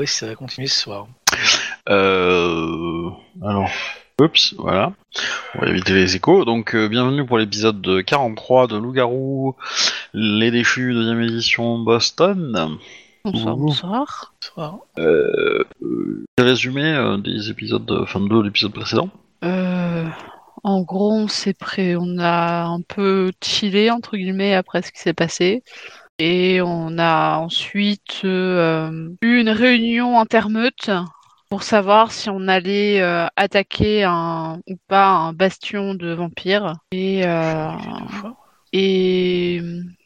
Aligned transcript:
pas 0.00 0.06
si 0.06 0.16
ça 0.16 0.26
va 0.28 0.34
continuer 0.34 0.66
ce 0.66 0.80
soir. 0.80 1.08
Euh... 1.90 3.10
Alors, 3.42 3.68
oups, 4.18 4.54
voilà. 4.56 4.94
On 5.54 5.60
va 5.60 5.68
éviter 5.68 5.92
les 5.92 6.16
échos. 6.16 6.46
Donc, 6.46 6.74
euh, 6.74 6.88
bienvenue 6.88 7.26
pour 7.26 7.36
l'épisode 7.36 7.82
de 7.82 8.00
43 8.00 8.66
de 8.68 8.78
Loup-Garou, 8.78 9.56
Les 10.14 10.50
Déchus, 10.50 10.94
deuxième 10.94 11.20
édition, 11.20 11.80
Boston. 11.80 12.78
Bonsoir, 13.26 13.56
bonsoir. 13.58 14.34
Ce 14.40 14.48
soir. 14.48 14.78
Euh... 14.98 15.64
euh, 15.82 16.24
résumé 16.38 16.82
euh, 16.82 17.18
des 17.18 17.50
épisodes, 17.50 17.84
de... 17.84 17.98
enfin 17.98 18.20
de 18.20 18.42
l'épisode 18.42 18.72
précédent. 18.72 19.10
Euh, 19.44 20.06
en 20.62 20.80
gros, 20.80 21.12
on 21.12 21.28
s'est 21.28 21.52
prêt, 21.52 21.94
on 21.94 22.16
a 22.18 22.64
un 22.64 22.80
peu 22.80 23.32
chillé 23.42 23.90
entre 23.90 24.16
guillemets 24.16 24.54
après 24.54 24.80
ce 24.80 24.92
qui 24.92 25.00
s'est 25.00 25.12
passé. 25.12 25.62
Et 26.22 26.60
on 26.60 26.98
a 26.98 27.38
ensuite 27.38 28.20
euh, 28.24 29.08
eu 29.22 29.40
une 29.40 29.48
réunion 29.48 30.20
intermeute 30.20 30.90
pour 31.48 31.62
savoir 31.62 32.12
si 32.12 32.28
on 32.28 32.46
allait 32.46 33.00
euh, 33.00 33.26
attaquer 33.36 34.04
un 34.04 34.60
ou 34.68 34.76
pas 34.86 35.08
un 35.08 35.32
bastion 35.32 35.94
de 35.94 36.12
vampires. 36.12 36.74
Et, 36.92 37.22
euh, 37.24 37.70
et 38.74 39.62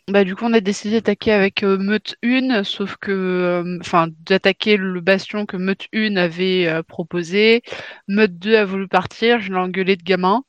bah, 0.06 0.22
du 0.22 0.36
coup, 0.36 0.44
on 0.44 0.52
a 0.52 0.60
décidé 0.60 1.00
d'attaquer 1.00 1.32
avec 1.32 1.64
Meute 1.64 2.14
1, 2.22 2.62
sauf 2.62 2.96
que, 2.98 3.78
enfin, 3.80 4.06
d'attaquer 4.24 4.76
le 4.76 5.00
bastion 5.00 5.46
que 5.46 5.56
Meute 5.56 5.88
1 5.92 6.14
avait 6.14 6.80
proposé. 6.86 7.62
Meute 8.06 8.38
2 8.38 8.54
a 8.54 8.64
voulu 8.64 8.86
partir, 8.86 9.40
je 9.40 9.52
l'ai 9.52 9.58
engueulé 9.58 9.96
de 9.96 10.04
gamin. 10.04 10.44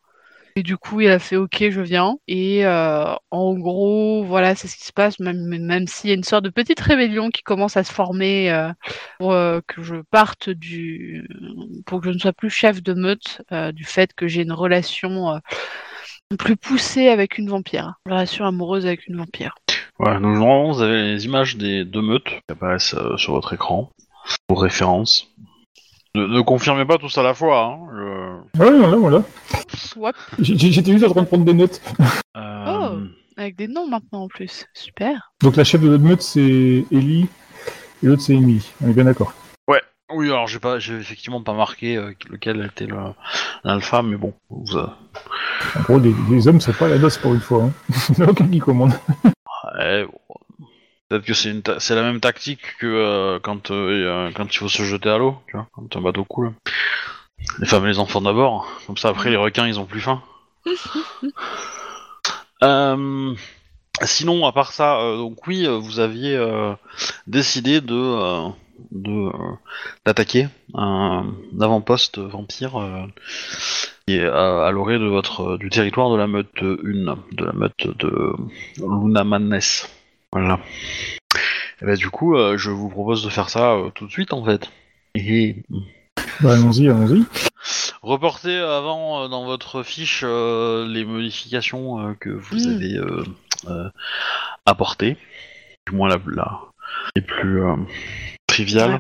Et 0.58 0.64
du 0.64 0.78
coup, 0.78 1.02
il 1.02 1.10
a 1.10 1.20
fait 1.20 1.36
OK, 1.36 1.66
je 1.70 1.82
viens. 1.82 2.16
Et 2.30 2.66
euh, 2.66 3.14
en 3.30 3.56
gros, 3.56 4.24
voilà, 4.24 4.56
c'est 4.56 4.70
ce 4.70 4.78
qui 4.78 4.86
se 4.86 4.94
passe, 4.94 5.20
même, 5.20 5.46
même 5.46 5.86
s'il 5.86 6.10
y 6.10 6.14
a 6.14 6.16
une 6.16 6.24
sorte 6.24 6.46
de 6.46 6.50
petite 6.50 6.80
rébellion 6.80 7.30
qui 7.30 7.44
commence 7.44 7.76
à 7.76 7.84
se 7.84 7.92
former 7.92 8.50
euh, 8.50 8.72
pour 9.20 9.34
euh, 9.34 9.60
que 9.68 9.84
je 9.84 9.98
parte 10.12 10.50
du. 10.50 11.28
pour 11.86 12.00
que 12.00 12.08
je 12.08 12.14
ne 12.14 12.20
sois 12.20 12.32
plus 12.32 12.50
chef 12.50 12.82
de 12.82 12.94
meute, 12.94 13.42
du 13.74 13.84
fait 13.84 14.14
que 14.14 14.28
j'ai 14.30 14.44
une 14.44 14.54
relation 14.54 15.42
plus 16.40 16.56
poussée 16.56 17.10
avec 17.10 17.38
une 17.38 17.50
vampire. 17.50 17.96
Une 18.06 18.14
relation 18.14 18.46
amoureuse 18.46 18.86
avec 18.86 19.08
une 19.08 19.18
vampire. 19.18 19.56
Voilà, 20.00 20.22
donc 20.22 20.38
normalement, 20.38 20.72
vous 20.72 20.82
avez 20.82 21.04
les 21.04 21.26
images 21.26 21.58
des 21.58 21.84
deux 21.84 22.02
meutes 22.02 22.24
qui 22.24 22.40
apparaissent 22.50 22.96
sur 23.18 23.34
votre 23.34 23.52
écran, 23.52 23.92
pour 24.48 24.62
référence. 24.62 25.35
Ne, 26.16 26.28
ne 26.28 26.42
confirmez 26.42 26.86
pas 26.86 26.98
tous 26.98 27.18
à 27.18 27.24
la 27.24 27.34
fois, 27.34 27.62
hein. 27.64 27.80
je- 27.94 28.60
Ouais, 28.64 28.72
voilà, 28.80 28.96
voilà. 28.98 29.24
Swap, 29.76 30.16
J'étais 30.40 30.72
juste 30.94 31.06
en 31.06 31.12
train 31.12 31.22
de 31.24 31.28
prendre 31.28 31.44
des 31.46 31.54
notes. 31.54 31.82
Euh, 32.38 32.66
Oh. 32.68 32.98
avec 33.38 33.56
des 33.58 33.68
noms 33.68 33.88
maintenant 33.88 34.24
en 34.24 34.28
plus. 34.28 34.66
Super. 34.74 35.32
Donc 35.42 35.56
la 35.58 35.64
chef 35.66 35.82
de 35.82 35.90
notre 35.90 36.04
meute, 36.04 36.22
c'est 36.22 36.86
Ellie, 36.92 37.28
et 38.02 38.06
l'autre, 38.08 38.22
c'est 38.22 38.36
Amy. 38.36 38.66
On 38.84 38.90
est 38.90 38.94
bien 38.94 39.04
d'accord. 39.06 39.34
Oui, 40.14 40.30
alors 40.30 40.46
j'ai 40.48 40.60
pas, 40.60 40.78
j'ai 40.78 40.94
effectivement 40.98 41.42
pas 41.42 41.54
marqué 41.54 41.98
euh, 41.98 42.14
lequel 42.30 42.64
était 42.64 42.86
le- 42.86 42.96
l'alpha, 43.64 44.04
mais 44.04 44.18
bon, 44.18 44.34
vous, 44.52 44.78
euh, 44.78 44.86
En 45.78 45.82
gros, 45.82 45.98
les, 46.00 46.14
les 46.30 46.48
hommes 46.48 46.62
sont 46.62 46.74
pas 46.74 46.86
à 46.86 46.90
la 46.90 47.00
noce 47.00 47.18
pour 47.18 47.34
une 47.34 47.40
fois. 47.42 47.64
Hein. 47.64 47.72
Il 48.10 48.16
n'y 48.20 48.24
en 48.24 48.28
a 48.28 48.32
aucun 48.32 48.48
qui 48.48 48.60
commande. 48.60 48.94
ouais, 49.80 50.06
bon, 50.06 50.36
peut-être 51.10 51.26
que 51.26 51.34
c'est 51.34 51.52
une, 51.52 51.62
ta- 51.62 51.80
c'est 51.80 51.96
la 51.96 52.04
même 52.04 52.20
tactique 52.20 52.62
que 52.80 52.86
euh, 52.88 53.40
quand 53.42 53.72
euh, 53.72 54.32
quand 54.36 54.46
il 54.54 54.58
faut 54.58 54.70
se 54.70 54.84
jeter 54.84 55.10
à 55.10 55.18
l'eau, 55.18 55.38
tu 55.48 55.54
vois, 55.58 55.68
quand 55.74 55.96
un 55.96 56.02
bateau 56.02 56.24
coule. 56.26 56.54
Les 57.60 57.68
femmes 57.68 57.86
et 57.86 57.90
les 57.90 58.00
enfants 58.00 58.22
d'abord, 58.22 58.68
comme 58.88 58.98
ça 58.98 59.10
après 59.10 59.30
les 59.30 59.38
requins 59.38 59.68
ils 59.68 59.80
ont 59.80 59.86
plus 59.86 60.02
faim. 60.02 60.22
Euh, 62.64 63.36
sinon, 64.04 64.46
à 64.46 64.52
part 64.54 64.72
ça, 64.72 65.00
euh, 65.00 65.18
donc 65.18 65.46
oui, 65.48 65.68
vous 65.68 66.00
aviez 66.00 66.38
décidé 67.28 67.82
de 67.82 68.50
de 68.92 69.30
d'attaquer 70.06 70.48
un, 70.74 71.26
avant-poste 71.60 72.20
vampire 72.20 72.74
qui 74.08 74.16
est 74.16 74.26
à, 74.26 74.68
à 74.68 74.72
l'orée 74.72 75.00
de 75.00 75.06
votre 75.06 75.58
du 75.58 75.70
territoire 75.70 76.10
de 76.12 76.18
la 76.18 76.28
meute 76.28 76.50
1, 76.62 76.66
de 77.34 77.46
la 77.46 77.54
meute 77.54 77.88
de 78.00 78.34
Lunamannes. 78.78 79.60
Voilà. 80.36 80.60
Et 81.82 81.86
bah, 81.86 81.96
du 81.96 82.10
coup, 82.10 82.36
euh, 82.36 82.58
je 82.58 82.70
vous 82.70 82.90
propose 82.90 83.24
de 83.24 83.30
faire 83.30 83.50
ça 83.50 83.72
euh, 83.76 83.90
tout 83.90 84.06
de 84.06 84.12
suite 84.12 84.34
en 84.34 84.44
fait. 84.44 84.70
Et 85.16 85.64
Bah, 86.42 86.54
allons-y, 86.56 86.90
allons-y. 86.90 87.24
reportez 88.02 88.58
avant 88.58 89.24
euh, 89.24 89.28
dans 89.30 89.46
votre 89.46 89.82
fiche 89.82 90.24
euh, 90.26 90.86
les 90.88 91.06
modifications 91.06 92.00
euh, 92.06 92.14
que 92.16 92.30
vous 92.30 92.56
Mm. 92.58 92.70
avez 92.76 92.98
euh, 92.98 93.24
euh, 93.68 93.90
apportées, 94.66 95.16
du 95.88 95.96
moins 95.96 96.10
la, 96.10 96.18
la- 96.28 96.60
les 97.16 97.22
plus 97.22 97.64
euh, 97.64 97.76
triviales. 98.46 99.00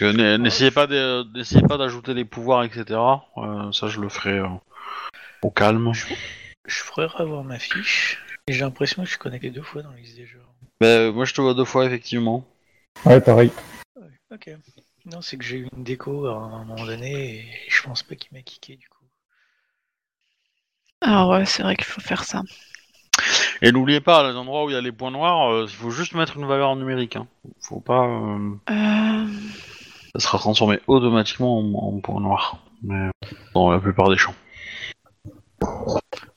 Ouais. 0.00 0.38
N'essayez 0.38 0.70
pas 0.70 0.86
d'ajouter 0.86 2.14
des 2.14 2.24
pouvoirs, 2.24 2.62
etc. 2.62 3.00
Euh, 3.36 3.72
ça, 3.72 3.88
je 3.88 4.00
le 4.00 4.08
ferai 4.08 4.38
euh, 4.38 4.46
au 5.42 5.50
calme. 5.50 5.92
Je 6.66 6.76
ferais 6.76 7.06
revoir 7.06 7.42
ma 7.42 7.58
fiche. 7.58 8.18
Et 8.48 8.52
j'ai 8.52 8.60
l'impression 8.60 9.02
que 9.02 9.06
je 9.06 9.12
suis 9.12 9.18
connecté 9.20 9.50
deux 9.50 9.62
fois 9.62 9.82
dans 9.82 9.90
jeux. 10.26 10.41
Ben, 10.82 11.12
moi, 11.12 11.24
je 11.24 11.32
te 11.32 11.40
vois 11.40 11.54
deux 11.54 11.64
fois, 11.64 11.86
effectivement. 11.86 12.44
Ouais, 13.06 13.20
pareil. 13.20 13.52
Ouais, 13.94 14.08
ok. 14.32 14.50
Non, 15.06 15.20
c'est 15.22 15.36
que 15.36 15.44
j'ai 15.44 15.58
eu 15.58 15.68
une 15.76 15.84
déco 15.84 16.26
à 16.26 16.34
un 16.34 16.64
moment 16.64 16.84
donné 16.84 17.36
et 17.36 17.44
je 17.68 17.82
pense 17.84 18.02
pas 18.02 18.16
qu'il 18.16 18.36
m'a 18.36 18.42
kické 18.42 18.74
du 18.74 18.88
coup. 18.88 19.04
Alors 21.00 21.30
ouais, 21.30 21.44
c'est 21.44 21.62
vrai 21.62 21.76
qu'il 21.76 21.84
faut 21.84 22.00
faire 22.00 22.24
ça. 22.24 22.42
Et 23.60 23.70
n'oubliez 23.70 24.00
pas, 24.00 24.28
les 24.28 24.36
endroits 24.36 24.64
où 24.64 24.70
il 24.70 24.72
y 24.72 24.76
a 24.76 24.80
les 24.80 24.90
points 24.90 25.12
noirs, 25.12 25.52
euh, 25.52 25.66
il 25.68 25.74
faut 25.74 25.90
juste 25.90 26.14
mettre 26.14 26.36
une 26.36 26.46
valeur 26.46 26.74
numérique. 26.74 27.14
Hein. 27.14 27.28
Faut 27.60 27.78
pas. 27.80 28.04
euh, 28.04 28.50
Euh, 28.70 29.26
ça 30.14 30.18
sera 30.18 30.38
transformé 30.38 30.80
automatiquement 30.88 31.60
en, 31.60 31.96
en 31.96 32.00
point 32.00 32.20
noir. 32.20 32.58
Mais 32.82 33.08
dans 33.54 33.70
la 33.70 33.78
plupart 33.78 34.10
des 34.10 34.16
champs. 34.16 34.34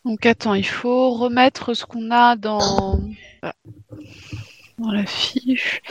Donc 0.05 0.25
attends, 0.27 0.53
il 0.53 0.66
faut 0.66 1.11
remettre 1.16 1.73
ce 1.73 1.85
qu'on 1.85 2.11
a 2.11 2.35
dans 2.35 2.99
ah. 3.41 3.53
dans 4.77 4.91
la 4.91 5.05
fiche. 5.05 5.81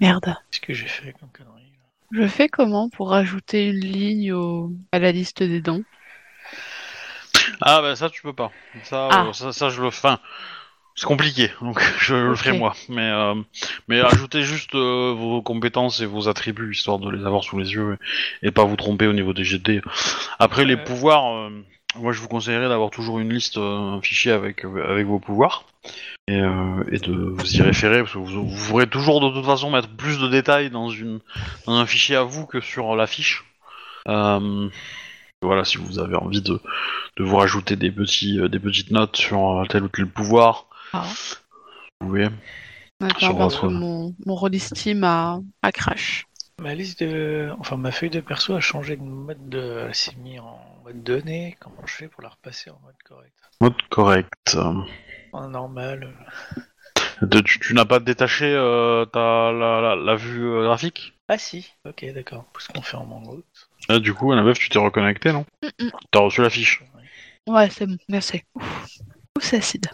Merde. 0.00 0.36
Qu'est-ce 0.50 0.60
que 0.60 0.74
j'ai 0.74 0.86
fait 0.86 1.14
comme 1.18 1.30
connerie 1.30 1.62
là 1.62 1.84
Je 2.22 2.26
fais 2.28 2.48
comment 2.48 2.90
pour 2.90 3.08
rajouter 3.10 3.68
une 3.68 3.80
ligne 3.80 4.32
au... 4.34 4.70
à 4.92 4.98
la 4.98 5.12
liste 5.12 5.42
des 5.42 5.60
dons 5.62 5.82
Ah 7.62 7.80
bah 7.80 7.96
ça 7.96 8.10
tu 8.10 8.20
peux 8.20 8.34
pas. 8.34 8.52
Ça, 8.84 9.08
Ah. 9.10 9.26
euh, 9.28 9.32
ça, 9.32 9.52
ça, 9.52 9.70
je 9.70 9.80
le 9.82 9.90
fais. 9.90 10.08
C'est 10.94 11.06
compliqué, 11.06 11.50
donc 11.62 11.80
je 12.00 12.14
le 12.14 12.34
ferai 12.34 12.52
moi. 12.58 12.74
Mais 12.90 13.08
euh, 13.10 13.34
mais 13.88 14.00
ajoutez 14.00 14.42
juste 14.42 14.74
euh, 14.74 15.14
vos 15.16 15.40
compétences 15.40 16.00
et 16.00 16.06
vos 16.06 16.28
attributs 16.28 16.72
histoire 16.72 16.98
de 16.98 17.10
les 17.10 17.24
avoir 17.24 17.42
sous 17.44 17.58
les 17.58 17.72
yeux 17.72 17.96
et, 18.42 18.48
et 18.48 18.50
pas 18.50 18.64
vous 18.64 18.76
tromper 18.76 19.06
au 19.06 19.14
niveau 19.14 19.32
des 19.32 19.44
GD. 19.44 19.80
Après 20.38 20.66
les 20.66 20.76
pouvoirs, 20.76 21.34
euh, 21.34 21.64
moi 21.96 22.12
je 22.12 22.20
vous 22.20 22.28
conseillerais 22.28 22.68
d'avoir 22.68 22.90
toujours 22.90 23.18
une 23.18 23.32
liste, 23.32 23.58
euh, 23.58 23.78
un 23.96 24.00
fichier 24.00 24.32
avec 24.32 24.64
euh, 24.64 24.90
avec 24.90 25.06
vos 25.06 25.18
pouvoirs 25.18 25.64
et, 26.28 26.40
euh, 26.40 26.84
et 26.90 26.98
de 26.98 27.12
vous 27.14 27.56
y 27.56 27.62
référer 27.62 28.00
parce 28.00 28.12
que 28.12 28.18
vous, 28.18 28.48
vous 28.48 28.68
pourrez 28.68 28.86
toujours 28.86 29.20
de 29.20 29.30
toute 29.34 29.44
façon 29.46 29.70
mettre 29.70 29.88
plus 29.88 30.18
de 30.18 30.28
détails 30.28 30.70
dans 30.70 30.88
une 30.90 31.20
dans 31.66 31.74
un 31.74 31.86
fichier 31.86 32.16
à 32.16 32.22
vous 32.22 32.46
que 32.46 32.60
sur 32.60 32.94
la 32.96 33.06
fiche. 33.06 33.44
Euh, 34.08 34.68
voilà, 35.42 35.64
si 35.64 35.76
vous 35.78 35.98
avez 35.98 36.14
envie 36.16 36.40
de, 36.42 36.60
de 37.16 37.24
vous 37.24 37.36
rajouter 37.36 37.76
des 37.76 37.90
petits 37.90 38.38
des 38.48 38.58
petites 38.60 38.90
notes 38.90 39.16
sur 39.16 39.64
tel 39.68 39.82
ou 39.84 39.88
tel 39.88 40.06
pouvoir, 40.06 40.66
Ah. 40.92 41.04
vous 42.00 42.06
pouvez. 42.06 42.28
D'accord, 43.00 43.34
votre- 43.36 43.68
mon, 43.68 44.14
mon 44.24 44.34
roll 44.36 44.56
Steam 44.60 45.02
a, 45.02 45.40
a 45.62 45.72
crash. 45.72 46.26
Ma 46.60 46.74
liste 46.76 47.02
de. 47.02 47.50
Enfin, 47.58 47.76
ma 47.76 47.90
feuille 47.90 48.10
de 48.10 48.20
perso 48.20 48.54
a 48.54 48.60
changé 48.60 48.96
de 48.96 49.02
mode 49.02 49.48
de. 49.48 49.86
Elle 49.88 49.94
s'est 49.94 50.14
mise 50.22 50.38
en 50.38 50.60
mode 50.92 51.02
données. 51.02 51.56
Comment 51.60 51.86
je 51.86 51.92
fais 51.94 52.08
pour 52.08 52.22
la 52.22 52.28
repasser 52.28 52.70
en 52.70 52.78
mode 52.84 52.94
correct? 53.04 53.34
Mode 53.60 53.74
correct. 53.90 54.56
En 55.32 55.48
normal. 55.48 56.14
De- 57.22 57.40
tu 57.40 57.60
tu 57.60 57.74
n'as 57.74 57.84
pas 57.84 58.00
détaché 58.00 58.46
euh, 58.46 59.04
ta, 59.06 59.52
la, 59.52 59.80
la, 59.80 59.96
la 59.96 60.14
vue 60.16 60.44
euh, 60.44 60.64
graphique? 60.64 61.14
Ah 61.28 61.38
si, 61.38 61.72
ok, 61.86 62.04
d'accord. 62.12 62.44
Parce 62.52 62.68
qu'on 62.68 62.82
fait 62.82 62.96
en 62.96 63.06
mango. 63.06 63.42
Ah, 63.88 63.98
Du 63.98 64.12
coup, 64.12 64.32
Annabeth, 64.32 64.58
tu 64.58 64.68
t'es 64.68 64.78
reconnecté, 64.78 65.32
non? 65.32 65.46
Mm, 65.62 65.84
mm. 65.86 65.90
T'as 66.10 66.20
reçu 66.20 66.42
la 66.42 66.50
fiche. 66.50 66.82
Ouais, 67.46 67.70
c'est 67.70 67.86
bon, 67.86 67.96
merci. 68.08 68.42
Ouf, 68.54 68.88
Ouf, 69.36 69.44
c'est 69.44 69.56
acide. 69.58 69.88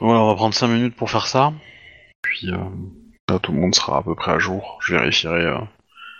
Voilà, 0.00 0.20
on 0.20 0.28
va 0.28 0.34
prendre 0.34 0.54
5 0.54 0.68
minutes 0.68 0.96
pour 0.96 1.10
faire 1.10 1.26
ça. 1.26 1.52
Puis 2.22 2.50
euh, 2.50 2.58
là, 3.28 3.38
tout 3.38 3.52
le 3.52 3.58
monde 3.58 3.74
sera 3.74 3.98
à 3.98 4.02
peu 4.02 4.14
près 4.14 4.32
à 4.32 4.38
jour. 4.38 4.78
Je 4.82 4.94
vérifierai 4.94 5.44
euh, 5.46 5.58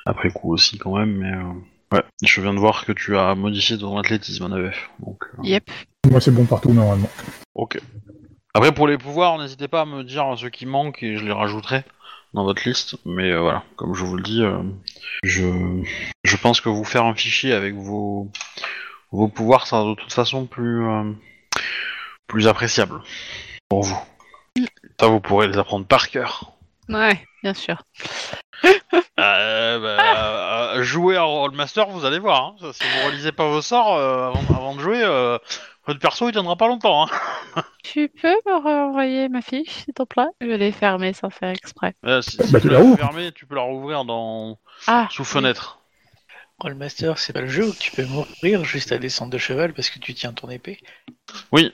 après 0.07 0.31
coup 0.31 0.53
aussi 0.53 0.79
quand 0.79 0.97
même, 0.97 1.17
mais 1.17 1.33
euh, 1.33 1.53
ouais, 1.93 2.03
je 2.23 2.41
viens 2.41 2.55
de 2.55 2.59
voir 2.59 2.85
que 2.85 2.93
tu 2.93 3.17
as 3.17 3.35
modifié 3.35 3.79
ton 3.79 3.99
athlétisme, 3.99 4.45
Annabeth. 4.45 4.75
Donc, 5.01 5.23
euh, 5.39 5.43
Yep. 5.45 5.71
Moi, 6.11 6.21
c'est 6.21 6.31
bon 6.31 6.45
partout, 6.47 6.73
normalement. 6.73 7.11
ok. 7.55 7.79
Après, 8.55 8.73
pour 8.73 8.89
les 8.89 8.99
pouvoirs, 8.99 9.39
n'hésitez 9.39 9.69
pas 9.69 9.83
à 9.83 9.85
me 9.85 10.03
dire 10.03 10.35
ce 10.37 10.47
qui 10.47 10.67
manque 10.67 11.03
et 11.03 11.17
je 11.17 11.25
les 11.25 11.33
rajouterai 11.33 11.85
dans 12.35 12.43
votre 12.45 12.67
liste. 12.69 12.97
Mais 13.05 13.31
euh, 13.31 13.41
voilà, 13.41 13.63
comme 13.77 13.95
je 13.95 14.03
vous 14.05 14.17
le 14.17 14.23
dis, 14.23 14.43
euh, 14.43 14.63
je, 15.23 15.83
je 16.25 16.37
pense 16.37 16.61
que 16.61 16.69
vous 16.69 16.83
faire 16.85 17.05
un 17.05 17.15
fichier 17.15 17.53
avec 17.53 17.75
vos, 17.75 18.29
vos 19.13 19.29
pouvoirs 19.29 19.67
sera 19.69 19.85
de 19.85 19.95
toute 19.95 20.13
façon 20.13 20.47
plus, 20.47 20.85
euh, 20.85 21.13
plus 22.27 22.49
appréciable 22.49 23.01
pour 23.69 23.83
vous. 23.85 23.99
Ça, 24.99 25.07
vous 25.07 25.21
pourrez 25.21 25.47
les 25.47 25.57
apprendre 25.59 25.87
par 25.87 26.09
cœur. 26.09 26.53
Ouais, 26.89 27.25
bien 27.45 27.55
sûr. 27.55 27.83
Euh, 29.21 29.79
bah, 29.79 30.75
euh, 30.77 30.83
jouer 30.83 31.17
à 31.17 31.23
Rollmaster, 31.23 31.87
vous 31.89 32.05
allez 32.05 32.19
voir. 32.19 32.45
hein. 32.45 32.57
Ça, 32.61 32.73
Si 32.73 32.83
vous 32.85 33.07
relisez 33.07 33.33
pas 33.33 33.47
vos 33.49 33.63
sorts 33.63 33.97
euh, 33.97 34.29
avant, 34.29 34.55
avant 34.57 34.75
de 34.75 34.81
jouer, 34.81 35.03
euh, 35.03 35.39
votre 35.87 36.01
perso 36.01 36.29
il 36.29 36.33
tiendra 36.33 36.57
pas 36.57 36.69
longtemps. 36.69 37.05
Hein. 37.07 37.09
Tu 37.83 38.09
peux 38.09 38.37
me 38.47 38.63
renvoyer 38.63 39.29
ma 39.29 39.41
fiche, 39.43 39.71
s'il 39.71 39.95
te 39.95 40.03
plaît? 40.05 40.27
Je 40.41 40.47
l'ai 40.47 40.71
fermée 40.71 41.13
sans 41.13 41.31
faire 41.31 41.49
exprès. 41.51 41.95
Euh, 42.05 42.23
si 42.23 42.33
si 42.33 42.53
Bah, 42.53 42.61
tu 42.61 42.67
tu 42.67 42.69
la 42.69 42.75
l'as 42.75 42.85
rouvres. 42.85 42.99
fermé, 42.99 43.33
tu 43.33 43.47
peux 43.47 43.55
la 43.55 43.63
rouvrir 43.63 44.05
dans 44.05 44.59
Ah, 44.87 45.09
sous 45.11 45.23
oui. 45.23 45.29
fenêtre. 45.29 45.79
Rollmaster, 46.59 47.15
c'est 47.19 47.33
pas 47.33 47.41
le 47.41 47.49
jeu 47.49 47.65
où 47.69 47.73
tu 47.75 47.91
peux 47.91 48.05
mourir 48.05 48.65
juste 48.65 48.93
à 48.93 48.99
descendre 48.99 49.33
de 49.33 49.39
cheval 49.39 49.73
parce 49.73 49.89
que 49.91 49.99
tu 49.99 50.13
tiens 50.15 50.33
ton 50.35 50.51
épée. 50.51 50.79
Oui. 51.53 51.73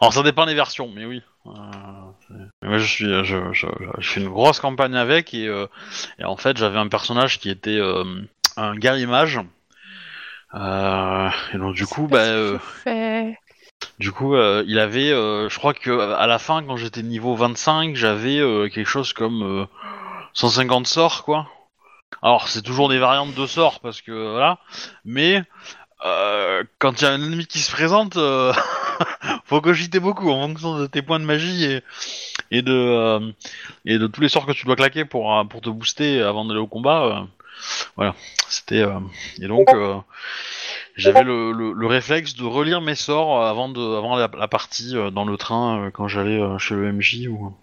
Alors 0.00 0.12
ça 0.12 0.22
dépend 0.22 0.44
des 0.46 0.54
versions, 0.54 0.88
mais 0.94 1.06
oui. 1.06 1.22
Moi 1.44 2.78
je 2.78 2.86
suis, 2.86 3.24
je, 3.24 3.66
fais 4.00 4.20
une 4.20 4.28
grosse 4.28 4.60
campagne 4.60 4.94
avec 4.94 5.32
et, 5.32 5.46
euh, 5.46 5.66
et 6.18 6.24
en 6.24 6.36
fait 6.36 6.56
j'avais 6.56 6.78
un 6.78 6.88
personnage 6.88 7.38
qui 7.38 7.50
était 7.50 7.78
euh, 7.78 8.04
un 8.56 8.76
guerrier 8.76 9.06
mage. 9.06 9.40
Euh, 10.54 11.30
et 11.54 11.58
donc 11.58 11.74
du 11.74 11.86
coup, 11.86 12.08
bah, 12.08 12.58
du 13.98 14.12
coup, 14.12 14.36
il 14.36 14.78
avait, 14.78 15.10
je 15.10 15.58
crois 15.58 15.74
que 15.74 15.90
à 16.14 16.26
la 16.26 16.38
fin, 16.38 16.62
quand 16.62 16.76
j'étais 16.76 17.02
niveau 17.02 17.34
25, 17.34 17.96
j'avais 17.96 18.70
quelque 18.70 18.88
chose 18.88 19.12
comme 19.12 19.42
euh, 19.42 19.66
150 20.34 20.86
sorts, 20.86 21.24
quoi. 21.24 21.48
Alors, 22.22 22.48
c'est 22.48 22.62
toujours 22.62 22.88
des 22.88 22.98
variantes 22.98 23.34
de 23.34 23.46
sorts, 23.46 23.80
parce 23.80 24.02
que 24.02 24.32
voilà, 24.32 24.58
mais 25.04 25.42
euh, 26.04 26.64
quand 26.78 27.00
il 27.00 27.04
y 27.04 27.06
a 27.06 27.10
un 27.12 27.22
ennemi 27.22 27.46
qui 27.46 27.58
se 27.60 27.70
présente, 27.70 28.16
euh, 28.16 28.52
faut 29.44 29.60
cogiter 29.60 30.00
beaucoup 30.00 30.30
en 30.30 30.46
fonction 30.48 30.78
de 30.78 30.86
tes 30.86 31.02
points 31.02 31.20
de 31.20 31.24
magie 31.24 31.64
et, 31.64 31.82
et 32.50 32.62
de 32.62 32.72
euh, 32.72 33.32
et 33.84 33.98
de 33.98 34.06
tous 34.06 34.20
les 34.20 34.28
sorts 34.28 34.46
que 34.46 34.52
tu 34.52 34.66
dois 34.66 34.76
claquer 34.76 35.04
pour 35.04 35.36
euh, 35.36 35.44
pour 35.44 35.60
te 35.60 35.70
booster 35.70 36.20
avant 36.22 36.44
d'aller 36.44 36.60
au 36.60 36.66
combat. 36.66 37.04
euh, 37.04 37.24
voilà, 37.96 38.14
c'était 38.48 38.82
euh, 38.82 38.98
et 39.40 39.46
donc 39.46 39.68
euh, 39.74 39.96
j'avais 40.96 41.22
le, 41.22 41.52
le, 41.52 41.72
le 41.72 41.86
réflexe 41.86 42.34
de 42.34 42.44
relire 42.44 42.80
mes 42.80 42.94
sorts 42.94 43.44
avant 43.44 43.68
de 43.68 43.80
avant 43.80 44.16
la, 44.16 44.30
la 44.38 44.48
partie 44.48 44.96
euh, 44.96 45.10
dans 45.10 45.24
le 45.26 45.36
train 45.36 45.82
euh, 45.86 45.90
quand 45.90 46.08
j'allais 46.08 46.40
euh, 46.40 46.56
chez 46.58 46.74
le 46.74 46.90
MJ 46.92 47.26
ou 47.28 47.54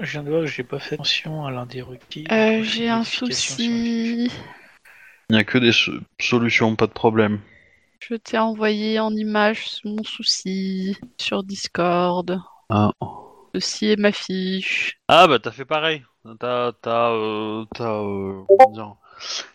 Je 0.00 0.10
viens 0.12 0.22
de 0.22 0.28
voir 0.30 0.42
que 0.42 0.46
j'ai 0.46 0.62
pas 0.64 0.78
fait 0.78 0.96
attention 0.96 1.46
à 1.46 1.50
l'un 1.50 1.64
des 1.64 1.80
requis. 1.80 2.26
Euh, 2.30 2.62
J'ai 2.62 2.90
un 2.90 3.04
souci. 3.04 4.30
il 5.30 5.32
n'y 5.32 5.38
a 5.38 5.44
que 5.44 5.58
des 5.58 5.72
so- 5.72 5.92
solutions, 6.20 6.76
pas 6.76 6.86
de 6.86 6.92
problème. 6.92 7.40
Je 8.00 8.14
t'ai 8.14 8.38
envoyé 8.38 9.00
en 9.00 9.10
image 9.14 9.80
mon 9.84 10.02
souci 10.04 10.96
sur 11.18 11.42
Discord. 11.42 12.40
Ah. 12.68 12.90
Ceci 13.54 13.86
est 13.86 13.96
ma 13.96 14.12
fiche. 14.12 14.98
Ah 15.08 15.26
bah 15.26 15.38
t'as 15.38 15.50
fait 15.50 15.64
pareil. 15.64 16.04
T'as 16.38 16.72
t'as 16.72 17.10
euh, 17.10 17.64
t'as 17.74 18.02
euh, 18.02 18.42
comment 18.48 18.70
dire 18.72 18.94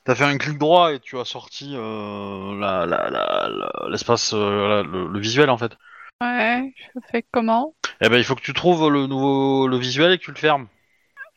T'as 0.06 0.16
fait 0.16 0.24
un 0.24 0.38
clic 0.38 0.58
droit 0.58 0.94
et 0.94 1.00
tu 1.00 1.20
as 1.20 1.26
sorti 1.26 1.74
euh, 1.76 2.60
la 2.60 2.86
la 2.86 3.10
la 3.10 3.50
la- 3.50 3.90
l'espace 3.90 4.34
euh, 4.34 4.68
la- 4.68 4.84
le, 4.84 5.08
le 5.08 5.20
visuel 5.20 5.50
en 5.50 5.58
fait. 5.58 5.74
Ouais, 6.22 6.74
je 6.96 7.00
fais 7.12 7.24
comment? 7.32 7.76
Eh 8.02 8.10
ben 8.10 8.18
il 8.18 8.24
faut 8.24 8.36
que 8.36 8.42
tu 8.42 8.54
trouves 8.54 8.90
le 8.90 9.08
nouveau 9.08 9.68
le 9.68 9.78
visuel 9.78 10.14
et 10.14 10.18
que 10.18 10.24
tu 10.24 10.32
le 10.32 10.38
fermes. 10.38 10.68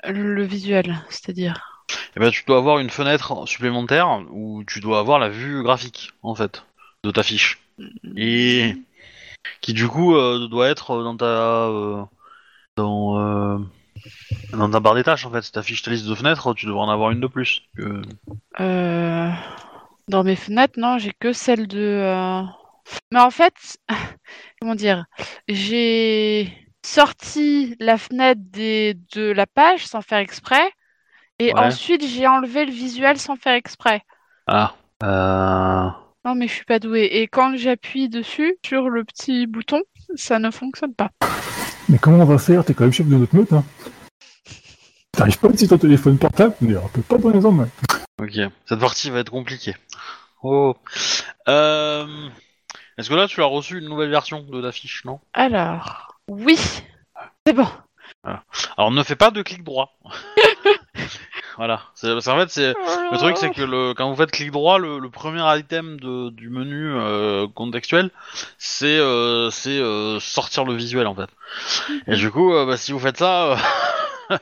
Le 0.04 0.42
visuel, 0.44 1.04
c'est-à-dire? 1.10 1.84
Eh 2.16 2.20
ben 2.20 2.30
tu 2.30 2.44
dois 2.46 2.58
avoir 2.58 2.78
une 2.78 2.90
fenêtre 2.90 3.46
supplémentaire 3.46 4.22
où 4.30 4.64
tu 4.64 4.80
dois 4.80 4.98
avoir 5.00 5.18
la 5.18 5.28
vue 5.28 5.62
graphique 5.62 6.12
en 6.22 6.34
fait 6.34 6.64
de 7.04 7.10
ta 7.10 7.22
fiche 7.22 7.60
et 8.16 8.74
qui 9.60 9.72
du 9.74 9.88
coup 9.88 10.16
euh, 10.16 10.48
doit 10.48 10.68
être 10.68 11.02
dans 11.02 11.16
ta 11.16 11.26
euh, 11.26 12.04
dans 12.76 13.20
euh, 13.20 13.58
dans 14.52 14.70
ta 14.70 14.80
barre 14.80 14.94
des 14.94 15.04
tâches 15.04 15.26
en 15.26 15.30
fait. 15.30 15.42
Si 15.42 15.52
t'affiches 15.52 15.82
ta 15.82 15.90
liste 15.90 16.06
de 16.06 16.14
fenêtres, 16.14 16.54
tu 16.54 16.66
devrais 16.66 16.82
en 16.82 16.90
avoir 16.90 17.10
une 17.10 17.20
de 17.20 17.26
plus. 17.26 17.62
que- 17.76 18.02
Dans 20.08 20.22
mes 20.24 20.36
fenêtres, 20.36 20.78
non, 20.78 20.98
j'ai 20.98 21.12
que 21.18 21.32
celle 21.32 21.66
de. 21.66 22.44
Mais 23.10 23.20
en 23.20 23.30
fait, 23.30 23.54
comment 24.60 24.74
dire, 24.74 25.04
j'ai 25.48 26.52
sorti 26.84 27.76
la 27.80 27.96
fenêtre 27.96 28.40
des... 28.44 28.94
de 29.14 29.30
la 29.32 29.46
page 29.46 29.86
sans 29.86 30.02
faire 30.02 30.18
exprès, 30.18 30.70
et 31.38 31.52
Ouais. 31.54 31.60
ensuite 31.60 32.06
j'ai 32.06 32.26
enlevé 32.26 32.66
le 32.66 32.72
visuel 32.72 33.18
sans 33.18 33.36
faire 33.36 33.54
exprès. 33.54 34.02
Ah. 34.46 34.74
Non, 36.24 36.34
mais 36.34 36.48
je 36.48 36.54
suis 36.54 36.64
pas 36.64 36.78
douée. 36.78 37.04
Et 37.12 37.28
quand 37.28 37.54
j'appuie 37.56 38.08
dessus, 38.08 38.56
sur 38.64 38.88
le 38.88 39.04
petit 39.04 39.46
bouton, 39.46 39.82
ça 40.14 40.38
ne 40.38 40.50
fonctionne 40.50 40.94
pas. 40.94 41.10
Mais 41.88 41.98
comment 41.98 42.22
on 42.22 42.24
va 42.24 42.38
faire? 42.38 42.64
T'es 42.64 42.72
quand 42.72 42.84
même 42.84 42.92
chef 42.92 43.06
de 43.06 43.14
notre 43.14 43.36
meute, 43.36 43.52
hein 43.52 43.62
T'arrives 45.12 45.38
pas 45.38 45.48
à 45.48 45.50
utiliser 45.50 45.68
ton 45.68 45.78
téléphone 45.78 46.16
portable? 46.16 46.54
Mais 46.62 46.76
on 46.76 46.88
peut 46.88 47.02
pas 47.02 47.18
donner 47.18 47.38
les 47.38 47.46
en 47.46 47.52
main. 47.52 47.68
Ok. 48.20 48.38
Cette 48.66 48.80
partie 48.80 49.10
va 49.10 49.20
être 49.20 49.30
compliquée. 49.30 49.74
Oh. 50.42 50.74
Euh... 51.48 52.06
Est-ce 52.96 53.10
que 53.10 53.14
là 53.14 53.26
tu 53.28 53.42
as 53.42 53.46
reçu 53.46 53.78
une 53.78 53.88
nouvelle 53.88 54.10
version 54.10 54.42
de 54.42 54.60
la 54.60 54.72
fiche, 54.72 55.04
non? 55.04 55.20
Alors, 55.34 56.16
oui, 56.28 56.56
c'est 57.46 57.52
bon. 57.52 57.68
Alors 58.76 58.90
ne 58.90 59.02
fais 59.02 59.16
pas 59.16 59.30
de 59.30 59.42
clic 59.42 59.62
droit. 59.62 59.98
voilà. 61.56 61.82
Parce 62.00 62.24
qu'en 62.24 62.38
fait 62.38 62.50
c'est 62.50 62.74
Le 63.12 63.18
truc, 63.18 63.36
c'est 63.36 63.50
que 63.50 63.62
le, 63.62 63.94
quand 63.94 64.08
vous 64.10 64.16
faites 64.16 64.30
clic 64.30 64.50
droit, 64.50 64.78
le, 64.78 65.08
premier 65.08 65.42
item 65.58 65.98
de, 66.00 66.30
du 66.30 66.48
menu 66.48 66.92
euh, 66.92 67.46
contextuel, 67.54 68.10
c'est 68.58 68.98
euh, 68.98 69.50
c'est, 69.50 69.78
euh, 69.78 70.18
sortir 70.20 70.64
le 70.64 70.74
visuel 70.74 71.06
en 71.06 71.14
fait. 71.14 71.30
Et 72.06 72.16
du 72.16 72.30
coup, 72.30 72.52
bah, 72.52 72.76
si 72.76 72.92
vous 72.92 72.98
faites 72.98 73.18
ça, 73.18 73.56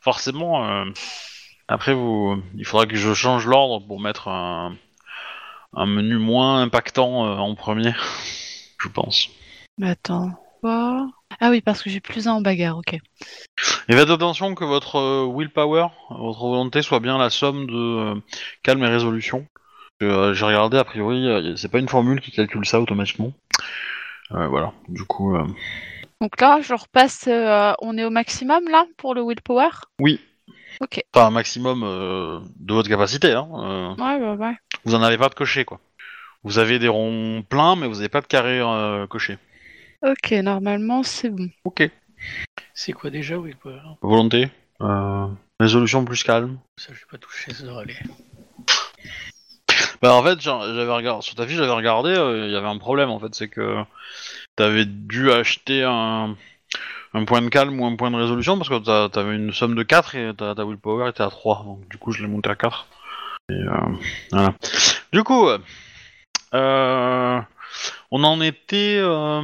forcément, 0.00 0.84
après 1.68 1.94
vous, 1.94 2.42
il 2.56 2.66
faudra 2.66 2.86
que 2.86 2.96
je 2.96 3.14
change 3.14 3.46
l'ordre 3.46 3.86
pour 3.86 4.00
mettre 4.00 4.28
un, 4.28 4.76
un 5.74 5.86
menu 5.86 6.18
moins 6.18 6.62
impactant 6.62 7.38
en 7.38 7.54
premier, 7.54 7.92
je 8.78 8.88
pense. 8.88 9.28
Mais 9.78 9.90
attends, 9.90 10.32
quoi? 10.60 11.08
Ah 11.40 11.50
oui, 11.50 11.60
parce 11.62 11.82
que 11.82 11.90
j'ai 11.90 12.00
plus 12.00 12.28
un 12.28 12.34
en 12.34 12.40
bagarre, 12.40 12.78
ok. 12.78 12.94
Et 13.88 13.92
faites 13.92 14.10
attention 14.10 14.54
que 14.54 14.64
votre 14.64 14.96
euh, 14.96 15.26
willpower, 15.26 15.86
votre 16.10 16.40
volonté 16.46 16.82
soit 16.82 17.00
bien 17.00 17.16
la 17.18 17.30
somme 17.30 17.66
de 17.66 17.74
euh, 17.74 18.14
calme 18.62 18.82
et 18.84 18.88
résolution. 18.88 19.46
Euh, 20.02 20.32
J'ai 20.34 20.44
regardé, 20.44 20.78
a 20.78 20.84
priori, 20.84 21.54
c'est 21.56 21.70
pas 21.70 21.78
une 21.78 21.88
formule 21.88 22.20
qui 22.20 22.30
calcule 22.30 22.64
ça 22.66 22.80
automatiquement. 22.80 23.32
Euh, 24.32 24.46
voilà, 24.48 24.72
du 24.88 25.04
coup... 25.04 25.34
euh, 25.36 25.46
Donc 26.20 26.40
là, 26.40 26.60
je 26.62 26.74
repasse, 26.74 27.24
euh, 27.28 27.72
on 27.80 27.98
est 27.98 28.04
au 28.04 28.10
maximum 28.10 28.68
là 28.70 28.84
pour 28.96 29.14
le 29.14 29.22
willpower? 29.22 29.68
Oui. 29.98 30.20
Ok. 30.80 31.02
Enfin, 31.14 31.26
un 31.26 31.30
maximum 31.30 31.82
euh, 31.84 32.38
de 32.56 32.72
votre 32.72 32.88
capacité, 32.88 33.32
hein. 33.32 33.48
euh, 33.54 33.94
Ouais, 33.96 34.16
ouais, 34.24 34.36
ouais. 34.36 34.56
vous 34.84 34.94
en 34.94 35.02
avez 35.02 35.18
pas 35.18 35.28
de 35.28 35.34
coché, 35.34 35.64
quoi. 35.64 35.80
Vous 36.44 36.58
avez 36.58 36.78
des 36.78 36.88
ronds 36.88 37.42
pleins, 37.46 37.76
mais 37.76 37.86
vous 37.86 37.98
avez 38.00 38.08
pas 38.08 38.22
de 38.22 38.26
carré 38.26 38.60
euh, 38.60 39.06
coché. 39.06 39.36
Ok, 40.02 40.32
normalement 40.32 41.02
c'est 41.02 41.30
bon. 41.30 41.48
Ok. 41.64 41.88
C'est 42.74 42.92
quoi 42.92 43.10
déjà, 43.10 43.36
oui 43.38 43.54
quoi 43.60 43.72
Volonté. 44.02 44.48
Euh, 44.80 45.26
résolution 45.58 46.04
plus 46.04 46.22
calme. 46.22 46.58
Ça, 46.78 46.92
j'ai 46.92 47.04
pas 47.10 47.18
touché, 47.18 47.52
ça 47.52 47.64
devrait 47.64 47.82
aller. 47.82 47.96
Bah 50.02 50.14
en 50.14 50.22
fait, 50.22 50.40
j'avais 50.40 50.90
regardé 50.90 51.22
sur 51.22 51.34
ta 51.34 51.46
fiche, 51.46 51.56
j'avais 51.56 51.70
regardé, 51.70 52.10
euh, 52.10 52.46
il 52.46 52.52
y 52.52 52.56
avait 52.56 52.66
un 52.66 52.78
problème 52.78 53.10
en 53.10 53.18
fait, 53.20 53.34
c'est 53.34 53.48
que 53.48 53.76
t'avais 54.56 54.86
dû 54.86 55.30
acheter 55.30 55.84
un, 55.84 56.36
un 57.12 57.24
point 57.26 57.42
de 57.42 57.50
calme 57.50 57.78
ou 57.78 57.84
un 57.84 57.96
point 57.96 58.10
de 58.10 58.16
résolution 58.16 58.56
parce 58.56 58.70
que 58.70 58.78
t'as- 58.78 59.10
t'avais 59.10 59.36
une 59.36 59.52
somme 59.52 59.74
de 59.74 59.82
4 59.82 60.14
et 60.14 60.32
ta, 60.34 60.54
ta 60.54 60.64
willpower 60.64 61.10
était 61.10 61.22
à 61.22 61.28
3, 61.28 61.64
donc 61.66 61.86
du 61.90 61.98
coup 61.98 62.12
je 62.12 62.22
l'ai 62.22 62.28
monté 62.28 62.48
à 62.48 62.54
4. 62.56 62.86
Et 63.50 63.52
euh, 63.54 63.72
voilà. 64.32 64.54
Du 65.12 65.22
coup, 65.22 65.46
euh, 66.54 67.40
on 68.10 68.24
en 68.24 68.40
était 68.40 68.96
euh, 69.02 69.42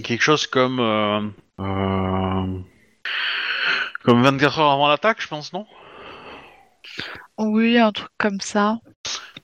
quelque 0.00 0.22
chose 0.22 0.46
comme 0.46 0.80
euh, 0.80 1.20
euh, 1.60 2.58
comme 4.04 4.22
24 4.22 4.58
heures 4.58 4.70
avant 4.70 4.88
l'attaque, 4.88 5.20
je 5.20 5.28
pense, 5.28 5.52
non? 5.52 5.66
Oui, 7.38 7.78
un 7.78 7.92
truc 7.92 8.10
comme 8.18 8.40
ça. 8.40 8.78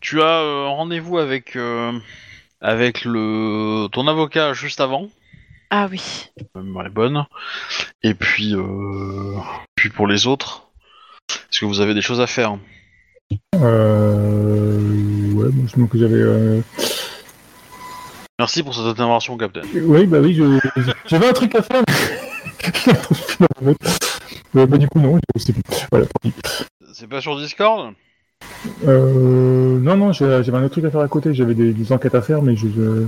Tu 0.00 0.22
as 0.22 0.40
euh, 0.40 0.66
rendez-vous 0.68 1.18
avec 1.18 1.56
euh, 1.56 1.98
avec 2.60 3.04
le 3.04 3.88
ton 3.92 4.06
avocat 4.06 4.52
juste 4.52 4.80
avant. 4.80 5.08
Ah 5.70 5.86
oui. 5.90 6.30
Est 6.38 6.88
bonne. 6.90 7.24
Et 8.02 8.14
puis 8.14 8.54
euh, 8.54 9.36
puis 9.74 9.90
pour 9.90 10.06
les 10.06 10.26
autres, 10.26 10.68
est-ce 11.30 11.60
que 11.60 11.66
vous 11.66 11.80
avez 11.80 11.94
des 11.94 12.02
choses 12.02 12.20
à 12.20 12.26
faire? 12.26 12.56
Euh... 13.54 14.78
Ouais, 15.34 15.48
moi 15.52 15.66
je 15.66 15.80
me 15.80 15.86
que 15.86 15.98
j'avais... 15.98 16.14
Euh... 16.14 16.60
Merci 18.38 18.62
pour 18.62 18.74
cette 18.74 18.84
intervention, 18.86 19.36
Captain. 19.36 19.62
Oui, 19.74 20.06
bah 20.06 20.18
oui, 20.20 20.34
je- 20.34 20.60
j'avais 21.06 21.26
un 21.28 21.32
truc 21.32 21.54
à 21.56 21.62
faire. 21.62 21.82
mais- 23.62 23.74
Euh, 24.56 24.64
bah 24.66 24.78
du 24.78 24.88
coup 24.88 24.98
non, 24.98 25.18
je 25.36 25.42
sais 25.42 25.52
plus. 25.52 25.62
Voilà, 25.90 26.06
tant 26.06 26.18
pis. 26.22 26.32
C'est 26.94 27.06
pas 27.06 27.20
sur 27.20 27.38
Discord? 27.38 27.92
Euh, 28.86 29.78
non, 29.78 29.96
non, 29.96 30.12
j'avais 30.12 30.42
j'avais 30.42 30.56
un 30.56 30.62
autre 30.62 30.72
truc 30.72 30.86
à 30.86 30.90
faire 30.90 31.02
à 31.02 31.08
côté. 31.08 31.34
J'avais 31.34 31.54
des, 31.54 31.72
des 31.74 31.92
enquêtes 31.92 32.14
à 32.14 32.22
faire, 32.22 32.40
mais 32.40 32.56
je, 32.56 32.66
je, 32.68 33.06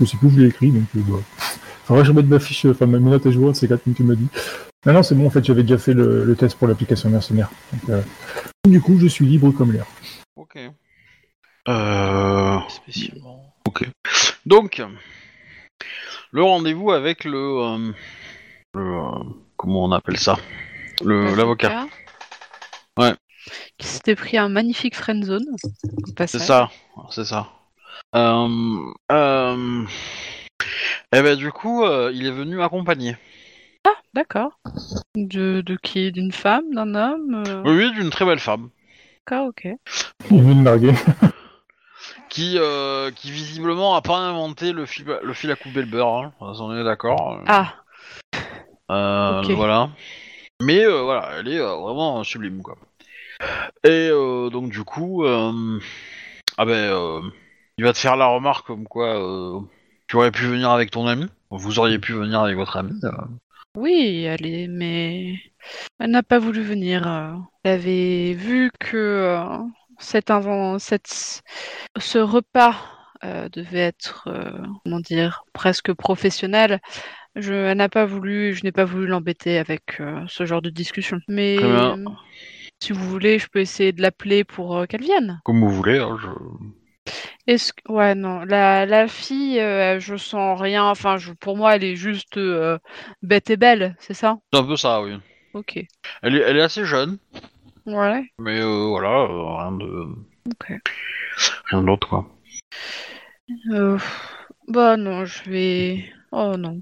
je 0.00 0.04
sais 0.06 0.16
plus 0.16 0.28
où 0.28 0.30
je 0.30 0.40
l'ai 0.40 0.46
écrit, 0.48 0.70
donc 0.70 0.84
euh, 0.96 1.00
bah. 1.06 1.18
Faudrait 1.84 2.02
que 2.02 2.06
je 2.06 2.12
remette 2.12 2.26
ma 2.30 2.38
fiche, 2.40 2.64
enfin 2.64 2.86
ma 2.86 2.98
note 2.98 3.26
à 3.26 3.30
jour, 3.30 3.54
c'est 3.54 3.68
quand 3.68 3.76
tu 3.94 4.02
me 4.02 4.16
dis. 4.16 4.26
Non, 4.86 4.94
non, 4.94 5.02
c'est 5.02 5.14
bon, 5.14 5.26
en 5.26 5.30
fait, 5.30 5.44
j'avais 5.44 5.62
déjà 5.64 5.76
fait 5.76 5.92
le, 5.92 6.24
le 6.24 6.34
test 6.34 6.56
pour 6.56 6.66
l'application 6.66 7.10
mercenaire. 7.10 7.50
Donc, 7.72 7.90
euh, 7.90 8.00
du 8.66 8.80
coup, 8.80 8.98
je 8.98 9.06
suis 9.06 9.26
libre 9.26 9.50
comme 9.50 9.72
l'air. 9.72 9.84
Ok. 10.36 10.56
Euh... 11.68 12.58
Spécialement. 12.68 13.39
Ok. 13.70 13.88
Donc, 14.46 14.82
le 16.32 16.42
rendez-vous 16.42 16.90
avec 16.90 17.22
le, 17.22 17.38
euh, 17.38 17.92
le 18.74 18.80
euh, 18.80 19.24
comment 19.56 19.84
on 19.84 19.92
appelle 19.92 20.18
ça, 20.18 20.36
le 21.04 21.36
l'avocat. 21.36 21.86
Ouais. 22.98 23.14
Qui 23.78 23.86
s'était 23.86 24.16
pris 24.16 24.38
un 24.38 24.48
magnifique 24.48 24.96
friendzone. 24.96 25.44
au 25.52 26.26
C'est 26.26 26.40
ça, 26.40 26.68
c'est 27.10 27.24
ça. 27.24 27.46
Euh, 28.16 28.92
euh, 29.12 29.84
et 31.14 31.22
ben 31.22 31.36
du 31.36 31.52
coup, 31.52 31.84
euh, 31.84 32.10
il 32.12 32.26
est 32.26 32.32
venu 32.32 32.60
accompagner. 32.60 33.16
Ah, 33.86 33.94
d'accord. 34.14 34.58
De, 35.14 35.60
de 35.60 35.76
qui? 35.80 36.10
D'une 36.10 36.32
femme? 36.32 36.74
D'un 36.74 36.96
homme? 36.96 37.44
Euh, 37.46 37.62
Oui, 37.64 37.84
oui, 37.84 37.92
d'une 37.92 38.10
très 38.10 38.24
belle 38.24 38.40
femme 38.40 38.70
D'accord, 39.28 39.46
ok. 39.46 39.68
Il 40.28 40.38
est 40.38 40.42
venu 40.42 40.54
me 40.56 40.64
larguer. 40.64 40.92
Qui, 42.30 42.54
euh, 42.56 43.10
qui 43.10 43.30
visiblement 43.30 43.94
a 43.94 44.00
pas 44.00 44.16
inventé 44.16 44.72
le 44.72 44.86
fil, 44.86 45.04
le 45.22 45.32
fil 45.34 45.50
à 45.50 45.56
couper 45.56 45.80
le 45.80 45.86
beurre. 45.86 46.16
Hein. 46.16 46.32
On 46.40 46.74
est 46.74 46.84
d'accord. 46.84 47.40
Ah, 47.46 47.74
Euh, 48.90 49.42
Ok. 49.42 49.50
Voilà. 49.50 49.90
Mais 50.62 50.84
euh, 50.84 51.02
voilà, 51.02 51.30
elle 51.38 51.48
est 51.48 51.58
euh, 51.60 51.74
vraiment 51.76 52.22
sublime 52.24 52.62
quoi. 52.62 52.76
Et 53.84 54.10
donc 54.10 54.70
du 54.70 54.82
coup, 54.84 55.24
ah 55.24 56.64
ben, 56.64 57.22
il 57.78 57.84
va 57.84 57.92
te 57.92 57.98
faire 57.98 58.16
la 58.16 58.26
remarque 58.26 58.66
comme 58.66 58.86
quoi 58.86 59.14
tu 60.06 60.16
aurais 60.16 60.30
pu 60.30 60.44
venir 60.44 60.70
avec 60.70 60.90
ton 60.90 61.06
ami. 61.06 61.26
Vous 61.50 61.78
auriez 61.78 61.98
pu 61.98 62.12
venir 62.12 62.40
avec 62.40 62.56
votre 62.56 62.76
ami. 62.76 62.92
oui, 63.76 64.22
elle 64.24 64.46
est... 64.46 64.68
Mais 64.68 65.34
elle 65.98 66.10
n'a 66.10 66.22
pas 66.22 66.38
voulu 66.38 66.62
venir. 66.62 67.02
Elle 67.64 67.72
avait 67.72 68.34
vu 68.34 68.70
que 68.78 69.46
cet 70.00 70.30
invent... 70.30 70.78
cette... 70.78 71.42
ce 71.98 72.18
repas 72.18 72.74
euh, 73.24 73.48
devait 73.48 73.78
être, 73.78 74.24
euh, 74.26 74.50
comment 74.82 75.00
dire, 75.00 75.44
presque 75.52 75.92
professionnel. 75.92 76.80
Je... 77.36 77.52
Elle 77.52 77.78
n'a 77.78 77.88
pas 77.88 78.06
voulu, 78.06 78.54
je 78.54 78.64
n'ai 78.64 78.72
pas 78.72 78.84
voulu 78.84 79.06
l'embêter 79.06 79.58
avec 79.58 80.00
euh, 80.00 80.24
ce 80.26 80.44
genre 80.44 80.62
de 80.62 80.70
discussion. 80.70 81.20
Mais 81.28 81.58
si 82.82 82.92
vous 82.92 83.08
voulez, 83.08 83.38
je 83.38 83.46
peux 83.46 83.60
essayer 83.60 83.92
de 83.92 84.02
l'appeler 84.02 84.42
pour 84.42 84.86
qu'elle 84.88 85.02
vienne. 85.02 85.40
Comme 85.44 85.60
vous 85.60 85.70
voulez. 85.70 85.98
hein, 85.98 86.16
je... 86.20 86.28
Est-ce 87.46 87.72
que... 87.72 87.92
Ouais, 87.92 88.14
non. 88.14 88.40
La, 88.44 88.86
la 88.86 89.06
fille, 89.08 89.60
euh, 89.60 90.00
je 90.00 90.16
sens 90.16 90.60
rien. 90.60 90.84
Enfin, 90.84 91.18
je... 91.18 91.32
pour 91.32 91.56
moi, 91.56 91.76
elle 91.76 91.84
est 91.84 91.96
juste 91.96 92.36
euh, 92.36 92.78
bête 93.22 93.50
et 93.50 93.56
belle, 93.56 93.96
c'est 93.98 94.14
ça? 94.14 94.38
C'est 94.52 94.58
un 94.58 94.64
peu 94.64 94.76
ça, 94.76 95.02
oui. 95.02 95.12
Ok. 95.52 95.84
Elle 96.22 96.36
est, 96.36 96.40
elle 96.40 96.56
est 96.56 96.62
assez 96.62 96.84
jeune, 96.84 97.18
Ouais. 97.86 98.24
mais 98.38 98.60
euh, 98.60 98.86
voilà, 98.88 99.08
euh, 99.08 99.56
rien 99.58 99.72
de, 99.72 100.14
Ok. 100.50 100.72
rien 101.70 101.82
d'autre 101.82 102.08
quoi. 102.08 102.26
Euh, 103.72 103.98
bah 104.68 104.96
non, 104.96 105.24
je 105.24 105.50
vais. 105.50 106.12
Oh 106.32 106.56
non. 106.56 106.80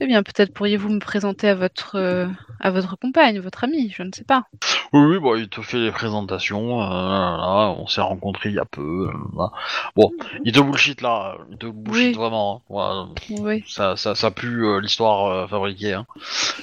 Eh 0.00 0.06
bien, 0.06 0.22
peut-être 0.22 0.52
pourriez-vous 0.52 0.88
me 0.90 0.98
présenter 0.98 1.48
à 1.48 1.54
votre 1.54 1.96
euh, 1.96 2.26
à 2.60 2.70
votre 2.70 2.96
compagne, 2.98 3.38
votre 3.40 3.64
amie, 3.64 3.90
je 3.96 4.02
ne 4.02 4.10
sais 4.14 4.24
pas. 4.24 4.44
Oui, 4.92 5.00
oui, 5.04 5.18
bon, 5.18 5.36
il 5.36 5.48
te 5.48 5.62
fait 5.62 5.78
les 5.78 5.90
présentations. 5.90 6.82
euh, 6.82 6.86
là, 6.86 7.74
on 7.78 7.86
s'est 7.86 8.00
rencontrés 8.02 8.50
il 8.50 8.56
y 8.56 8.58
a 8.58 8.64
peu. 8.66 9.08
euh, 9.08 9.12
là. 9.36 9.50
Bon, 9.96 10.12
il 10.44 10.52
te 10.52 10.60
bullshit 10.60 11.00
là, 11.00 11.36
il 11.50 11.56
te 11.58 11.66
bullshit 11.66 12.14
vraiment. 12.16 12.62
hein. 12.70 13.08
Ouais, 13.30 13.38
Oui. 13.40 13.64
ça, 13.66 13.96
ça, 13.96 14.14
ça 14.14 14.30
pue 14.30 14.64
euh, 14.66 14.80
l'histoire 14.80 15.26
euh, 15.26 15.46
fabriquée. 15.46 15.94
Hein. 15.94 16.06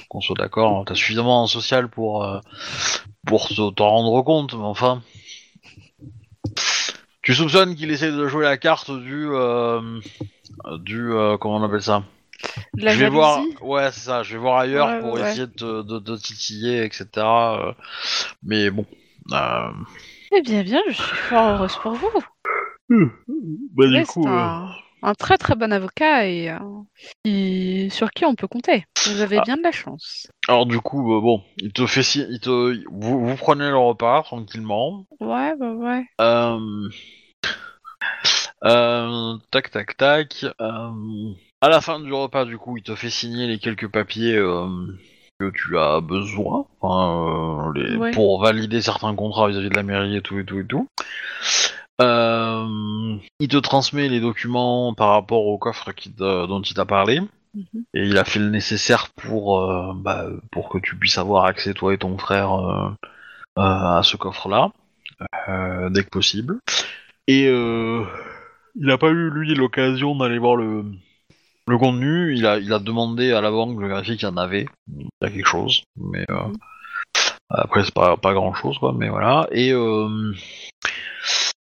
Qu'on 0.08 0.20
soit 0.20 0.36
d'accord. 0.36 0.84
T'as 0.86 0.94
suffisamment 0.94 1.42
en 1.42 1.46
social 1.46 1.88
pour 1.88 2.24
euh, 2.24 2.38
pour 3.26 3.48
te- 3.48 3.70
t'en 3.72 3.88
rendre 3.90 4.22
compte, 4.22 4.54
mais 4.54 4.64
enfin. 4.64 5.02
Tu 7.22 7.34
soupçonnes 7.34 7.74
qu'il 7.76 7.90
essaie 7.90 8.10
de 8.12 8.26
jouer 8.28 8.44
la 8.44 8.56
carte 8.56 8.90
du 8.90 9.26
euh, 9.30 10.00
du 10.78 11.12
euh, 11.12 11.36
comment 11.36 11.56
on 11.56 11.62
appelle 11.62 11.82
ça? 11.82 12.02
De 12.74 12.84
La 12.84 12.92
je 12.92 12.98
vais 13.00 13.08
voir, 13.08 13.42
ouais, 13.62 13.90
c'est 13.92 14.00
ça. 14.00 14.22
Je 14.22 14.32
vais 14.32 14.38
voir 14.38 14.58
ailleurs 14.58 14.88
Ouais, 14.88 15.00
pour 15.00 15.12
ouais, 15.14 15.22
ouais. 15.22 15.30
essayer 15.30 15.46
de, 15.46 15.52
te- 15.52 15.82
de, 15.82 15.98
de 15.98 16.16
titiller, 16.16 16.84
etc. 16.84 17.06
euh, 17.60 17.72
mais 18.42 18.70
bon. 18.70 18.86
Euh... 19.32 19.70
Eh 20.32 20.42
bien, 20.42 20.62
bien, 20.62 20.80
je 20.88 20.92
suis 20.94 21.16
fort 21.16 21.48
heureuse 21.50 21.76
pour 21.76 21.92
vous. 21.92 22.10
Bah, 22.88 23.84
Oui, 23.86 24.04
c'est 24.06 24.26
un, 24.26 24.68
un 25.02 25.14
très 25.14 25.38
très 25.38 25.54
bon 25.54 25.72
avocat 25.72 26.26
et, 26.26 26.50
euh, 26.50 26.58
qui- 27.24 27.88
sur 27.90 28.10
qui 28.10 28.24
on 28.24 28.34
peut 28.34 28.48
compter. 28.48 28.84
Vous 29.06 29.20
avez 29.20 29.38
Ah. 29.38 29.42
bien 29.44 29.56
de 29.56 29.62
la 29.62 29.72
chance. 29.72 30.26
Alors 30.48 30.66
du 30.66 30.80
coup, 30.80 31.16
euh, 31.16 31.20
bon, 31.20 31.42
il 31.58 31.72
te 31.72 31.86
fait 31.86 32.02
si, 32.02 32.24
il 32.28 32.40
te, 32.40 32.84
vous, 32.90 33.26
vous 33.26 33.36
prenez 33.36 33.68
le 33.68 33.76
repas 33.76 34.22
tranquillement. 34.22 35.06
Ouais, 35.20 35.54
bah 35.56 35.72
ouais. 35.72 36.04
Euh... 36.20 36.88
Euh, 38.64 39.36
tac, 39.50 39.70
tac, 39.70 39.96
tac. 39.96 40.44
Euh... 40.60 40.90
À 41.62 41.68
la 41.68 41.80
fin 41.80 42.00
du 42.00 42.12
repas, 42.12 42.44
du 42.46 42.56
coup, 42.56 42.76
il 42.78 42.82
te 42.82 42.94
fait 42.94 43.10
signer 43.10 43.46
les 43.46 43.58
quelques 43.58 43.88
papiers 43.88 44.34
euh, 44.36 44.66
que 45.38 45.50
tu 45.50 45.78
as 45.78 46.00
besoin 46.00 46.64
euh, 46.84 47.72
les- 47.74 47.96
Ouais. 47.96 48.10
pour 48.12 48.40
valider 48.40 48.80
certains 48.80 49.14
contrats 49.14 49.48
vis-à-vis 49.48 49.68
de 49.68 49.76
la 49.76 49.82
mairie 49.82 50.16
et 50.16 50.22
tout 50.22 50.38
et 50.38 50.44
tout 50.44 50.58
et 50.60 50.66
tout. 50.66 50.86
Euh, 52.00 53.16
il 53.40 53.48
te 53.48 53.58
transmet 53.58 54.08
les 54.08 54.20
documents 54.20 54.94
par 54.94 55.10
rapport 55.10 55.44
au 55.46 55.58
coffre 55.58 55.92
qui 55.92 56.08
dont 56.10 56.62
il 56.62 56.74
t'a 56.74 56.86
parlé. 56.86 57.20
Mhm. 57.54 57.82
Et 57.94 58.06
il 58.06 58.16
a 58.16 58.24
fait 58.24 58.38
le 58.38 58.48
nécessaire 58.48 59.08
pour, 59.16 59.60
euh, 59.60 59.92
bah, 59.94 60.24
pour 60.52 60.68
que 60.70 60.78
tu 60.78 60.96
puisses 60.96 61.18
avoir 61.18 61.44
accès, 61.44 61.74
toi 61.74 61.92
et 61.92 61.98
ton 61.98 62.16
frère, 62.16 62.52
à 63.56 64.00
ce 64.02 64.16
coffre-là, 64.16 64.70
dès 65.90 66.04
que 66.04 66.08
possible. 66.08 66.58
Et 67.26 67.44
il 67.44 68.06
n'a 68.86 68.96
pas 68.96 69.10
eu, 69.10 69.28
lui, 69.30 69.54
l'occasion 69.54 70.16
d'aller 70.16 70.38
voir 70.38 70.56
le, 70.56 70.84
le 71.70 71.78
contenu. 71.78 72.34
Il 72.36 72.46
a, 72.46 72.58
il 72.58 72.72
a 72.72 72.78
demandé 72.78 73.32
à 73.32 73.40
la 73.40 73.50
banque 73.50 73.80
le 73.80 73.88
graphique, 73.88 74.22
il 74.22 74.26
y 74.26 74.28
en 74.28 74.36
avait. 74.36 74.66
Il 74.98 75.06
y 75.22 75.26
a 75.26 75.30
quelque 75.30 75.46
chose, 75.46 75.82
mais 75.96 76.24
euh, 76.30 76.42
après, 77.48 77.84
c'est 77.84 77.94
pas, 77.94 78.16
pas 78.16 78.32
grand-chose, 78.32 78.78
quoi, 78.78 78.92
mais 78.96 79.08
voilà. 79.08 79.48
Et... 79.52 79.72
Euh, 79.72 80.34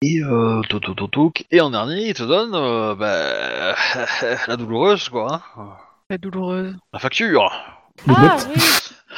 et 0.04 0.22
euh, 0.22 0.62
toc, 0.70 0.84
toc. 1.12 1.46
et 1.50 1.60
en 1.60 1.72
dernier, 1.72 2.10
il 2.10 2.14
te 2.14 2.22
donne 2.22 2.54
euh, 2.54 2.94
bah, 2.94 3.76
la 4.48 4.56
douloureuse, 4.56 5.10
quoi. 5.10 5.42
hein. 5.58 5.72
Très 6.08 6.20
douloureuse. 6.20 6.76
La 6.94 7.00
facture 7.00 7.52
Ah 8.08 8.38
oui. 8.48 8.62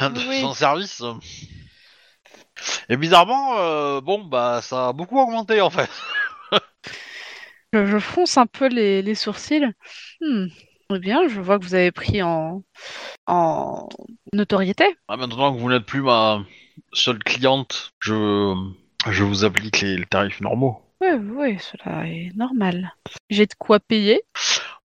de 0.14 0.28
Oui. 0.28 0.40
son 0.40 0.54
service. 0.54 1.02
Et 2.88 2.96
bizarrement, 2.96 3.58
euh, 3.58 4.00
bon, 4.00 4.24
bah, 4.24 4.60
ça 4.62 4.88
a 4.88 4.92
beaucoup 4.94 5.18
augmenté 5.20 5.60
en 5.60 5.70
fait. 5.70 5.90
Je, 7.72 7.86
je 7.86 7.98
fronce 7.98 8.36
un 8.38 8.46
peu 8.46 8.66
les, 8.66 9.02
les 9.02 9.14
sourcils. 9.14 9.68
Hmm. 10.20 10.46
Eh 10.92 10.98
bien, 10.98 11.28
je 11.28 11.40
vois 11.40 11.58
que 11.58 11.64
vous 11.64 11.74
avez 11.74 11.92
pris 11.92 12.22
en, 12.22 12.62
en 13.26 13.88
notoriété. 14.32 14.84
Ah, 15.08 15.16
maintenant 15.16 15.54
que 15.54 15.60
vous 15.60 15.70
n'êtes 15.70 15.86
plus 15.86 16.02
ma 16.02 16.42
seule 16.92 17.18
cliente, 17.22 17.92
je, 18.00 18.54
je 19.08 19.22
vous 19.24 19.44
applique 19.44 19.80
les, 19.80 19.96
les 19.96 20.06
tarifs 20.06 20.40
normaux. 20.40 20.82
Oui, 21.00 21.08
oui, 21.12 21.58
cela 21.58 22.06
est 22.06 22.30
normal. 22.36 22.94
J'ai 23.30 23.46
de 23.46 23.54
quoi 23.58 23.78
payer. 23.80 24.22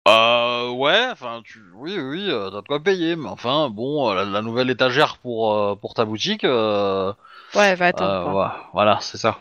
Euh, 0.07 0.71
ouais, 0.71 1.09
enfin, 1.11 1.41
tu, 1.45 1.61
oui, 1.75 1.99
oui, 1.99 2.31
euh, 2.31 2.51
t'as 2.51 2.61
de 2.61 2.67
quoi 2.67 2.83
payer, 2.83 3.17
mais 3.17 3.29
enfin, 3.29 3.71
bon, 3.71 4.11
euh, 4.11 4.15
la, 4.15 4.25
la 4.25 4.43
nouvelle 4.43 4.69
étagère 4.69 5.17
pour, 5.19 5.55
euh, 5.55 5.75
pour 5.77 5.95
ta 5.95 6.05
boutique, 6.05 6.45
euh, 6.45 7.13
Ouais, 7.57 7.75
va 7.75 7.87
attendre. 7.87 8.39
ouais, 8.39 8.49
voilà, 8.75 8.99
c'est 9.01 9.17
ça. 9.17 9.39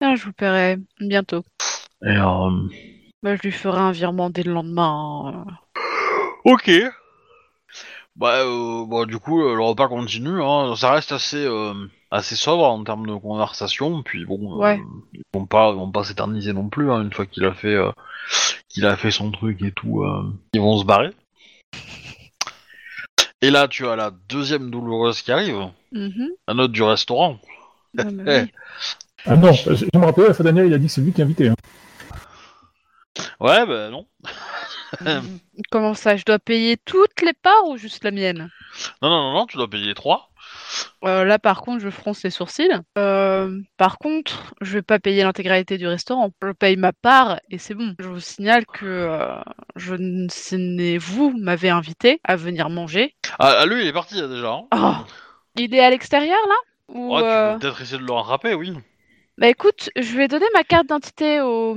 Ah, 0.00 0.14
je 0.14 0.24
vous 0.24 0.32
paierai 0.32 0.78
bientôt. 1.00 1.42
Et, 2.06 2.16
Bah, 3.22 3.34
je 3.34 3.42
lui 3.42 3.50
ferai 3.50 3.80
un 3.80 3.90
virement 3.90 4.30
dès 4.30 4.44
le 4.44 4.52
lendemain. 4.52 5.44
hein. 5.48 5.58
Ok. 6.44 6.70
Bah, 8.16 8.40
euh, 8.44 8.84
bah, 8.86 9.04
du 9.06 9.18
coup, 9.18 9.42
euh, 9.44 9.54
le 9.54 9.62
repas 9.62 9.88
continue. 9.88 10.42
Hein. 10.42 10.74
Ça 10.76 10.90
reste 10.92 11.12
assez, 11.12 11.44
euh, 11.44 11.72
assez 12.10 12.34
sobre 12.36 12.64
en 12.64 12.82
termes 12.82 13.06
de 13.06 13.14
conversation. 13.14 14.02
Puis 14.02 14.24
bon, 14.24 14.54
euh, 14.54 14.58
Ouais. 14.58 14.80
ils 15.12 15.22
vont 15.32 15.46
pas, 15.46 15.70
ils 15.70 15.76
vont 15.76 15.90
pas 15.92 16.02
s'éterniser 16.04 16.52
non 16.52 16.68
plus. 16.68 16.90
Hein, 16.90 17.02
une 17.02 17.12
fois 17.12 17.26
qu'il 17.26 17.44
a 17.44 17.54
fait, 17.54 17.74
euh, 17.74 17.90
qu'il 18.68 18.86
a 18.86 18.96
fait 18.96 19.10
son 19.12 19.30
truc 19.30 19.62
et 19.62 19.70
tout, 19.72 20.02
euh, 20.02 20.24
ils 20.52 20.60
vont 20.60 20.78
se 20.78 20.84
barrer. 20.84 21.10
Et 23.40 23.50
là, 23.50 23.68
tu 23.68 23.86
as 23.86 23.94
la 23.94 24.10
deuxième 24.28 24.70
douloureuse 24.70 25.22
qui 25.22 25.30
arrive, 25.30 25.68
Mhm. 25.92 26.28
la 26.48 26.54
note 26.54 26.72
du 26.72 26.82
restaurant. 26.82 27.38
Ah, 27.96 28.04
bah 28.04 28.10
oui. 28.44 28.52
Ah 29.26 29.36
non, 29.36 29.52
je, 29.52 29.74
je 29.74 29.84
me 29.98 30.04
rappelle, 30.04 30.26
la 30.26 30.34
fois 30.34 30.42
dernière, 30.42 30.64
il 30.64 30.74
a 30.74 30.78
dit 30.78 30.86
que 30.86 30.92
c'est 30.92 31.00
lui 31.00 31.12
qui 31.12 31.22
invitait. 31.22 31.48
Hein. 31.48 31.54
Ouais, 33.40 33.64
bah 33.66 33.90
non. 33.90 34.06
Comment 35.70 35.94
ça, 35.94 36.16
je 36.16 36.24
dois 36.24 36.38
payer 36.38 36.76
toutes 36.76 37.20
les 37.22 37.32
parts 37.32 37.66
ou 37.68 37.76
juste 37.76 38.04
la 38.04 38.10
mienne? 38.10 38.50
Non, 39.02 39.08
non, 39.10 39.22
non, 39.22 39.32
non, 39.32 39.46
tu 39.46 39.56
dois 39.56 39.68
payer 39.68 39.94
trois. 39.94 40.30
Euh, 41.04 41.24
là, 41.24 41.38
par 41.38 41.60
contre, 41.62 41.80
je 41.82 41.90
fronce 41.90 42.22
les 42.22 42.30
sourcils. 42.30 42.70
Euh, 42.96 43.60
par 43.76 43.98
contre, 43.98 44.54
je 44.60 44.74
vais 44.74 44.82
pas 44.82 44.98
payer 44.98 45.22
l'intégralité 45.24 45.78
du 45.78 45.86
restaurant. 45.86 46.30
Je 46.42 46.52
paye 46.52 46.76
ma 46.76 46.92
part 46.92 47.40
et 47.50 47.58
c'est 47.58 47.74
bon. 47.74 47.94
Je 47.98 48.08
vous 48.08 48.20
signale 48.20 48.64
que 48.66 48.84
euh, 48.86 49.36
je 49.76 49.94
ne- 49.94 50.28
ce 50.30 50.54
n'est 50.56 50.98
vous 50.98 51.36
m'avez 51.38 51.70
invité 51.70 52.20
à 52.24 52.36
venir 52.36 52.70
manger. 52.70 53.14
Ah, 53.38 53.56
ah, 53.60 53.66
lui, 53.66 53.82
il 53.82 53.88
est 53.88 53.92
parti 53.92 54.14
déjà. 54.14 54.52
hein. 54.52 54.66
Oh. 54.74 54.94
Il 55.56 55.74
est 55.74 55.80
à 55.84 55.90
l'extérieur 55.90 56.38
là? 56.48 56.54
Ou, 56.94 57.14
Ouais, 57.14 57.20
Tu 57.20 57.26
peux 57.26 57.58
peut-être 57.66 57.82
essayer 57.82 57.98
de 57.98 58.04
le 58.06 58.12
rattraper, 58.12 58.54
oui. 58.54 58.72
Bah 59.38 59.48
écoute, 59.48 59.90
je 59.96 60.16
vais 60.16 60.28
donner 60.28 60.46
ma 60.54 60.64
carte 60.64 60.84
d'identité 60.84 61.40
au, 61.40 61.76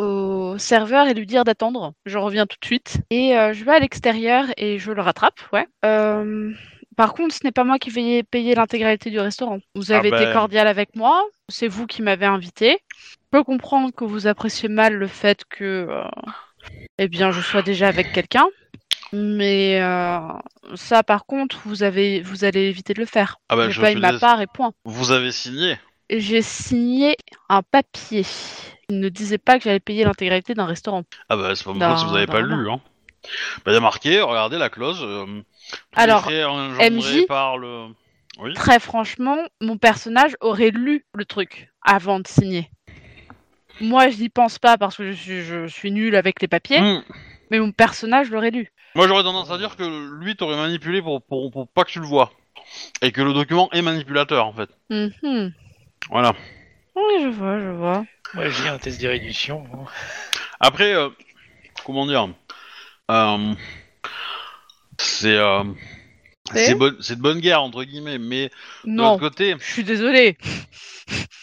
au 0.00 0.58
serveur 0.58 1.06
et 1.08 1.14
lui 1.14 1.26
dire 1.26 1.44
d'attendre. 1.44 1.92
Je 2.06 2.18
reviens 2.18 2.46
tout 2.46 2.56
de 2.60 2.66
suite. 2.66 2.98
Et 3.10 3.36
euh, 3.36 3.52
je 3.52 3.64
vais 3.64 3.72
à 3.72 3.78
l'extérieur 3.78 4.44
et 4.56 4.78
je 4.78 4.92
le 4.92 5.02
rattrape, 5.02 5.40
ouais. 5.52 5.66
Euh, 5.84 6.52
par 6.96 7.14
contre, 7.14 7.34
ce 7.34 7.40
n'est 7.44 7.52
pas 7.52 7.64
moi 7.64 7.78
qui 7.78 7.90
vais 7.90 8.22
payer 8.22 8.54
l'intégralité 8.54 9.10
du 9.10 9.20
restaurant. 9.20 9.58
Vous 9.74 9.92
Ah 9.92 9.96
avez 9.96 10.08
été 10.08 10.24
ben. 10.26 10.32
cordial 10.32 10.66
avec 10.66 10.96
moi, 10.96 11.22
c'est 11.48 11.68
vous 11.68 11.86
qui 11.86 12.02
m'avez 12.02 12.26
invité. 12.26 12.78
Je 12.98 13.16
peux 13.30 13.44
comprendre 13.44 13.90
que 13.94 14.04
vous 14.04 14.26
appréciez 14.26 14.68
mal 14.68 14.94
le 14.94 15.06
fait 15.06 15.44
que, 15.48 15.86
euh, 15.88 16.02
eh 16.98 17.08
bien, 17.08 17.30
je 17.30 17.40
sois 17.40 17.62
déjà 17.62 17.88
avec 17.88 18.12
quelqu'un. 18.12 18.46
Mais 19.12 19.80
euh, 19.82 20.18
ça, 20.74 21.02
par 21.02 21.26
contre, 21.26 21.60
vous 21.64 21.82
avez, 21.82 22.20
vous 22.20 22.44
allez 22.44 22.68
éviter 22.68 22.94
de 22.94 23.00
le 23.00 23.06
faire. 23.06 23.38
Ah 23.48 23.56
bah, 23.56 23.70
je 23.70 23.80
paye 23.80 23.96
ma 23.96 24.18
part 24.18 24.40
et 24.40 24.46
point 24.46 24.72
Vous 24.84 25.10
avez 25.10 25.32
signé. 25.32 25.76
j'ai 26.10 26.42
signé 26.42 27.16
un 27.48 27.62
papier. 27.62 28.24
Ne 28.90 29.08
disait 29.08 29.38
pas 29.38 29.58
que 29.58 29.64
j'allais 29.64 29.80
payer 29.80 30.04
l'intégralité 30.04 30.54
d'un 30.54 30.66
restaurant. 30.66 31.04
Ah 31.28 31.36
bah, 31.36 31.54
c'est 31.54 31.64
pas 31.64 31.72
mon 31.72 31.96
si 31.96 32.04
vous 32.06 32.16
avez 32.16 32.26
pas 32.26 32.40
lu, 32.40 32.70
hein. 32.70 32.80
Bah, 33.64 33.72
il 33.72 33.74
y 33.74 33.76
a 33.76 33.80
marqué, 33.80 34.20
regardez 34.20 34.58
la 34.58 34.70
clause. 34.70 35.00
Euh, 35.02 35.42
Alors, 35.94 36.28
MJ? 36.30 37.26
par 37.26 37.58
le... 37.58 37.86
Oui. 38.38 38.54
Très 38.54 38.80
franchement, 38.80 39.36
mon 39.60 39.76
personnage 39.76 40.36
aurait 40.40 40.70
lu 40.70 41.04
le 41.14 41.24
truc 41.24 41.70
avant 41.82 42.20
de 42.20 42.26
signer. 42.26 42.70
Moi, 43.80 44.08
je 44.08 44.18
n'y 44.18 44.28
pense 44.28 44.58
pas 44.58 44.78
parce 44.78 44.96
que 44.96 45.10
je 45.12 45.16
suis, 45.16 45.42
je 45.42 45.66
suis 45.66 45.90
nulle 45.90 46.16
avec 46.16 46.40
les 46.40 46.48
papiers, 46.48 46.80
Hmm. 46.80 47.02
mais 47.50 47.58
mon 47.58 47.72
personnage 47.72 48.30
l'aurait 48.30 48.50
lu. 48.50 48.72
Moi, 48.94 49.06
j'aurais 49.08 49.22
tendance 49.22 49.50
à 49.50 49.58
dire 49.58 49.76
que 49.76 50.18
lui 50.18 50.36
t'aurait 50.36 50.56
manipulé 50.56 51.00
pour, 51.02 51.22
pour, 51.22 51.50
pour 51.50 51.68
pas 51.68 51.84
que 51.84 51.90
tu 51.90 52.00
le 52.00 52.06
vois. 52.06 52.32
Et 53.02 53.12
que 53.12 53.20
le 53.22 53.32
document 53.32 53.68
est 53.72 53.82
manipulateur, 53.82 54.46
en 54.46 54.52
fait. 54.52 54.70
Mhm. 54.90 55.52
Voilà. 56.10 56.34
Oui, 56.94 57.02
je 57.22 57.28
vois, 57.28 57.58
je 57.58 57.68
vois. 57.70 58.06
Moi, 58.32 58.48
j'ai 58.48 58.68
un 58.68 58.78
test 58.78 59.00
d'érudition. 59.00 59.64
hein. 59.74 59.84
Après, 60.60 60.94
euh, 60.94 61.10
comment 61.84 62.06
dire 62.06 62.28
euh, 63.10 63.54
C'est 64.98 65.36
euh, 65.36 65.64
C'est 66.54 66.74
c'est 66.74 66.74
bonne- 66.74 67.00
c'est 67.02 67.16
de 67.16 67.22
bonne 67.22 67.40
guerre 67.40 67.62
entre 67.62 67.84
guillemets, 67.84 68.18
mais 68.18 68.48
de 68.96 69.02
Non, 69.02 69.04
l'autre 69.04 69.18
côté, 69.18 69.56
je 69.58 69.64
suis 69.72 69.84
désolée. 69.84 70.36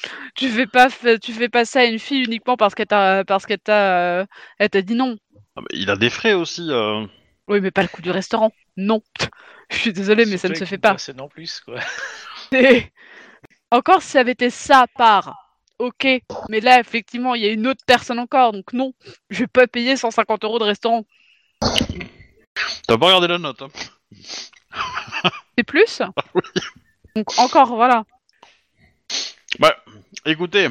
tu 0.36 0.50
fais 0.50 0.68
pas, 0.68 0.90
fa- 0.90 1.18
tu 1.20 1.34
fais 1.34 1.50
pas 1.50 1.66
ça 1.66 1.82
à 1.82 1.86
une 1.86 2.00
fille 2.00 2.24
uniquement 2.24 2.58
parce 2.58 2.76
qu'elle 2.76 2.88
t'a, 2.88 3.24
parce 3.26 3.46
qu'elle 3.46 3.60
t'a, 3.60 4.22
euh, 4.22 4.26
elle 4.60 4.70
t'a 4.70 4.82
dit 4.82 4.96
non. 4.96 5.18
ah 5.56 5.62
bah, 5.62 5.68
il 5.74 5.90
a 5.90 5.98
des 5.98 6.10
frais 6.10 6.34
aussi. 6.34 6.68
euh. 6.72 7.06
Oui, 7.48 7.62
mais 7.62 7.72
pas 7.72 7.82
le 7.82 7.88
coût 7.90 8.02
du 8.02 8.12
restaurant. 8.12 8.52
Non. 8.78 9.02
Je 9.70 9.76
suis 9.78 9.94
désolée, 9.94 10.26
mais 10.26 10.38
ça 10.38 10.50
ne 10.50 10.54
Surtout 10.54 10.56
se 10.56 10.64
avec 10.64 10.66
fait 10.66 10.78
une 10.78 10.80
pas. 10.80 10.98
personne 10.98 11.20
en 11.22 11.28
plus, 11.28 11.60
quoi. 11.62 11.80
Encore 13.72 14.02
si 14.02 14.10
ça 14.12 14.22
avait 14.22 14.32
été 14.32 14.50
ça 14.50 14.86
par, 14.96 15.36
ok. 15.80 16.08
Mais 16.50 16.60
là, 16.62 16.80
effectivement, 16.80 17.36
il 17.36 17.44
y 17.44 17.48
a 17.48 17.52
une 17.52 17.68
autre 17.68 17.84
personne 17.86 18.20
encore, 18.20 18.54
donc 18.54 18.72
non. 18.74 18.94
Je 19.30 19.40
vais 19.40 19.48
pas 19.48 19.68
payer 19.68 19.98
150 19.98 20.44
euros 20.46 20.60
de 20.60 20.64
restaurant. 20.64 21.06
T'as 22.88 22.98
pas 22.98 23.06
regardé 23.08 23.28
la 23.28 23.38
note. 23.38 23.62
hein. 23.62 23.70
C'est 25.58 25.64
plus? 25.64 26.02
Donc 27.16 27.38
encore, 27.40 27.76
voilà. 27.76 28.06
Bah, 29.60 29.76
écoutez, 30.26 30.70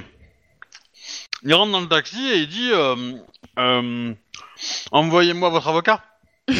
il 1.42 1.54
rentre 1.54 1.72
dans 1.72 1.80
le 1.80 1.88
taxi 1.88 2.24
et 2.28 2.36
il 2.38 2.48
dit 2.48 2.70
euh, 2.72 3.12
euh, 3.58 4.14
envoyez-moi 4.92 5.50
votre 5.50 5.68
avocat. 5.68 6.02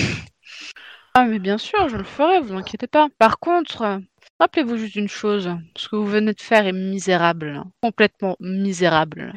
Ah, 1.18 1.24
mais 1.24 1.38
bien 1.38 1.56
sûr, 1.56 1.88
je 1.88 1.96
le 1.96 2.04
ferai, 2.04 2.40
vous 2.40 2.52
inquiétez 2.52 2.88
pas. 2.88 3.08
Par 3.18 3.38
contre, 3.38 4.02
rappelez-vous 4.40 4.76
juste 4.76 4.96
une 4.96 5.08
chose. 5.08 5.50
Ce 5.76 5.88
que 5.88 5.96
vous 5.96 6.06
venez 6.06 6.32
de 6.32 6.40
faire 6.40 6.66
est 6.66 6.72
misérable. 6.72 7.62
Complètement 7.82 8.36
misérable. 8.40 9.32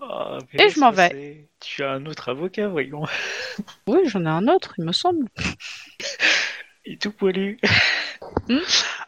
Ah, 0.00 0.38
Et 0.54 0.68
je 0.68 0.80
m'en 0.80 0.90
vais. 0.90 1.48
Tu 1.60 1.82
as 1.84 1.92
un 1.92 2.06
autre 2.06 2.28
avocat, 2.28 2.68
voyons. 2.68 3.04
Oui, 3.86 4.00
j'en 4.06 4.24
ai 4.24 4.28
un 4.28 4.48
autre, 4.48 4.74
il 4.78 4.84
me 4.84 4.92
semble. 4.92 5.28
Il 6.86 6.94
est 6.94 7.00
tout 7.02 7.12
poilu. 7.12 7.58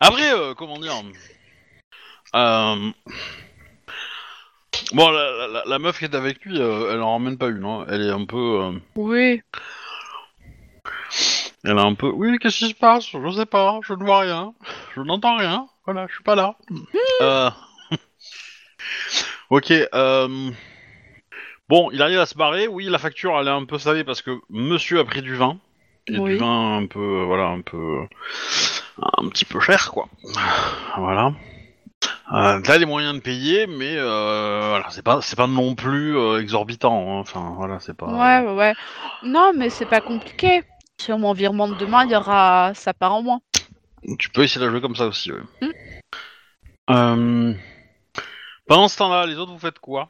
Après, 0.00 0.32
euh, 0.32 0.54
comment 0.54 0.78
dire 0.78 0.94
euh, 2.34 2.90
Bon, 4.92 5.10
la, 5.10 5.46
la- 5.48 5.62
la 5.66 5.78
meuf 5.78 5.98
qui 5.98 6.04
est 6.04 6.14
avec 6.14 6.44
lui, 6.44 6.60
euh, 6.60 6.92
elle 6.94 7.02
en 7.02 7.12
ramène 7.12 7.36
pas 7.36 7.48
une. 7.48 7.64
hein. 7.64 7.84
Elle 7.90 8.02
est 8.02 8.10
un 8.10 8.24
peu. 8.24 8.62
euh, 8.62 8.72
Oui. 8.94 9.42
Elle 11.68 11.78
est 11.78 11.80
un 11.80 11.94
peu. 11.94 12.08
Oui, 12.08 12.38
qu'est-ce 12.38 12.58
qui 12.58 12.68
se 12.68 12.74
passe? 12.74 13.08
Je 13.10 13.30
sais 13.30 13.46
pas, 13.46 13.80
je 13.82 13.92
ne 13.94 14.04
vois 14.04 14.20
rien, 14.20 14.54
je 14.94 15.00
n'entends 15.02 15.36
rien. 15.36 15.66
Voilà, 15.84 16.06
je 16.08 16.14
suis 16.14 16.22
pas 16.22 16.34
là. 16.34 16.54
Euh, 17.22 17.50
ok. 19.50 19.72
euh, 19.94 20.50
Bon, 21.68 21.90
il 21.92 22.00
arrive 22.02 22.20
à 22.20 22.26
se 22.26 22.36
barrer. 22.36 22.68
Oui, 22.68 22.84
la 22.88 22.98
facture, 22.98 23.36
elle 23.40 23.48
est 23.48 23.50
un 23.50 23.64
peu 23.64 23.78
salée 23.78 24.04
parce 24.04 24.22
que 24.22 24.38
Monsieur 24.50 25.00
a 25.00 25.04
pris 25.04 25.22
du 25.22 25.34
vin. 25.34 25.58
Et 26.06 26.18
Oui. 26.18 26.32
du 26.34 26.36
vin 26.38 26.76
un 26.78 26.86
peu, 26.86 27.00
euh, 27.00 27.24
voilà, 27.24 27.46
un 27.48 27.60
peu, 27.62 28.02
un 29.18 29.28
petit 29.28 29.44
peu 29.44 29.58
cher, 29.58 29.90
quoi. 29.90 30.08
Voilà. 30.96 31.32
Euh, 32.32 32.60
T'as 32.62 32.78
les 32.78 32.86
moyens 32.86 33.14
de 33.14 33.20
payer, 33.20 33.66
mais 33.66 33.96
euh, 33.96 34.66
voilà, 34.68 34.86
c'est 34.90 35.02
pas, 35.02 35.20
c'est 35.22 35.36
pas 35.36 35.48
non 35.48 35.74
plus 35.74 36.16
euh, 36.16 36.40
exorbitant. 36.40 37.16
hein. 37.16 37.20
Enfin, 37.20 37.54
voilà, 37.56 37.80
c'est 37.80 37.96
pas. 37.96 38.06
Ouais, 38.06 38.46
ouais, 38.46 38.54
ouais. 38.54 38.74
Non, 39.24 39.50
mais 39.56 39.68
c'est 39.70 39.86
pas 39.86 40.00
compliqué. 40.00 40.62
Sur 41.00 41.18
mon 41.18 41.32
virement 41.32 41.68
de 41.68 41.74
demain, 41.74 42.04
il 42.04 42.10
y 42.12 42.16
aura 42.16 42.72
sa 42.74 42.94
part 42.94 43.14
en 43.14 43.22
moins. 43.22 43.40
Tu 44.18 44.30
peux 44.30 44.42
essayer 44.44 44.60
de 44.60 44.66
la 44.66 44.70
jouer 44.72 44.80
comme 44.80 44.96
ça 44.96 45.06
aussi, 45.06 45.30
ouais. 45.32 45.40
Hmm. 45.60 45.70
Euh, 46.90 47.54
Pendant 48.66 48.88
ce 48.88 48.96
temps-là, 48.98 49.26
les 49.26 49.36
autres, 49.36 49.52
vous 49.52 49.58
faites 49.58 49.78
quoi? 49.78 50.08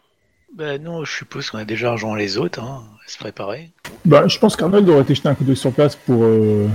Bah 0.55 0.79
non, 0.79 1.05
je 1.05 1.13
suppose 1.13 1.51
qu'on 1.51 1.59
a 1.59 1.65
déjà 1.65 1.91
rejoint 1.93 2.17
les 2.17 2.39
autres, 2.39 2.63
hein, 2.63 2.85
à 3.05 3.09
se 3.11 3.19
préparer. 3.19 3.73
Bah, 4.05 4.29
je 4.29 4.39
pense 4.39 4.55
qu'Arnold 4.57 4.89
aurait 4.89 5.03
été 5.03 5.15
jeté 5.15 5.29
un 5.29 5.35
coup 5.35 5.45
d'œil 5.45 5.57
sur 5.57 5.73
place 5.73 5.97
pour, 5.97 6.23
euh, 6.23 6.69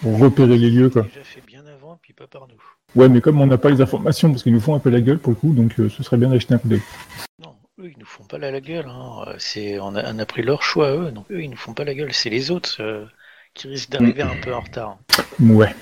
pour 0.00 0.18
repérer 0.18 0.56
les 0.56 0.70
lieux, 0.70 0.88
quoi. 0.88 1.02
Déjà 1.02 1.24
fait 1.24 1.42
bien 1.44 1.66
avant, 1.66 1.98
puis 2.00 2.12
pas 2.12 2.26
par 2.28 2.46
nous. 2.46 2.62
Ouais, 2.94 3.08
mais 3.08 3.20
comme 3.20 3.40
on 3.40 3.46
n'a 3.46 3.58
pas 3.58 3.70
les 3.70 3.80
informations, 3.80 4.30
parce 4.30 4.42
qu'ils 4.42 4.52
nous 4.52 4.60
font 4.60 4.74
un 4.74 4.78
peu 4.78 4.90
la 4.90 5.00
gueule 5.00 5.18
pour 5.18 5.30
le 5.30 5.36
coup, 5.36 5.52
donc 5.52 5.78
euh, 5.80 5.88
ce 5.88 6.02
serait 6.02 6.16
bien 6.18 6.28
d'acheter 6.28 6.54
un 6.54 6.58
coup 6.58 6.68
d'œil. 6.68 6.82
Eux, 7.78 7.90
ils 7.90 7.98
nous 7.98 8.06
font 8.06 8.24
pas 8.24 8.38
la, 8.38 8.50
la 8.50 8.60
gueule. 8.60 8.86
Hein. 8.88 9.34
C'est, 9.38 9.78
on, 9.78 9.94
a, 9.96 10.12
on 10.12 10.18
a 10.18 10.26
pris 10.26 10.42
leur 10.42 10.62
choix, 10.62 10.90
eux, 10.96 11.10
donc 11.10 11.30
eux, 11.30 11.42
ils 11.42 11.50
nous 11.50 11.56
font 11.58 11.74
pas 11.74 11.84
la 11.84 11.94
gueule. 11.94 12.12
C'est 12.14 12.30
les 12.30 12.50
autres 12.50 12.76
euh, 12.80 13.04
qui 13.52 13.68
risquent 13.68 13.90
d'arriver 13.90 14.22
un 14.22 14.36
peu 14.42 14.54
en 14.54 14.60
retard. 14.60 14.98
Ouais. 15.40 15.74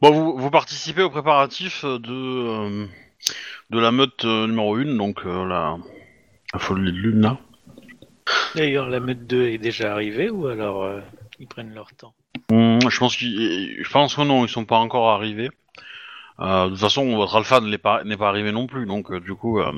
Bon, 0.00 0.10
vous, 0.10 0.36
vous 0.36 0.50
participez 0.50 1.02
aux 1.02 1.10
préparatifs 1.10 1.84
de, 1.84 2.10
euh, 2.10 2.86
de 3.70 3.78
la 3.78 3.92
meute 3.92 4.24
euh, 4.24 4.46
numéro 4.46 4.76
1, 4.76 4.96
donc 4.96 5.24
euh, 5.24 5.46
la, 5.46 5.78
la 6.52 6.58
folie 6.58 6.92
de 6.92 6.98
lune, 6.98 7.20
là. 7.20 7.38
D'ailleurs, 8.54 8.88
la 8.88 9.00
meute 9.00 9.26
2 9.26 9.46
est 9.48 9.58
déjà 9.58 9.92
arrivée, 9.92 10.30
ou 10.30 10.48
alors 10.48 10.82
euh, 10.82 11.00
ils 11.38 11.46
prennent 11.46 11.72
leur 11.72 11.94
temps? 11.94 12.12
Hum, 12.50 12.80
je 12.90 12.98
pense 12.98 13.16
qu'ils, 13.16 13.82
je 13.82 13.90
pense 13.90 14.16
que 14.16 14.22
non, 14.22 14.44
ils 14.44 14.50
sont 14.50 14.64
pas 14.64 14.76
encore 14.78 15.10
arrivés. 15.10 15.50
Euh, 16.40 16.64
de 16.66 16.70
toute 16.70 16.80
façon, 16.80 17.14
votre 17.16 17.36
alpha 17.36 17.60
ne 17.60 17.68
l'est 17.68 17.78
pas, 17.78 18.02
n'est 18.04 18.16
pas 18.16 18.28
arrivé 18.28 18.50
non 18.52 18.66
plus, 18.66 18.86
donc 18.86 19.10
euh, 19.12 19.20
du 19.20 19.34
coup, 19.34 19.60
euh, 19.60 19.72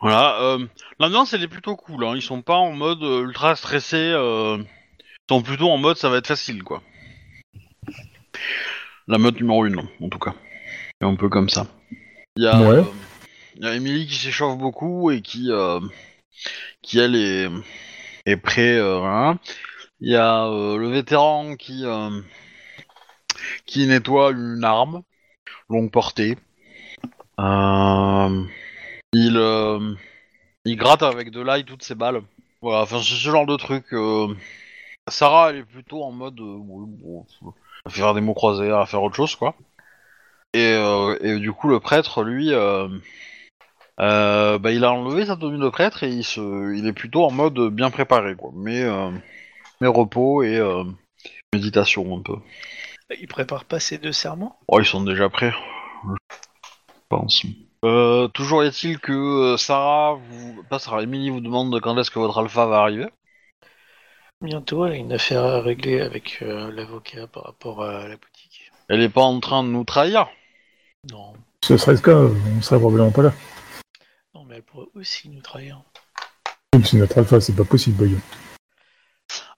voilà. 0.00 0.40
Euh, 0.42 0.66
L'ambiance, 1.00 1.32
elle 1.32 1.42
est 1.42 1.48
plutôt 1.48 1.76
cool. 1.76 2.04
Hein. 2.04 2.12
Ils 2.14 2.22
sont 2.22 2.42
pas 2.42 2.56
en 2.56 2.72
mode 2.72 3.02
ultra 3.02 3.56
stressé. 3.56 3.96
Euh, 3.96 4.58
ils 4.58 5.34
sont 5.34 5.42
plutôt 5.42 5.70
en 5.70 5.78
mode 5.78 5.96
ça 5.96 6.08
va 6.10 6.18
être 6.18 6.26
facile, 6.26 6.62
quoi. 6.62 6.82
La 9.08 9.18
meute 9.18 9.36
numéro 9.40 9.64
1, 9.64 9.72
en 9.78 10.08
tout 10.08 10.18
cas. 10.18 10.34
C'est 11.00 11.06
un 11.06 11.14
peu 11.16 11.28
comme 11.28 11.48
ça. 11.48 11.66
Il 12.36 12.44
y 12.44 12.46
a, 12.46 12.58
Ouais. 12.60 12.76
euh, 12.78 12.84
y 13.60 13.66
a 13.66 13.74
Emily 13.74 14.06
qui 14.06 14.14
s'échauffe 14.16 14.58
beaucoup 14.58 15.10
et 15.10 15.22
qui, 15.22 15.50
qui 16.82 16.98
elle 16.98 17.16
est, 17.16 17.48
est 18.26 18.36
prêt. 18.36 18.78
voilà. 18.80 19.38
Il 20.00 20.10
y 20.12 20.16
a 20.16 20.46
le 20.46 20.88
vétéran 20.90 21.56
qui, 21.56 21.84
qui 23.66 23.86
nettoie 23.86 24.32
une 24.32 24.64
arme 24.64 25.02
longue 25.68 25.90
portée. 25.90 26.36
Euh, 27.38 28.44
il, 29.12 29.36
euh, 29.36 29.94
il 30.64 30.76
gratte 30.76 31.02
avec 31.02 31.30
de 31.30 31.40
l'ail 31.40 31.64
toutes 31.64 31.82
ses 31.82 31.94
balles. 31.94 32.22
Voilà, 32.62 32.82
enfin 32.82 32.98
c'est 32.98 33.14
ce 33.14 33.30
genre 33.30 33.46
de 33.46 33.56
truc. 33.56 33.84
euh. 33.92 34.34
Sarah, 35.08 35.50
elle 35.50 35.58
est 35.58 35.64
plutôt 35.64 36.02
en 36.02 36.10
mode, 36.10 36.40
euh, 36.40 37.20
à 37.84 37.90
faire 37.90 38.14
des 38.14 38.20
mots 38.20 38.34
croisés, 38.34 38.70
à 38.70 38.86
faire 38.86 39.02
autre 39.02 39.14
chose, 39.14 39.36
quoi. 39.36 39.54
Et, 40.52 40.72
euh, 40.74 41.16
et 41.20 41.38
du 41.38 41.52
coup, 41.52 41.68
le 41.68 41.80
prêtre, 41.80 42.24
lui, 42.24 42.50
bah, 42.50 42.88
il 44.72 44.84
a 44.84 44.92
enlevé 44.92 45.26
sa 45.26 45.36
tenue 45.36 45.58
de 45.58 45.68
prêtre 45.68 46.02
et 46.02 46.08
il, 46.08 46.24
se, 46.24 46.74
il 46.74 46.86
est 46.86 46.92
plutôt 46.92 47.24
en 47.24 47.30
mode 47.30 47.58
bien 47.70 47.90
préparé, 47.90 48.34
quoi. 48.34 48.50
Mais, 48.54 48.84
mais 49.80 49.86
repos 49.86 50.42
et, 50.42 50.60
méditation 51.52 52.16
un 52.16 52.22
peu. 52.22 52.36
Ils 53.10 53.28
préparent 53.28 53.64
pas 53.64 53.78
ces 53.80 53.98
deux 53.98 54.12
serments? 54.12 54.58
Oh, 54.68 54.80
ils 54.80 54.86
sont 54.86 55.02
déjà 55.02 55.28
prêts, 55.28 55.52
je 56.04 56.92
pense. 57.08 57.42
Euh, 57.84 58.26
toujours 58.28 58.64
est-il 58.64 58.98
que 58.98 59.12
euh, 59.12 59.56
Sarah, 59.56 60.14
vous... 60.28 60.62
pas 60.68 60.78
Sarah, 60.78 61.02
Emily 61.02 61.30
vous 61.30 61.40
demande 61.40 61.80
quand 61.80 61.96
est-ce 61.98 62.10
que 62.10 62.18
votre 62.18 62.38
alpha 62.38 62.66
va 62.66 62.78
arriver. 62.80 63.06
Bientôt, 64.42 64.84
elle 64.84 64.92
a 64.92 64.96
une 64.96 65.12
affaire 65.12 65.44
à 65.44 65.60
régler 65.60 66.00
avec 66.00 66.40
euh, 66.42 66.70
l'avocat 66.72 67.26
par 67.28 67.44
rapport 67.44 67.84
à 67.84 68.08
la 68.08 68.16
boutique. 68.16 68.70
Elle 68.88 69.00
est 69.02 69.08
pas 69.08 69.22
en 69.22 69.38
train 69.40 69.62
de 69.62 69.68
nous 69.68 69.84
trahir. 69.84 70.26
Non, 71.10 71.34
Ce 71.64 71.76
serait 71.76 71.92
le 71.92 71.98
cas, 71.98 72.16
on 72.16 72.62
serait 72.62 72.80
probablement 72.80 73.12
pas 73.12 73.22
là. 73.22 73.32
non, 74.34 74.44
mais 74.44 74.56
elle 74.56 74.62
pourrait 74.62 74.88
aussi 74.94 75.28
nous 75.28 75.40
trahir. 75.40 75.80
Même 76.74 76.84
si 76.84 76.96
notre 76.96 77.16
alpha, 77.18 77.40
c'est 77.40 77.54
pas 77.54 77.64
possible, 77.64 77.96
Boyon. 77.96 78.18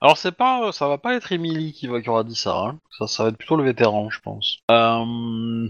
Alors 0.01 0.17
c'est 0.17 0.31
pas, 0.31 0.71
ça 0.71 0.87
va 0.87 0.97
pas 0.97 1.15
être 1.15 1.31
Emily 1.31 1.73
qui, 1.73 1.87
va, 1.87 2.01
qui 2.01 2.09
aura 2.09 2.23
dit 2.23 2.35
ça, 2.35 2.57
hein. 2.57 2.79
ça, 2.97 3.07
ça 3.07 3.23
va 3.23 3.29
être 3.29 3.37
plutôt 3.37 3.57
le 3.57 3.65
vétéran, 3.65 4.09
je 4.09 4.19
pense. 4.21 4.59
Euh, 4.71 5.67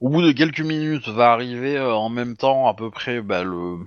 au 0.00 0.08
bout 0.08 0.22
de 0.22 0.32
quelques 0.32 0.60
minutes, 0.60 1.08
va 1.08 1.32
arriver 1.32 1.76
euh, 1.76 1.94
en 1.94 2.08
même 2.08 2.36
temps 2.36 2.68
à 2.68 2.74
peu 2.74 2.90
près 2.90 3.20
bah, 3.20 3.42
le, 3.42 3.78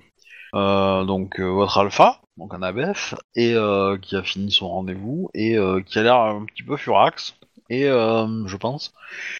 euh, 0.55 1.05
donc 1.05 1.39
euh, 1.39 1.45
votre 1.45 1.77
alpha, 1.77 2.19
donc 2.37 2.53
un 2.53 2.61
ABF, 2.61 3.15
et 3.35 3.53
euh, 3.53 3.97
qui 3.97 4.15
a 4.15 4.23
fini 4.23 4.51
son 4.51 4.67
rendez-vous 4.67 5.29
et 5.33 5.57
euh, 5.57 5.81
qui 5.81 5.99
a 5.99 6.03
l'air 6.03 6.15
un 6.15 6.45
petit 6.45 6.63
peu 6.63 6.75
furax. 6.75 7.35
Et 7.71 7.87
euh, 7.87 8.47
je 8.47 8.57
pense. 8.57 8.95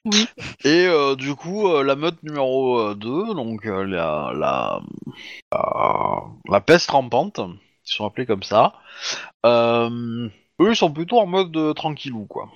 Oui. 0.05 0.27
Et 0.63 0.85
euh, 0.85 1.15
du 1.15 1.33
coup, 1.33 1.67
euh, 1.67 1.83
la 1.83 1.95
meute 1.95 2.21
numéro 2.21 2.79
euh, 2.79 2.93
2, 2.93 3.33
donc 3.33 3.65
euh, 3.65 3.83
la, 3.83 4.31
la, 4.35 4.81
la, 5.51 6.23
la 6.47 6.61
peste 6.61 6.91
rampante, 6.91 7.41
ils 7.89 7.95
sont 7.95 8.05
appelés 8.05 8.25
comme 8.25 8.43
ça, 8.43 8.73
euh, 9.45 10.29
eux 10.61 10.69
ils 10.69 10.75
sont 10.75 10.91
plutôt 10.91 11.19
en 11.19 11.25
mode 11.25 11.55
euh, 11.57 11.73
tranquillou 11.73 12.25
quoi. 12.25 12.49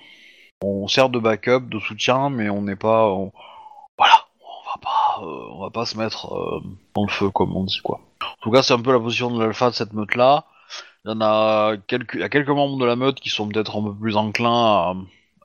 On 0.63 0.87
sert 0.87 1.09
de 1.09 1.19
backup, 1.19 1.67
de 1.69 1.79
soutien, 1.79 2.29
mais 2.29 2.49
on 2.49 2.61
n'est 2.61 2.77
pas, 2.77 3.09
voilà, 3.97 4.25
on 4.39 4.63
va 4.65 4.79
pas, 4.81 5.21
euh, 5.21 5.47
on 5.51 5.61
va 5.61 5.69
pas 5.71 5.85
se 5.85 5.97
mettre 5.97 6.27
dans 6.95 7.03
le 7.03 7.11
feu 7.11 7.29
comme 7.29 7.55
on 7.55 7.63
dit 7.63 7.81
quoi. 7.83 7.99
En 8.21 8.41
tout 8.41 8.51
cas, 8.51 8.63
c'est 8.63 8.73
un 8.73 8.81
peu 8.81 8.93
la 8.93 8.99
position 8.99 9.29
de 9.31 9.43
l'alpha 9.43 9.69
de 9.69 9.75
cette 9.75 9.93
meute 9.93 10.15
là. 10.15 10.45
Il 11.05 11.11
y 11.11 11.13
en 11.13 11.21
a 11.21 11.75
quelques, 11.87 12.49
membres 12.49 12.77
de 12.77 12.85
la 12.85 12.95
meute 12.95 13.19
qui 13.19 13.29
sont 13.29 13.49
peut-être 13.49 13.77
un 13.77 13.83
peu 13.83 13.93
plus 13.93 14.15
enclins 14.15 14.95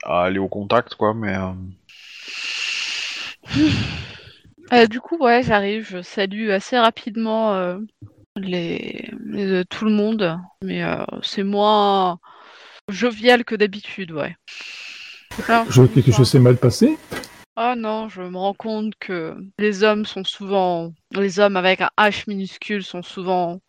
à, 0.05 0.22
aller 0.24 0.38
au 0.38 0.48
contact 0.48 0.94
quoi, 0.94 1.14
mais 1.14 1.37
du 4.88 5.01
coup, 5.01 5.16
ouais, 5.18 5.42
j'arrive, 5.42 5.88
je 5.88 6.03
salue 6.03 6.51
assez 6.51 6.79
rapidement 6.79 7.81
les, 8.38 9.11
les- 9.27 9.64
tout 9.66 9.85
le 9.85 9.90
monde, 9.90 10.38
mais 10.62 10.83
euh, 10.83 11.05
c'est 11.22 11.42
moins 11.44 12.18
jovial 12.88 13.44
que 13.44 13.55
d'habitude, 13.55 14.12
ouais. 14.12 14.35
Alors, 15.48 15.66
Je 15.70 15.83
quelque 15.87 16.12
chose 16.12 16.29
s'est 16.31 16.38
mal 16.40 16.57
passé. 16.57 16.98
Ah 17.57 17.74
non, 17.77 18.09
je 18.09 18.22
me 18.22 18.37
rends 18.38 18.55
compte 18.55 18.92
que 19.01 19.35
les 19.59 19.83
hommes 19.83 20.05
sont 20.05 20.24
souvent, 20.24 20.92
les 21.12 21.40
hommes 21.40 21.57
avec 21.57 21.81
un 21.81 21.90
H 21.98 22.24
minuscule 22.29 22.85
sont 22.85 23.03
souvent, 23.03 23.61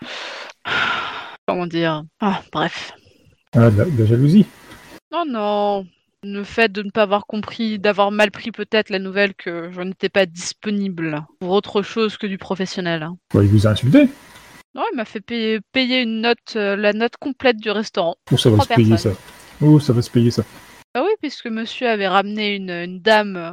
comment 1.47 1.65
dire, 1.67 2.03
ah 2.19 2.41
bref. 2.51 2.91
Ah, 3.55 3.71
de 3.71 3.77
la, 3.79 3.85
de 3.85 3.99
la 4.03 4.05
jalousie. 4.05 4.45
Non, 5.11 5.25
non. 5.27 5.87
Le 6.21 6.43
fait 6.43 6.69
de 6.71 6.83
ne 6.83 6.91
pas 6.91 7.03
avoir 7.03 7.25
compris, 7.25 7.79
d'avoir 7.79 8.11
mal 8.11 8.29
pris 8.29 8.51
peut-être 8.51 8.89
la 8.89 8.99
nouvelle 8.99 9.33
que 9.33 9.71
je 9.71 9.81
n'étais 9.81 10.09
pas 10.09 10.25
disponible 10.25 11.23
pour 11.39 11.51
autre 11.51 11.81
chose 11.81 12.17
que 12.17 12.27
du 12.27 12.37
professionnel. 12.37 13.07
il 13.33 13.39
vous 13.41 13.65
a 13.65 13.71
insulté 13.71 14.09
Non, 14.75 14.83
il 14.91 14.95
m'a 14.95 15.05
fait 15.05 15.21
payer, 15.21 15.59
payer 15.71 16.01
une 16.01 16.21
note, 16.21 16.55
euh, 16.55 16.75
la 16.75 16.93
note 16.93 17.17
complète 17.19 17.57
du 17.57 17.71
restaurant. 17.71 18.15
Ou 18.31 18.37
ça 18.37 18.49
va 18.49 18.57
Trois 18.57 18.65
se 18.65 18.73
payer 18.73 18.97
ça 18.97 19.09
personnes. 19.09 19.23
Oh, 19.61 19.79
ça 19.79 19.93
va 19.93 20.01
se 20.01 20.09
payer 20.09 20.31
ça. 20.31 20.43
Ah 20.93 21.03
oui, 21.03 21.11
puisque 21.21 21.47
monsieur 21.47 21.87
avait 21.89 22.07
ramené 22.07 22.55
une, 22.55 22.69
une 22.69 22.99
dame 23.01 23.35
euh, 23.35 23.51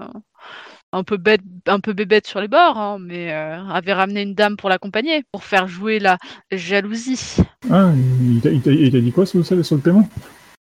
un 0.93 1.05
peu 1.05 1.17
bête, 1.17 1.41
un 1.67 1.81
peu 1.81 1.93
bébête 1.93 2.27
sur 2.27 2.41
les 2.41 2.49
bords, 2.49 2.79
hein, 2.79 2.99
mais 3.01 3.33
euh, 3.33 3.65
avait 3.69 3.93
ramené 3.93 4.23
une 4.23 4.35
dame 4.35 4.57
pour 4.57 4.69
l'accompagner, 4.69 5.25
pour 5.33 5.45
faire 5.45 5.69
jouer 5.69 5.99
la 5.99 6.19
jalousie. 6.51 7.37
Ah, 7.71 7.93
il 8.23 8.41
t'a- 8.41 8.51
il 8.51 8.61
t'a 8.61 8.71
il 8.73 8.93
t'a 8.93 9.01
dit 9.01 9.13
quoi 9.13 9.27
sur 9.27 9.39
le, 9.39 9.63
sur 9.63 9.77
le 9.77 9.83
paiement? 9.83 10.09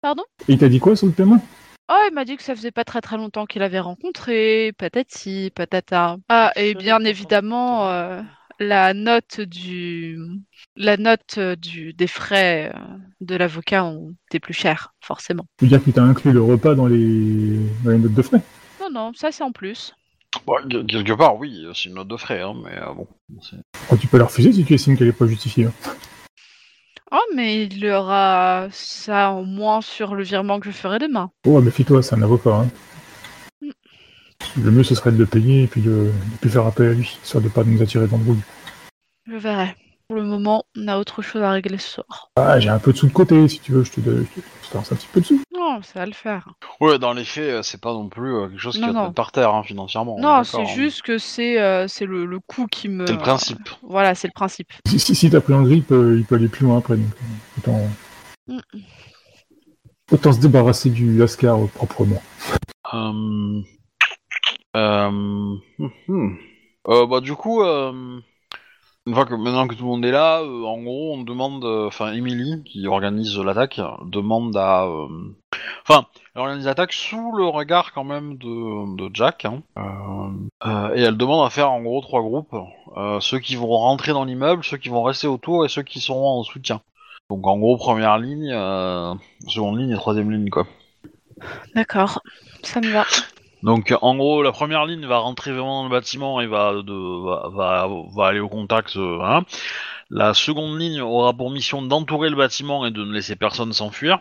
Pardon? 0.00 0.24
Il 0.48 0.58
t'a 0.58 0.68
dit 0.68 0.80
quoi 0.80 0.96
sur 0.96 1.06
le 1.06 1.12
paiement? 1.12 1.42
Oh, 1.90 2.02
il 2.08 2.14
m'a 2.14 2.24
dit 2.24 2.36
que 2.36 2.42
ça 2.42 2.54
faisait 2.54 2.70
pas 2.70 2.84
très 2.84 3.00
très 3.00 3.16
longtemps 3.16 3.44
qu'il 3.44 3.62
avait 3.62 3.80
rencontré, 3.80 4.72
patati, 4.78 5.50
patata. 5.54 6.16
Ah, 6.28 6.52
et 6.56 6.74
bien 6.74 7.04
évidemment, 7.04 7.88
euh, 7.90 8.22
la 8.60 8.94
note 8.94 9.40
du, 9.40 10.18
la 10.76 10.96
note 10.96 11.36
euh, 11.38 11.56
du, 11.56 11.92
des 11.92 12.06
frais 12.06 12.72
euh, 12.74 12.78
de 13.20 13.36
l'avocat 13.36 13.84
ont 13.84 14.14
été 14.30 14.40
plus 14.40 14.54
chères, 14.54 14.94
forcément. 15.00 15.46
Tu 15.58 15.64
veux 15.64 15.68
dire 15.70 15.82
qu'il 15.82 15.92
t'a 15.92 16.02
inclus 16.02 16.32
le 16.32 16.42
repas 16.42 16.74
dans 16.74 16.86
les, 16.86 17.58
dans 17.84 17.90
les 17.90 17.98
notes 17.98 18.14
de 18.14 18.22
frais? 18.22 18.42
Non, 18.80 18.90
non, 18.90 19.12
ça 19.14 19.30
c'est 19.32 19.44
en 19.44 19.52
plus. 19.52 19.94
bon, 20.46 20.54
quelque 20.88 21.12
part 21.12 21.36
oui, 21.36 21.66
c'est 21.74 21.88
une 21.88 21.94
note 21.94 22.08
de 22.08 22.16
frais, 22.16 22.40
hein, 22.42 22.54
mais 22.64 22.76
euh, 22.78 22.94
bon. 22.94 23.06
c'est- 23.40 23.56
Oh, 23.90 23.96
Tu 23.96 24.06
peux 24.06 24.18
la 24.18 24.24
refuser 24.24 24.52
si 24.52 24.64
tu 24.64 24.74
estimes 24.74 24.96
qu'elle 24.96 25.08
est 25.08 25.12
pas 25.12 25.26
justifiée. 25.26 25.66
hein. 25.66 25.72
Oh, 27.10 27.18
mais 27.34 27.64
il 27.64 27.78
y 27.78 27.90
aura 27.90 28.68
ça 28.70 29.30
en 29.32 29.42
moins 29.44 29.82
sur 29.82 30.14
le 30.14 30.22
virement 30.24 30.60
que 30.60 30.70
je 30.70 30.76
ferai 30.76 30.98
demain. 30.98 31.30
Oh, 31.46 31.60
méfie-toi, 31.60 32.02
c'est 32.02 32.14
un 32.14 32.22
avocat. 32.22 32.54
Hein. 32.54 32.68
Le 34.62 34.70
mieux, 34.70 34.82
ce 34.84 34.94
serait 34.94 35.12
de 35.12 35.18
le 35.18 35.26
payer 35.26 35.62
et 35.64 35.66
puis 35.66 35.80
de, 35.80 35.90
de 35.90 36.36
plus 36.40 36.50
faire 36.50 36.66
appel 36.66 36.88
à 36.90 36.92
lui, 36.92 37.18
histoire 37.22 37.42
de 37.42 37.48
pas 37.48 37.64
nous 37.64 37.80
attirer 37.82 38.06
dans 38.06 38.18
le 38.18 38.24
rouge. 38.24 38.38
Je 39.26 39.36
verrai. 39.36 39.74
Pour 40.08 40.16
le 40.20 40.24
moment, 40.26 40.64
on 40.76 40.88
a 40.88 40.98
autre 40.98 41.22
chose 41.22 41.40
à 41.42 41.52
régler 41.52 41.78
ce 41.78 41.88
soir. 41.88 42.28
Ah, 42.36 42.60
j'ai 42.60 42.68
un 42.68 42.78
peu 42.78 42.92
de 42.92 42.98
sous 42.98 43.06
de 43.06 43.12
côté, 43.12 43.48
si 43.48 43.60
tu 43.60 43.72
veux, 43.72 43.82
je 43.82 43.92
te, 43.92 44.00
donne- 44.00 44.26
je 44.36 44.40
te, 44.40 44.46
je 44.64 44.68
te 44.68 44.76
lance 44.76 44.92
un 44.92 44.96
petit 44.96 45.06
peu 45.10 45.20
de 45.22 45.26
sous. 45.26 45.40
Non, 45.54 45.80
ça 45.82 46.00
va 46.00 46.06
le 46.06 46.12
faire. 46.12 46.48
Ouais, 46.80 46.98
dans 46.98 47.14
les 47.14 47.24
faits, 47.24 47.44
euh, 47.44 47.62
c'est 47.62 47.80
pas 47.80 47.92
non 47.94 48.08
plus 48.08 48.34
euh, 48.34 48.48
quelque 48.48 48.58
chose 48.60 48.74
qui 48.74 48.80
va 48.82 48.88
te 48.88 48.92
non. 48.92 49.02
mettre 49.04 49.14
par 49.14 49.32
terre 49.32 49.54
hein, 49.54 49.62
financièrement. 49.62 50.18
non, 50.18 50.44
c'est 50.44 50.60
hein. 50.60 50.64
juste 50.66 51.00
que 51.02 51.16
c'est 51.16 51.58
euh, 51.62 51.88
c'est 51.88 52.04
le, 52.04 52.26
le 52.26 52.40
coût 52.40 52.66
qui 52.66 52.88
me. 52.90 53.06
C'est 53.06 53.12
le 53.12 53.18
principe. 53.18 53.70
Voilà, 53.82 54.14
c'est 54.14 54.28
le 54.28 54.32
principe. 54.34 54.68
Si, 54.86 54.98
si, 54.98 55.14
si 55.14 55.30
t'as 55.30 55.40
pris 55.40 55.54
en 55.54 55.62
grippe, 55.62 55.92
euh, 55.92 56.16
il 56.18 56.24
peut 56.26 56.34
aller 56.34 56.48
plus 56.48 56.66
loin 56.66 56.78
après. 56.78 56.96
Donc, 56.96 57.06
euh, 57.06 57.58
autant, 57.58 57.80
Mm. 58.48 58.58
autant 60.10 60.32
se 60.32 60.40
débarrasser 60.40 60.90
du 60.90 61.16
Lascar 61.16 61.62
euh, 61.62 61.66
proprement. 61.68 62.20
Euh... 62.92 63.60
Euh... 64.76 65.06
hum, 65.06 65.60
hum. 66.08 66.38
Euh, 66.88 67.06
bah 67.06 67.20
du 67.20 67.34
coup, 67.34 67.62
euh... 67.62 68.20
maintenant 69.06 69.68
que 69.68 69.74
tout 69.74 69.84
le 69.84 69.90
monde 69.90 70.04
est 70.04 70.10
là, 70.10 70.40
euh, 70.40 70.64
en 70.64 70.82
gros, 70.82 71.14
on 71.14 71.22
demande, 71.22 71.64
euh, 71.64 71.86
enfin 71.86 72.12
Emily 72.12 72.62
qui 72.64 72.86
organise 72.86 73.38
l'attaque 73.38 73.80
demande 74.04 74.56
à, 74.56 74.84
euh, 74.84 75.08
enfin, 75.86 76.06
elle 76.34 76.40
organise 76.40 76.66
l'attaque 76.66 76.92
sous 76.92 77.32
le 77.36 77.44
regard 77.46 77.92
quand 77.92 78.04
même 78.04 78.36
de, 78.36 79.10
Jack, 79.14 79.44
hein. 79.44 79.62
Et 80.96 81.02
elle 81.02 81.16
demande 81.16 81.46
à 81.46 81.50
faire 81.50 81.70
en 81.70 81.82
gros 81.82 82.00
trois 82.00 82.22
groupes, 82.22 82.56
ceux 83.20 83.38
qui 83.38 83.56
vont 83.56 83.68
rentrer 83.68 84.12
dans 84.12 84.24
l'immeuble, 84.24 84.64
ceux 84.64 84.76
qui 84.78 84.88
vont 84.88 85.02
rester 85.02 85.26
autour 85.26 85.64
et 85.64 85.68
ceux 85.68 85.82
qui 85.82 86.00
seront 86.00 86.40
en 86.40 86.42
soutien. 86.42 86.80
Donc 87.30 87.46
en 87.46 87.58
gros 87.58 87.76
première 87.76 88.18
ligne, 88.18 88.50
seconde 89.46 89.78
ligne 89.78 89.92
et 89.92 89.96
troisième 89.96 90.30
ligne 90.30 90.50
quoi. 90.50 90.66
D'accord, 91.74 92.22
ça 92.62 92.80
me 92.80 92.90
va. 92.90 93.04
Donc 93.62 93.94
en 94.02 94.16
gros, 94.16 94.42
la 94.42 94.52
première 94.52 94.86
ligne 94.86 95.06
va 95.06 95.18
rentrer 95.18 95.52
vraiment 95.52 95.82
dans 95.82 95.88
le 95.88 95.94
bâtiment 95.94 96.40
et 96.40 96.46
va 96.46 96.72
va, 97.54 97.88
va, 98.14 98.26
aller 98.26 98.40
au 98.40 98.48
contact. 98.48 98.96
euh, 98.96 99.20
hein. 99.22 99.44
La 100.10 100.34
seconde 100.34 100.78
ligne 100.78 101.00
aura 101.00 101.32
pour 101.32 101.50
mission 101.50 101.82
d'entourer 101.82 102.30
le 102.30 102.36
bâtiment 102.36 102.86
et 102.86 102.90
de 102.90 103.04
ne 103.04 103.12
laisser 103.12 103.36
personne 103.36 103.72
s'enfuir. 103.72 104.20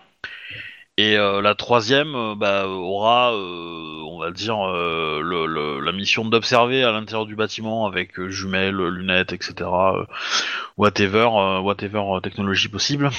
Et 0.98 1.18
euh, 1.18 1.42
la 1.42 1.56
troisième 1.56 2.16
euh, 2.16 2.36
bah, 2.36 2.68
aura, 2.68 3.34
on 3.34 4.20
va 4.20 4.32
dire, 4.32 4.58
le, 4.68 5.46
le- 5.48 5.80
la 5.80 5.92
mission 5.92 6.26
d'observer 6.26 6.84
à 6.84 6.92
l'intérieur 6.92 7.26
du 7.26 7.36
bâtiment 7.36 7.88
avec 7.88 8.20
jumelles, 8.28 8.76
lunettes, 8.76 9.34
etc. 9.34 9.72
whatever, 10.78 11.28
whatever 11.64 12.02
technologie 12.22 12.70
possible 12.70 13.10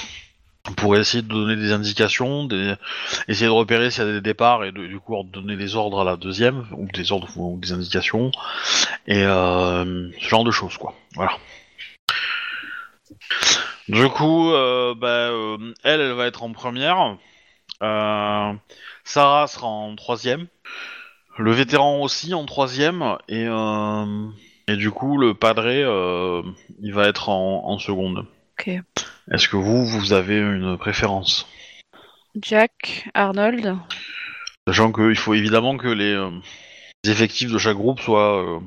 pour 0.77 0.95
essayer 0.95 1.21
de 1.21 1.27
donner 1.27 1.57
des 1.57 1.73
indications, 1.73 2.47
essayer 3.27 3.47
de 3.47 3.51
repérer 3.51 3.91
s'il 3.91 4.05
y 4.05 4.07
a 4.07 4.11
des 4.13 4.21
départs 4.21 4.63
et 4.63 4.71
de- 4.71 4.87
du 4.87 4.99
coup 4.99 5.21
donner 5.25 5.57
des 5.57 5.75
ordres 5.75 6.01
à 6.01 6.03
la 6.05 6.15
deuxième 6.15 6.65
ou 6.77 6.87
des 6.93 7.11
ordres 7.11 7.27
ou 7.37 7.59
des 7.59 7.73
indications 7.73 8.31
et 9.05 9.23
euh, 9.23 10.09
ce 10.19 10.27
genre 10.27 10.45
de 10.45 10.51
choses 10.51 10.77
quoi. 10.77 10.93
Voilà. 11.15 11.33
Du 13.89 14.07
coup, 14.07 14.51
euh, 14.53 14.95
bah, 14.95 15.07
euh, 15.07 15.57
elle, 15.83 15.99
elle 15.99 16.13
va 16.13 16.27
être 16.27 16.43
en 16.43 16.53
première. 16.53 17.17
Sarah 17.81 19.47
sera 19.47 19.67
en 19.67 19.95
troisième. 19.97 20.47
Le 21.37 21.51
vétéran 21.51 21.99
aussi 22.01 22.33
en 22.33 22.45
troisième 22.45 23.17
et 23.27 23.47
et 24.69 24.77
du 24.77 24.91
coup 24.91 25.17
le 25.17 25.33
padré, 25.33 25.81
il 25.81 26.93
va 26.93 27.07
être 27.07 27.27
en, 27.27 27.77
seconde. 27.79 28.25
Est-ce 29.31 29.47
que 29.47 29.55
vous, 29.55 29.85
vous 29.85 30.13
avez 30.13 30.37
une 30.37 30.77
préférence 30.77 31.47
Jack, 32.41 33.07
Arnold. 33.13 33.75
Sachant 34.67 34.91
qu'il 34.91 35.17
faut 35.17 35.33
évidemment 35.33 35.77
que 35.77 35.87
les, 35.87 36.13
euh, 36.13 36.29
les 37.03 37.11
effectifs 37.11 37.51
de 37.51 37.57
chaque 37.57 37.77
groupe 37.77 37.99
soient 37.99 38.43
euh, 38.43 38.59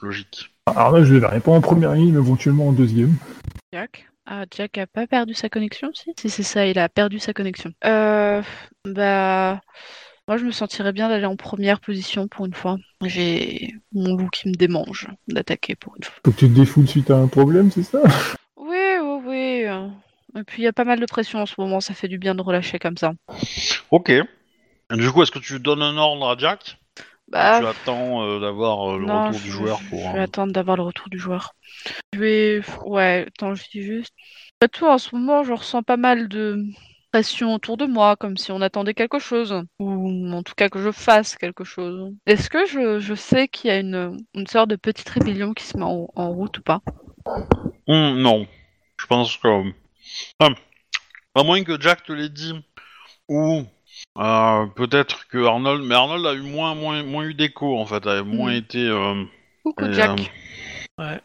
logiques. 0.00 0.50
Là, 0.66 0.90
je 1.02 1.08
ne 1.08 1.14
le 1.14 1.18
verrai 1.18 1.40
pas 1.40 1.50
en 1.50 1.60
première 1.60 1.92
ligne, 1.94 2.12
mais 2.12 2.18
éventuellement 2.20 2.68
en 2.68 2.72
deuxième. 2.72 3.14
Jack, 3.72 4.06
Ah, 4.26 4.44
Jack 4.56 4.78
a 4.78 4.86
pas 4.86 5.06
perdu 5.06 5.34
sa 5.34 5.48
connexion, 5.48 5.90
si? 5.92 6.12
Si, 6.18 6.30
c'est 6.30 6.42
ça, 6.44 6.66
il 6.66 6.78
a 6.78 6.88
perdu 6.88 7.18
sa 7.18 7.32
connexion. 7.32 7.72
Euh, 7.84 8.42
bah, 8.84 9.60
moi, 10.28 10.36
je 10.36 10.44
me 10.44 10.52
sentirais 10.52 10.92
bien 10.92 11.08
d'aller 11.08 11.26
en 11.26 11.36
première 11.36 11.80
position 11.80 12.28
pour 12.28 12.46
une 12.46 12.54
fois. 12.54 12.78
J'ai 13.04 13.74
mon 13.92 14.16
loup 14.16 14.28
qui 14.30 14.48
me 14.48 14.54
démange 14.54 15.08
d'attaquer 15.28 15.74
pour 15.74 15.94
une 15.96 16.04
fois. 16.04 16.14
Faut 16.24 16.30
que 16.32 16.38
tu 16.38 16.48
te 16.48 16.54
défoules 16.54 16.88
suite 16.88 17.10
à 17.10 17.16
un 17.16 17.26
problème, 17.26 17.70
c'est 17.70 17.82
ça? 17.82 18.00
Et 20.36 20.44
puis, 20.44 20.62
il 20.62 20.64
y 20.64 20.68
a 20.68 20.72
pas 20.72 20.84
mal 20.84 21.00
de 21.00 21.06
pression 21.06 21.40
en 21.40 21.46
ce 21.46 21.54
moment, 21.58 21.80
ça 21.80 21.94
fait 21.94 22.08
du 22.08 22.18
bien 22.18 22.34
de 22.34 22.42
relâcher 22.42 22.78
comme 22.78 22.96
ça. 22.96 23.12
Ok. 23.90 24.12
Du 24.90 25.10
coup, 25.10 25.22
est-ce 25.22 25.30
que 25.30 25.38
tu 25.38 25.58
donnes 25.60 25.82
un 25.82 25.96
ordre 25.96 26.28
à 26.28 26.36
Jack? 26.38 26.78
Bah, 27.28 27.60
Tu 27.60 27.66
attends 27.66 28.22
euh, 28.24 28.40
d'avoir 28.40 28.92
euh, 28.92 28.98
le 28.98 29.06
non, 29.06 29.22
retour 29.22 29.40
du 29.40 29.50
joueur 29.50 29.78
je- 29.80 29.88
pour. 29.88 30.00
Je 30.06 30.10
euh, 30.10 30.14
vais 30.14 30.20
attendre 30.20 30.52
d'avoir 30.52 30.76
le 30.76 30.82
retour 30.82 31.08
du 31.08 31.18
joueur. 31.18 31.52
Je 32.14 32.18
vais. 32.20 32.60
Ouais, 32.84 33.26
attends, 33.28 33.54
je 33.54 33.64
dis 33.70 33.82
juste. 33.82 34.12
Après 34.60 34.68
tout, 34.68 34.86
en 34.86 34.98
ce 34.98 35.14
moment, 35.14 35.42
je 35.44 35.52
ressens 35.52 35.82
pas 35.82 35.96
mal 35.96 36.28
de 36.28 36.64
pression 37.12 37.54
autour 37.54 37.76
de 37.76 37.86
moi, 37.86 38.16
comme 38.16 38.36
si 38.36 38.52
on 38.52 38.60
attendait 38.60 38.94
quelque 38.94 39.18
chose. 39.18 39.62
Ou 39.78 40.28
en 40.32 40.42
tout 40.42 40.54
cas 40.56 40.68
que 40.68 40.80
je 40.82 40.90
fasse 40.92 41.36
quelque 41.36 41.64
chose. 41.64 42.12
Est-ce 42.26 42.50
que 42.50 42.66
je, 42.66 42.98
je 43.00 43.14
sais 43.14 43.48
qu'il 43.48 43.70
y 43.70 43.72
a 43.72 43.78
une, 43.78 44.16
une 44.34 44.46
sorte 44.46 44.70
de 44.70 44.76
petite 44.76 45.08
rébellion 45.08 45.54
qui 45.54 45.64
se 45.64 45.76
met 45.76 45.84
en, 45.84 46.08
en 46.14 46.30
route 46.30 46.58
ou 46.58 46.62
pas? 46.62 46.80
Hum, 47.86 48.20
non. 48.22 48.46
Je 48.98 49.06
pense 49.06 49.36
que. 49.36 49.72
Enfin, 50.38 50.54
à 51.34 51.42
moins 51.42 51.62
que 51.62 51.80
Jack 51.80 52.04
te 52.04 52.12
l'ait 52.12 52.28
dit, 52.28 52.54
ou 53.28 53.64
euh, 54.18 54.66
peut-être 54.76 55.28
que 55.28 55.44
Arnold. 55.44 55.82
Mais 55.84 55.94
Arnold 55.94 56.26
a 56.26 56.34
eu 56.34 56.42
moins, 56.42 56.74
moins, 56.74 57.02
moins 57.02 57.24
eu 57.24 57.34
d'écho 57.34 57.78
en 57.78 57.86
fait, 57.86 58.06
a 58.06 58.22
moins 58.22 58.52
Hmm. 58.52 58.56
été. 58.56 58.78
euh, 58.86 59.24
Coucou 59.64 59.84
et, 59.84 59.92
Jack. 59.92 60.32
Ouais. 60.98 61.20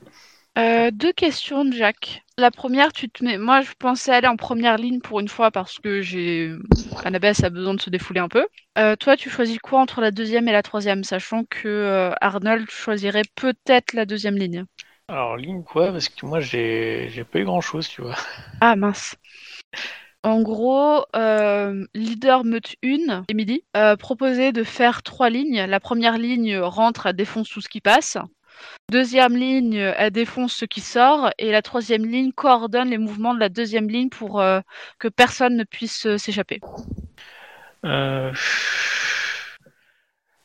Euh, 0.57 0.89
deux 0.91 1.11
questions, 1.11 1.69
Jack. 1.71 2.21
La 2.37 2.49
première, 2.49 2.93
tu 2.93 3.09
te 3.09 3.23
mets. 3.23 3.37
Moi, 3.37 3.61
je 3.61 3.71
pensais 3.77 4.13
aller 4.13 4.27
en 4.27 4.37
première 4.37 4.77
ligne 4.77 4.99
pour 5.01 5.19
une 5.19 5.27
fois 5.27 5.51
parce 5.51 5.79
que 5.79 6.01
j'ai. 6.01 6.51
Annabeth 7.03 7.43
a 7.43 7.49
besoin 7.49 7.73
de 7.73 7.81
se 7.81 7.89
défouler 7.89 8.21
un 8.21 8.29
peu. 8.29 8.47
Euh, 8.77 8.95
toi, 8.95 9.17
tu 9.17 9.29
choisis 9.29 9.57
quoi 9.59 9.79
entre 9.81 9.99
la 9.99 10.11
deuxième 10.11 10.47
et 10.47 10.53
la 10.53 10.63
troisième, 10.63 11.03
sachant 11.03 11.43
que 11.43 11.67
euh, 11.67 12.11
Arnold 12.21 12.69
choisirait 12.69 13.23
peut-être 13.35 13.93
la 13.93 14.05
deuxième 14.05 14.37
ligne? 14.37 14.65
Alors, 15.07 15.37
ligne 15.37 15.63
quoi 15.63 15.91
Parce 15.91 16.09
que 16.09 16.25
moi, 16.25 16.39
j'ai 16.39 17.09
j'ai 17.09 17.23
pas 17.23 17.39
eu 17.39 17.45
grand 17.45 17.61
chose, 17.61 17.87
tu 17.87 18.01
vois. 18.01 18.15
Ah 18.61 18.75
mince. 18.75 19.15
En 20.23 20.41
gros, 20.41 21.05
euh, 21.15 21.85
leader 21.93 22.43
meute 22.43 22.75
1, 22.83 23.23
Emily, 23.29 23.63
euh, 23.77 23.95
proposait 23.95 24.51
de 24.51 24.63
faire 24.63 25.03
trois 25.03 25.29
lignes. 25.29 25.65
La 25.65 25.79
première 25.79 26.17
ligne 26.17 26.57
rentre, 26.57 27.05
elle 27.05 27.15
défonce 27.15 27.47
tout 27.49 27.61
ce 27.61 27.69
qui 27.69 27.79
passe. 27.79 28.17
Deuxième 28.89 29.35
ligne, 29.37 29.75
elle 29.75 30.11
défonce 30.11 30.53
ce 30.53 30.65
qui 30.65 30.81
sort. 30.81 31.29
Et 31.37 31.51
la 31.51 31.61
troisième 31.61 32.05
ligne 32.05 32.31
coordonne 32.31 32.89
les 32.89 32.97
mouvements 32.97 33.35
de 33.35 33.39
la 33.39 33.49
deuxième 33.49 33.87
ligne 33.89 34.09
pour 34.09 34.41
euh, 34.41 34.61
que 34.97 35.07
personne 35.07 35.55
ne 35.57 35.63
puisse 35.63 36.07
s'échapper. 36.17 36.59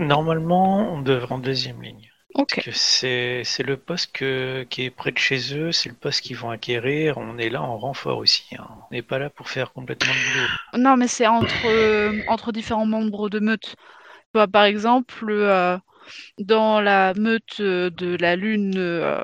Normalement, 0.01 0.93
on 0.93 1.01
devrait 1.01 1.33
en 1.33 1.39
deuxième 1.39 1.81
ligne. 1.81 2.10
Ok. 2.35 2.61
C'est 2.73 3.45
le 3.65 3.77
poste 3.77 4.13
que, 4.13 4.65
qui 4.71 4.85
est 4.85 4.91
près 4.91 5.13
de 5.13 5.19
chez 5.19 5.55
eux, 5.57 5.73
c'est 5.73 5.89
le 5.89 5.95
poste 5.95 6.23
qu'ils 6.23 6.37
vont 6.37 6.51
acquérir. 6.51 7.19
On 7.19 7.39
est 7.39 7.51
là 7.51 7.61
en 7.63 7.77
renfort 7.79 8.19
aussi. 8.19 8.45
hein. 8.59 8.67
On 8.91 8.95
n'est 8.95 9.03
pas 9.03 9.19
là 9.19 9.31
pour 9.31 9.49
faire 9.49 9.73
complètement 9.73 10.15
le 10.15 10.21
boulot. 10.21 10.51
Non, 10.77 10.97
mais 10.97 11.09
c'est 11.09 11.27
entre, 11.27 11.67
euh, 11.67 12.23
entre 12.29 12.53
différents 12.53 12.87
membres 12.87 13.29
de 13.29 13.41
meute. 13.41 13.77
Par 14.33 14.65
exemple, 14.65 15.27
euh, 15.31 15.79
dans 16.39 16.81
la 16.81 17.15
meute 17.15 17.61
euh, 17.61 17.91
de 17.91 18.17
la 18.21 18.37
lune 18.37 18.75
euh, 18.79 19.23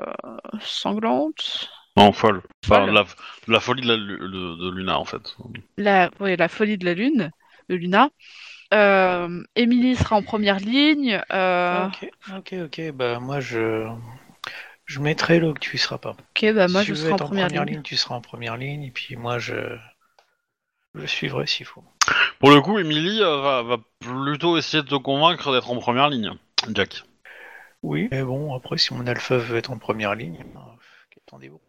sanglante, 0.61 1.69
Non, 1.97 2.13
folle. 2.13 2.41
Enfin, 2.65 2.85
Folle. 2.85 2.93
la, 2.93 3.05
la 3.47 3.59
folie 3.59 3.81
de, 3.81 3.87
la, 3.89 3.97
de, 3.97 4.55
de 4.63 4.71
Luna 4.71 4.97
en 4.99 5.05
fait. 5.05 5.35
la, 5.77 6.09
ouais, 6.19 6.35
la 6.37 6.47
folie 6.47 6.77
de 6.77 6.85
la 6.85 6.93
lune, 6.93 7.31
de 7.69 7.75
Luna. 7.75 8.09
Euh, 8.73 9.43
Émilie 9.55 9.95
sera 9.95 10.15
en 10.17 10.21
première 10.21 10.59
ligne. 10.59 11.21
euh, 11.31 11.87
Ok, 11.87 12.09
ok, 12.37 12.55
ok. 12.65 12.91
Bah 12.93 13.19
moi, 13.19 13.39
je 13.39 13.87
je 14.85 14.99
mettrai 14.99 15.39
là 15.39 15.47
où 15.47 15.53
tu 15.53 15.75
y 15.75 15.79
seras 15.79 15.97
pas. 15.97 16.11
ok, 16.11 16.53
bah 16.53 16.67
moi 16.67 16.81
si 16.81 16.87
je 16.87 16.93
serai 16.95 17.13
en 17.13 17.17
première, 17.17 17.47
ligne. 17.49 17.63
ligne, 17.63 17.81
tu 17.81 17.95
seras 17.95 18.15
en 18.15 18.21
première 18.21 18.57
ligne. 18.57 18.83
Et 18.83 18.91
puis 18.91 19.15
moi, 19.15 19.39
je 19.39 19.55
je 20.95 21.05
suivrai 21.05 21.45
s'il 21.47 21.65
faut. 21.65 21.83
Pour 22.39 22.51
le 22.51 22.61
coup, 22.61 22.77
Emily 22.79 23.21
euh, 23.21 23.41
va, 23.41 23.63
va 23.63 23.77
plutôt 23.99 24.57
essayer 24.57 24.83
de 24.83 24.87
te 24.87 24.95
convaincre 24.95 25.51
d'être 25.51 25.69
en 25.71 25.77
première 25.77 26.09
ligne, 26.09 26.31
Jack. 26.73 27.03
Oui. 27.83 28.07
Mais 28.11 28.23
bon, 28.23 28.55
après, 28.55 28.77
si 28.77 28.93
mon 28.93 29.05
alpha 29.07 29.37
veut 29.37 29.57
être 29.57 29.71
en 29.71 29.77
première 29.77 30.15
ligne, 30.15 30.43
attendez-vous. 31.27 31.61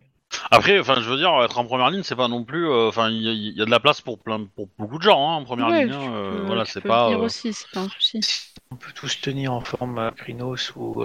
Après, 0.50 0.78
enfin, 0.78 0.96
je 1.00 1.08
veux 1.08 1.16
dire, 1.16 1.30
être 1.42 1.58
en 1.58 1.64
première 1.64 1.90
ligne, 1.90 2.02
c'est 2.02 2.16
pas 2.16 2.28
non 2.28 2.44
plus. 2.44 2.66
euh, 2.68 2.88
Enfin, 2.88 3.08
il 3.10 3.22
y, 3.22 3.28
a- 3.28 3.32
il 3.32 3.56
y 3.56 3.62
a 3.62 3.64
de 3.64 3.70
la 3.70 3.80
place 3.80 4.00
pour 4.00 4.18
plein, 4.18 4.44
pour 4.56 4.68
beaucoup 4.78 4.98
de 4.98 5.02
gens 5.02 5.30
hein, 5.30 5.34
en 5.36 5.44
première 5.44 5.70
Ouais, 5.70 5.84
ligne. 5.84 5.90
hein, 5.92 5.98
tu 6.00 6.10
euh, 6.14 6.30
peux- 6.30 6.46
voilà, 6.46 6.64
c'est 6.64 6.80
pas. 6.82 7.10
euh, 7.12 7.16
aussi, 7.24 7.52
c'est 7.54 7.70
pas 7.70 7.80
un 7.80 7.88
souci. 7.88 8.22
Si 8.22 8.52
on 8.70 8.76
peut 8.76 8.92
tous 8.94 9.20
tenir 9.20 9.52
en 9.52 9.60
forme 9.60 10.10
Krynos 10.16 10.72
ou 10.76 11.02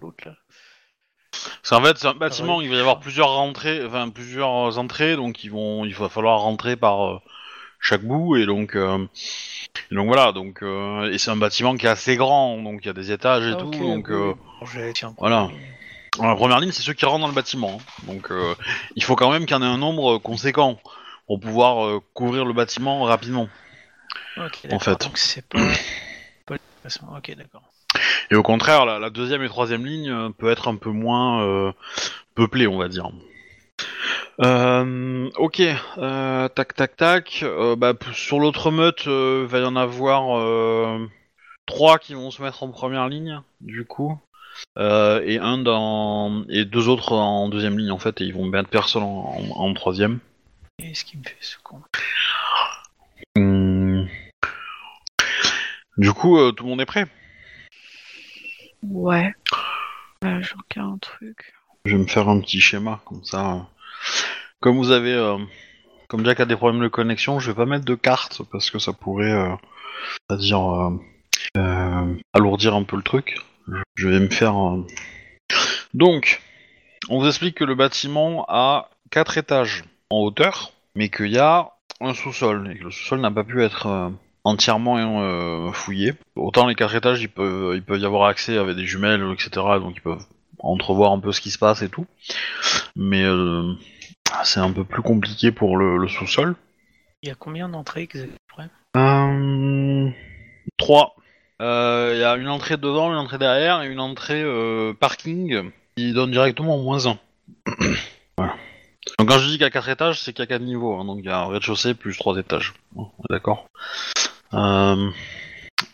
l'autre 0.00 0.24
là. 0.26 0.34
C'est 1.62 1.74
en 1.74 1.82
fait, 1.82 1.98
c'est 1.98 2.06
un 2.06 2.14
bâtiment. 2.14 2.58
ouais. 2.58 2.64
Il 2.64 2.70
va 2.70 2.76
y 2.76 2.80
avoir 2.80 3.00
plusieurs 3.00 3.30
rentrées, 3.34 3.84
enfin 3.84 4.08
plusieurs 4.10 4.78
entrées, 4.78 5.16
donc 5.16 5.44
ils 5.44 5.50
vont, 5.50 5.84
il 5.84 5.94
va 5.94 6.08
falloir 6.08 6.40
rentrer 6.40 6.76
par 6.76 7.04
euh, 7.06 7.18
chaque 7.80 8.02
bout, 8.04 8.36
et 8.36 8.46
donc, 8.46 8.76
euh, 8.76 9.06
et 9.90 9.94
donc 9.94 10.06
voilà, 10.08 10.32
donc 10.32 10.62
euh, 10.62 11.10
et 11.12 11.18
c'est 11.18 11.30
un 11.30 11.36
bâtiment 11.36 11.76
qui 11.76 11.86
est 11.86 11.90
assez 11.90 12.16
grand, 12.16 12.58
donc 12.62 12.80
il 12.84 12.86
y 12.88 12.90
a 12.90 12.94
des 12.94 13.12
étages 13.12 13.44
et 13.46 13.52
Ah, 13.52 13.56
tout, 13.56 13.70
donc. 13.70 14.10
oui, 14.10 14.14
euh, 14.16 14.34
voilà. 15.18 15.50
Dans 16.20 16.28
la 16.28 16.36
première 16.36 16.60
ligne, 16.60 16.72
c'est 16.72 16.82
ceux 16.82 16.92
qui 16.92 17.04
rentrent 17.06 17.20
dans 17.20 17.28
le 17.28 17.34
bâtiment, 17.34 17.80
hein. 17.80 18.02
donc 18.06 18.30
euh, 18.30 18.54
il 18.96 19.02
faut 19.02 19.16
quand 19.16 19.30
même 19.30 19.46
qu'il 19.46 19.56
y 19.56 19.58
en 19.58 19.62
ait 19.62 19.66
un 19.66 19.78
nombre 19.78 20.16
euh, 20.16 20.18
conséquent 20.18 20.78
pour 21.26 21.40
pouvoir 21.40 21.86
euh, 21.86 22.00
couvrir 22.14 22.44
le 22.44 22.52
bâtiment 22.52 23.02
rapidement. 23.04 23.48
Ok, 24.36 24.60
en 24.64 24.68
d'accord. 24.68 24.82
fait. 24.82 25.00
Donc 25.00 25.18
c'est 25.18 25.46
pas. 25.48 25.58
Ok, 27.14 27.34
d'accord. 27.36 27.62
Et 28.30 28.34
au 28.36 28.42
contraire, 28.42 28.86
la, 28.86 28.98
la 28.98 29.10
deuxième 29.10 29.42
et 29.42 29.48
troisième 29.48 29.84
ligne 29.84 30.10
euh, 30.10 30.30
peut 30.30 30.50
être 30.50 30.66
un 30.66 30.76
peu 30.76 30.88
moins 30.90 31.42
euh, 31.42 31.72
peuplée, 32.34 32.66
on 32.66 32.78
va 32.78 32.88
dire. 32.88 33.10
Euh, 34.40 35.28
ok, 35.36 35.62
euh, 35.98 36.48
tac 36.48 36.74
tac 36.74 36.96
tac. 36.96 37.40
Euh, 37.42 37.76
bah, 37.76 37.92
p- 37.94 38.06
sur 38.14 38.40
l'autre 38.40 38.70
meute, 38.70 39.06
euh, 39.08 39.42
il 39.44 39.50
va 39.50 39.58
y 39.58 39.64
en 39.64 39.76
avoir 39.76 40.38
euh, 40.38 41.06
trois 41.66 41.98
qui 41.98 42.14
vont 42.14 42.30
se 42.30 42.40
mettre 42.42 42.62
en 42.62 42.70
première 42.70 43.08
ligne, 43.08 43.40
du 43.60 43.84
coup, 43.84 44.18
Euh, 44.78 45.20
et 45.24 45.38
un 45.38 45.58
dans 45.58 46.44
et 46.48 46.64
deux 46.64 46.88
autres 46.88 47.12
en 47.12 47.48
deuxième 47.48 47.78
ligne 47.78 47.90
en 47.90 47.98
fait, 47.98 48.20
et 48.20 48.24
ils 48.24 48.34
vont 48.34 48.46
mettre 48.46 48.68
personne 48.68 49.02
en, 49.02 49.34
en- 49.36 49.50
en 49.64 49.74
troisième. 49.74 50.18
Qu'est-ce 50.78 51.04
qui 51.04 51.18
me 51.18 51.24
fait 51.24 51.36
ce 51.40 51.56
con 51.62 51.80
Hum. 53.36 54.08
Du 55.96 56.12
coup, 56.12 56.38
euh, 56.38 56.52
tout 56.52 56.64
le 56.64 56.70
monde 56.70 56.80
est 56.80 56.86
prêt? 56.86 57.06
Ouais. 58.82 59.32
Euh, 60.24 60.40
je 60.42 60.54
regarde 60.54 60.94
un 60.94 60.98
truc. 60.98 61.52
Je 61.84 61.96
vais 61.96 62.02
me 62.02 62.06
faire 62.06 62.28
un 62.28 62.40
petit 62.40 62.60
schéma 62.60 63.00
comme 63.04 63.24
ça. 63.24 63.66
Comme 64.60 64.76
vous 64.76 64.90
avez, 64.90 65.12
euh, 65.14 65.38
comme 66.08 66.24
Jack 66.24 66.40
a 66.40 66.44
des 66.46 66.56
problèmes 66.56 66.82
de 66.82 66.88
connexion, 66.88 67.40
je 67.40 67.50
vais 67.50 67.56
pas 67.56 67.66
mettre 67.66 67.84
de 67.84 67.94
carte 67.94 68.42
parce 68.50 68.70
que 68.70 68.78
ça 68.78 68.92
pourrait, 68.92 69.32
c'est-à-dire 70.28 70.90
alourdir 72.32 72.74
un 72.74 72.82
peu 72.84 72.96
le 72.96 73.02
truc. 73.02 73.36
Je- 73.96 74.08
vais 74.08 74.20
me 74.20 74.28
faire. 74.30 74.56
euh, 74.56 74.86
Donc, 75.94 76.40
on 77.08 77.18
vous 77.20 77.26
explique 77.26 77.56
que 77.56 77.64
le 77.64 77.74
bâtiment 77.74 78.44
a 78.48 78.90
quatre 79.10 79.38
étages 79.38 79.84
en 80.10 80.18
hauteur, 80.18 80.72
mais 80.94 81.08
qu'il 81.08 81.32
y 81.32 81.38
a 81.38 81.70
un 82.00 82.14
sous-sol 82.14 82.70
et 82.72 82.78
que 82.78 82.84
le 82.84 82.90
sous-sol 82.90 83.20
n'a 83.20 83.30
pas 83.30 83.44
pu 83.44 83.62
être 83.62 83.86
euh, 83.86 84.08
entièrement 84.44 84.96
euh, 85.22 85.70
fouillé. 85.72 86.14
Autant 86.36 86.66
les 86.66 86.74
quatre 86.74 86.94
étages, 86.94 87.20
ils 87.22 87.28
peuvent, 87.28 87.74
ils 87.76 87.82
peuvent 87.82 88.00
y 88.00 88.06
avoir 88.06 88.28
accès 88.28 88.56
avec 88.56 88.76
des 88.76 88.86
jumelles, 88.86 89.24
etc. 89.32 89.50
Donc 89.80 89.94
ils 89.96 90.00
peuvent 90.02 90.24
entrevoir 90.60 91.12
un 91.12 91.20
peu 91.20 91.32
ce 91.32 91.40
qui 91.40 91.50
se 91.50 91.58
passe 91.58 91.82
et 91.82 91.88
tout. 91.88 92.06
Mais 92.96 93.22
euh, 93.24 93.72
c'est 94.44 94.60
un 94.60 94.72
peu 94.72 94.84
plus 94.84 95.02
compliqué 95.02 95.52
pour 95.52 95.76
le, 95.76 95.96
le 95.98 96.08
sous-sol. 96.08 96.54
Il 97.22 97.28
y 97.28 97.32
a 97.32 97.34
combien 97.34 97.68
d'entrées 97.68 98.02
exactement 98.02 98.68
Euh, 98.96 100.10
Trois. 100.78 101.14
Euh, 101.18 101.19
Il 101.60 102.18
y 102.18 102.24
a 102.24 102.36
une 102.36 102.48
entrée 102.48 102.76
devant, 102.78 103.10
une 103.12 103.18
entrée 103.18 103.38
derrière 103.38 103.82
et 103.82 103.88
une 103.88 104.00
entrée 104.00 104.42
euh, 104.42 104.94
parking 104.94 105.70
qui 105.96 106.12
donne 106.12 106.30
directement 106.30 106.76
au 106.76 106.82
moins 106.82 107.06
un. 107.06 107.18
voilà. 108.38 108.54
Donc 109.18 109.28
quand 109.28 109.38
je 109.38 109.46
dis 109.46 109.52
qu'il 109.52 109.62
y 109.62 109.64
a 109.64 109.70
quatre 109.70 109.88
étages, 109.88 110.20
c'est 110.22 110.32
qu'il 110.32 110.42
y 110.42 110.44
a 110.44 110.46
quatre 110.46 110.62
niveaux. 110.62 110.94
hein. 110.98 111.04
donc 111.04 111.18
il 111.20 111.26
y 111.26 111.28
a 111.28 111.38
un 111.40 111.46
rez-de-chaussée 111.46 111.94
plus 111.94 112.16
trois 112.16 112.36
étages. 112.38 112.72
Bon, 112.92 113.10
D'accord. 113.28 113.66
Euh, 114.54 115.10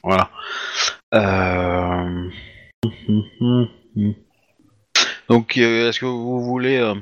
voilà. 0.02 0.30
Euh... 1.14 2.28
Donc 5.28 5.56
euh, 5.58 5.88
est-ce 5.88 6.00
que 6.00 6.06
vous 6.06 6.40
voulez... 6.44 6.76
euh, 6.78 6.94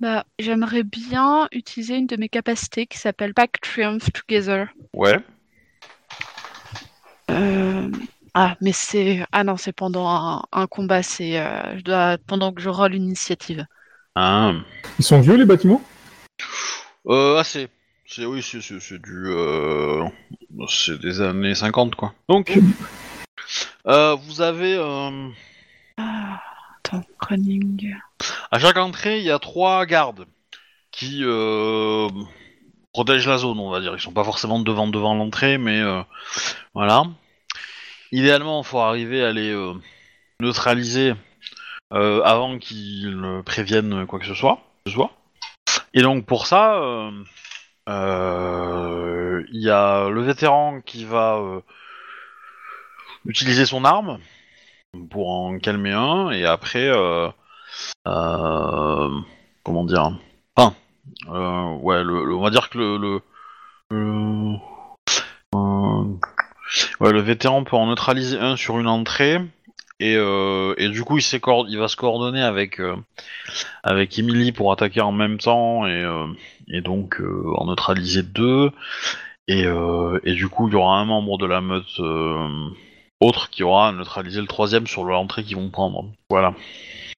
Bah, 0.00 0.24
j'aimerais 0.38 0.82
bien 0.82 1.48
utiliser 1.52 1.96
une 1.96 2.06
de 2.06 2.16
mes 2.16 2.28
capacités 2.28 2.86
qui 2.86 2.98
s'appelle 2.98 3.32
Pack 3.34 3.60
Triumph 3.60 4.10
Together. 4.12 4.66
Ouais. 4.92 5.18
Euh, 7.30 7.90
Ah, 8.40 8.56
mais 8.60 8.70
c'est. 8.72 9.24
Ah 9.32 9.42
non, 9.42 9.56
c'est 9.56 9.72
pendant 9.72 10.06
un, 10.08 10.42
un 10.52 10.66
combat, 10.68 11.02
c'est. 11.02 11.40
euh, 11.40 11.76
Je 11.76 11.82
dois. 11.82 12.18
Pendant 12.28 12.52
que 12.52 12.60
je 12.60 12.68
roll 12.68 12.94
une 12.94 13.02
initiative. 13.06 13.66
Ah. 14.14 14.52
Ils 15.00 15.04
sont 15.04 15.20
vieux 15.20 15.34
les 15.36 15.44
bâtiments? 15.44 15.82
Euh, 17.08 17.36
assez. 17.38 17.68
C'est 18.06 18.24
oui, 18.26 18.40
c'est 18.42 18.60
c'est- 18.60 18.78
c'est 18.80 19.02
du, 19.02 19.26
euh, 19.26 20.04
c'est 20.68 21.00
des 21.00 21.20
années 21.20 21.54
50 21.56 21.94
quoi. 21.96 22.14
Donc, 22.28 22.56
euh, 23.86 24.14
vous 24.14 24.40
avez 24.40 24.74
euh, 24.76 25.28
Ah, 25.98 26.40
attends, 26.78 27.02
running. 27.20 27.92
à 28.52 28.58
chaque 28.60 28.76
entrée, 28.78 29.18
il 29.18 29.24
y 29.24 29.30
a 29.30 29.38
trois 29.38 29.84
gardes 29.84 30.26
qui 30.90 31.20
euh, 31.24 32.08
protègent 32.92 33.28
la 33.28 33.38
zone, 33.38 33.58
on 33.58 33.70
va 33.70 33.80
dire. 33.80 33.94
Ils 33.94 34.00
sont 34.00 34.12
pas 34.12 34.24
forcément 34.24 34.60
devant 34.60 34.86
devant 34.88 35.14
l'entrée, 35.14 35.58
mais 35.58 35.80
euh, 35.80 36.02
voilà. 36.74 37.04
Idéalement, 38.12 38.62
il 38.62 38.66
faut 38.66 38.78
arriver 38.78 39.22
à 39.22 39.32
les 39.32 39.52
euh, 39.52 39.74
neutraliser 40.40 41.14
euh, 41.92 42.22
avant 42.22 42.58
qu'ils 42.58 43.20
ne 43.20 43.42
préviennent 43.42 44.06
quoi 44.06 44.18
que 44.18 44.26
ce 44.26 44.34
soit. 44.34 44.60
Et 45.92 46.00
donc 46.02 46.24
pour 46.24 46.46
ça, 46.46 46.78
euh, 47.88 49.44
il 49.52 49.60
y 49.60 49.70
a 49.70 50.08
le 50.08 50.22
vétéran 50.22 50.80
qui 50.80 51.04
va 51.04 51.42
utiliser 53.26 53.66
son 53.66 53.84
arme 53.84 54.18
pour 55.10 55.30
en 55.30 55.58
calmer 55.58 55.92
un, 55.92 56.30
et 56.30 56.46
après, 56.46 56.90
comment 58.04 59.84
dire, 59.84 60.12
enfin, 60.56 60.74
ouais, 61.26 62.02
on 62.06 62.40
va 62.40 62.50
dire 62.50 62.70
que 62.70 62.78
le, 62.78 63.20
ouais, 67.00 67.12
le 67.12 67.20
vétéran 67.20 67.64
peut 67.64 67.76
en 67.76 67.86
neutraliser 67.86 68.38
un 68.38 68.56
sur 68.56 68.78
une 68.78 68.88
entrée. 68.88 69.38
Et, 70.00 70.14
euh, 70.16 70.74
et 70.78 70.88
du 70.88 71.02
coup, 71.02 71.18
il, 71.18 71.22
s'est 71.22 71.40
coord- 71.40 71.66
il 71.68 71.78
va 71.78 71.88
se 71.88 71.96
coordonner 71.96 72.42
avec 72.42 72.78
euh, 72.78 72.94
avec 73.82 74.16
Emily 74.18 74.52
pour 74.52 74.70
attaquer 74.70 75.00
en 75.00 75.10
même 75.10 75.38
temps 75.38 75.86
et, 75.86 76.02
euh, 76.02 76.26
et 76.68 76.80
donc 76.80 77.20
en 77.56 77.66
neutraliser 77.66 78.22
deux. 78.22 78.70
Et, 79.48 79.64
et 80.24 80.34
du 80.34 80.48
coup, 80.48 80.68
il 80.68 80.72
y 80.72 80.76
aura 80.76 80.98
un 80.98 81.06
membre 81.06 81.38
de 81.38 81.46
la 81.46 81.60
meute 81.60 81.98
autre 83.20 83.50
qui 83.50 83.62
aura 83.62 83.92
neutralisé 83.92 84.40
le 84.40 84.46
troisième 84.46 84.86
sur 84.86 85.04
l'entrée 85.04 85.42
qu'ils 85.42 85.56
vont 85.56 85.70
prendre. 85.70 86.04
Voilà. 86.30 86.54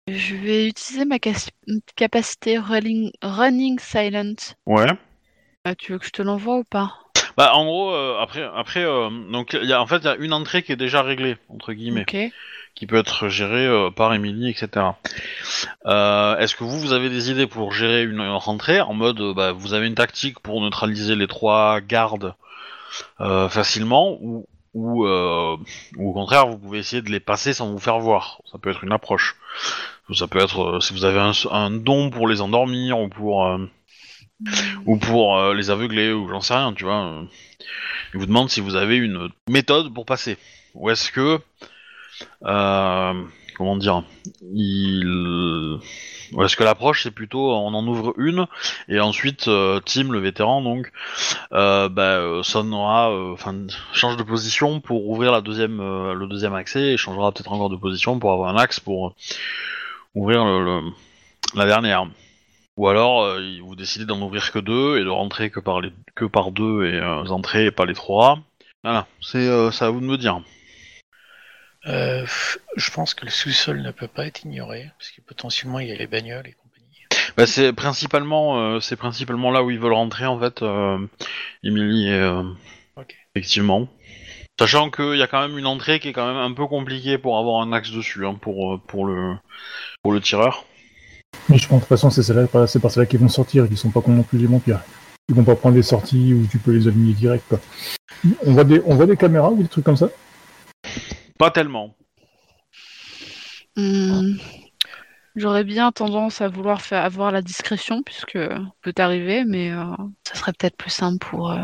Je 0.09 0.35
vais 0.37 0.69
utiliser 0.69 1.05
ma 1.05 1.19
cas- 1.19 1.51
capacité 1.97 2.59
running, 2.59 3.11
running 3.23 3.79
silent. 3.79 4.55
Ouais. 4.67 4.87
Ah, 5.65 5.75
tu 5.75 5.93
veux 5.93 5.99
que 5.99 6.07
je 6.07 6.11
te 6.11 6.23
l'envoie 6.23 6.59
ou 6.59 6.65
pas? 6.65 6.95
Bah 7.37 7.55
en 7.55 7.65
gros, 7.65 7.93
euh, 7.93 8.19
après, 8.21 8.43
après, 8.55 8.85
euh, 8.85 9.09
donc 9.31 9.57
il 9.61 9.69
y 9.69 9.73
a 9.73 9.81
en 9.81 9.87
fait 9.87 9.99
il 9.99 10.05
y 10.05 10.09
a 10.09 10.17
une 10.17 10.33
entrée 10.33 10.63
qui 10.63 10.73
est 10.73 10.77
déjà 10.77 11.03
réglée 11.03 11.37
entre 11.49 11.73
guillemets, 11.73 12.03
Ok. 12.03 12.17
qui 12.75 12.87
peut 12.87 12.97
être 12.97 13.29
gérée 13.29 13.67
euh, 13.67 13.91
par 13.91 14.13
Emily, 14.15 14.51
etc. 14.51 14.87
Euh, 15.87 16.37
Est-ce 16.39 16.55
que 16.57 16.65
vous 16.65 16.79
vous 16.81 16.93
avez 16.93 17.09
des 17.09 17.31
idées 17.31 17.47
pour 17.47 17.73
gérer 17.73 18.03
une 18.05 18.21
rentrée 18.21 18.81
en 18.81 18.95
mode, 18.95 19.21
euh, 19.21 19.35
bah, 19.35 19.53
vous 19.53 19.75
avez 19.75 19.87
une 19.87 19.95
tactique 19.95 20.41
pour 20.41 20.61
neutraliser 20.61 21.17
les 21.17 21.27
trois 21.27 21.81
gardes 21.81 22.35
euh, 23.21 23.49
facilement 23.49 24.19
ou 24.21 24.47
ou, 24.73 25.05
euh, 25.05 25.57
ou 25.97 26.11
au 26.11 26.13
contraire 26.13 26.47
vous 26.47 26.57
pouvez 26.57 26.79
essayer 26.79 27.03
de 27.03 27.11
les 27.11 27.19
passer 27.19 27.53
sans 27.53 27.71
vous 27.73 27.81
faire 27.81 27.99
voir? 27.99 28.41
Ça 28.51 28.59
peut 28.59 28.71
être 28.71 28.85
une 28.85 28.93
approche. 28.93 29.35
Ça 30.15 30.29
peut 30.29 30.39
être 30.41 30.63
euh, 30.77 30.81
si 30.81 30.93
vous 30.93 31.05
avez 31.05 31.19
un, 31.19 31.33
un 31.51 31.71
don 31.73 32.11
pour 32.11 32.29
les 32.29 32.41
endormir 32.41 32.99
ou 33.01 33.09
pour 33.09 33.47
euh, 33.47 33.59
ou 34.87 34.97
pour 34.97 35.39
euh, 35.39 35.55
les 35.55 35.71
aveugler 35.71 36.13
ou 36.13 36.29
j'en 36.29 36.41
sais 36.41 36.55
rien, 36.55 36.73
tu 36.73 36.85
vois. 36.85 37.05
euh. 37.05 37.23
Il 38.15 38.21
vous 38.21 38.27
demande 38.27 38.51
si 38.51 38.61
vous 38.61 38.75
avez 38.75 38.97
une 38.97 39.29
méthode 39.49 39.93
pour 39.95 40.05
passer. 40.05 40.37
Ou 40.75 40.91
est-ce 40.91 41.13
que 41.13 41.39
euh, 42.45 43.23
comment 43.57 43.77
dire 43.77 44.03
il 44.53 45.07
ou 46.33 46.43
est-ce 46.43 46.57
que 46.57 46.65
l'approche 46.65 47.03
c'est 47.03 47.11
plutôt 47.11 47.53
on 47.53 47.75
en 47.75 47.87
ouvre 47.87 48.15
une 48.19 48.47
et 48.89 49.01
ensuite 49.01 49.49
euh, 49.49 49.81
Tim 49.81 50.11
le 50.13 50.19
vétéran 50.19 50.63
donc 50.63 50.93
bah, 51.51 52.41
sonnera 52.43 53.11
enfin 53.33 53.67
change 53.93 54.17
de 54.17 54.23
position 54.23 54.81
pour 54.81 55.09
ouvrir 55.09 55.33
la 55.33 55.41
deuxième 55.41 55.79
le 55.79 56.27
deuxième 56.27 56.55
accès 56.55 56.93
et 56.93 56.97
changera 56.97 57.33
peut-être 57.33 57.53
encore 57.53 57.71
de 57.71 57.77
position 57.77 58.19
pour 58.19 58.33
avoir 58.33 58.55
un 58.55 58.59
axe 58.61 58.81
pour 58.81 59.15
ouvrir 60.15 60.45
la 61.55 61.67
dernière. 61.67 62.07
Ou 62.81 62.89
alors, 62.89 63.25
euh, 63.25 63.59
vous 63.63 63.77
décidez 63.77 64.07
d'en 64.07 64.23
ouvrir 64.23 64.51
que 64.53 64.59
deux 64.59 64.99
et 64.99 65.05
de 65.05 65.11
rentrer 65.11 65.51
que 65.51 65.61
par 65.61 65.83
les 65.83 65.93
que 66.15 66.25
par 66.25 66.51
deux 66.51 66.87
et 66.87 66.95
euh, 66.95 67.27
entrées 67.27 67.67
et 67.67 67.71
pas 67.71 67.85
les 67.85 67.93
trois. 67.93 68.39
Voilà, 68.83 69.07
c'est 69.21 69.47
euh, 69.47 69.69
à 69.81 69.91
vous 69.91 70.01
de 70.01 70.07
me 70.07 70.17
dire. 70.17 70.41
Euh, 71.85 72.25
je 72.77 72.91
pense 72.91 73.13
que 73.13 73.27
le 73.27 73.31
sous-sol 73.31 73.83
ne 73.83 73.91
peut 73.91 74.09
pas 74.09 74.25
être 74.25 74.45
ignoré, 74.45 74.91
parce 74.99 75.11
que 75.11 75.21
potentiellement 75.21 75.79
il 75.79 75.89
y 75.89 75.93
a 75.93 75.95
les 75.95 76.07
bagnoles 76.07 76.47
et 76.47 76.53
compagnie. 76.53 77.05
Bah, 77.37 77.47
c'est 77.47 77.75
principalement 77.75 78.81
c'est 78.81 78.97
principalement 78.97 79.51
là 79.51 79.63
où 79.63 79.71
ils 79.71 79.79
veulent 79.79 79.93
rentrer 79.93 80.25
en 80.25 80.41
fait, 80.41 80.65
Emily 81.63 82.09
et 82.09 82.15
euh, 82.15 82.45
Ok. 82.97 83.15
effectivement. 83.35 83.89
Sachant 84.59 84.91
qu'il 84.91 85.17
y 85.17 85.23
a 85.23 85.27
quand 85.27 85.47
même 85.47 85.59
une 85.59 85.67
entrée 85.67 86.01
qui 86.01 86.09
est 86.09 86.13
quand 86.15 86.27
même 86.27 86.43
un 86.43 86.55
peu 86.55 86.67
compliquée 86.67 87.19
pour 87.19 87.37
avoir 87.37 87.61
un 87.61 87.75
axe 87.75 87.91
dessus 87.91 88.25
hein, 88.25 88.37
pour 88.41 88.81
pour 88.81 89.05
le 89.05 89.37
pour 90.03 90.13
le 90.13 90.21
tireur. 90.23 90.65
Mais 91.51 91.59
je 91.59 91.67
pense 91.67 91.79
de 91.79 91.81
toute 91.81 91.89
façon, 91.89 92.11
c'est 92.11 92.23
celle-là- 92.23 92.67
c'est 92.69 92.79
par 92.79 92.91
celle-là 92.93 93.07
qu'ils 93.07 93.19
vont 93.19 93.29
sortir, 93.29 93.67
ils 93.69 93.77
sont 93.77 93.91
pas 93.91 94.01
cons 94.01 94.13
non 94.13 94.23
plus 94.23 94.39
les 94.39 94.47
vampires. 94.47 94.81
Ils 95.29 95.35
vont 95.35 95.45
pas 95.45 95.57
prendre 95.57 95.75
des 95.75 95.83
sorties 95.83 96.33
où 96.33 96.47
tu 96.47 96.59
peux 96.59 96.71
les 96.71 96.87
aligner 96.87 97.13
direct. 97.13 97.45
Quoi. 97.49 97.61
On 98.47 98.53
voit 98.53 98.65
des, 98.65 98.81
on 98.87 98.95
voit 98.95 99.07
des 99.07 99.17
caméras 99.17 99.51
ou 99.51 99.61
des 99.61 99.69
trucs 99.69 99.85
comme 99.85 99.97
ça? 99.97 100.09
Pas 101.39 101.51
tellement. 101.51 101.97
Hmm. 103.77 104.37
J'aurais 105.37 105.65
bien 105.65 105.91
tendance 105.91 106.41
à 106.41 106.49
vouloir 106.49 106.83
faire 106.83 107.05
avoir 107.05 107.33
la 107.33 107.43
discrétion, 107.43 108.03
puisque 108.03 108.39
peut 108.83 108.95
arriver, 108.99 109.45
mais 109.45 109.71
euh, 109.73 109.85
ça 110.25 110.35
serait 110.35 110.53
peut-être 110.53 110.77
plus 110.77 110.91
simple 110.91 111.19
pour, 111.19 111.53
euh, 111.53 111.59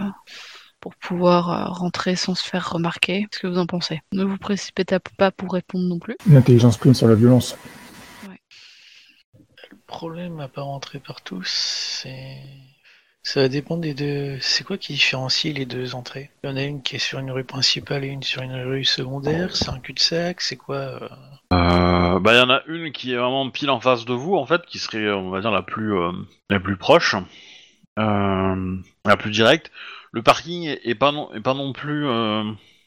pour 0.80 0.94
pouvoir 0.96 1.50
euh, 1.50 1.64
rentrer 1.72 2.16
sans 2.16 2.34
se 2.34 2.44
faire 2.44 2.70
remarquer. 2.70 3.26
Qu'est-ce 3.30 3.40
que 3.40 3.46
vous 3.48 3.58
en 3.58 3.66
pensez? 3.66 4.00
Ne 4.12 4.24
vous 4.24 4.38
précipitez 4.38 4.98
pas 5.18 5.30
pour 5.30 5.52
répondre 5.52 5.84
non 5.84 5.98
plus. 5.98 6.16
L'intelligence 6.28 6.76
prime 6.76 6.94
sur 6.94 7.08
la 7.08 7.16
violence. 7.16 7.56
Problème 9.96 10.40
à 10.40 10.48
pas 10.48 10.60
rentrer 10.60 10.98
partout, 10.98 11.40
c'est. 11.46 12.36
Ça 13.22 13.40
va 13.40 13.48
dépendre 13.48 13.80
des 13.80 13.94
deux. 13.94 14.38
C'est 14.42 14.62
quoi 14.62 14.76
qui 14.76 14.92
différencie 14.92 15.54
les 15.54 15.64
deux 15.64 15.94
entrées? 15.94 16.30
Il 16.44 16.50
y 16.50 16.52
en 16.52 16.56
a 16.58 16.64
une 16.64 16.82
qui 16.82 16.96
est 16.96 16.98
sur 16.98 17.18
une 17.18 17.30
rue 17.30 17.44
principale 17.44 18.04
et 18.04 18.08
une 18.08 18.22
sur 18.22 18.42
une 18.42 18.54
rue 18.54 18.84
secondaire. 18.84 19.56
C'est 19.56 19.70
un 19.70 19.78
cul-de-sac. 19.78 20.42
C'est 20.42 20.56
quoi 20.56 20.76
euh? 20.76 21.08
Euh, 21.54 22.20
bah, 22.20 22.34
il 22.34 22.36
y 22.36 22.42
en 22.42 22.50
a 22.50 22.60
une 22.66 22.92
qui 22.92 23.14
est 23.14 23.16
vraiment 23.16 23.48
pile 23.48 23.70
en 23.70 23.80
face 23.80 24.04
de 24.04 24.12
vous, 24.12 24.34
en 24.34 24.44
fait, 24.44 24.66
qui 24.66 24.78
serait, 24.78 25.10
on 25.10 25.30
va 25.30 25.40
dire, 25.40 25.50
la 25.50 25.62
plus, 25.62 25.96
euh, 25.96 26.12
la 26.50 26.60
plus 26.60 26.76
proche, 26.76 27.16
la 27.96 29.16
plus 29.18 29.30
directe. 29.30 29.72
Le 30.12 30.22
parking 30.22 30.76
est, 30.84 30.94
pas 30.94 31.10
non, 31.10 31.32
est 31.32 31.40
pas 31.40 31.54
non 31.54 31.72
plus 31.72 32.06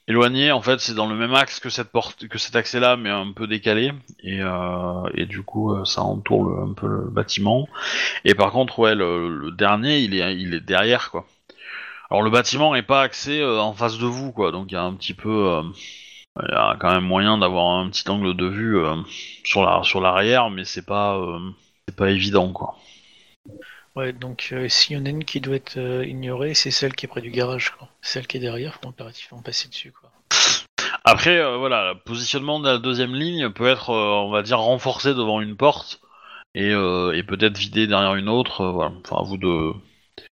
éloigné. 0.09 0.51
En 0.51 0.61
fait, 0.61 0.79
c'est 0.79 0.95
dans 0.95 1.07
le 1.07 1.15
même 1.15 1.33
axe 1.33 1.59
que 1.59 1.69
cette 1.69 1.91
porte, 1.91 2.27
que 2.27 2.37
cet 2.37 2.55
accès-là, 2.55 2.97
mais 2.97 3.09
un 3.09 3.31
peu 3.31 3.47
décalé. 3.47 3.93
Et, 4.23 4.41
euh, 4.41 5.25
du 5.25 5.43
coup, 5.43 5.73
euh, 5.73 5.85
ça 5.85 6.01
entoure 6.01 6.59
un 6.61 6.73
peu 6.73 6.87
le 6.87 7.09
bâtiment. 7.09 7.69
Et 8.25 8.35
par 8.35 8.51
contre, 8.51 8.79
ouais, 8.79 8.95
le, 8.95 9.51
dernier, 9.51 9.99
il 9.99 10.15
est, 10.19 10.35
il 10.35 10.53
est 10.53 10.59
derrière, 10.59 11.11
quoi. 11.11 11.25
Alors 12.11 12.23
le 12.23 12.31
bâtiment 12.31 12.73
est 12.73 12.81
pas 12.81 13.03
axé 13.03 13.39
euh, 13.39 13.59
en 13.59 13.73
face 13.73 13.99
de 13.99 14.07
vous, 14.07 14.31
quoi. 14.31 14.51
Donc 14.51 14.71
il 14.71 14.73
y 14.73 14.77
a 14.77 14.83
un 14.83 14.93
petit 14.95 15.13
peu. 15.13 15.61
il 16.41 16.49
y 16.51 16.55
a 16.55 16.75
quand 16.79 16.91
même 16.91 17.03
moyen 17.03 17.37
d'avoir 17.37 17.77
un 17.77 17.89
petit 17.89 18.09
angle 18.09 18.35
de 18.35 18.47
vue 18.47 18.77
sur 19.43 19.63
la 19.63 19.83
sur 19.83 20.01
l'arrière, 20.01 20.49
mais 20.49 20.65
c'est 20.65 20.85
pas 20.85 21.21
c'est 21.87 21.95
pas 21.95 22.09
évident 22.09 22.51
quoi. 22.51 22.77
Ouais, 23.95 24.13
donc 24.13 24.49
euh, 24.53 24.69
s'il 24.69 24.97
y 24.97 24.99
en 24.99 25.05
a 25.05 25.09
une 25.09 25.25
qui 25.25 25.41
doit 25.41 25.55
être 25.55 25.77
ignorée, 26.05 26.53
c'est 26.53 26.71
celle 26.71 26.95
qui 26.95 27.05
est 27.05 27.09
près 27.09 27.21
du 27.21 27.31
garage. 27.31 27.71
Quoi. 27.71 27.89
Celle 28.01 28.27
qui 28.27 28.37
est 28.37 28.39
derrière, 28.39 28.75
faut 28.75 28.87
impérativement 28.87 29.41
passer 29.41 29.67
dessus. 29.67 29.91
Quoi. 29.91 30.08
Après 31.03 31.37
euh, 31.37 31.57
voilà, 31.57 31.93
le 31.93 31.99
positionnement 31.99 32.59
de 32.59 32.69
la 32.69 32.77
deuxième 32.77 33.15
ligne 33.15 33.49
peut 33.49 33.67
être 33.67 33.91
euh, 33.91 34.25
on 34.25 34.29
va 34.29 34.41
dire 34.41 34.59
renforcé 34.59 35.13
devant 35.13 35.41
une 35.41 35.55
porte 35.55 36.01
et, 36.55 36.71
euh, 36.71 37.19
peut-être 37.27 37.57
vidé 37.57 37.87
derrière 37.87 38.15
une 38.15 38.29
autre. 38.29 38.65
voilà, 38.65 38.91
enfin 39.03 39.17
à 39.17 39.23
vous 39.23 39.37
de 39.37 39.71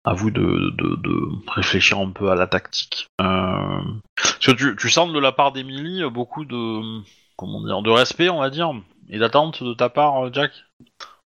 à 0.04 0.14
vous 0.14 0.32
de, 0.32 1.52
réfléchir 1.52 2.00
un 2.00 2.10
peu 2.10 2.30
à 2.30 2.36
la 2.36 2.48
tactique. 2.48 3.08
Parce 3.18 4.40
que 4.40 4.74
tu, 4.74 4.90
sens 4.90 5.12
de 5.12 5.20
la 5.20 5.32
part 5.32 5.52
d'Emily 5.52 6.04
beaucoup 6.10 6.46
de 6.46 7.02
comment 7.38 7.64
dire 7.66 7.82
de 7.82 7.92
respect 7.92 8.30
on 8.30 8.40
va 8.40 8.50
dire 8.50 8.72
et 9.10 9.20
d'attente 9.20 9.64
de 9.64 9.74
ta 9.74 9.90
part 9.90 10.34
Jack 10.34 10.52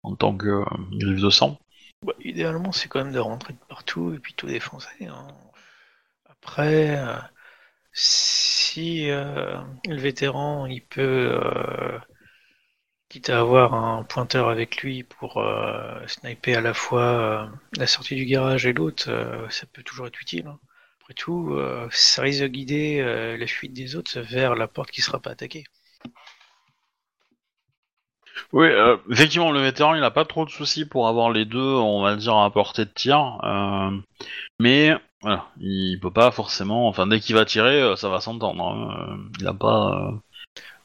en 0.03 0.15
tant 0.15 0.37
que 0.37 0.63
griffe 0.93 1.23
de 1.23 1.31
sang. 1.31 1.59
Bah, 2.05 2.13
idéalement, 2.21 2.71
c'est 2.71 2.89
quand 2.89 3.03
même 3.03 3.13
de 3.13 3.19
rentrer 3.19 3.55
de 3.55 3.59
partout 3.69 4.15
et 4.15 4.19
puis 4.19 4.35
tout 4.35 4.47
défoncer. 4.47 5.07
hein. 5.07 5.27
Après, 6.31 6.97
si 7.93 9.11
euh, 9.11 9.61
le 9.87 9.97
vétéran, 9.97 10.67
il 10.67 10.85
peut, 10.85 11.41
euh, 11.43 11.99
quitte 13.09 13.31
à 13.31 13.41
avoir 13.41 13.75
un 13.75 14.03
pointeur 14.05 14.49
avec 14.49 14.83
lui 14.83 15.03
pour 15.03 15.39
euh, 15.39 16.07
sniper 16.07 16.59
à 16.59 16.61
la 16.61 16.75
fois 16.75 17.51
la 17.77 17.87
sortie 17.87 18.17
du 18.17 18.25
garage 18.27 18.67
et 18.67 18.73
l'autre, 18.73 19.11
ça 19.51 19.67
peut 19.73 19.83
toujours 19.83 20.07
être 20.07 20.21
utile. 20.21 20.47
hein. 20.47 20.59
Après 21.01 21.15
tout, 21.15 21.59
ça 21.91 22.21
risque 22.21 22.43
de 22.43 22.49
guider 22.49 23.37
la 23.39 23.47
fuite 23.47 23.73
des 23.73 23.97
autres 23.97 24.21
vers 24.21 24.55
la 24.55 24.69
porte 24.69 24.91
qui 24.91 25.01
sera 25.01 25.19
pas 25.21 25.31
attaquée. 25.31 25.65
Oui, 28.53 28.69
effectivement, 29.11 29.53
le 29.53 29.61
vétéran, 29.61 29.95
il 29.95 30.05
a 30.05 30.11
pas 30.11 30.27
trop 30.27 30.45
de 30.45 30.51
soucis 30.51 30.85
pour 30.85 31.09
avoir 31.09 31.31
les 31.31 31.47
deux, 31.47 31.59
on 31.59 32.03
va 32.03 32.15
dire, 32.17 32.37
à 32.37 32.51
portée 32.53 32.85
de 32.85 32.91
tir. 32.91 33.39
mais 34.59 34.95
voilà, 35.21 35.49
il 35.61 35.99
peut 36.01 36.13
pas 36.13 36.31
forcément. 36.31 36.89
Enfin, 36.89 37.07
dès 37.07 37.21
qu'il 37.21 37.35
va 37.35 37.45
tirer, 37.45 37.81
euh, 37.83 37.97
ça 37.97 38.09
va 38.09 38.21
s'entendre. 38.21 38.63
hein. 38.65 39.17
Euh, 39.19 39.31
Il 39.41 39.47
a 39.47 39.55
pas. 39.55 39.91
euh, 40.13 40.13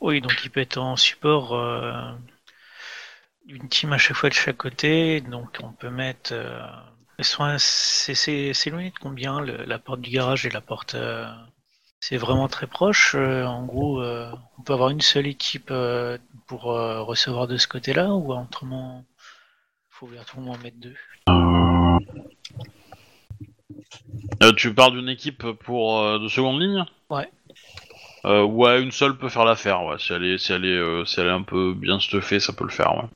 Oui, 0.01 0.21
donc 0.21 0.33
il 0.43 0.49
peut 0.51 0.59
être 0.61 0.77
en 0.77 0.95
support 0.95 1.53
euh, 1.53 2.11
d'une 3.45 3.67
team 3.69 3.93
à 3.93 3.97
chaque 3.97 4.17
fois 4.17 4.29
de 4.29 4.33
chaque 4.33 4.57
côté. 4.57 5.21
Donc 5.21 5.59
on 5.63 5.71
peut 5.71 5.89
mettre. 5.89 6.31
euh, 6.33 6.61
c'est 7.19 8.15
c'est- 8.15 8.53
c'est 8.53 8.69
éloigné 8.69 8.89
de 8.89 8.97
combien 8.99 9.39
le- 9.39 9.63
la 9.65 9.79
porte 9.79 10.01
du 10.01 10.09
garage 10.09 10.45
et 10.45 10.49
la 10.49 10.61
porte. 10.61 10.95
euh, 10.95 11.27
c'est 11.99 12.17
vraiment 12.17 12.47
très 12.49 12.67
proche. 12.67 13.15
en 13.15 13.65
gros, 13.65 14.01
on 14.03 14.61
peut 14.65 14.73
avoir 14.73 14.89
une 14.89 14.99
seule 15.01 15.27
équipe 15.27 15.71
pour 16.47 16.63
recevoir 16.63 17.47
de 17.47 17.55
ce 17.57 17.67
côté-là 17.67 18.09
ou 18.13 18.33
autrement, 18.33 19.05
faut 19.89 20.07
virtuellement 20.07 20.51
en 20.53 20.57
mettre 20.57 20.77
deux. 20.79 20.95
Euh, 24.41 24.51
tu 24.53 24.73
parles 24.73 24.93
d'une 24.93 25.09
équipe 25.09 25.43
pour 25.65 25.99
euh, 25.99 26.19
de 26.19 26.27
seconde 26.27 26.61
ligne? 26.61 26.85
Ouais. 27.09 27.29
Euh, 28.25 28.43
ouais, 28.43 28.81
une 28.81 28.91
seule 28.91 29.17
peut 29.17 29.29
faire 29.29 29.45
l'affaire. 29.45 29.83
Ouais. 29.83 29.97
Si 29.99 30.13
elle 30.13 30.23
est, 30.25 30.37
si 30.37 30.53
elle 30.53 30.65
est, 30.65 31.05
si 31.05 31.19
elle 31.19 31.27
est 31.27 31.31
un 31.31 31.41
peu 31.41 31.73
bien 31.73 31.99
stuffée, 31.99 32.39
ça 32.39 32.53
peut 32.53 32.63
le 32.63 32.69
faire. 32.69 32.95
Ouais. 32.95 33.09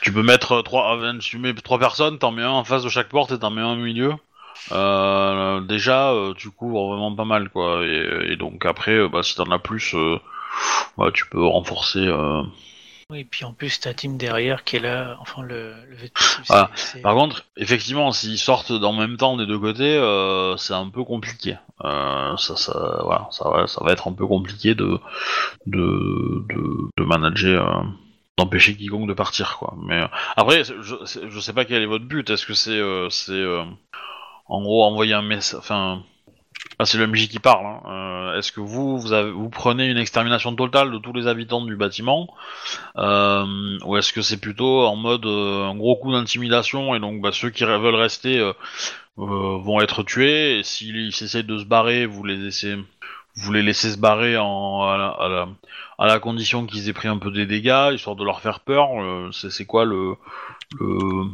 Tu 0.00 0.12
peux 0.12 0.22
mettre 0.22 0.62
trois, 0.62 0.96
euh, 0.96 1.18
tu 1.18 1.38
mets 1.38 1.54
trois 1.54 1.78
personnes, 1.78 2.18
t'en 2.18 2.30
mets 2.30 2.42
un 2.42 2.50
en 2.50 2.64
face 2.64 2.84
de 2.84 2.88
chaque 2.88 3.08
porte 3.08 3.32
et 3.32 3.38
t'en 3.38 3.50
mets 3.50 3.62
un 3.62 3.72
au 3.72 3.76
milieu. 3.76 4.14
Déjà, 5.66 6.14
tu 6.36 6.50
couvres 6.50 6.88
vraiment 6.88 7.14
pas 7.14 7.24
mal, 7.24 7.48
quoi. 7.48 7.84
Et, 7.84 8.32
et 8.32 8.36
donc 8.36 8.66
après, 8.66 9.08
bah, 9.08 9.22
si 9.22 9.34
t'en 9.34 9.50
as 9.50 9.58
plus, 9.58 9.94
ouais, 10.96 11.12
tu 11.12 11.26
peux 11.28 11.44
renforcer. 11.44 12.08
Oui, 13.10 13.20
et 13.20 13.24
puis 13.24 13.46
en 13.46 13.54
plus 13.54 13.80
ta 13.80 13.94
team 13.94 14.18
derrière 14.18 14.64
qui 14.64 14.76
est 14.76 14.80
là. 14.80 15.16
Enfin 15.20 15.40
le, 15.40 15.72
Par 17.02 17.14
contre, 17.14 17.46
effectivement, 17.56 18.12
s'ils 18.12 18.36
sortent 18.36 18.70
en 18.70 18.92
même 18.92 19.16
temps 19.16 19.38
des 19.38 19.46
deux 19.46 19.58
côtés, 19.58 19.96
euh, 19.96 20.58
c'est 20.58 20.74
un 20.74 20.90
peu 20.90 21.04
compliqué. 21.04 21.56
Euh, 21.86 22.36
ça, 22.36 22.56
ça, 22.56 23.28
ça, 23.30 23.80
va, 23.80 23.92
être 23.92 24.08
un 24.08 24.12
peu 24.12 24.26
compliqué 24.26 24.74
de, 24.74 25.00
de, 25.64 26.44
de, 26.98 27.02
manager, 27.02 27.78
euh, 27.78 27.82
d'empêcher 28.36 28.76
quiconque 28.76 29.08
de 29.08 29.14
partir, 29.14 29.56
quoi. 29.56 29.74
Mais 29.82 30.06
après, 30.36 30.64
je, 30.64 30.96
je 31.30 31.40
sais 31.40 31.54
pas 31.54 31.64
quel 31.64 31.82
est 31.82 31.86
votre 31.86 32.04
but. 32.04 32.28
Est-ce 32.28 32.44
que 32.44 32.52
c'est, 32.52 32.82
c'est, 33.08 33.42
en 34.48 34.60
gros, 34.60 34.84
envoyer 34.84 35.14
un 35.14 35.22
message, 35.22 35.60
enfin. 35.60 36.02
C'est 36.84 36.98
le 36.98 37.06
MJ 37.06 37.28
qui 37.28 37.38
parle. 37.38 37.66
hein. 37.66 37.80
Euh, 37.86 38.38
Est-ce 38.38 38.52
que 38.52 38.60
vous, 38.60 38.98
vous, 38.98 39.12
avez, 39.12 39.30
vous 39.30 39.48
prenez 39.50 39.86
une 39.88 39.98
extermination 39.98 40.54
totale 40.54 40.90
de 40.92 40.98
tous 40.98 41.12
les 41.12 41.26
habitants 41.26 41.62
du 41.64 41.76
bâtiment 41.76 42.28
euh, 42.98 43.78
ou 43.84 43.96
est-ce 43.96 44.12
que 44.12 44.22
c'est 44.22 44.40
plutôt 44.40 44.86
en 44.86 44.96
mode 44.96 45.26
euh, 45.26 45.64
un 45.66 45.76
gros 45.76 45.96
coup 45.96 46.12
d'intimidation 46.12 46.94
et 46.94 47.00
donc 47.00 47.20
bah, 47.20 47.30
ceux 47.32 47.50
qui 47.50 47.64
veulent 47.64 47.94
rester 47.94 48.38
euh, 48.38 48.52
euh, 49.18 49.58
vont 49.58 49.80
être 49.80 50.02
tués 50.04 50.58
et 50.58 50.62
s'ils 50.62 50.96
ils 50.96 51.08
essayent 51.08 51.44
de 51.44 51.58
se 51.58 51.64
barrer, 51.64 52.06
vous 52.06 52.24
les 52.24 52.36
laissez, 52.36 52.76
vous 53.36 53.52
les 53.52 53.62
laissez 53.62 53.92
se 53.92 53.98
barrer 53.98 54.36
en, 54.38 54.82
à, 54.82 54.96
la, 54.98 55.08
à, 55.08 55.28
la, 55.28 55.48
à 55.98 56.06
la 56.06 56.18
condition 56.20 56.66
qu'ils 56.66 56.88
aient 56.88 56.92
pris 56.92 57.08
un 57.08 57.18
peu 57.18 57.30
des 57.30 57.46
dégâts, 57.46 57.92
histoire 57.94 58.16
de 58.16 58.24
leur 58.24 58.40
faire 58.40 58.60
peur. 58.60 58.88
euh, 59.02 59.30
c'est 59.32 59.50
c'est 59.50 59.66
quoi 59.66 59.84
le, 59.84 60.14
le, 60.80 61.24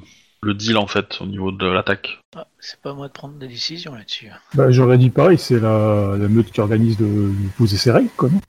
le 0.45 0.55
deal 0.55 0.77
en 0.77 0.87
fait 0.87 1.19
au 1.21 1.27
niveau 1.27 1.51
de 1.53 1.67
l'attaque 1.67 2.21
Ah, 2.37 2.47
c'est 2.61 2.81
pas 2.81 2.91
à 2.91 2.95
moi 2.95 3.09
de 3.09 3.13
prendre 3.13 3.35
des 3.35 3.49
décisions 3.49 3.95
là-dessus. 3.95 4.29
Bah, 4.55 4.71
j'aurais 4.71 4.99
dit 4.99 5.11
pareil, 5.11 5.39
c'est 5.39 5.59
la, 5.61 6.15
la 6.19 6.29
meute 6.29 6.51
qui 6.53 6.61
organise 6.61 6.97
de, 6.99 7.05
de 7.07 7.49
poser 7.57 7.77
ses 7.77 7.91
règles, 7.91 8.11
quoi. 8.17 8.29
non 8.29 8.41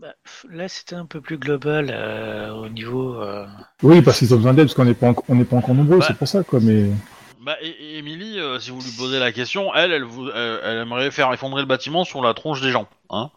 Bah, 0.00 0.14
là, 0.50 0.68
c'était 0.68 0.94
un 0.96 1.06
peu 1.06 1.20
plus 1.20 1.38
global 1.38 1.88
euh, 1.90 2.50
au 2.52 2.68
niveau. 2.68 3.20
euh, 3.22 3.46
oui, 3.82 4.02
parce 4.02 4.18
qu'ils 4.18 4.32
ont 4.34 4.36
besoin 4.38 4.54
d'aide, 4.54 4.66
parce 4.66 4.74
qu'on 4.74 4.84
n'est 4.84 4.94
pas, 4.94 5.08
en- 5.10 5.16
on 5.28 5.34
n'est 5.34 5.44
pas 5.44 5.56
encore 5.56 5.74
nombreux, 5.74 5.98
Ouais. 5.98 6.04
c'est 6.06 6.16
pour 6.16 6.28
ça, 6.28 6.42
quoi. 6.44 6.60
Mais 6.62 6.86
Bah, 7.44 7.56
et, 7.62 7.68
et 7.68 7.98
Emily, 7.98 8.38
euh, 8.38 8.58
si 8.58 8.70
vous 8.70 8.80
lui 8.80 8.92
posez 8.96 9.18
la 9.18 9.32
question, 9.32 9.74
elle, 9.74 9.92
elle, 9.92 10.04
vous, 10.04 10.28
elle, 10.30 10.60
elle 10.64 10.78
aimerait 10.78 11.10
faire 11.10 11.32
effondrer 11.32 11.62
le 11.62 11.68
bâtiment 11.68 12.04
sur 12.04 12.22
la 12.22 12.34
tronche 12.34 12.60
des 12.60 12.70
gens. 12.70 12.88
Hein 13.10 13.30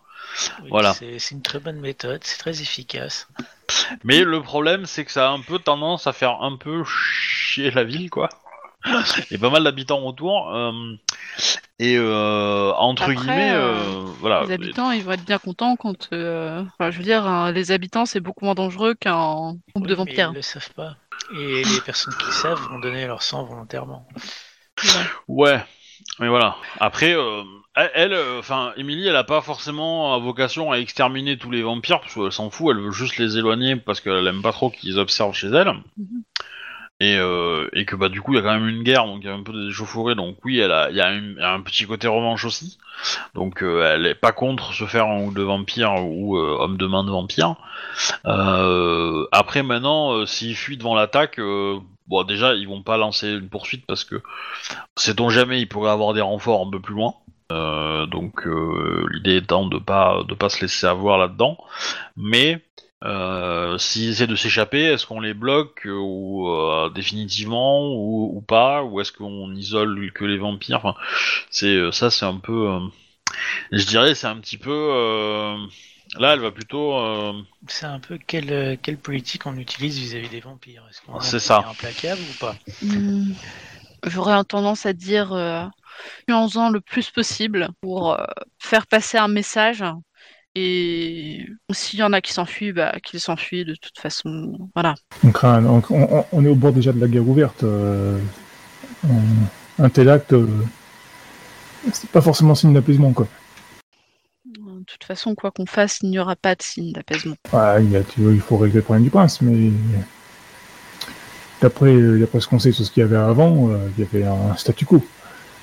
oui, 0.63 0.67
Voilà. 0.69 0.93
C'est 0.93 1.31
une 1.31 1.41
très 1.41 1.59
bonne 1.59 1.79
méthode, 1.79 2.19
c'est 2.23 2.37
très 2.37 2.61
efficace. 2.61 3.27
Mais 4.03 4.23
le 4.23 4.41
problème, 4.41 4.85
c'est 4.85 5.05
que 5.05 5.11
ça 5.11 5.29
a 5.29 5.31
un 5.31 5.41
peu 5.41 5.59
tendance 5.59 6.07
à 6.07 6.13
faire 6.13 6.41
un 6.41 6.55
peu 6.57 6.83
chier 6.85 7.71
la 7.71 7.83
ville, 7.83 8.09
quoi. 8.09 8.29
Il 8.85 9.31
y 9.31 9.35
a 9.35 9.39
pas 9.39 9.49
mal 9.49 9.63
d'habitants 9.63 10.01
autour. 10.05 10.53
euh, 10.55 10.71
et 11.79 11.95
euh, 11.97 12.71
entre 12.73 13.03
Après, 13.03 13.15
guillemets, 13.15 13.51
euh, 13.51 13.73
euh, 13.73 14.05
voilà. 14.19 14.43
Les 14.45 14.53
habitants, 14.53 14.91
ils 14.91 15.03
vont 15.03 15.11
être 15.11 15.25
bien 15.25 15.37
contents 15.37 15.75
quand. 15.75 16.09
euh, 16.13 16.63
enfin, 16.77 16.89
je 16.91 16.97
veux 16.97 17.03
dire, 17.03 17.25
hein, 17.25 17.51
les 17.51 17.71
habitants, 17.71 18.05
c'est 18.05 18.19
beaucoup 18.19 18.45
moins 18.45 18.55
dangereux 18.55 18.95
qu'un 18.95 19.57
groupe 19.73 19.87
de 19.87 19.93
Oui, 19.93 19.95
vampires. 19.95 20.29
Ils 20.33 20.35
le 20.37 20.41
savent 20.41 20.73
pas. 20.73 20.95
Et 21.37 21.63
les 21.63 21.81
personnes 21.81 22.13
qui 22.15 22.31
savent 22.31 22.59
vont 22.69 22.79
donner 22.79 23.05
leur 23.05 23.21
sang 23.21 23.43
volontairement. 23.45 24.07
Ouais, 25.27 25.63
mais 26.19 26.27
voilà. 26.29 26.55
Après, 26.79 27.13
euh, 27.13 27.43
elle- 27.93 28.13
euh, 28.13 28.39
enfin, 28.39 28.73
Emily, 28.77 29.07
elle 29.07 29.15
a 29.15 29.23
pas 29.23 29.41
forcément 29.41 30.19
vocation 30.19 30.71
à 30.71 30.77
exterminer 30.79 31.37
tous 31.37 31.51
les 31.51 31.61
vampires 31.61 31.99
parce 32.01 32.13
qu'elle 32.13 32.31
s'en 32.31 32.49
fout. 32.49 32.75
Elle 32.75 32.81
veut 32.83 32.91
juste 32.91 33.17
les 33.17 33.37
éloigner 33.37 33.75
parce 33.75 34.01
qu'elle 34.01 34.25
aime 34.27 34.41
pas 34.41 34.51
trop 34.51 34.69
qu'ils 34.69 34.97
observent 34.99 35.35
chez 35.35 35.47
elle. 35.47 35.73
Mhm. 35.97 36.23
Et, 37.01 37.15
euh, 37.17 37.69
et 37.71 37.85
que 37.85 37.95
bah 37.95 38.09
du 38.09 38.21
coup 38.21 38.33
il 38.33 38.35
y 38.35 38.39
a 38.39 38.41
quand 38.41 38.53
même 38.53 38.67
une 38.67 38.83
guerre 38.83 39.05
donc 39.05 39.19
il 39.21 39.27
y 39.27 39.29
a 39.29 39.33
un 39.33 39.41
peu 39.41 39.53
des 39.53 39.69
échauffourées 39.69 40.15
donc 40.15 40.35
oui 40.43 40.59
elle 40.59 40.73
a 40.73 40.89
il 40.89 40.97
y 40.97 40.99
a, 40.99 41.13
y 41.15 41.41
un 41.41 41.61
petit 41.61 41.85
côté 41.85 42.09
revanche 42.09 42.43
aussi 42.43 42.77
donc 43.35 43.63
euh, 43.63 43.89
elle 43.95 44.05
est 44.05 44.15
pas 44.15 44.33
contre 44.33 44.73
se 44.73 44.83
faire 44.83 45.05
un 45.07 45.21
ou 45.23 45.31
deux 45.31 45.45
vampires 45.45 45.95
ou 46.03 46.37
euh, 46.37 46.57
homme 46.59 46.75
de 46.75 46.85
main 46.87 47.05
de 47.05 47.09
vampire 47.09 47.55
après 49.31 49.63
maintenant 49.63 50.25
s'ils 50.25 50.57
fuient 50.57 50.75
devant 50.75 50.93
l'attaque 50.93 51.39
bon 51.39 52.23
déjà 52.27 52.53
ils 52.55 52.67
vont 52.67 52.83
pas 52.83 52.97
lancer 52.97 53.29
une 53.29 53.47
poursuite 53.47 53.85
parce 53.85 54.03
que 54.03 54.21
sait-on 54.97 55.29
jamais 55.29 55.61
il 55.61 55.67
pourrait 55.67 55.91
avoir 55.91 56.13
des 56.13 56.19
renforts 56.19 56.67
un 56.67 56.69
peu 56.69 56.81
plus 56.81 56.95
loin 56.95 57.13
Euh, 57.51 58.05
donc 58.05 58.45
euh, 58.47 59.07
l'idée 59.11 59.37
étant 59.37 59.65
de 59.67 59.79
pas 59.79 60.23
de 60.27 60.35
pas 60.35 60.49
se 60.49 60.61
laisser 60.61 60.85
avoir 60.85 61.17
là-dedans 61.17 61.57
mais 62.17 62.61
euh, 63.05 63.77
S'ils 63.77 64.09
essaient 64.11 64.27
de 64.27 64.35
s'échapper, 64.35 64.83
est-ce 64.83 65.05
qu'on 65.07 65.21
les 65.21 65.33
bloque 65.33 65.85
euh, 65.87 65.91
ou 65.97 66.49
euh, 66.49 66.89
définitivement 66.89 67.87
ou, 67.93 68.31
ou 68.37 68.41
pas? 68.41 68.83
Ou 68.83 69.01
est-ce 69.01 69.11
qu'on 69.13 69.53
isole 69.55 70.11
que 70.13 70.25
les 70.25 70.37
vampires? 70.37 70.77
Enfin, 70.83 70.95
c'est 71.51 71.91
ça, 71.93 72.11
c'est 72.11 72.25
un 72.25 72.37
peu. 72.37 72.69
euh, 72.69 72.79
je 73.71 73.85
dirais, 73.85 74.15
c'est 74.15 74.27
un 74.27 74.37
petit 74.37 74.57
peu. 74.57 74.71
euh, 74.71 75.57
là, 76.19 76.33
elle 76.33 76.41
va 76.41 76.51
plutôt. 76.51 76.95
euh, 76.97 77.33
C'est 77.67 77.85
un 77.85 77.99
peu 77.99 78.17
quelle, 78.17 78.77
quelle 78.81 78.97
politique 78.99 79.45
on 79.45 79.57
utilise 79.57 79.97
vis-à-vis 79.99 80.29
des 80.29 80.39
vampires? 80.39 80.85
Est-ce 80.89 81.01
qu'on 81.01 81.19
C'est 81.21 81.39
est 81.39 81.39
ça. 81.39 81.63
implacable 81.63 82.29
ou 82.29 82.33
pas? 82.35 82.57
Hmm, 82.81 83.33
J'aurais 84.05 84.43
tendance 84.45 84.85
à 84.85 84.93
dire 84.93 85.33
tuons-en 86.27 86.69
le 86.69 86.81
plus 86.81 87.09
possible 87.11 87.69
pour 87.81 88.13
euh, 88.13 88.23
faire 88.59 88.87
passer 88.87 89.17
un 89.17 89.27
message. 89.27 89.83
Et 90.55 91.45
s'il 91.71 91.99
y 91.99 92.03
en 92.03 92.11
a 92.13 92.21
qui 92.21 92.33
s'enfuient, 92.33 92.73
bah, 92.73 92.93
qu'ils 93.03 93.19
s'enfuient 93.19 93.65
de 93.65 93.75
toute 93.75 93.97
façon. 93.99 94.69
Voilà. 94.75 94.95
on, 95.23 95.31
craint, 95.31 95.63
on, 95.65 95.81
on- 95.91 96.25
on 96.31 96.45
est 96.45 96.49
au 96.49 96.55
bord 96.55 96.73
déjà 96.73 96.91
de 96.91 96.99
la 96.99 97.07
guerre 97.07 97.27
ouverte. 97.27 97.63
euh, 97.63 98.17
un, 99.07 99.83
un 99.85 99.89
tel 99.89 100.09
acte, 100.09 100.33
euh, 100.33 100.47
c'est 101.93 102.09
pas 102.09 102.21
forcément 102.21 102.55
signe 102.55 102.73
d'apaisement, 102.73 103.13
quoi. 103.13 103.27
De 104.45 104.83
toute 104.85 105.03
façon, 105.03 105.35
quoi 105.35 105.51
qu'on 105.51 105.65
fasse, 105.65 105.99
il 106.01 106.09
n'y 106.09 106.19
aura 106.19 106.35
pas 106.35 106.55
de 106.55 106.61
signe 106.61 106.91
d'apaisement. 106.93 107.35
Il, 107.53 107.91
y 107.91 107.95
a- 107.95 108.03
tu 108.03 108.21
vois, 108.21 108.31
il 108.31 108.39
faut 108.41 108.57
régler 108.57 108.77
le 108.77 108.83
problème 108.83 109.03
du 109.03 109.09
prince, 109.09 109.41
mais 109.41 109.71
d'après 111.61 111.95
d'après 112.19 112.39
ce 112.39 112.47
qu'on 112.47 112.59
sait 112.59 112.71
sur 112.71 112.85
ce 112.85 112.91
qu'il 112.91 113.01
y 113.01 113.03
avait 113.03 113.17
avant, 113.17 113.69
euh, 113.69 113.77
il 113.97 114.03
y 114.03 114.07
avait 114.07 114.25
un 114.25 114.55
statu 114.55 114.85
quo. 114.85 115.03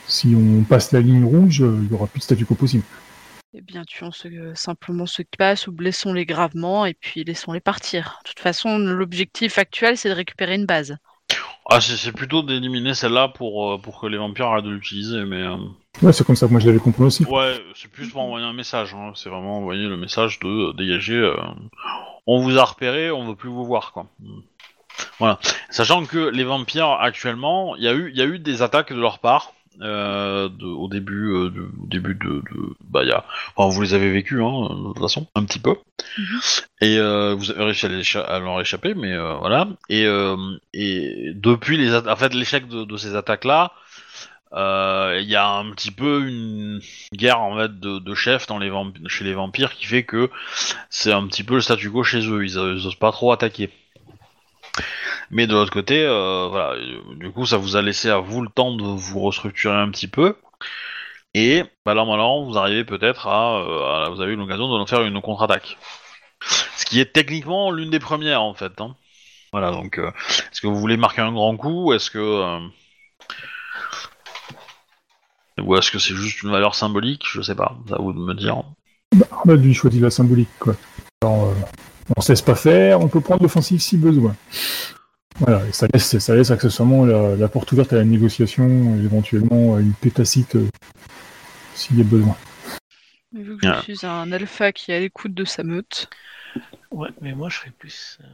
Si 0.09 0.34
on 0.36 0.62
passe 0.64 0.92
la 0.92 1.00
ligne 1.00 1.24
rouge, 1.24 1.62
euh, 1.62 1.78
il 1.82 1.90
y 1.90 1.94
aura 1.94 2.07
plus 2.07 2.20
de 2.20 2.24
statu 2.24 2.44
quo 2.46 2.54
possible. 2.54 2.84
Eh 3.54 3.61
bien, 3.62 3.84
tuons 3.84 4.12
ceux- 4.12 4.54
simplement 4.54 5.07
ceux 5.07 5.22
qui 5.24 5.36
passent 5.38 5.66
ou 5.66 5.72
blessons-les 5.72 6.26
gravement 6.26 6.84
et 6.86 6.94
puis 6.94 7.24
laissons-les 7.24 7.61
partir. 7.61 8.18
De 8.24 8.28
toute 8.30 8.40
façon, 8.40 8.78
l'objectif 8.78 9.59
actuel, 9.59 9.96
c'est 9.96 10.11
de 10.11 10.14
récupérer 10.14 10.54
une 10.54 10.66
base. 10.66 10.96
Ah, 11.68 11.80
c'est 11.80 12.12
plutôt 12.12 12.42
d'éliminer 12.42 12.94
celle-là 12.94 13.28
pour, 13.28 13.72
euh, 13.72 13.78
pour 13.78 14.00
que 14.00 14.07
les 14.07 14.18
vampires 14.18 14.46
arrêtent 14.46 14.64
de 14.66 14.70
l'utiliser, 14.70 15.24
mais. 15.24 15.42
euh, 15.42 15.57
Ouais, 16.02 16.12
c'est 16.12 16.24
comme 16.24 16.36
ça 16.36 16.46
que 16.46 16.52
moi 16.52 16.61
je 16.61 16.66
l'avais 16.66 16.78
compris 16.78 17.02
aussi. 17.04 17.24
Ouais, 17.24 17.59
c'est 17.74 17.90
plus 17.90 18.11
pour 18.11 18.20
envoyer 18.20 18.44
un 18.46 18.52
message. 18.52 18.94
Hein. 18.94 19.12
C'est 19.16 19.30
vraiment 19.30 19.59
envoyer 19.59 19.88
le 19.88 19.96
message 19.96 20.38
de 20.40 20.46
euh, 20.46 20.72
dégager. 20.74 21.14
euh, 21.16 21.34
on 22.26 22.40
vous 22.40 22.59
a 22.59 22.64
repéré, 22.64 23.11
on 23.11 23.26
veut 23.26 23.34
plus 23.34 23.48
vous 23.48 23.64
voir, 23.64 23.92
quoi. 23.92 24.07
Voilà. 25.18 25.38
Sachant 25.70 26.04
que 26.04 26.18
les 26.18 26.44
vampires 26.44 26.90
actuellement, 27.00 27.74
il 27.76 27.82
y 27.84 27.88
a 27.88 27.94
eu, 27.94 28.11
il 28.11 28.16
y 28.16 28.20
a 28.22 28.26
eu 28.26 28.38
des 28.38 28.61
attaques 28.62 28.92
de 28.92 29.00
leur 29.00 29.18
part. 29.18 29.52
Euh, 29.83 30.49
de- 30.49 30.64
au 30.66 30.89
début, 30.89 31.33
euh, 31.33 31.51
de, 31.51 31.61
au 31.62 31.87
début 31.87 32.14
de, 32.14 32.43
de- 32.53 32.74
bah 32.89 33.05
y 33.05 33.11
a, 33.12 33.24
enfin, 33.57 33.72
vous 33.74 33.83
les 33.83 33.95
avez 33.95 34.11
vécus, 34.11 34.41
hein, 34.41 34.68
de 34.70 34.89
toute 34.93 34.99
façon, 35.01 35.27
un 35.35 35.45
petit 35.45 35.59
peu. 35.59 35.77
Mhm. 36.18 36.41
Et 36.83 36.99
euh, 36.99 37.35
vous 37.35 37.51
avez 37.51 37.64
réussi 37.64 37.87
à, 38.18 38.39
leur 38.39 38.61
échapper, 38.61 38.95
mais 38.95 39.12
euh, 39.12 39.35
voilà. 39.37 39.68
Et, 39.89 40.05
euh, 40.07 40.37
et 40.72 41.33
depuis 41.35 41.77
les, 41.77 41.91
atta- 41.93 42.12
en 42.12 42.16
fait, 42.16 42.35
l'échec 42.35 42.68
de, 42.68 42.97
ces 42.97 43.14
attaques-là, 43.16 43.72
euh, 44.53 45.18
il 45.20 45.29
y 45.29 45.37
a 45.37 45.49
un 45.49 45.70
petit 45.72 45.91
peu 45.91 46.27
une 46.27 46.81
guerre 47.12 47.41
en 47.41 47.57
fait 47.59 47.79
de, 47.81 47.99
de 47.99 48.14
chefs 48.14 48.47
dans 48.47 48.59
les 48.59 48.70
vamp- 48.70 48.93
chez 49.09 49.24
les 49.24 49.35
vampires 49.35 49.74
qui 49.74 49.87
fait 49.87 50.05
que 50.05 50.31
c'est 50.89 51.12
un 51.12 51.27
petit 51.27 51.43
peu 51.43 51.55
le 51.57 51.61
statu 51.61 51.91
quo 51.91 52.05
chez 52.05 52.20
eux. 52.29 52.45
Ils, 52.45 52.53
ils 52.53 52.59
osent 52.87 52.95
pas 52.95 53.12
trop 53.12 53.33
attaquer. 53.33 53.70
Mais 55.31 55.47
de 55.47 55.53
l'autre 55.53 55.72
côté, 55.72 56.05
euh, 56.05 56.49
voilà, 56.49 56.72
euh, 56.74 57.01
du 57.16 57.31
coup, 57.31 57.47
ça 57.47 57.57
vous 57.57 57.77
a 57.77 57.83
laissé 57.83 58.11
à 58.11 58.18
vous 58.18 58.43
le 58.43 58.49
temps 58.49 58.74
de 58.74 58.83
vous 58.83 59.20
restructurer 59.20 59.77
un 59.77 59.91
petit 59.91 60.09
peu. 60.09 60.37
Et 61.35 61.62
bah, 61.85 61.95
maintenant, 61.95 62.45
vous 62.45 62.57
arrivez 62.57 62.85
peut-être 62.85 63.27
à, 63.27 63.59
euh, 63.59 64.07
à- 64.07 64.09
vous 64.11 64.20
avez 64.20 64.33
eu 64.33 64.37
l'occasion 64.37 64.79
de 64.79 64.89
faire 64.89 65.03
une 65.03 65.20
contre-attaque. 65.20 65.77
Ce 66.77 66.85
qui 66.85 67.01
est 67.01 67.12
techniquement 67.12 67.70
l'une 67.70 67.91
des 67.91 67.99
premières 67.99 68.43
en 68.43 68.55
fait. 68.55 68.81
hein. 68.81 68.95
Voilà, 69.53 69.70
donc 69.70 69.99
est-ce 69.99 70.61
que 70.61 70.66
vous 70.66 70.77
voulez 70.77 70.97
marquer 70.97 71.22
un 71.22 71.33
grand 71.33 71.57
coup 71.57 71.93
Est-ce 71.93 72.11
que 72.11 72.61
ou 75.59 75.74
est-ce 75.77 75.91
que 75.91 75.99
c'est 75.99 76.14
juste 76.14 76.43
une 76.43 76.51
valeur 76.51 76.74
symbolique? 76.74 77.24
Je 77.31 77.41
sais 77.41 77.55
pas, 77.55 77.77
à 77.91 77.97
vous 77.97 78.12
de 78.12 78.18
me 78.18 78.35
dire. 78.35 78.62
On 79.45 79.51
a 79.51 79.55
lui 79.55 79.72
choisit 79.74 80.03
la 80.03 80.11
symbolique, 80.11 80.49
quoi. 80.59 80.74
On 82.16 82.20
ne 82.22 82.28
laisse 82.28 82.42
pas 82.42 82.54
faire, 82.54 83.00
on 83.00 83.09
peut 83.09 83.20
prendre 83.20 83.42
l'offensive 83.42 83.80
si 83.80 83.96
besoin. 83.96 84.36
Voilà, 85.38 85.66
et 85.66 85.72
ça 85.72 85.86
laisse, 85.92 86.18
ça 86.18 86.34
laisse 86.34 86.50
accessoirement 86.50 87.04
la, 87.04 87.36
la 87.36 87.48
porte 87.48 87.70
ouverte 87.72 87.92
à 87.92 87.96
la 87.96 88.04
négociation, 88.04 88.96
et 88.96 89.00
éventuellement 89.04 89.74
à 89.76 89.80
une 89.80 89.92
pétacite 89.92 90.57
euh, 90.57 90.68
s'il 91.74 91.98
y 91.98 92.00
a 92.00 92.04
besoin. 92.04 92.36
Mais 93.32 93.42
Vu 93.42 93.57
que 93.59 93.66
Ah. 93.66 93.82
je 93.86 93.92
suis 93.92 94.07
un 94.07 94.32
alpha 94.32 94.72
qui 94.72 94.92
est 94.92 94.96
à 94.96 95.00
l'écoute 95.00 95.34
de 95.34 95.44
sa 95.44 95.62
meute. 95.62 96.09
Ouais, 96.90 97.11
mais 97.20 97.34
moi 97.34 97.50
je 97.50 97.59
ferais 97.59 97.72
plus. 97.78 98.18
euh, 98.22 98.26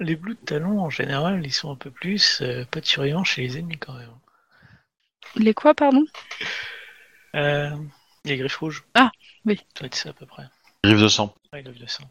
Les 0.00 0.16
blues 0.16 0.36
de 0.40 0.46
talon 0.46 0.80
en 0.80 0.88
général, 0.88 1.42
ils 1.44 1.52
sont 1.52 1.70
un 1.70 1.76
peu 1.76 1.90
plus 1.90 2.40
euh, 2.40 2.64
pas 2.70 2.80
de 2.80 2.86
surveillance 2.86 3.28
chez 3.28 3.42
les 3.42 3.58
ennemis 3.58 3.78
quand 3.78 3.94
même. 3.94 4.08
Les 5.36 5.52
quoi, 5.54 5.74
pardon? 5.74 6.04
Euh, 7.34 7.70
les 8.24 8.36
griffes 8.38 8.56
rouges. 8.56 8.84
Ah, 8.94 9.10
oui. 9.44 9.56
Ça 9.74 9.80
doit 9.80 9.86
être 9.86 9.94
ça 9.94 10.10
à 10.10 10.12
peu 10.12 10.26
près. 10.26 10.44
Griffes 10.84 11.00
de 11.00 11.08
sang. 11.08 11.34
Ouais, 11.52 11.62
il 11.66 11.78
de 11.78 11.86
sang. 11.86 12.04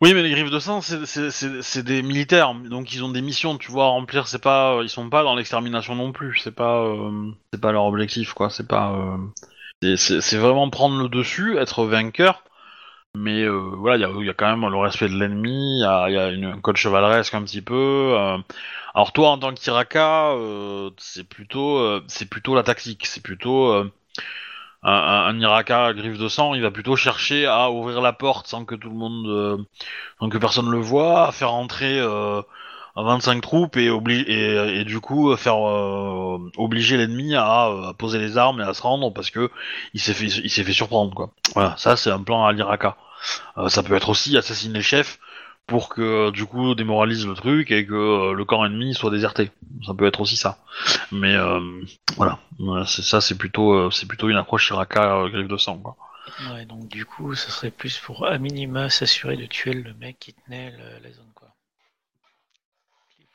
Oui, 0.00 0.14
mais 0.14 0.22
les 0.22 0.30
griffes 0.30 0.50
de 0.50 0.60
sang, 0.60 0.80
c'est- 0.80 1.82
des 1.82 2.02
militaires, 2.02 2.54
donc 2.54 2.92
ils 2.94 3.02
ont 3.02 3.08
des 3.08 3.20
missions, 3.20 3.58
tu 3.58 3.72
vois, 3.72 3.86
à 3.86 3.88
remplir. 3.88 4.28
C'est 4.28 4.38
pas, 4.40 4.78
ils 4.82 4.88
sont 4.88 5.10
pas 5.10 5.24
dans 5.24 5.34
l'extermination 5.34 5.96
non 5.96 6.12
plus. 6.12 6.38
C'est 6.38 6.52
pas, 6.54 6.82
euh, 6.84 7.32
c'est 7.52 7.60
pas 7.60 7.72
leur 7.72 7.84
objectif, 7.84 8.32
quoi. 8.32 8.48
C'est 8.48 8.68
pas, 8.68 8.92
euh, 9.82 9.96
c'est- 9.96 10.36
vraiment 10.38 10.70
prendre 10.70 11.00
le 11.02 11.08
dessus, 11.08 11.58
être 11.58 11.84
vainqueur. 11.84 12.44
Mais 13.16 13.42
euh, 13.44 13.58
voilà, 13.78 13.96
il 13.96 14.02
y 14.02 14.04
a, 14.04 14.24
y 14.26 14.30
a 14.30 14.34
quand 14.34 14.48
même 14.56 14.70
le 14.70 14.78
respect 14.78 15.08
de 15.08 15.16
l'ennemi. 15.18 15.78
Il 15.78 15.82
y 15.82 15.84
a, 15.86 16.10
y 16.10 16.18
a 16.18 16.30
une, 16.30 16.46
un 16.46 16.60
code 16.60 16.76
chevaleresque 16.78 17.34
un 17.34 17.42
petit 17.44 17.62
peu. 17.62 17.74
euh. 18.16 18.38
Alors 18.94 19.12
toi, 19.12 19.30
en 19.30 19.38
tant 19.38 19.54
qu'Iraka, 19.54 20.30
euh, 20.32 20.90
c'est 20.98 21.24
plutôt, 21.28 21.78
euh, 21.78 22.02
c'est 22.08 22.28
plutôt 22.30 22.54
la 22.56 22.62
tactique. 22.64 23.06
C'est 23.06 23.22
plutôt 23.22 23.72
euh, 23.72 23.92
un, 24.82 24.92
un, 25.28 25.40
Iraka 25.40 25.86
à 25.86 25.92
griffe 25.94 26.18
de 26.18 26.28
sang, 26.28 26.54
il 26.54 26.62
va 26.62 26.70
plutôt 26.70 26.96
chercher 26.96 27.46
à 27.46 27.70
ouvrir 27.70 28.00
la 28.00 28.12
porte 28.12 28.46
sans 28.46 28.64
que 28.64 28.74
tout 28.74 28.88
le 28.90 28.96
monde, 28.96 29.26
euh, 29.28 29.56
sans 30.20 30.28
que 30.28 30.38
personne 30.38 30.70
le 30.70 30.78
voit, 30.78 31.28
à 31.28 31.32
faire 31.32 31.52
entrer 31.52 31.98
euh, 32.00 32.42
25 32.96 33.40
troupes 33.42 33.76
et, 33.76 33.88
obli- 33.90 34.24
et, 34.28 34.84
du 34.84 35.00
coup 35.00 35.34
faire 35.36 35.56
euh, 35.68 36.38
obliger 36.56 36.96
l'ennemi 36.96 37.34
à, 37.36 37.64
à 37.88 37.94
poser 37.98 38.18
les 38.18 38.38
armes 38.38 38.60
et 38.60 38.64
à 38.64 38.74
se 38.74 38.82
rendre 38.82 39.12
parce 39.12 39.30
que 39.30 39.50
il 39.94 40.00
s'est 40.00 40.14
fait, 40.14 40.28
fait 40.64 40.72
surprendre 40.72 41.14
quoi. 41.14 41.30
Voilà, 41.54 41.74
ça 41.76 41.96
c'est 41.96 42.10
un 42.10 42.22
plan 42.22 42.44
à 42.44 42.52
l'Iraka. 42.52 42.96
Euh, 43.58 43.68
ça 43.68 43.82
peut 43.82 43.94
être 43.94 44.08
aussi 44.10 44.36
assassiner 44.36 44.74
le 44.78 44.82
chef 44.82 45.18
pour 45.68 45.90
que 45.90 46.00
euh, 46.00 46.30
du 46.32 46.46
coup 46.46 46.74
démoralise 46.74 47.26
le 47.26 47.34
truc 47.34 47.70
et 47.70 47.86
que 47.86 47.92
euh, 47.94 48.32
le 48.32 48.44
camp 48.44 48.64
ennemi 48.64 48.94
soit 48.94 49.10
déserté. 49.10 49.52
Ça 49.86 49.94
peut 49.94 50.06
être 50.06 50.20
aussi 50.20 50.36
ça. 50.36 50.58
Mais 51.12 51.36
euh, 51.36 51.60
voilà, 52.16 52.40
c'est 52.86 53.02
ça, 53.02 53.20
c'est 53.20 53.36
plutôt, 53.36 53.90
c'est 53.90 54.06
plutôt 54.06 54.30
une 54.30 54.36
approche 54.36 54.70
Iraka 54.70 55.18
euh, 55.18 55.28
griffe 55.28 55.46
de 55.46 55.56
sang 55.58 55.78
quoi. 55.78 55.96
Ouais, 56.50 56.64
donc 56.64 56.88
du 56.88 57.04
coup, 57.04 57.34
ce 57.34 57.50
serait 57.50 57.70
plus 57.70 57.98
pour 57.98 58.26
à 58.26 58.38
minima 58.38 58.90
s'assurer 58.90 59.36
de 59.36 59.46
tuer 59.46 59.74
le 59.74 59.94
mec 59.94 60.18
qui 60.18 60.34
tenait 60.34 60.72
la 61.02 61.12
zone 61.12 61.32
quoi. 61.34 61.48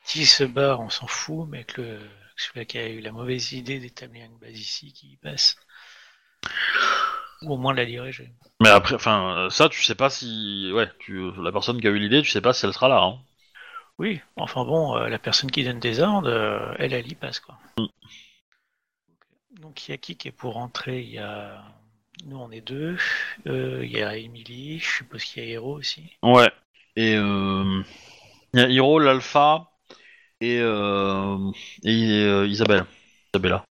S'il 0.02 0.26
se 0.26 0.44
barre, 0.44 0.80
on 0.80 0.90
s'en 0.90 1.06
fout, 1.06 1.46
mais 1.48 1.64
que 1.64 1.80
le 1.80 2.00
celui 2.36 2.66
qui 2.66 2.78
a 2.78 2.88
eu 2.88 3.00
la 3.00 3.12
mauvaise 3.12 3.52
idée 3.52 3.78
d'établir 3.78 4.24
une 4.24 4.38
base 4.38 4.58
ici 4.58 4.92
qui 4.92 5.12
y 5.12 5.16
passe. 5.16 5.56
Ou 7.44 7.54
au 7.54 7.56
moins 7.56 7.74
la 7.74 7.86
diriger. 7.86 8.32
Mais 8.60 8.68
après, 8.68 8.94
enfin, 8.94 9.36
euh, 9.36 9.50
ça, 9.50 9.68
tu 9.68 9.82
sais 9.82 9.94
pas 9.94 10.10
si, 10.10 10.70
ouais, 10.72 10.88
tu, 10.98 11.30
la 11.42 11.52
personne 11.52 11.80
qui 11.80 11.86
a 11.86 11.90
eu 11.90 11.98
l'idée, 11.98 12.22
tu 12.22 12.30
sais 12.30 12.40
pas 12.40 12.52
si 12.52 12.64
elle 12.66 12.72
sera 12.72 12.88
là. 12.88 13.02
Hein. 13.02 13.18
Oui, 13.98 14.20
enfin 14.36 14.64
bon, 14.64 14.96
euh, 14.96 15.08
la 15.08 15.18
personne 15.18 15.50
qui 15.50 15.62
donne 15.64 15.78
des 15.78 16.00
ordres, 16.00 16.28
euh, 16.28 16.74
elle, 16.78 16.92
elle 16.92 17.10
y 17.10 17.14
passe 17.14 17.38
quoi. 17.38 17.56
Donc 19.60 19.86
il 19.86 19.92
y 19.92 19.94
a 19.94 19.98
qui 19.98 20.16
qui 20.16 20.28
est 20.28 20.32
pour 20.32 20.54
rentrer 20.54 21.00
Il 21.00 21.10
y 21.10 21.18
a 21.18 21.62
nous 22.26 22.38
on 22.38 22.50
est 22.50 22.60
deux, 22.60 22.96
Euh, 23.46 23.84
il 23.84 23.92
y 23.92 24.02
a 24.02 24.16
Emily, 24.16 24.78
je 24.80 24.96
suppose 24.96 25.24
qu'il 25.24 25.44
y 25.44 25.46
a 25.46 25.50
Hero 25.50 25.78
aussi. 25.78 26.10
Ouais. 26.22 26.50
Et 26.96 27.12
il 27.12 27.84
y 28.54 28.60
a 28.60 28.68
Hiro, 28.68 28.98
l'Alpha 28.98 29.70
et, 30.40 30.58
et 30.58 32.46
Isabelle. 32.46 32.86
Isabella. 33.32 33.64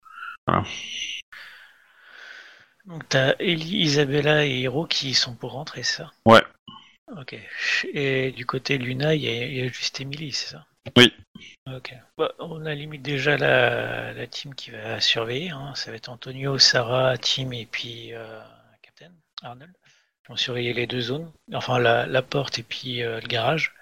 Donc 2.90 3.08
t'as 3.08 3.34
Ellie, 3.38 3.82
Isabella 3.82 4.44
et 4.44 4.62
Hero 4.62 4.84
qui 4.84 5.14
sont 5.14 5.36
pour 5.36 5.52
rentrer, 5.52 5.84
ça? 5.84 6.10
Ouais. 6.26 6.42
Ok. 7.16 7.36
Et 7.92 8.32
du 8.32 8.46
côté 8.46 8.78
Luna, 8.78 9.14
il 9.14 9.22
y 9.22 9.28
a, 9.28 9.46
il 9.46 9.54
y 9.54 9.60
a 9.60 9.68
juste 9.68 10.00
Emily, 10.00 10.32
c'est 10.32 10.54
ça? 10.54 10.66
Oui. 10.96 11.14
Ok. 11.68 11.94
Bah, 12.18 12.32
on 12.40 12.66
a 12.66 12.74
limite 12.74 13.02
déjà 13.02 13.36
la, 13.36 14.12
la 14.12 14.26
team 14.26 14.56
qui 14.56 14.72
va 14.72 15.00
surveiller. 15.00 15.50
hein. 15.50 15.72
Ça 15.76 15.92
va 15.92 15.98
être 15.98 16.08
Antonio, 16.08 16.58
Sarah, 16.58 17.16
Tim 17.16 17.52
et 17.52 17.66
puis 17.66 18.12
euh, 18.12 18.40
Captain 18.82 19.12
Arnold. 19.42 19.72
Ils 20.24 20.28
vont 20.30 20.36
surveiller 20.36 20.72
les 20.72 20.88
deux 20.88 21.00
zones. 21.00 21.30
Enfin, 21.54 21.78
la, 21.78 22.06
la 22.06 22.22
porte 22.22 22.58
et 22.58 22.64
puis 22.64 23.02
euh, 23.02 23.20
le 23.20 23.28
garage. 23.28 23.72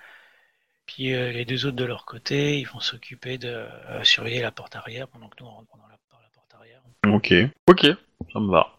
Puis 0.84 1.14
euh, 1.14 1.32
les 1.32 1.46
deux 1.46 1.64
autres 1.64 1.76
de 1.76 1.84
leur 1.84 2.04
côté, 2.04 2.58
ils 2.58 2.68
vont 2.68 2.80
s'occuper 2.80 3.38
de 3.38 3.66
surveiller 4.02 4.42
la 4.42 4.50
porte 4.50 4.76
arrière 4.76 5.08
pendant 5.08 5.28
que 5.30 5.36
nous 5.40 5.46
on 5.46 5.52
rentre 5.52 5.68
pendant 5.68 5.86
la, 5.86 5.96
par 6.10 6.20
la 6.20 6.28
porte 6.34 6.54
arrière. 6.54 6.82
Ok. 7.06 7.32
Ok. 7.68 7.86
Ça 8.32 8.40
me 8.40 8.50
va. 8.50 8.77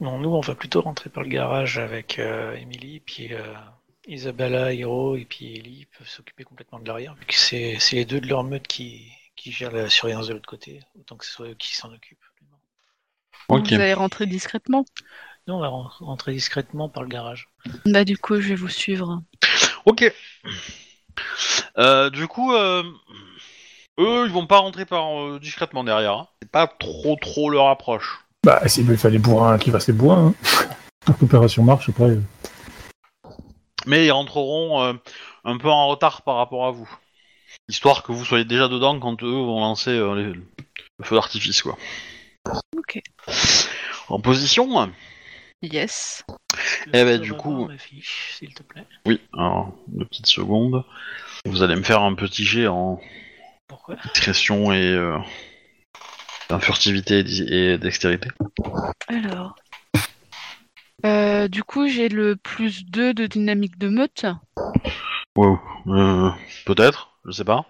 Non, 0.00 0.18
nous, 0.18 0.28
on 0.28 0.40
va 0.40 0.54
plutôt 0.54 0.82
rentrer 0.82 1.08
par 1.10 1.22
le 1.22 1.28
garage 1.30 1.78
avec 1.78 2.18
euh, 2.18 2.54
Emily, 2.54 3.00
puis 3.00 3.32
euh, 3.32 3.54
Isabella, 4.06 4.72
Hiro 4.74 5.16
et 5.16 5.24
puis 5.24 5.56
Ellie 5.56 5.86
peuvent 5.98 6.08
s'occuper 6.08 6.44
complètement 6.44 6.78
de 6.78 6.86
l'arrière, 6.86 7.14
vu 7.14 7.24
que 7.24 7.34
c'est 7.34 7.78
c'est 7.80 7.96
les 7.96 8.04
deux 8.04 8.20
de 8.20 8.28
leur 8.28 8.44
meute 8.44 8.66
qui, 8.66 9.10
qui 9.36 9.52
gèrent 9.52 9.72
la 9.72 9.88
surveillance 9.88 10.28
de 10.28 10.34
l'autre 10.34 10.48
côté, 10.48 10.80
autant 10.98 11.16
que 11.16 11.24
ce 11.24 11.32
soit 11.32 11.48
eux 11.48 11.54
qui 11.54 11.74
s'en 11.74 11.92
occupent. 11.92 12.18
Vous 13.48 13.74
allez 13.74 13.94
rentrer 13.94 14.26
discrètement? 14.26 14.84
Nous, 15.46 15.54
on 15.54 15.60
va 15.60 15.68
ren- 15.68 15.90
rentrer 16.00 16.32
discrètement 16.32 16.88
par 16.88 17.02
le 17.04 17.08
garage. 17.08 17.48
Bah 17.86 18.04
du 18.04 18.18
coup, 18.18 18.40
je 18.40 18.48
vais 18.48 18.54
vous 18.56 18.68
suivre. 18.68 19.22
Ok. 19.84 20.12
Euh, 21.78 22.10
du 22.10 22.26
coup, 22.26 22.52
euh, 22.52 22.82
eux, 23.98 24.24
ils 24.26 24.32
vont 24.32 24.46
pas 24.46 24.58
rentrer 24.58 24.84
par 24.84 25.20
euh, 25.20 25.38
discrètement 25.40 25.84
derrière. 25.84 26.12
hein. 26.12 26.28
C'est 26.42 26.50
pas 26.50 26.66
trop 26.66 27.16
trop 27.16 27.50
leur 27.50 27.68
approche. 27.68 28.25
Bah, 28.46 28.62
s'il 28.68 28.84
veut 28.84 28.96
faire 28.96 29.10
les 29.10 29.18
bourrins, 29.18 29.58
qu'il 29.58 29.72
fasse 29.72 29.88
les 29.88 29.92
bourrins. 29.92 30.28
Hein. 30.28 30.68
Pour 31.04 31.16
que 31.16 31.22
l'opération 31.22 31.64
marche, 31.64 31.88
après. 31.88 32.04
euh, 32.10 32.20
Mais 33.86 34.06
ils 34.06 34.12
rentreront 34.12 34.84
euh, 34.84 34.92
un 35.44 35.58
peu 35.58 35.68
en 35.68 35.88
retard 35.88 36.22
par 36.22 36.36
rapport 36.36 36.64
à 36.64 36.70
vous. 36.70 36.88
Histoire 37.68 38.04
que 38.04 38.12
vous 38.12 38.24
soyez 38.24 38.44
déjà 38.44 38.68
dedans 38.68 39.00
quand 39.00 39.20
eux 39.24 39.26
vont 39.32 39.58
lancer 39.58 39.90
euh, 39.90 40.14
les- 40.14 40.32
le 40.32 41.04
feu 41.04 41.16
d'artifice, 41.16 41.60
quoi. 41.60 41.76
Ok. 42.76 43.00
En 44.08 44.20
position 44.20 44.92
Yes. 45.60 46.24
Eh 46.86 47.02
ben, 47.02 47.20
du 47.20 47.32
coup- 47.32 47.68
fiche, 47.78 48.36
s'il 48.38 48.54
te 48.54 48.62
plaît? 48.62 48.84
Oui, 49.06 49.20
alors, 49.36 49.74
deux 49.88 50.04
petites 50.04 50.26
secondes. 50.28 50.84
Vous 51.46 51.64
allez 51.64 51.74
me 51.74 51.82
faire 51.82 52.02
un 52.02 52.14
petit 52.14 52.44
jet 52.44 52.68
en 52.68 53.00
Pourquoi? 53.66 53.96
discrétion 54.12 54.72
et 54.72 54.84
euh, 54.92 55.18
en 56.50 56.58
furtivité 56.60 57.24
et 57.48 57.78
dextérité. 57.78 58.28
Alors. 59.08 59.56
Euh, 61.04 61.46
du 61.48 61.62
coup, 61.62 61.88
j'ai 61.88 62.08
le 62.08 62.36
plus 62.36 62.84
2 62.86 63.14
de 63.14 63.26
dynamique 63.26 63.78
de 63.78 63.88
meute. 63.88 64.26
Wow. 65.36 65.58
Euh, 65.88 66.30
Peut-être, 66.64 67.10
je 67.26 67.32
sais 67.32 67.44
pas. 67.44 67.64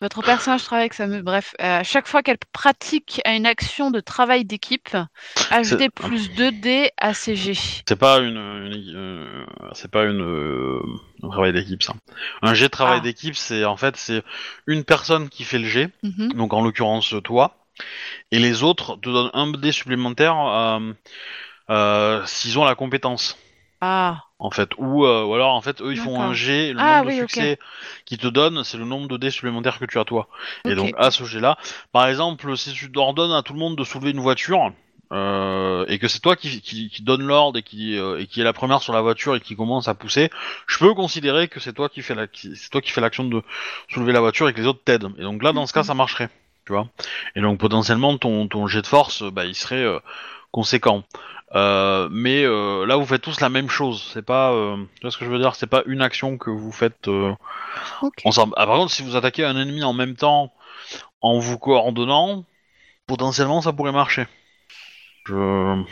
Votre 0.00 0.20
personnage 0.22 0.64
travaille 0.64 0.84
avec 0.84 0.94
sa 0.94 1.06
meute. 1.06 1.22
Bref, 1.22 1.54
euh, 1.60 1.78
à 1.80 1.82
chaque 1.84 2.08
fois 2.08 2.22
qu'elle 2.24 2.38
pratique 2.52 3.20
une 3.24 3.46
action 3.46 3.92
de 3.92 4.00
travail 4.00 4.44
d'équipe, 4.44 4.96
ajoutez 5.52 5.90
plus 5.90 6.32
2 6.34 6.50
dés 6.50 6.90
à 6.96 7.14
ses 7.14 7.36
jets. 7.36 7.82
C'est 7.86 7.94
pas 7.98 8.18
une, 8.18 8.36
une- 8.36 8.92
euh, 8.96 9.46
c'est 9.74 9.90
pas 9.90 10.04
une 10.04 10.80
un 11.22 11.28
travail 11.28 11.52
d'équipe 11.52 11.84
ça. 11.84 11.94
Un 12.40 12.54
jet 12.54 12.64
de 12.64 12.70
travail 12.70 12.98
Ah. 13.00 13.04
d'équipe, 13.04 13.36
c'est 13.36 13.64
en 13.64 13.76
fait 13.76 13.96
c'est 13.96 14.24
une 14.66 14.82
personne 14.82 15.28
qui 15.28 15.44
fait 15.44 15.58
le 15.60 15.68
jet, 15.68 15.90
Mhm. 16.02 16.32
donc 16.32 16.52
en 16.52 16.62
l'occurrence 16.62 17.14
toi, 17.22 17.61
et 18.30 18.38
les 18.38 18.62
autres 18.62 18.96
te 18.96 19.08
donnent 19.10 19.30
un 19.34 19.50
dé 19.52 19.72
supplémentaire 19.72 20.36
euh, 20.38 20.92
euh, 21.70 22.22
s'ils 22.26 22.58
ont 22.58 22.64
la 22.64 22.74
compétence. 22.74 23.38
Ah, 23.80 24.24
en 24.38 24.50
fait. 24.50 24.70
Ou, 24.78 25.04
euh, 25.04 25.24
ou 25.24 25.34
alors, 25.34 25.54
en 25.54 25.60
fait, 25.60 25.80
eux, 25.80 25.92
ils 25.92 25.96
font 25.98 26.20
un 26.20 26.34
jet, 26.34 26.72
le 26.72 26.80
Ah, 26.80 26.84
nombre 26.96 27.06
oui, 27.06 27.12
de 27.14 27.18
succès 27.18 27.58
qu'ils 28.04 28.18
te 28.18 28.26
donnent, 28.26 28.64
c'est 28.64 28.76
le 28.76 28.84
nombre 28.84 29.08
de 29.08 29.16
dés 29.16 29.30
supplémentaires 29.30 29.78
que 29.78 29.84
tu 29.84 29.98
as 29.98 30.04
toi. 30.04 30.28
Et 30.66 30.74
donc, 30.74 30.94
à 30.98 31.10
ce 31.10 31.24
jet-là, 31.24 31.58
par 31.92 32.06
exemple, 32.08 32.56
si 32.56 32.72
tu 32.72 32.90
ordonnes 32.96 33.32
à 33.32 33.42
tout 33.42 33.52
le 33.52 33.58
monde 33.60 33.76
de 33.76 33.84
soulever 33.84 34.10
une 34.10 34.20
voiture, 34.20 34.72
euh, 35.12 35.84
et 35.88 35.98
que 35.98 36.08
c'est 36.08 36.20
toi 36.20 36.36
qui, 36.36 36.60
qui, 36.62 36.88
qui 36.88 37.02
donne 37.02 37.22
l'ordre 37.22 37.58
et 37.58 37.62
qui, 37.62 37.98
euh, 37.98 38.18
et 38.18 38.26
qui 38.26 38.40
est 38.40 38.44
la 38.44 38.54
première 38.54 38.82
sur 38.82 38.94
la 38.94 39.02
voiture 39.02 39.36
et 39.36 39.40
qui 39.40 39.54
commence 39.56 39.86
à 39.86 39.94
pousser, 39.94 40.30
je 40.66 40.78
peux 40.78 40.94
considérer 40.94 41.48
que 41.48 41.60
c'est 41.60 41.74
toi 41.74 41.88
qui 41.90 42.00
fais 42.02 42.14
la, 42.14 42.26
qui- 42.26 42.56
c'est 42.56 42.70
toi 42.70 42.80
qui 42.80 42.90
fais 42.90 43.02
l'action 43.02 43.24
de 43.24 43.42
soulever 43.90 44.12
la 44.12 44.20
voiture 44.20 44.48
et 44.48 44.54
que 44.54 44.60
les 44.60 44.66
autres 44.66 44.82
t'aident. 44.84 45.12
Et 45.18 45.22
donc 45.22 45.42
là, 45.42 45.52
dans 45.52 45.66
ce 45.66 45.72
cas, 45.74 45.82
ça 45.84 45.92
marcherait, 45.94 46.30
tu 46.66 46.72
vois. 46.72 46.88
Et 47.36 47.40
donc 47.40 47.58
potentiellement, 47.58 48.16
ton, 48.18 48.48
ton 48.48 48.66
jet 48.66 48.82
de 48.82 48.86
force, 48.86 49.22
bah, 49.22 49.44
il 49.44 49.54
serait 49.54 49.84
euh, 49.84 49.98
conséquent. 50.50 51.04
Euh, 51.54 52.08
mais 52.10 52.44
euh, 52.44 52.86
là, 52.86 52.96
vous 52.96 53.04
faites 53.04 53.20
tous 53.22 53.40
la 53.40 53.50
même 53.50 53.68
chose. 53.68 54.10
C'est 54.12 54.24
pas, 54.24 54.52
euh, 54.52 54.76
tu 54.94 55.02
vois 55.02 55.10
ce 55.10 55.18
que 55.18 55.24
je 55.24 55.30
veux 55.30 55.38
dire? 55.38 55.54
C'est 55.54 55.66
pas 55.66 55.82
une 55.86 56.00
action 56.00 56.38
que 56.38 56.50
vous 56.50 56.72
faites 56.72 57.08
euh, 57.08 57.34
ensemble. 58.24 58.54
Ah, 58.56 58.66
par 58.66 58.76
contre, 58.76 58.92
si 58.92 59.02
vous 59.02 59.16
attaquez 59.16 59.44
un 59.44 59.56
ennemi 59.60 59.84
en 59.84 59.92
même 59.92 60.16
temps, 60.16 60.52
en 61.20 61.38
vous 61.38 61.58
coordonnant, 61.58 62.44
potentiellement, 63.06 63.60
ça 63.60 63.72
pourrait 63.72 63.92
marcher. 63.92 64.26
Je, 65.26 65.82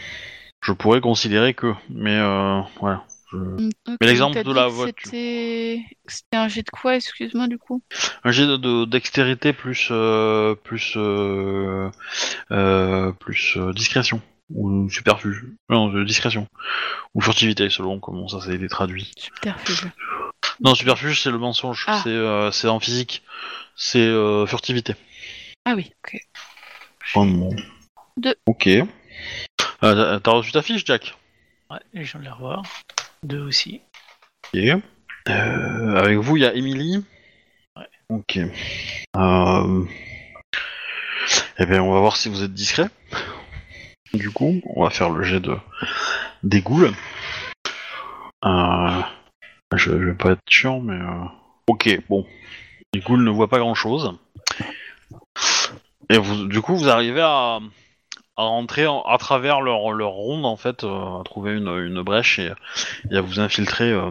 je 0.63 0.73
pourrais 0.73 1.01
considérer 1.01 1.55
que, 1.55 1.75
mais 1.91 2.17
euh, 2.17 2.61
voilà. 2.81 3.05
Je- 3.33 3.37
Mm, 3.37 3.71
Mais 4.01 4.07
l'exemple 4.07 4.43
de 4.43 4.53
la 4.53 4.67
voiture. 4.67 5.11
C'était 5.11 6.37
un 6.37 6.49
jet 6.49 6.63
de 6.63 6.71
quoi, 6.71 6.97
excuse-moi, 6.97 7.47
du 7.49 7.59
coup? 7.59 7.83
Un 8.25 8.33
jet 8.33 8.47
de, 8.47 8.57
de- 8.57 8.85
dextérité 8.85 9.53
plus 9.53 9.89
euh, 9.91 10.55
plus 10.57 10.95
euh, 10.97 11.91
euh, 12.51 13.13
plus 13.13 13.57
euh, 13.57 13.73
discrétion 13.73 14.21
ou 14.53 14.89
superfuge. 14.91 15.45
Non, 15.69 15.89
de 15.89 16.03
discrétion 16.05 16.49
ou 17.15 17.21
furtivité 17.21 17.71
selon 17.71 18.01
comment 18.01 18.27
ça 18.29 18.41
ça 18.41 18.51
a 18.51 18.55
été 18.55 18.69
traduit. 18.69 19.13
Subterfuge. 19.17 19.87
Non, 20.61 20.75
superfuge 20.75 21.21
c'est 21.23 21.31
le 21.31 21.39
mensonge. 21.39 21.85
Ah. 21.87 22.01
C'est 22.03 22.11
euh, 22.11 22.51
en 22.69 22.81
physique. 22.81 23.23
C'est 23.77 23.99
euh, 24.01 24.45
furtivité. 24.47 24.95
Ah 25.65 25.75
oui, 25.77 25.93
ok. 26.05 26.21
Oh 27.15 27.25
non. 27.25 27.51
Deux. 28.17 28.35
Ok. 28.47 28.67
Euh, 28.67 30.19
t'as- 30.19 30.31
reçu 30.33 30.53
ta 30.53 30.63
fiche, 30.63 30.85
Jack? 30.85 31.17
Ouais, 31.71 31.79
je 31.95 32.03
viens 32.03 32.21
de 32.21 32.25
les 32.25 32.31
revoir. 32.31 32.63
Deux 33.23 33.41
aussi. 33.41 33.81
Ok. 34.55 34.83
Euh, 35.29 35.97
avec 35.97 36.17
vous, 36.19 36.37
il 36.37 36.43
y 36.43 36.47
a 36.47 36.55
Emily. 36.55 37.05
Ouais. 37.77 37.89
Ok. 38.09 38.39
Euh... 39.17 39.85
Eh 41.59 41.67
bien, 41.67 41.83
on 41.83 41.93
va 41.93 42.01
voir 42.01 42.17
si 42.17 42.29
vous 42.29 42.43
êtes 42.43 42.55
discret. 42.55 42.89
Du 44.15 44.31
coup, 44.31 44.61
on 44.65 44.85
va 44.85 44.91
faire 44.91 45.11
le 45.11 45.23
jet 45.23 45.41
de 45.41 45.57
des 46.43 46.63
ghouls. 46.63 46.95
Euh... 48.45 49.03
Je, 49.77 49.91
je 49.91 49.97
vais 49.97 50.15
pas 50.15 50.33
être 50.33 50.41
chiant, 50.49 50.81
mais 50.81 50.99
ok. 51.69 52.01
Bon, 52.09 52.27
les 52.93 53.01
ghouls 53.01 53.23
ne 53.23 53.31
voient 53.31 53.49
pas 53.49 53.59
grand-chose. 53.59 54.19
Et 56.09 56.19
vous, 56.19 56.49
du 56.49 56.61
coup, 56.61 56.75
vous 56.75 56.89
arrivez 56.89 57.21
à, 57.21 57.61
à 58.41 58.45
rentrer 58.45 58.87
en- 58.87 59.03
à 59.03 59.19
travers 59.19 59.61
leur, 59.61 59.93
leur 59.93 60.11
ronde 60.11 60.45
en 60.47 60.57
fait, 60.57 60.85
euh, 60.85 61.21
à 61.21 61.23
trouver 61.25 61.53
une, 61.57 61.69
une 61.69 62.03
brèche 62.03 62.39
et, 62.39 62.53
et 63.11 63.17
à 63.17 63.21
vous 63.21 63.39
infiltrer. 63.41 63.91
euh, 63.91 64.11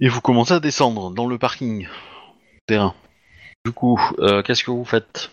et 0.00 0.08
vous 0.08 0.20
commencez 0.20 0.52
à 0.52 0.60
descendre 0.60 1.10
dans 1.10 1.26
le 1.26 1.38
parking 1.38 1.88
terrain. 2.66 2.94
Du 3.64 3.72
coup, 3.72 3.98
euh, 4.18 4.42
qu'est-ce 4.42 4.62
que 4.62 4.70
vous 4.70 4.84
faites? 4.84 5.30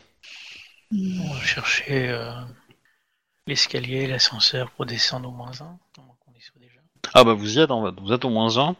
On 0.94 1.34
va 1.34 1.42
chercher 1.42 2.16
l'escalier, 3.48 4.08
l'ascenseur 4.08 4.72
pour 4.72 4.86
descendre 4.86 5.30
au 5.30 5.32
moins 5.32 5.52
un. 5.62 5.78
à 5.98 6.02
moins 6.02 6.16
qu'on 6.26 6.32
y 6.34 6.42
soit 6.42 6.60
déjà. 6.60 6.80
Ah 7.14 7.24
bah 7.24 7.34
vous 7.34 7.58
y 7.58 7.62
êtes 7.62 7.72
en 7.72 7.86
fait, 7.86 8.00
vous 8.00 8.14
êtes 8.14 8.24
au 8.26 8.30
moins 8.30 8.58
un. 8.58 8.76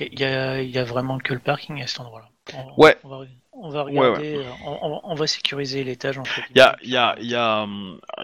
Il 0.00 0.18
y, 0.18 0.24
a, 0.24 0.60
y 0.62 0.78
a 0.78 0.84
vraiment 0.84 1.18
que 1.18 1.32
le 1.32 1.38
parking 1.38 1.80
à 1.82 1.86
cet 1.86 2.00
endroit-là. 2.00 2.28
On- 2.54 2.82
Ouais. 2.82 2.98
On 3.04 3.08
va, 3.08 3.24
on 3.64 3.70
va 3.70 3.82
regarder, 3.82 4.36
euh, 4.36 4.42
On, 4.66 4.78
on 4.82 4.90
va- 4.90 5.00
on 5.04 5.14
va 5.14 5.26
sécuriser 5.26 5.84
l'étage 5.84 6.20
Il 6.50 6.58
y 6.58 6.60
a, 6.60 6.76
il 6.82 6.90
y 6.90 6.96
a, 6.98 7.16
il 7.18 7.26
y 7.30 7.34
a, 7.34 7.66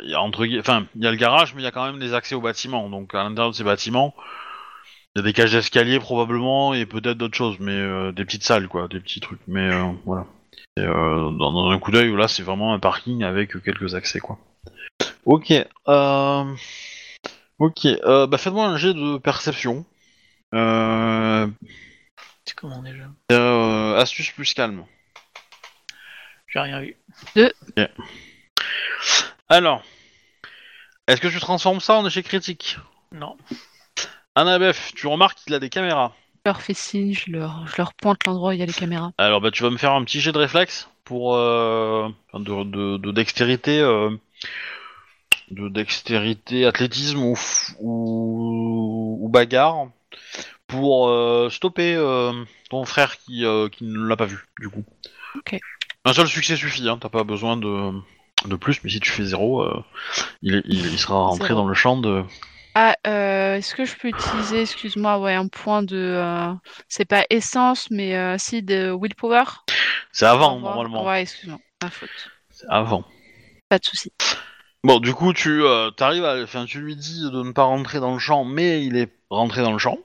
y 0.02 0.14
a 0.14 0.20
entre 0.20 0.46
enfin, 0.58 0.86
il 0.94 1.02
y 1.02 1.06
a 1.06 1.10
le 1.10 1.16
garage, 1.16 1.54
mais 1.54 1.62
il 1.62 1.64
y 1.64 1.68
a 1.68 1.70
quand 1.70 1.86
même 1.86 1.98
des 1.98 2.12
accès 2.12 2.34
aux 2.34 2.42
bâtiments. 2.42 2.90
Donc 2.90 3.14
à 3.14 3.22
l'intérieur 3.22 3.50
de 3.50 3.56
ces 3.56 3.64
bâtiments, 3.64 4.14
il 5.14 5.20
y 5.20 5.22
a 5.22 5.24
des 5.24 5.32
cages 5.32 5.52
d'escalier 5.52 5.98
probablement 5.98 6.74
et 6.74 6.84
peut-être 6.84 7.16
d'autres 7.16 7.36
choses, 7.36 7.56
mais 7.58 7.72
euh, 7.72 8.12
des 8.12 8.26
petites 8.26 8.44
salles 8.44 8.68
quoi, 8.68 8.86
des 8.88 9.00
petits 9.00 9.20
trucs. 9.20 9.40
Mais 9.46 9.72
euh, 9.72 9.86
voilà. 10.04 10.26
Et, 10.76 10.82
euh, 10.82 11.30
dans, 11.30 11.52
dans 11.52 11.70
un 11.70 11.78
coup 11.78 11.90
d'œil, 11.90 12.14
là, 12.14 12.28
c'est 12.28 12.42
vraiment 12.42 12.74
un 12.74 12.78
parking 12.78 13.24
avec 13.24 13.60
quelques 13.62 13.94
accès 13.94 14.20
quoi. 14.20 14.38
Ok. 15.24 15.52
Ok. 17.58 17.88
Bah 18.04 18.38
faites-moi 18.38 18.66
un 18.66 18.76
jet 18.76 18.92
de 18.92 19.16
perception. 19.16 19.86
Euh... 20.54 21.46
C'est 22.44 22.54
comment 22.54 22.82
déjà? 22.82 23.06
astuce 23.98 24.32
plus 24.32 24.52
calme. 24.52 24.84
J'ai 26.52 26.60
rien 26.60 26.80
vu. 26.80 26.96
Alors, 29.48 29.82
est-ce 31.06 31.20
que 31.20 31.28
tu 31.28 31.40
transformes 31.40 31.80
ça 31.80 31.94
en 31.94 32.06
échec 32.06 32.24
critique 32.26 32.78
Non. 33.12 33.36
Annabeth, 34.34 34.92
tu 34.94 35.06
remarques 35.06 35.38
qu'il 35.38 35.54
a 35.54 35.58
des 35.58 35.70
caméras. 35.70 36.12
Je 36.44 36.50
leur 36.50 36.62
fais 36.62 36.74
signe, 36.74 37.12
je 37.14 37.30
leur, 37.32 37.66
je 37.66 37.74
leur 37.78 37.92
pointe 37.94 38.24
l'endroit 38.26 38.50
où 38.50 38.52
il 38.52 38.58
y 38.58 38.62
a 38.62 38.66
les 38.66 38.72
caméras. 38.72 39.12
Alors 39.18 39.40
bah 39.40 39.50
tu 39.50 39.62
vas 39.62 39.70
me 39.70 39.76
faire 39.76 39.92
un 39.92 40.02
petit 40.04 40.20
jet 40.20 40.32
de 40.32 40.38
réflexe 40.38 40.88
pour 41.04 41.34
euh, 41.36 42.08
de, 42.34 42.64
de, 42.64 42.96
de 42.96 43.12
dextérité, 43.12 43.80
euh, 43.80 44.10
de 45.50 45.68
dextérité, 45.68 46.64
athlétisme 46.64 47.18
ou, 47.22 47.34
f- 47.34 47.74
ou, 47.80 49.18
ou 49.20 49.28
bagarre 49.28 49.88
pour 50.66 51.08
euh, 51.08 51.50
stopper 51.50 51.94
euh, 51.94 52.32
ton 52.70 52.84
frère 52.84 53.18
qui, 53.18 53.44
euh, 53.44 53.68
qui 53.68 53.84
ne 53.84 54.06
l'a 54.06 54.16
pas 54.16 54.26
vu 54.26 54.38
du 54.60 54.70
coup. 54.70 54.84
Un 56.04 56.12
seul 56.12 56.26
succès 56.28 56.56
suffit, 56.56 56.88
hein, 56.88 56.98
t'as 56.98 57.10
pas 57.10 57.24
besoin 57.24 57.56
de, 57.56 57.92
de 58.46 58.56
plus, 58.56 58.82
mais 58.82 58.90
si 58.90 59.00
tu 59.00 59.10
fais 59.10 59.24
zéro, 59.24 59.62
euh, 59.62 59.84
il, 60.40 60.62
il, 60.64 60.86
il 60.86 60.98
sera 60.98 61.26
rentré 61.26 61.48
Zéro. 61.48 61.60
dans 61.60 61.68
le 61.68 61.74
champ 61.74 61.98
de. 61.98 62.24
Ah, 62.74 62.96
euh, 63.06 63.56
est-ce 63.56 63.74
que 63.74 63.84
je 63.84 63.96
peux 63.96 64.08
utiliser, 64.08 64.62
excuse-moi, 64.62 65.18
ouais, 65.18 65.34
un 65.34 65.48
point 65.48 65.82
de... 65.82 65.96
euh, 65.96 66.52
c'est 66.88 67.04
pas 67.04 67.24
essence, 67.28 67.90
mais 67.90 68.38
si, 68.38 68.62
de 68.62 68.96
willpower? 68.98 69.44
C'est 70.12 70.26
avant 70.26 70.56
Au 70.56 70.60
normalement. 70.60 71.04
Ouais, 71.04 71.22
excuse-moi, 71.22 71.58
ma 71.82 71.90
faute. 71.90 72.08
C'est 72.50 72.68
avant. 72.68 73.04
Pas 73.68 73.78
de 73.78 73.84
souci. 73.84 74.12
Bon, 74.82 75.00
du 75.00 75.12
coup, 75.12 75.34
tu 75.34 75.62
t'arrives 75.96 76.24
à, 76.24 76.42
enfin, 76.42 76.64
tu 76.64 76.80
lui 76.80 76.96
dis 76.96 77.22
de 77.30 77.42
ne 77.42 77.52
pas 77.52 77.64
rentrer 77.64 78.00
dans 78.00 78.14
le 78.14 78.18
champ, 78.18 78.44
mais 78.44 78.84
il 78.84 78.96
est 78.96 79.12
rentré 79.28 79.62
dans 79.62 79.72
le 79.72 79.78
champ 79.78 79.98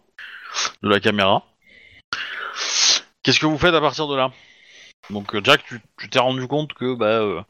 de 0.84 0.90
la 0.90 1.00
caméra. 1.00 1.46
Qu'est-ce 3.24 3.40
que 3.40 3.46
vous 3.46 3.58
faites 3.58 3.74
à 3.74 3.80
partir 3.82 4.08
de 4.08 4.16
là? 4.16 4.32
Donc, 5.10 5.36
euh, 5.36 5.42
Jack, 5.44 5.64
tu 5.66 5.80
tu 5.98 6.10
t'es 6.10 6.20
rendu 6.20 6.48
compte 6.48 6.74
que, 6.74 6.96
bah, 6.96 7.06
euh, 7.22 7.42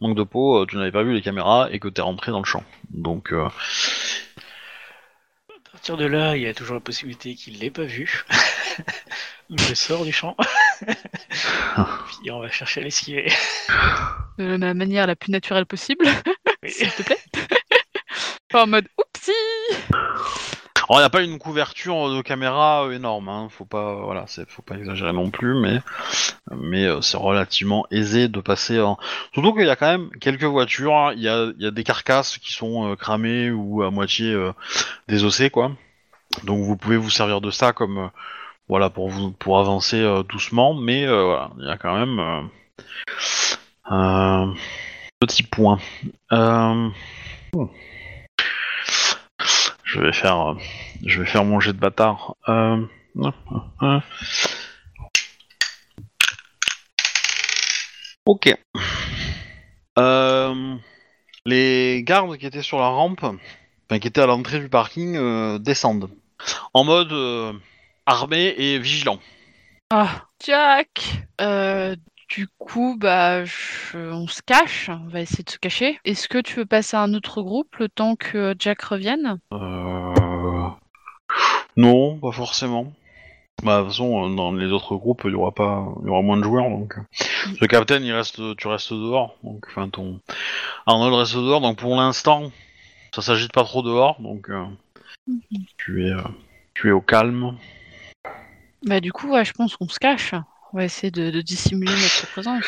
manque 0.00 0.16
de 0.16 0.22
peau, 0.24 0.62
euh, 0.62 0.66
tu 0.66 0.76
n'avais 0.76 0.92
pas 0.92 1.02
vu 1.02 1.12
les 1.14 1.22
caméras 1.22 1.68
et 1.70 1.78
que 1.78 1.88
t'es 1.88 2.02
rentré 2.02 2.32
dans 2.32 2.40
le 2.40 2.44
champ. 2.44 2.64
Donc, 2.90 3.32
euh, 3.32 3.48
À 5.48 5.70
partir 5.70 5.96
de 5.96 6.06
là, 6.06 6.36
il 6.36 6.42
y 6.42 6.46
a 6.48 6.54
toujours 6.54 6.74
la 6.74 6.80
possibilité 6.80 7.34
qu'il 7.34 7.58
l'ait 7.60 7.70
pas 7.70 7.84
vu. 7.84 8.24
Donc 9.48 9.60
je 9.60 9.74
sors 9.74 10.04
du 10.04 10.12
champ. 10.12 10.36
Puis 10.80 12.30
on 12.30 12.40
va 12.40 12.50
chercher 12.50 12.80
à 12.80 12.84
l'esquiver. 12.84 13.32
De 14.38 14.56
la 14.56 14.74
manière 14.74 15.06
la 15.06 15.16
plus 15.16 15.30
naturelle 15.30 15.66
possible, 15.66 16.04
Oui. 16.62 16.70
s'il 16.72 16.90
te 16.90 17.02
plaît. 17.02 17.18
Pas 18.50 18.64
en 18.64 18.66
mode 18.66 18.88
oupsie 18.98 19.32
alors, 20.88 21.00
il 21.00 21.02
n'y 21.02 21.06
a 21.06 21.10
pas 21.10 21.22
une 21.22 21.38
couverture 21.38 22.10
de 22.10 22.22
caméra 22.22 22.86
euh, 22.86 22.92
énorme, 22.92 23.28
hein, 23.28 23.48
faut 23.50 23.66
pas, 23.66 23.96
voilà, 23.96 24.24
faut 24.48 24.62
pas 24.62 24.76
exagérer 24.76 25.12
non 25.12 25.30
plus, 25.30 25.54
mais, 25.60 25.80
mais 26.50 26.86
euh, 26.86 27.02
c'est 27.02 27.18
relativement 27.18 27.86
aisé 27.90 28.28
de 28.28 28.40
passer. 28.40 28.80
En... 28.80 28.98
Surtout 29.34 29.52
qu'il 29.52 29.66
y 29.66 29.70
a 29.70 29.76
quand 29.76 29.86
même 29.90 30.10
quelques 30.20 30.44
voitures, 30.44 30.96
hein, 30.96 31.12
il 31.14 31.22
y 31.22 31.28
a, 31.28 31.52
il 31.58 31.62
y 31.62 31.66
a 31.66 31.70
des 31.70 31.84
carcasses 31.84 32.38
qui 32.38 32.52
sont 32.52 32.90
euh, 32.90 32.96
cramées 32.96 33.50
ou 33.50 33.82
à 33.82 33.90
moitié 33.90 34.32
euh, 34.32 34.52
désossées, 35.08 35.50
quoi. 35.50 35.72
Donc 36.44 36.62
vous 36.62 36.76
pouvez 36.76 36.96
vous 36.96 37.10
servir 37.10 37.40
de 37.40 37.50
ça 37.50 37.72
comme, 37.72 37.98
euh, 37.98 38.08
voilà, 38.68 38.88
pour 38.88 39.10
vous, 39.10 39.32
pour 39.32 39.58
avancer 39.58 40.02
doucement, 40.28 40.74
mais 40.74 41.06
voilà, 41.06 41.50
il 41.58 41.66
y 41.66 41.70
a 41.70 41.78
quand 41.78 41.98
même 41.98 42.50
un 43.86 44.54
petit 45.20 45.42
point. 45.42 45.78
Euh, 46.32 46.88
Je 49.88 50.02
vais 50.02 50.12
faire, 50.12 50.48
euh, 50.48 50.54
je 51.06 51.22
vais 51.22 51.26
faire 51.26 51.44
mon 51.44 51.60
jet 51.60 51.72
de 51.72 51.78
bâtard. 51.78 52.36
Euh. 52.46 52.84
Ok. 58.26 58.54
Euh, 59.98 60.74
les 61.46 62.02
gardes 62.04 62.36
qui 62.36 62.44
étaient 62.44 62.60
sur 62.60 62.78
la 62.78 62.88
rampe, 62.88 63.24
enfin 63.24 63.98
qui 63.98 64.08
étaient 64.08 64.20
à 64.20 64.26
l'entrée 64.26 64.60
du 64.60 64.68
parking, 64.68 65.16
euh, 65.16 65.58
descendent 65.58 66.10
en 66.74 66.84
mode 66.84 67.12
euh, 67.12 67.54
armé 68.04 68.54
et 68.58 68.78
vigilant. 68.78 69.18
Ah, 69.90 70.26
Jack 70.44 71.24
Euh, 71.40 71.96
Du 72.28 72.46
coup, 72.58 72.96
bah, 72.98 73.44
je- 73.44 73.96
on 74.12 74.26
se 74.28 74.42
cache, 74.42 74.90
on 74.90 75.08
va 75.08 75.20
essayer 75.20 75.44
de 75.44 75.50
se 75.50 75.58
cacher. 75.58 75.98
Est-ce 76.04 76.28
que 76.28 76.38
tu 76.38 76.56
veux 76.56 76.66
passer 76.66 76.96
à 76.96 77.00
un 77.00 77.14
autre 77.14 77.40
groupe 77.42 77.76
le 77.76 77.88
temps 77.88 78.16
que 78.16 78.54
Jack 78.58 78.82
revienne? 78.82 79.38
Euh... 79.52 80.68
Non, 81.76 82.18
pas 82.18 82.32
forcément. 82.32 82.92
Bah, 83.62 83.78
de 83.78 83.82
toute 83.84 83.92
façon, 83.92 84.30
euh, 84.30 84.34
dans 84.36 84.52
les 84.52 84.66
autres 84.66 84.94
groupes, 84.96 85.22
il 85.24 85.32
y 85.32 85.34
aura 85.34 85.52
pas, 85.52 85.86
il 86.02 86.06
y 86.06 86.10
aura 86.10 86.22
moins 86.22 86.36
de 86.36 86.44
joueurs, 86.44 86.68
donc. 86.68 86.96
euh. 86.98 87.02
Le 87.60 87.66
capitaine, 87.66 88.04
il 88.04 88.12
reste, 88.12 88.56
tu 88.56 88.68
restes 88.68 88.92
dehors, 88.92 89.34
donc, 89.42 89.64
enfin, 89.68 89.88
ton 89.88 90.20
Arnold 90.86 91.14
reste 91.14 91.34
dehors, 91.34 91.60
donc 91.60 91.78
pour 91.78 91.96
l'instant, 91.96 92.52
ça 93.14 93.22
s'agite 93.22 93.52
pas 93.52 93.64
trop 93.64 93.82
dehors, 93.82 94.20
donc 94.20 94.50
euh, 94.50 94.64
tu 95.76 96.06
es, 96.06 96.10
euh, 96.12 96.22
tu 96.74 96.88
es 96.88 96.92
au 96.92 97.00
calme. 97.00 97.56
Bah 98.84 99.00
du 99.00 99.12
coup, 99.12 99.28
ouais, 99.32 99.44
je 99.44 99.52
pense 99.52 99.76
qu'on 99.76 99.88
se 99.88 99.98
cache. 99.98 100.34
On 100.72 100.78
va 100.78 100.84
essayer 100.84 101.10
de, 101.10 101.30
de 101.30 101.40
dissimuler 101.40 101.92
notre 101.92 102.26
présence. 102.32 102.64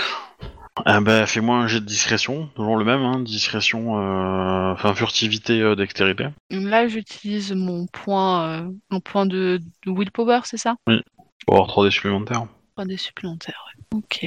Ah 0.86 1.00
ben, 1.00 1.26
fais-moi 1.26 1.56
un 1.56 1.66
jet 1.66 1.80
de 1.80 1.84
discrétion, 1.84 2.46
toujours 2.54 2.76
le 2.76 2.84
même, 2.84 3.02
hein, 3.02 3.20
discrétion, 3.20 3.98
euh, 3.98 4.72
enfin 4.72 4.94
furtivité, 4.94 5.60
euh, 5.60 5.74
dextérité. 5.76 6.28
Là, 6.50 6.88
j'utilise 6.88 7.52
mon 7.52 7.86
point, 7.86 8.48
euh, 8.48 8.70
un 8.90 9.00
point 9.00 9.26
de, 9.26 9.60
de 9.84 9.90
willpower, 9.92 10.40
c'est 10.44 10.56
ça? 10.56 10.76
Pour 11.46 11.54
avoir 11.54 11.68
3 11.68 11.84
dés 11.84 11.90
supplémentaires. 11.90 12.46
Point 12.76 12.86
des 12.86 12.96
supplémentaires. 12.96 13.62
ouais. 13.92 13.98
Ok. 13.98 14.26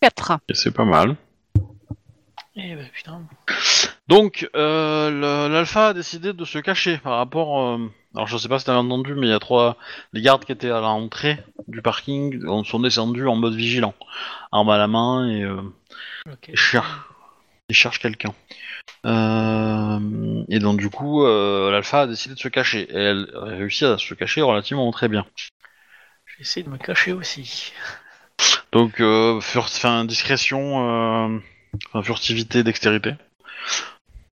4. 0.00 0.38
Et 0.48 0.54
c'est 0.54 0.70
pas 0.70 0.84
mal. 0.84 1.16
Eh 2.56 2.76
ben 2.76 2.88
putain. 2.94 3.22
Donc, 4.08 4.48
euh, 4.54 5.48
l'alpha 5.48 5.88
a 5.88 5.92
décidé 5.92 6.32
de 6.32 6.44
se 6.44 6.58
cacher 6.58 6.98
par 6.98 7.16
rapport. 7.18 7.78
Alors, 8.14 8.26
je 8.26 8.36
sais 8.38 8.48
pas 8.48 8.58
si 8.58 8.64
t'avais 8.64 8.78
entendu, 8.78 9.14
mais 9.14 9.26
il 9.26 9.30
y 9.30 9.34
a 9.34 9.38
trois. 9.38 9.76
Les 10.12 10.20
gardes 10.22 10.44
qui 10.44 10.52
étaient 10.52 10.70
à 10.70 10.80
l'entrée 10.80 11.42
du 11.68 11.82
parking 11.82 12.40
sont 12.64 12.80
descendus 12.80 13.26
en 13.26 13.36
mode 13.36 13.54
vigilant, 13.54 13.94
arme 14.52 14.70
à 14.70 14.78
la 14.78 14.86
main 14.86 15.28
et 15.28 15.42
euh, 15.42 15.60
Ok. 16.30 16.48
ils 16.48 16.56
cher- 16.56 17.08
ils 17.68 17.74
cherchent 17.74 17.98
quelqu'un. 17.98 18.34
Euh, 19.06 20.44
et 20.48 20.58
donc, 20.60 20.78
du 20.78 20.90
coup, 20.90 21.24
euh, 21.24 21.70
l'alpha 21.70 22.02
a 22.02 22.06
décidé 22.06 22.34
de 22.34 22.40
se 22.40 22.48
cacher. 22.48 22.82
Et 22.90 22.96
elle 22.96 23.30
a 23.34 23.44
réussi 23.46 23.84
à 23.84 23.98
se 23.98 24.14
cacher 24.14 24.42
relativement 24.42 24.90
très 24.92 25.08
bien. 25.08 25.26
Je 26.26 26.36
vais 26.36 26.42
essayer 26.42 26.64
de 26.64 26.70
me 26.70 26.78
cacher 26.78 27.12
aussi. 27.12 27.72
Donc, 28.72 29.00
euh, 29.00 29.40
fur- 29.40 29.64
enfin, 29.64 30.04
discrétion, 30.04 31.40
enfin, 31.92 32.02
furtivité, 32.02 32.62
dextérité. 32.62 33.14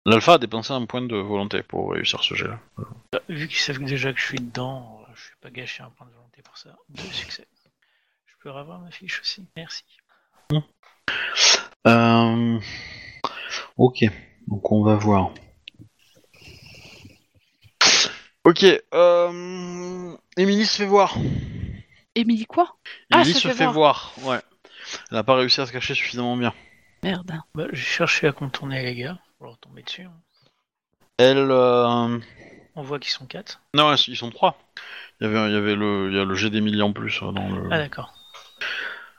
L'alpha 0.06 0.34
a 0.34 0.38
dépensé 0.38 0.72
un 0.72 0.86
point 0.86 1.02
de 1.02 1.16
volonté 1.16 1.62
pour 1.62 1.92
réussir 1.92 2.22
ce 2.22 2.34
jet-là. 2.34 2.58
Ah, 3.12 3.18
Vu 3.28 3.48
qu'ils 3.48 3.58
savent 3.58 3.82
déjà 3.84 4.12
que 4.12 4.18
je 4.18 4.24
suis 4.24 4.38
dedans, 4.38 5.02
euh, 5.02 5.12
je 5.14 5.28
vais 5.28 5.36
pas 5.42 5.50
gâcher 5.50 5.82
un 5.82 5.90
point 5.90 6.06
de 6.06 6.12
volonté 6.12 6.40
pour 6.42 6.56
ça. 6.56 6.74
Deux 6.88 7.02
succès. 7.12 7.46
Je 8.26 8.34
peux 8.42 8.50
revoir 8.50 8.80
ma 8.80 8.90
fiche 8.90 9.20
aussi. 9.20 9.46
Merci. 9.56 9.84
Euh... 11.86 12.60
Ok, 13.76 14.04
donc 14.46 14.72
on 14.72 14.82
va 14.82 14.96
voir. 14.96 15.32
Ok, 18.44 18.64
euh... 18.94 20.16
Émilie 20.38 20.64
se 20.64 20.78
fait 20.78 20.86
voir. 20.86 21.14
Émilie 22.14 22.46
quoi? 22.46 22.76
Ah, 23.12 23.18
Émilie 23.18 23.34
se 23.34 23.40
se 23.40 23.48
fait 23.48 23.54
fait 23.54 23.66
voir. 23.66 24.12
ouais. 24.22 24.40
Elle 25.10 25.16
n'a 25.18 25.24
pas 25.24 25.34
réussi 25.36 25.60
à 25.60 25.66
se 25.66 25.72
cacher 25.72 25.94
suffisamment 25.94 26.36
bien. 26.38 26.54
Merde. 27.02 27.32
Bah, 27.54 27.66
j'ai 27.72 27.82
cherché 27.82 28.26
à 28.26 28.32
contourner 28.32 28.82
les 28.82 28.94
gars 28.94 29.18
pour 29.40 29.46
leur 29.46 29.58
tomber 29.58 29.82
dessus. 29.82 30.02
hein. 30.02 30.12
Elle... 31.16 31.50
euh, 31.50 32.18
On 32.76 32.82
voit 32.82 32.98
qu'ils 32.98 33.10
sont 33.10 33.24
quatre. 33.24 33.62
Non, 33.72 33.94
ils 33.94 34.16
sont 34.16 34.28
trois. 34.28 34.58
Il 35.18 35.26
y 35.26 35.30
avait, 35.30 35.48
il 35.48 35.54
y 35.54 35.56
avait 35.56 35.74
le, 35.76 36.10
il 36.10 36.16
y 36.16 36.20
a 36.20 36.24
le 36.26 36.34
jet 36.34 36.50
d'Émilie 36.50 36.82
en 36.82 36.92
plus 36.92 37.22
euh, 37.22 37.32
dans 37.32 37.48
le, 37.48 37.68
Ah 37.70 37.78
d'accord. 37.78 38.12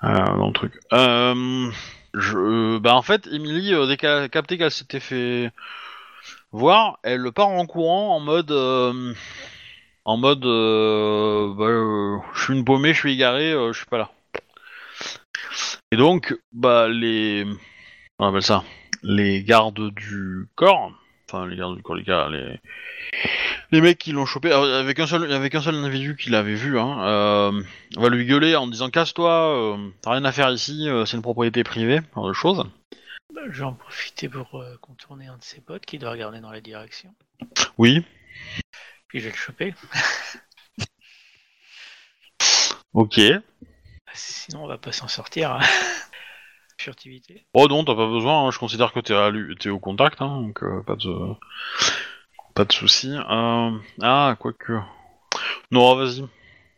euh, 0.03 0.13
dans 0.37 0.45
le 0.47 0.53
truc. 0.53 0.79
Euh... 0.93 1.71
Je... 2.13 2.77
Bah 2.77 2.93
en 2.93 3.01
fait, 3.01 3.25
Émilie, 3.27 3.73
euh, 3.73 3.87
dès 3.87 3.97
qu'elle 3.97 4.11
a 4.23 4.29
capté 4.29 4.59
qu'elle 4.59 4.69
s'était 4.69 4.99
fait 4.99 5.51
voir, 6.51 6.99
elle 7.01 7.31
part 7.31 7.47
en 7.47 7.65
courant 7.65 8.15
en 8.15 8.19
mode... 8.19 8.51
euh, 8.51 9.15
En 10.05 10.17
mode... 10.17 10.45
euh, 10.45 11.51
bah, 11.55 11.65
euh, 11.65 12.17
je 12.35 12.43
suis 12.43 12.53
une 12.53 12.63
paumée, 12.63 12.93
je 12.93 12.99
suis 12.99 13.13
égaré, 13.13 13.51
euh, 13.53 13.73
je 13.73 13.77
suis 13.79 13.87
pas 13.87 13.97
là. 13.97 14.11
Et 15.91 15.97
donc, 15.97 16.37
bah 16.51 16.87
les... 16.89 17.47
On 18.19 18.27
appelle 18.27 18.43
ça? 18.43 18.63
Les 19.03 19.43
gardes 19.43 19.93
du 19.93 20.47
corps, 20.55 20.91
enfin 21.27 21.47
les 21.47 21.55
gardes 21.55 21.75
du 21.75 21.83
corps, 21.83 21.95
les 21.95 22.03
gars, 22.03 22.29
les... 22.29 22.59
Les 23.71 23.79
mecs 23.79 23.97
qui 23.97 24.11
l'ont 24.11 24.25
chopé, 24.25 24.49
alors, 24.49 24.65
avec 24.65 24.99
un 24.99 25.07
seul, 25.07 25.31
avec 25.31 25.55
un 25.55 25.61
seul 25.61 25.75
individu 25.75 26.17
qui 26.17 26.29
l'avait 26.29 26.55
vu, 26.55 26.77
hein, 26.77 27.07
euh, 27.07 27.63
on 27.95 28.01
va 28.01 28.09
lui 28.09 28.25
gueuler 28.25 28.57
en 28.57 28.67
disant 28.67 28.89
casse-toi, 28.89 29.75
euh, 29.75 29.89
t'as 30.01 30.11
rien 30.11 30.25
à 30.25 30.33
faire 30.33 30.51
ici, 30.51 30.89
euh, 30.89 31.05
c'est 31.05 31.15
une 31.15 31.23
propriété 31.23 31.63
privée, 31.63 32.01
genre 32.13 32.27
de 32.27 32.33
choses. 32.33 32.65
Bah, 33.33 33.41
je 33.49 33.59
vais 33.59 33.65
en 33.65 33.73
profiter 33.73 34.27
pour 34.27 34.59
euh, 34.59 34.77
contourner 34.81 35.27
un 35.27 35.37
de 35.37 35.43
ses 35.43 35.61
potes 35.61 35.85
qui 35.85 35.99
doit 35.99 36.11
regarder 36.11 36.41
dans 36.41 36.51
la 36.51 36.59
direction. 36.59 37.13
Oui, 37.77 38.05
Puis 39.07 39.19
je 39.19 39.25
vais 39.25 39.31
le 39.31 39.37
choper. 39.37 39.73
ok. 42.93 43.21
Sinon 44.13 44.65
on 44.65 44.67
va 44.67 44.77
pas 44.77 44.91
s'en 44.91 45.07
sortir. 45.07 45.59
Furtivité. 46.83 47.45
Oh 47.53 47.67
non, 47.67 47.83
t'as 47.85 47.95
pas 47.95 48.07
besoin, 48.07 48.47
hein, 48.47 48.51
je 48.51 48.59
considère 48.59 48.91
que 48.93 48.99
t'es, 48.99 49.13
à 49.13 49.29
lui- 49.29 49.55
t'es 49.55 49.69
au 49.69 49.79
contact, 49.79 50.21
hein, 50.21 50.41
donc 50.41 50.63
euh, 50.63 50.81
pas 50.83 50.95
de, 50.95 51.35
pas 52.55 52.65
de 52.65 52.71
soucis. 52.71 53.11
Euh, 53.13 53.71
ah, 54.01 54.35
quoique. 54.39 54.73
Non, 55.71 55.95
vas-y. 55.95 56.21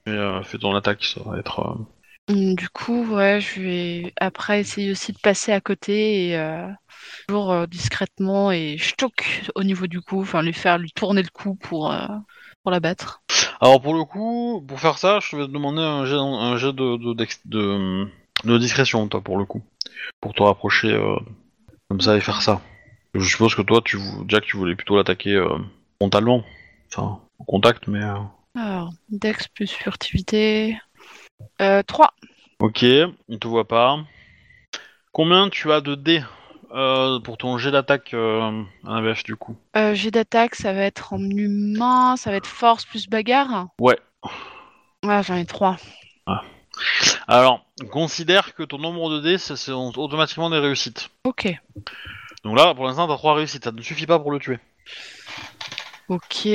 Et, 0.08 0.12
euh, 0.12 0.44
fais 0.44 0.60
ton 0.60 0.76
attaque, 0.76 1.04
ça 1.06 1.22
va 1.26 1.40
être. 1.40 1.60
euh, 1.62 1.86
Hum, 2.30 2.56
Du 2.56 2.70
coup, 2.70 3.06
ouais, 3.16 3.42
je 3.42 3.62
vais 3.62 4.14
après 4.20 4.62
essayer 4.62 4.92
aussi 4.92 5.12
de 5.12 5.18
passer 5.20 5.52
à 5.52 5.60
côté 5.62 6.28
et 6.30 6.38
euh, 6.38 6.68
toujours 7.28 7.52
euh, 7.52 7.68
discrètement 7.68 8.52
et 8.52 8.78
toque 8.98 9.44
au 9.56 9.64
niveau 9.64 9.88
du 9.88 10.02
cou, 10.02 10.22
enfin 10.22 10.42
lui 10.42 10.54
faire 10.54 10.78
lui 10.78 10.92
tourner 10.92 11.24
le 11.24 11.30
cou 11.30 11.56
pour 11.56 11.92
euh, 11.92 12.08
pour 12.64 12.72
la 12.72 12.80
battre. 12.80 13.24
Alors 13.62 13.82
pour 13.82 13.94
le 13.96 14.04
coup, 14.04 14.64
pour 14.68 14.80
faire 14.80 14.98
ça, 14.98 15.20
je 15.20 15.36
vais 15.36 15.48
te 15.48 15.52
demander 15.52 15.82
un 15.82 16.06
jet, 16.06 16.16
un 16.16 16.58
jet 16.58 16.74
de, 16.74 16.98
de, 16.98 17.14
dex- 17.14 17.42
de, 17.46 18.08
de 18.44 18.58
discrétion, 18.58 19.08
toi, 19.08 19.22
pour 19.22 19.38
le 19.38 19.46
coup. 19.46 19.64
Pour 20.22 20.34
te 20.34 20.44
rapprocher 20.44 20.94
euh, 20.94 21.18
comme 21.90 22.02
ça 22.02 22.16
et 22.16 22.22
faire 22.22 22.42
ça. 22.42 22.62
Je 23.14 23.24
suppose 23.28 23.54
que 23.56 23.62
toi, 23.62 23.82
tu, 23.84 24.00
Jack, 24.28 24.46
tu 24.46 24.58
voulais 24.58 24.76
plutôt 24.76 24.96
l'attaquer 24.96 25.36
euh, 25.36 25.58
frontalement. 26.00 26.44
Enfin, 26.92 27.20
au 27.40 27.44
contact, 27.44 27.88
mais... 27.88 28.04
euh, 28.04 28.16
Alors, 28.56 28.92
Dex 29.10 29.48
plus 29.48 29.72
furtivité. 29.72 30.78
Euh, 31.62 31.84
3. 31.84 32.14
Ok, 32.60 32.82
il 32.84 33.40
te 33.40 33.48
voit 33.48 33.68
pas. 33.68 34.00
Combien 35.12 35.50
tu 35.50 35.72
as 35.72 35.82
de 35.82 35.94
dés 35.96 36.24
euh, 36.74 37.20
pour 37.20 37.38
ton 37.38 37.58
jet 37.60 37.70
d'attaque 37.72 38.14
euh, 38.16 38.64
ABF, 38.88 39.24
du 39.24 39.36
coup? 39.36 39.56
Euh, 39.76 39.94
J'ai 39.94 40.10
d'attaque, 40.10 40.56
ça 40.56 40.74
va 40.74 40.82
être 40.82 41.14
en 41.14 41.20
humain, 41.20 42.16
ça 42.18 42.32
va 42.32 42.38
être 42.38 42.48
force 42.48 42.86
plus 42.86 43.08
bagarre? 43.08 43.68
Ouais. 43.80 43.98
Ouais, 45.04 45.22
j'en 45.22 45.36
ai 45.36 45.46
3. 45.46 45.78
Alors, 47.28 47.66
considère 47.92 48.54
que 48.56 48.64
ton 48.64 48.78
nombre 48.78 49.10
de 49.12 49.20
dés, 49.20 49.38
c'est 49.38 49.56
c'est 49.56 49.72
automatiquement 49.72 50.50
des 50.50 50.60
réussites. 50.60 51.10
Ok. 51.24 51.54
Donc 52.44 52.58
là, 52.58 52.74
pour 52.74 52.86
l'instant, 52.86 53.08
t'as 53.08 53.16
trois 53.18 53.36
réussites. 53.36 53.64
Ça 53.64 53.72
ne 53.72 53.82
suffit 53.82 54.06
pas 54.06 54.20
pour 54.20 54.32
le 54.32 54.40
tuer. 54.40 54.60
Ok. 56.10 56.48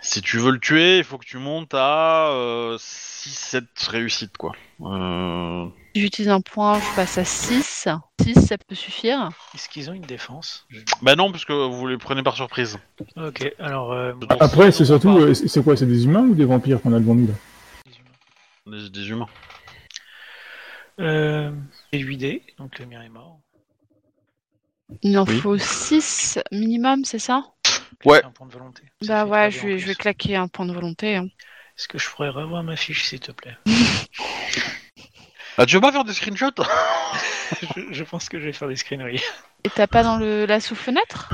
Si 0.00 0.22
tu 0.22 0.38
veux 0.38 0.52
le 0.52 0.60
tuer, 0.60 0.98
il 0.98 1.04
faut 1.04 1.18
que 1.18 1.24
tu 1.26 1.38
montes 1.38 1.74
à 1.74 2.30
6-7 2.78 3.64
réussites, 3.88 4.36
quoi. 4.36 4.52
Euh... 4.82 5.66
Si 5.94 6.00
j'utilise 6.02 6.30
un 6.30 6.40
point, 6.40 6.78
je 6.78 6.96
passe 6.96 7.18
à 7.18 7.24
6. 7.24 7.88
6, 8.22 8.34
ça 8.46 8.56
peut 8.56 8.74
suffire. 8.76 9.30
Est-ce 9.54 9.68
qu'ils 9.68 9.90
ont 9.90 9.94
une 9.94 10.02
défense? 10.02 10.66
Bah 11.02 11.16
non, 11.16 11.32
parce 11.32 11.44
que 11.44 11.52
vous 11.52 11.86
les 11.88 11.98
prenez 11.98 12.22
par 12.22 12.36
surprise. 12.36 12.78
Ok, 13.16 13.52
alors. 13.58 13.92
euh, 13.92 14.12
Après, 14.40 14.70
c'est 14.70 14.84
surtout, 14.84 15.18
euh, 15.18 15.34
c'est 15.34 15.62
quoi? 15.64 15.76
C'est 15.76 15.86
des 15.86 16.04
humains 16.04 16.22
ou 16.22 16.34
des 16.34 16.44
vampires 16.44 16.80
qu'on 16.80 16.92
a 16.92 17.00
devant 17.00 17.14
nous 17.16 17.26
là? 17.26 17.34
Des, 18.66 18.90
des 18.90 19.08
humains. 19.10 19.28
Euh, 21.00 21.52
et 21.92 21.98
8 21.98 22.16
dés, 22.16 22.42
donc 22.58 22.78
le 22.78 22.86
mien 22.86 23.02
est 23.02 23.08
mort. 23.08 23.40
Il 25.02 25.18
en 25.18 25.26
Oui. 25.26 25.40
faut 25.40 25.56
6 25.56 26.38
minimum, 26.52 27.04
c'est 27.04 27.18
ça? 27.18 27.44
Ouais. 28.04 28.22
Un 28.24 28.30
point 28.30 28.46
de 28.46 28.52
volonté. 28.52 28.82
Ça 29.02 29.08
Bah 29.08 29.24
fait 29.24 29.30
ouais, 29.30 29.50
3 29.50 29.60
je 29.60 29.60
en 29.60 29.66
vais, 29.66 29.78
je 29.78 29.86
vais 29.86 29.94
claquer 29.94 30.36
un 30.36 30.48
point 30.48 30.66
de 30.66 30.72
volonté. 30.72 31.16
hein. 31.16 31.28
Est-ce 31.76 31.88
que 31.88 31.98
je 31.98 32.08
pourrais 32.08 32.28
revoir 32.30 32.62
ma 32.62 32.76
fiche, 32.76 33.04
s'il 33.04 33.20
te 33.20 33.32
plaît? 33.32 33.56
Ah, 35.56 35.66
tu 35.66 35.76
veux 35.76 35.80
pas 35.80 35.92
faire 35.92 36.04
des 36.04 36.12
screenshots? 36.12 36.50
Je, 37.76 37.92
je 37.92 38.04
pense 38.04 38.28
que 38.28 38.38
je 38.40 38.46
vais 38.46 38.52
faire 38.52 38.68
des 38.68 38.76
screens, 38.76 39.02
oui. 39.04 39.20
Et 39.64 39.70
t'as 39.70 39.86
pas 39.86 40.02
dans 40.02 40.16
le, 40.16 40.46
la 40.46 40.60
sous-fenêtre? 40.60 41.28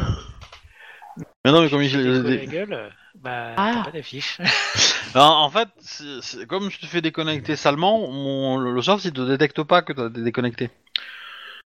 Mais 1.45 1.53
non, 1.53 1.63
mais 1.63 1.71
comme 1.71 1.83
Je 1.83 1.97
il... 1.97 2.03
décolle 2.13 2.23
des- 2.25 2.37
la 2.37 2.47
gueule, 2.47 2.93
bah 3.17 3.55
Ah. 3.57 3.73
t'as 3.75 3.85
pas 3.85 3.91
d'affiche. 3.91 4.39
En 5.15 5.51
fait, 5.51 5.69
c'est- 5.81 6.21
c'est- 6.23 6.47
comme 6.47 6.71
je 6.71 6.79
te 6.79 6.87
fais 6.87 7.01
déconnecter 7.03 7.57
salement, 7.57 8.11
mon, 8.11 8.59
le, 8.59 8.81
soft 8.83 9.05
il 9.05 9.13
te 9.13 9.21
détecte 9.23 9.63
pas 9.65 9.83
que 9.83 9.93
t'as 9.93 10.09
été 10.09 10.23
déconnecté. 10.23 10.71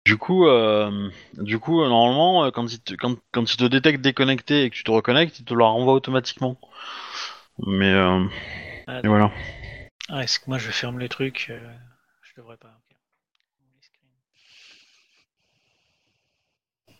Du 0.05 0.17
coup, 0.17 0.47
euh, 0.47 1.09
du 1.33 1.59
coup, 1.59 1.81
euh, 1.81 1.87
normalement, 1.89 2.45
euh, 2.45 2.51
quand 2.51 2.67
il, 2.71 2.79
te, 2.79 2.93
quand, 2.93 3.15
quand 3.31 3.53
il 3.53 3.57
te 3.57 3.63
détecte 3.65 4.01
déconnecté 4.01 4.63
et 4.63 4.69
que 4.69 4.75
tu 4.75 4.83
te 4.83 4.91
reconnectes, 4.91 5.39
il 5.39 5.45
te 5.45 5.53
le 5.53 5.63
renvoie 5.63 5.93
automatiquement. 5.93 6.57
Mais 7.59 7.91
euh, 7.91 8.23
Ah, 8.87 8.99
et 9.03 9.07
voilà. 9.07 9.31
Ah, 10.09 10.23
est-ce 10.23 10.39
que 10.39 10.45
moi 10.47 10.57
je 10.57 10.71
ferme 10.71 10.99
le 10.99 11.07
truc 11.09 11.47
euh, 11.49 11.59
Je 12.23 12.33
devrais 12.41 12.57
pas. 12.57 12.67
ok. 12.89 12.95
Les 13.75 13.81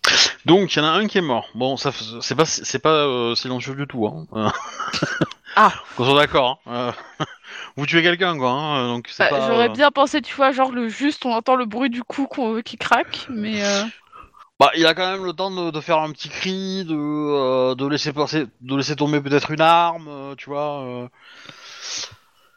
screens. 0.02 0.33
Donc 0.46 0.76
il 0.76 0.80
y 0.80 0.82
en 0.82 0.86
a 0.86 0.92
un 0.92 1.08
qui 1.08 1.18
est 1.18 1.22
mort. 1.22 1.48
Bon, 1.56 1.78
ça 1.78 1.92
c'est 2.22 2.36
pas 2.36 2.46
c'est 2.46 2.80
pas 2.80 2.90
euh, 3.06 3.36
silencieux 3.36 3.76
du 3.76 3.88
tout. 3.88 4.08
Hein. 4.08 4.26
Euh, 4.34 4.50
Ah. 5.56 5.72
Qu'on 5.96 6.06
soit 6.06 6.20
d'accord. 6.20 6.60
Hein. 6.66 6.92
Euh, 7.20 7.26
Vous 7.78 7.86
tuez 7.86 8.02
quelqu'un 8.02 8.38
quoi. 8.38 8.50
Hein. 8.52 8.88
Donc 8.96 9.08
c'est 9.10 9.30
Bah, 9.30 9.38
pas. 9.38 9.48
J'aurais 9.48 9.70
euh, 9.70 9.74
bien 9.74 9.92
pensé, 9.92 10.22
tu 10.22 10.34
vois, 10.36 10.52
genre 10.52 10.72
le 10.72 10.90
juste, 10.90 11.26
on 11.26 11.32
entend 11.34 11.56
le 11.56 11.66
bruit 11.66 11.90
du 11.92 12.04
cou 12.04 12.26
qu'on- 12.28 12.62
qui 12.62 12.78
craque, 12.78 13.28
mais 13.30 13.64
euh, 13.64 13.84
Bah, 14.60 14.72
il 14.76 14.86
a 14.88 14.94
quand 14.96 15.12
même 15.12 15.24
le 15.26 15.34
temps 15.34 15.52
de, 15.52 15.70
de 15.72 15.80
faire 15.80 16.00
un 16.00 16.12
petit 16.12 16.30
cri, 16.30 16.84
de, 16.86 16.96
euh, 16.96 17.76
de 17.76 17.86
laisser 17.88 18.14
passer, 18.14 18.46
de 18.62 18.76
laisser 18.76 18.96
tomber 18.96 19.22
peut-être 19.22 19.52
une 19.52 19.62
arme, 19.62 20.08
euh, 20.08 20.36
tu 20.36 20.50
vois. 20.50 20.82
euh. 20.82 21.08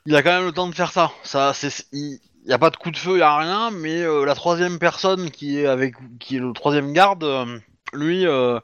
Il 0.06 0.14
a 0.16 0.22
quand 0.22 0.32
même 0.32 0.44
le 0.46 0.52
temps 0.52 0.68
de 0.68 0.74
faire 0.74 0.92
ça. 0.92 1.10
Ça, 1.22 1.52
c'est, 1.52 1.84
il 1.92 2.18
y 2.46 2.52
a 2.52 2.58
pas 2.58 2.70
de 2.70 2.76
coup 2.76 2.90
de 2.90 2.96
feu, 2.96 3.16
il 3.16 3.18
y 3.18 3.22
a 3.22 3.36
rien, 3.36 3.70
mais 3.70 4.00
euh, 4.02 4.24
la 4.24 4.34
troisième 4.34 4.78
personne 4.78 5.30
qui 5.30 5.58
est 5.60 5.66
avec, 5.66 5.96
qui 6.20 6.36
est 6.36 6.40
le 6.40 6.52
troisième 6.52 6.92
garde, 6.92 7.24
euh, 7.24 7.58
lui, 7.92 8.26
euh, 8.26 8.60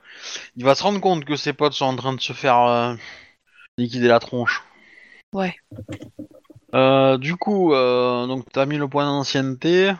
il 0.56 0.64
va 0.64 0.74
se 0.74 0.82
rendre 0.82 1.00
compte 1.00 1.24
que 1.24 1.36
ses 1.36 1.52
potes 1.52 1.72
sont 1.72 1.86
en 1.86 1.96
train 1.96 2.12
de 2.14 2.20
se 2.20 2.32
faire 2.32 2.60
euh, 2.60 2.94
liquider 3.78 4.08
la 4.08 4.20
tronche. 4.20 4.62
Ouais. 5.32 5.54
Euh, 6.74 7.18
du 7.18 7.36
coup, 7.36 7.72
donc 7.72 8.46
t'as 8.52 8.66
mis 8.66 8.76
le 8.76 8.88
point 8.88 9.04
d'ancienneté. 9.04 9.92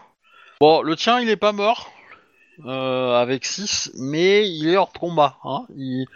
Bon, 0.61 0.83
le 0.83 0.97
tien, 0.97 1.21
il 1.21 1.29
est 1.29 1.37
pas 1.37 1.53
mort 1.53 1.91
avec 2.65 3.45
6, 3.45 3.93
mais 3.99 4.49
il 4.49 4.69
est 4.69 4.77
hors 4.77 4.93
de 4.93 4.99
combat. 4.99 5.39
Hein. 5.45 5.67
Il... 5.77 6.07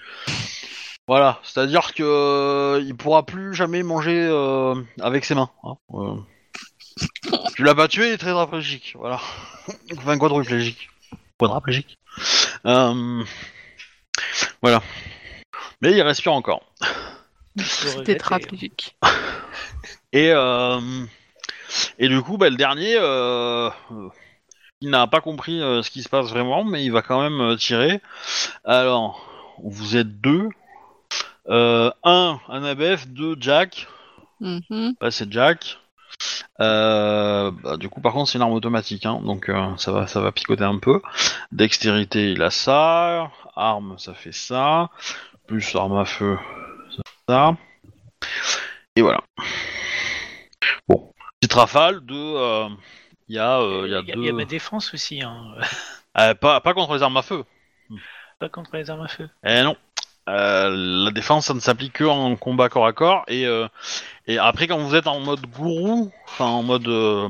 Voilà, 1.08 1.38
c'est-à-dire 1.42 1.94
que 1.94 2.82
il 2.84 2.94
pourra 2.96 3.24
plus 3.24 3.54
jamais 3.54 3.82
manger 3.82 4.28
avec 5.00 5.24
ses 5.24 5.34
mains. 5.34 5.50
Hein. 5.64 5.76
Tu 7.54 7.62
l'as 7.62 7.74
pas 7.74 7.88
tué, 7.88 8.08
il 8.08 8.12
est 8.12 8.18
tétraplégique, 8.18 8.94
voilà. 8.98 9.20
Enfin, 9.96 10.18
quadruplégique. 10.18 10.88
Quadraplégique. 11.38 11.98
Euh, 12.66 13.22
Voilà. 14.62 14.82
Mais 15.82 15.92
il 15.92 16.02
respire 16.02 16.32
encore. 16.32 16.62
c'est 17.58 18.02
tétraplégique. 18.04 18.96
Et, 20.12 20.30
euh, 20.32 20.80
et 21.98 22.08
du 22.08 22.20
coup, 22.22 22.38
bah, 22.38 22.48
le 22.48 22.56
dernier, 22.56 22.96
euh, 22.96 23.68
euh, 23.90 24.08
il 24.80 24.90
n'a 24.90 25.06
pas 25.06 25.20
compris 25.20 25.60
euh, 25.60 25.82
ce 25.82 25.90
qui 25.90 26.02
se 26.02 26.08
passe 26.08 26.28
vraiment, 26.30 26.64
mais 26.64 26.84
il 26.84 26.90
va 26.90 27.02
quand 27.02 27.20
même 27.20 27.40
euh, 27.40 27.56
tirer. 27.56 28.00
Alors, 28.64 29.26
vous 29.62 29.96
êtes 29.96 30.20
deux. 30.20 30.48
Euh, 31.48 31.90
un, 32.02 32.40
Annabeth, 32.48 33.12
deux, 33.12 33.36
Jack. 33.38 33.86
Mhm. 34.40 34.94
Bah, 35.00 35.10
c'est 35.10 35.30
Jack. 35.30 35.78
Euh, 36.60 37.50
bah, 37.50 37.76
du 37.76 37.88
coup, 37.88 38.00
par 38.00 38.12
contre, 38.12 38.30
c'est 38.30 38.38
une 38.38 38.42
arme 38.42 38.52
automatique, 38.52 39.06
hein, 39.06 39.20
donc 39.22 39.48
euh, 39.48 39.76
ça 39.76 39.92
va, 39.92 40.06
ça 40.06 40.20
va 40.20 40.32
picoter 40.32 40.64
un 40.64 40.78
peu. 40.78 41.02
Dextérité, 41.52 42.32
il 42.32 42.42
a 42.42 42.50
ça. 42.50 43.30
Arme, 43.54 43.98
ça 43.98 44.14
fait 44.14 44.32
ça. 44.32 44.90
Plus 45.46 45.74
arme 45.76 45.96
à 45.98 46.04
feu, 46.04 46.38
ça 46.90 47.02
fait 47.06 47.32
ça. 47.32 47.56
Et 48.96 49.02
voilà. 49.02 49.20
Bon, 50.88 51.12
petite 51.40 51.52
rafale 51.54 52.04
de. 52.04 52.14
euh, 52.14 52.68
Il 53.28 53.36
y 53.36 53.38
a, 53.38 53.60
il 53.84 53.90
y 53.90 53.94
a 53.94 54.00
Il 54.00 54.06
y, 54.08 54.12
a- 54.12 54.14
deux. 54.14 54.20
il 54.22 54.26
y 54.26 54.30
a 54.30 54.32
ma 54.32 54.44
défense 54.44 54.94
aussi, 54.94 55.22
hein. 55.22 55.54
Euh, 56.18 56.34
pas, 56.34 56.60
pas 56.60 56.72
contre 56.74 56.94
les 56.94 57.02
armes 57.02 57.16
à 57.18 57.22
feu. 57.22 57.44
pas 58.38 58.48
contre 58.48 58.74
les 58.76 58.88
armes 58.90 59.02
à 59.02 59.08
feu. 59.08 59.28
Eh 59.44 59.62
non. 59.62 59.76
Euh, 60.28 61.04
la 61.04 61.10
défense, 61.12 61.46
ça 61.46 61.54
ne 61.54 61.60
s'applique 61.60 61.94
que 61.94 62.04
en 62.04 62.36
combat 62.36 62.68
corps 62.68 62.86
à 62.86 62.92
corps. 62.92 63.24
Et, 63.28 63.46
euh, 63.46 63.68
et 64.26 64.38
après, 64.38 64.66
quand 64.66 64.78
vous 64.78 64.94
êtes 64.94 65.06
en 65.06 65.20
mode 65.20 65.46
gourou, 65.46 66.10
enfin 66.26 66.46
en 66.46 66.62
mode 66.62 66.88
euh, 66.88 67.28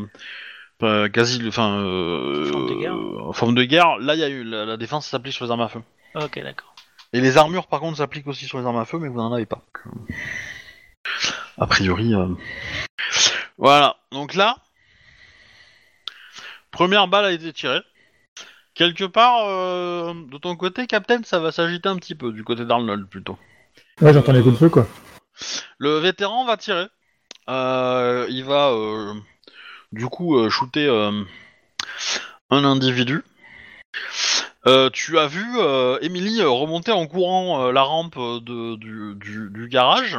euh, 0.83 1.09
quasi, 1.09 1.43
enfin 1.47 1.79
euh, 1.79 2.51
Forme 2.51 2.67
de 2.69 2.75
guerre. 2.75 3.35
forme 3.35 3.55
de 3.55 3.65
guerre, 3.65 3.99
là, 3.99 4.15
il 4.15 4.21
y 4.21 4.25
a 4.25 4.29
eu 4.29 4.45
la, 4.45 4.65
la 4.65 4.77
défense 4.77 5.07
s'applique 5.07 5.35
sur 5.35 5.45
les 5.45 5.51
armes 5.51 5.61
à 5.61 5.69
feu. 5.69 5.81
Ok, 6.15 6.41
d'accord. 6.43 6.75
Et 7.13 7.21
les 7.21 7.37
armures, 7.39 7.67
par 7.67 7.81
contre, 7.81 7.99
s'appliquent 7.99 8.27
aussi 8.27 8.47
sur 8.47 8.59
les 8.59 8.67
armes 8.67 8.79
à 8.79 8.85
feu, 8.85 8.99
mais 8.99 9.09
vous 9.09 9.19
n'en 9.19 9.33
avez 9.33 9.47
pas. 9.47 9.63
A 11.59 11.67
priori, 11.67 12.15
euh, 12.15 12.27
voilà. 13.59 13.97
Donc 14.11 14.35
là, 14.35 14.57
première 16.71 17.09
balle 17.09 17.27
a 17.27 17.33
été 17.33 17.53
tirée. 17.53 17.81
Quelque 18.77 19.05
part, 19.05 19.47
euh, 19.47 20.13
de 20.31 20.37
ton 20.39 20.55
côté, 20.55 20.87
Captain, 20.87 21.23
ça 21.25 21.41
va 21.41 21.51
s'agiter 21.51 21.89
un 21.89 21.97
petit 21.97 22.15
peu, 22.15 22.31
du 22.31 22.45
côté 22.45 22.65
d'Arnold 22.67 23.09
plutôt. 23.09 23.39
Ouais, 24.03 24.13
j'entends 24.13 24.33
les 24.33 24.43
coups 24.43 24.53
de 24.55 24.59
feu, 24.59 24.69
quoi. 24.69 24.87
Le 25.79 25.97
vétéran 25.99 26.45
va 26.45 26.57
tirer. 26.59 26.87
Euh, 27.49 28.27
il 28.29 28.45
va 28.45 28.71
euh, 28.73 29.15
du 29.93 30.07
coup 30.07 30.37
euh, 30.37 30.51
shooter 30.51 30.87
euh, 30.89 31.23
un 32.51 32.65
individu. 32.65 33.23
Euh, 34.67 34.91
tu 34.91 35.19
as 35.19 35.27
vu 35.27 35.45
euh, 35.59 35.99
Emily 36.03 36.43
remonter 36.43 36.93
en 36.93 37.07
courant 37.07 37.63
euh, 37.67 37.73
la 37.73 37.83
rampe 37.83 38.17
de, 38.19 38.75
du, 38.77 39.15
du- 39.15 39.49
du 39.51 39.69
garage. 39.69 40.19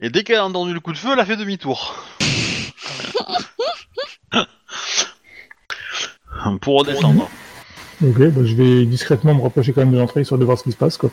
Et 0.00 0.08
dès 0.10 0.24
qu'elle 0.24 0.38
a 0.38 0.46
entendu 0.46 0.72
le 0.72 0.80
coup 0.80 0.92
de 0.92 0.98
feu, 0.98 1.10
elle 1.12 1.20
a 1.20 1.26
fait 1.26 1.36
demi-tour. 1.36 1.96
Pour 6.60 6.80
redescendre. 6.80 7.28
Ok, 8.02 8.18
bah, 8.18 8.44
je 8.44 8.54
vais 8.54 8.84
discrètement 8.84 9.34
me 9.34 9.42
rapprocher 9.42 9.72
quand 9.72 9.82
même 9.82 9.92
de 9.92 9.98
l'entrée, 9.98 10.22
histoire 10.22 10.38
de 10.40 10.44
voir 10.44 10.58
ce 10.58 10.64
qui 10.64 10.72
se 10.72 10.76
passe, 10.76 10.96
quoi. 10.96 11.10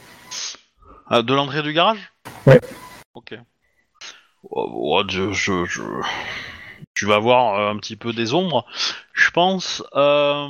Ah, 1.07 1.21
de 1.21 1.33
l'entrée 1.33 1.61
du 1.61 1.73
garage? 1.73 2.11
Ouais. 2.47 2.59
Ok. 3.13 3.35
Oh, 4.49 4.69
oh, 4.99 5.03
je, 5.07 5.31
je, 5.31 5.65
je- 5.65 5.81
Tu 6.95 7.05
vas 7.05 7.19
voir 7.19 7.59
euh, 7.59 7.71
un 7.71 7.77
petit 7.77 7.95
peu 7.95 8.13
des 8.13 8.33
ombres, 8.33 8.65
je 9.13 9.29
pense. 9.31 9.83
Euh, 9.95 10.47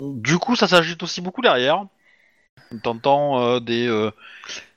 Du 0.00 0.38
coup, 0.38 0.54
ça 0.56 0.68
s'agite 0.68 1.02
aussi 1.02 1.20
beaucoup 1.20 1.42
derrière. 1.42 1.84
T'entends 2.82 3.40
euh, 3.42 3.60
des, 3.60 3.86
euh, 3.88 4.10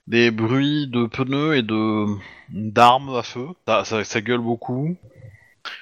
des 0.07 0.32
bruits 0.32 0.88
de 0.88 1.05
pneus 1.05 1.57
et 1.57 1.61
de 1.61 2.05
d'armes 2.49 3.15
à 3.15 3.22
feu. 3.24 3.47
Ça, 3.67 3.84
ça- 3.86 4.03
ça 4.03 4.22
gueule 4.22 4.39
beaucoup. 4.39 4.95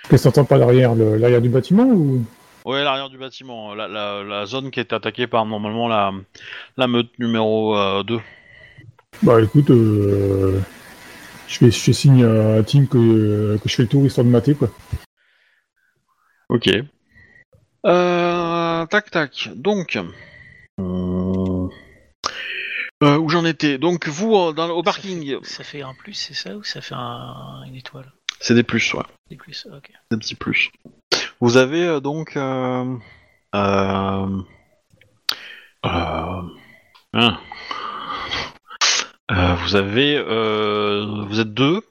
Qu'est-ce 0.09 0.23
que 0.23 0.29
t'entends 0.29 0.45
par 0.45 0.57
l'arrière 0.57 0.95
le- 0.95 1.15
L'arrière 1.17 1.41
du 1.41 1.49
bâtiment 1.49 1.85
ou? 1.85 2.25
Ouais, 2.67 2.83
l'arrière 2.83 3.09
du 3.09 3.17
bâtiment, 3.17 3.73
la, 3.73 3.87
la, 3.87 4.23
la 4.25 4.45
zone 4.45 4.71
qui 4.71 4.81
est 4.81 4.91
attaquée 4.91 5.25
par 5.25 5.45
normalement 5.45 5.87
la, 5.87 6.11
la 6.75 6.87
meute 6.87 7.17
numéro 7.17 7.77
euh, 7.77 8.03
2. 8.03 8.19
Bah 9.23 9.41
écoute, 9.41 9.69
euh, 9.69 10.59
je, 11.47 11.59
fais, 11.59 11.71
je 11.71 11.79
fais 11.79 11.93
signe 11.93 12.25
à 12.25 12.61
Tim 12.63 12.85
que, 12.85 13.55
que 13.55 13.69
je 13.69 13.73
fais 13.73 13.83
le 13.83 13.87
tour 13.87 14.05
histoire 14.05 14.25
de 14.25 14.31
mater, 14.31 14.53
quoi. 14.53 14.69
Ok. 16.49 16.69
Euh, 17.85 18.85
tac 18.87 19.11
tac. 19.11 19.49
Donc, 19.55 19.95
euh, 19.95 21.69
euh, 23.01 23.17
où 23.17 23.29
j'en 23.29 23.45
étais 23.45 23.77
Donc 23.77 24.09
vous 24.09 24.51
dans, 24.51 24.69
au 24.71 24.83
parking, 24.83 25.37
Ça 25.43 25.63
fait 25.63 25.83
un 25.83 25.93
plus, 25.93 26.15
c'est 26.15 26.33
ça 26.33 26.57
Ou 26.57 26.63
ça 26.65 26.81
fait 26.81 26.95
un- 26.95 27.63
une 27.65 27.75
étoile? 27.75 28.11
C'est 28.41 28.55
des 28.55 28.63
plus, 28.63 28.93
ouais, 28.93 29.03
Des 29.29 29.37
plus, 29.37 29.65
ok. 29.73 29.89
des 30.11 30.17
petits 30.17 30.35
plus. 30.35 30.69
Vous 31.39 31.57
avez 31.57 31.83
euh, 31.85 31.99
donc, 31.99 32.35
euh, 32.35 32.95
euh, 33.55 34.37
hein. 37.13 37.37
Euh, 39.29 39.55
vous 39.55 39.75
avez, 39.75 40.15
euh, 40.17 41.05
vous 41.27 41.39
êtes 41.39 41.53
deux 41.53 41.81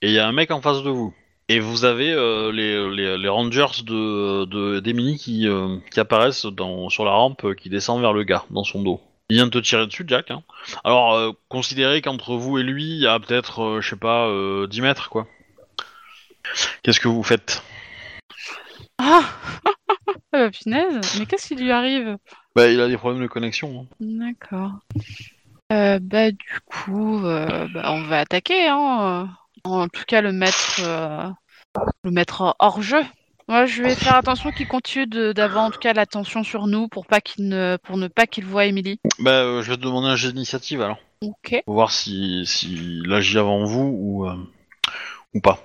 et 0.00 0.08
il 0.08 0.12
y 0.12 0.18
a 0.18 0.26
un 0.28 0.32
mec 0.32 0.50
en 0.50 0.60
face 0.62 0.82
de 0.82 0.90
vous. 0.90 1.14
Et 1.50 1.60
vous 1.60 1.84
avez 1.84 2.14
les, 2.52 2.90
les, 2.90 3.16
les 3.16 3.28
rangers 3.28 3.82
de, 3.82 4.44
de 4.44 4.80
qui, 5.16 5.48
qui 5.90 6.00
apparaissent 6.00 6.44
dans, 6.44 6.90
sur 6.90 7.06
la 7.06 7.12
rampe 7.12 7.54
qui 7.54 7.70
descend 7.70 8.02
vers 8.02 8.12
le 8.12 8.22
gars 8.22 8.44
dans 8.50 8.64
son 8.64 8.82
dos. 8.82 9.00
Il 9.30 9.36
vient 9.36 9.46
de 9.46 9.50
te 9.50 9.58
tirer 9.58 9.86
dessus, 9.86 10.04
Jack. 10.06 10.30
Hein. 10.30 10.42
Alors, 10.84 11.34
considérez 11.48 12.02
qu'entre 12.02 12.34
vous 12.34 12.58
et 12.58 12.62
lui, 12.62 12.84
il 12.84 13.00
y 13.00 13.06
a 13.06 13.18
peut-être, 13.18 13.78
je 13.80 13.88
sais 13.88 13.96
pas, 13.96 14.26
euh, 14.28 14.66
10 14.66 14.82
mètres, 14.82 15.08
quoi. 15.08 15.26
Qu'est-ce 16.82 17.00
que 17.00 17.08
vous 17.08 17.22
faites? 17.22 17.62
Ah 18.98 19.24
Ah 20.32 20.32
bah, 20.32 20.50
punaise, 20.50 21.18
mais 21.18 21.26
qu'est-ce 21.26 21.48
qui 21.48 21.56
lui 21.56 21.70
arrive? 21.70 22.16
Bah, 22.54 22.68
il 22.68 22.80
a 22.80 22.88
des 22.88 22.96
problèmes 22.96 23.22
de 23.22 23.28
connexion. 23.28 23.80
hein. 23.82 23.86
D'accord. 24.00 24.72
Euh, 25.72 25.98
bah 26.00 26.30
du 26.30 26.60
coup, 26.64 27.24
euh, 27.24 27.68
bah, 27.74 27.92
on 27.92 28.02
va 28.04 28.20
attaquer, 28.20 28.68
hein. 28.68 29.26
euh. 29.26 29.26
En 29.64 29.88
tout 29.88 30.04
cas, 30.06 30.20
le 30.22 30.32
mettre, 30.32 30.80
euh, 30.80 31.28
le 32.04 32.10
mettre 32.10 32.54
hors 32.58 32.80
jeu. 32.80 33.02
Moi, 33.48 33.66
je 33.66 33.82
vais 33.82 33.94
faire 33.94 34.14
attention 34.14 34.50
qu'il 34.50 34.66
continue 34.68 35.06
de- 35.06 35.32
d'avoir 35.32 35.64
en 35.64 35.70
tout 35.70 35.78
cas 35.78 35.92
l'attention 35.92 36.42
sur 36.44 36.66
nous 36.66 36.86
pour 36.88 37.06
pas 37.06 37.20
qu'il 37.20 37.48
ne, 37.48 37.76
pour 37.82 37.96
ne 37.96 38.08
pas 38.08 38.26
qu'il 38.26 38.44
voit 38.44 38.66
Emily. 38.66 39.00
Bah, 39.18 39.30
euh, 39.42 39.62
je 39.62 39.70
vais 39.70 39.76
te 39.76 39.82
demander 39.82 40.08
un 40.08 40.16
jet 40.16 40.32
d'initiative 40.32 40.80
alors. 40.82 40.98
Ok. 41.22 41.62
Pour 41.64 41.74
voir 41.74 41.90
si, 41.90 42.44
si 42.46 43.00
il 43.04 43.12
agit 43.12 43.38
avant 43.38 43.64
vous 43.64 43.90
ou, 43.98 44.26
euh, 44.26 44.36
ou 45.34 45.40
pas. 45.40 45.58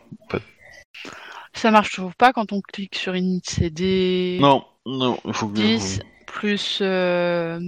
Ça 1.53 1.71
marche 1.71 1.91
toujours 1.91 2.15
pas 2.15 2.33
quand 2.33 2.51
on 2.51 2.61
clique 2.61 2.95
sur 2.95 3.15
Init 3.15 3.41
CD. 3.45 4.37
Non, 4.41 4.65
non, 4.85 5.19
il 5.25 5.33
faut 5.33 5.47
que. 5.47 5.53
10 5.53 5.99
plus. 6.25 6.79
Euh, 6.81 7.59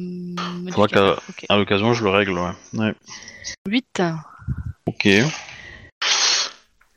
Faudra 0.72 0.88
qu'à 0.88 1.56
l'occasion, 1.56 1.94
je 1.94 2.04
le 2.04 2.10
règle, 2.10 2.34
ouais. 2.34 2.52
ouais. 2.74 2.96
8. 3.68 4.02
Ok. 4.88 5.08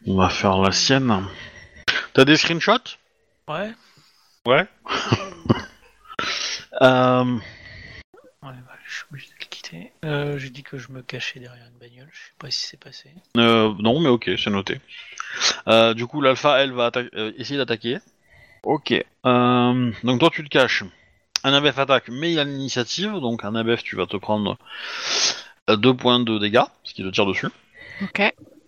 On 0.06 0.16
va 0.16 0.28
faire 0.30 0.58
la 0.58 0.72
sienne. 0.72 1.24
T'as 2.14 2.24
des 2.24 2.36
screenshots? 2.36 2.96
Ouais. 3.48 3.72
Ouais. 4.46 4.66
Euh, 6.80 7.24
Ouais, 7.24 8.52
bah, 8.52 8.72
je 8.86 8.94
suis 8.94 9.04
obligé 9.10 9.26
de 9.28 9.34
Euh, 10.04 10.38
J'ai 10.38 10.50
dit 10.50 10.62
que 10.62 10.78
je 10.78 10.90
me 10.92 11.02
cachais 11.02 11.40
derrière 11.40 11.66
une 11.66 11.78
bagnole. 11.78 12.08
Je 12.12 12.18
sais 12.18 12.32
pas 12.38 12.50
si 12.50 12.66
c'est 12.66 12.78
passé. 12.80 13.10
euh, 13.36 13.72
non, 13.78 14.00
mais 14.00 14.08
ok, 14.08 14.30
c'est 14.38 14.50
noté. 14.50 14.80
Euh, 15.66 15.94
du 15.94 16.06
coup, 16.06 16.20
l'alpha, 16.20 16.58
elle, 16.62 16.72
va 16.72 16.90
atta- 16.90 17.08
euh, 17.14 17.32
essayer 17.36 17.58
d'attaquer. 17.58 17.98
Ok. 18.62 18.92
Euh, 18.92 19.92
donc 20.04 20.20
toi, 20.20 20.30
tu 20.32 20.42
te 20.44 20.48
caches. 20.48 20.84
Un 21.44 21.52
ABF 21.52 21.78
attaque, 21.78 22.08
mais 22.08 22.32
il 22.32 22.38
a 22.40 22.44
l'initiative, 22.44 23.12
donc 23.20 23.44
un 23.44 23.54
ABF, 23.54 23.82
tu 23.84 23.94
vas 23.96 24.06
te 24.06 24.16
prendre 24.16 24.58
2 25.68 25.94
points 25.94 26.18
de 26.20 26.38
dégâts, 26.38 26.64
ce 26.82 26.94
qui 26.94 27.02
te 27.04 27.08
tire 27.10 27.26
dessus. 27.26 27.46
Ok. 28.02 28.20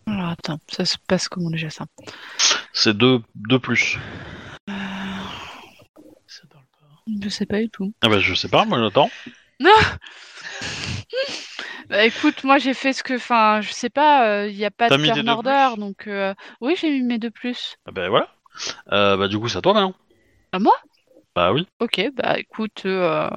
Alors 0.07 0.29
attends, 0.29 0.59
ça 0.69 0.85
se 0.85 0.97
passe 1.09 1.29
comment 1.29 1.51
déjà 1.51 1.71
ça? 1.71 1.87
C'est 2.73 2.97
2 2.97 3.21
deux, 3.35 3.59
plus. 3.59 3.99
Ça 4.69 6.43
parle 6.49 6.65
pas. 6.81 6.87
Je 7.23 7.29
sais 7.29 7.47
pas 7.47 7.59
du 7.61 7.69
tout. 7.71 7.93
Ah 8.03 8.09
bah, 8.09 8.21
je 8.21 8.35
sais 8.35 8.49
pas, 8.49 8.65
moi 8.65 8.79
j'attends. 8.79 9.11
Bah 11.89 12.05
écoute, 12.05 12.45
moi 12.45 12.59
j'ai 12.59 12.75
fait 12.75 12.93
ce 12.93 13.03
que. 13.03 13.15
Enfin, 13.15 13.61
je 13.61 13.73
sais 13.73 13.91
pas, 13.91 14.47
il 14.47 14.57
n'y 14.57 14.65
a 14.65 14.71
pas 14.71 14.89
T'as 14.89 14.97
de 14.97 15.03
mis 15.03 15.09
tes 15.09 15.15
turn 15.15 15.27
deux 15.27 15.33
order, 15.33 15.69
plus 15.75 15.81
donc. 15.81 16.07
euh, 16.07 16.35
Oui, 16.61 16.75
j'ai 16.81 16.91
mis 16.91 17.03
mes 17.03 17.19
deux 17.19 17.31
plus. 17.31 17.77
Ah 17.87 17.91
bah 17.91 18.09
voilà. 18.09 18.29
Euh, 18.93 19.17
bah 19.17 19.29
du 19.29 19.39
coup, 19.39 19.49
c'est 19.49 19.59
à 19.59 19.63
toi 19.63 19.75
maintenant. 19.75 19.95
À 20.53 20.59
moi? 20.59 20.75
Bah 21.35 21.53
oui. 21.53 21.67
Ok, 21.81 22.01
bah 22.15 22.39
écoute, 22.39 22.83
euh, 22.87 23.31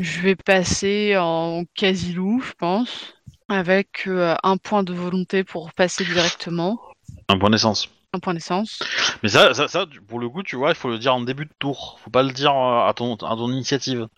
je 0.00 0.20
vais 0.20 0.36
passer 0.36 1.16
en 1.18 1.64
quasi-loup, 1.74 2.40
je 2.40 2.52
pense, 2.54 3.14
avec 3.48 4.06
euh, 4.06 4.34
un 4.42 4.56
point 4.56 4.82
de 4.82 4.92
volonté 4.92 5.44
pour 5.44 5.72
passer 5.72 6.04
directement, 6.04 6.80
Un 7.28 7.38
point 7.38 7.50
d'essence. 7.50 7.88
un 8.14 8.18
point 8.20 8.34
d'essence. 8.34 8.80
Mais 9.22 9.28
ça, 9.28 9.54
ça, 9.54 9.68
ça, 9.68 9.86
tu- 9.86 10.00
pour 10.00 10.18
le 10.18 10.28
coup, 10.28 10.42
tu 10.42 10.56
vois, 10.56 10.70
il 10.70 10.74
faut 10.74 10.88
le 10.88 10.98
dire 10.98 11.14
en 11.14 11.20
début 11.20 11.44
de 11.44 11.52
tour. 11.58 11.98
Faut 12.02 12.10
pas 12.10 12.22
le 12.22 12.32
dire 12.32 12.52
euh, 12.54 12.86
à 12.88 12.94
ton, 12.94 13.14
à 13.16 13.36
ton 13.36 13.50
initiative 13.52 14.08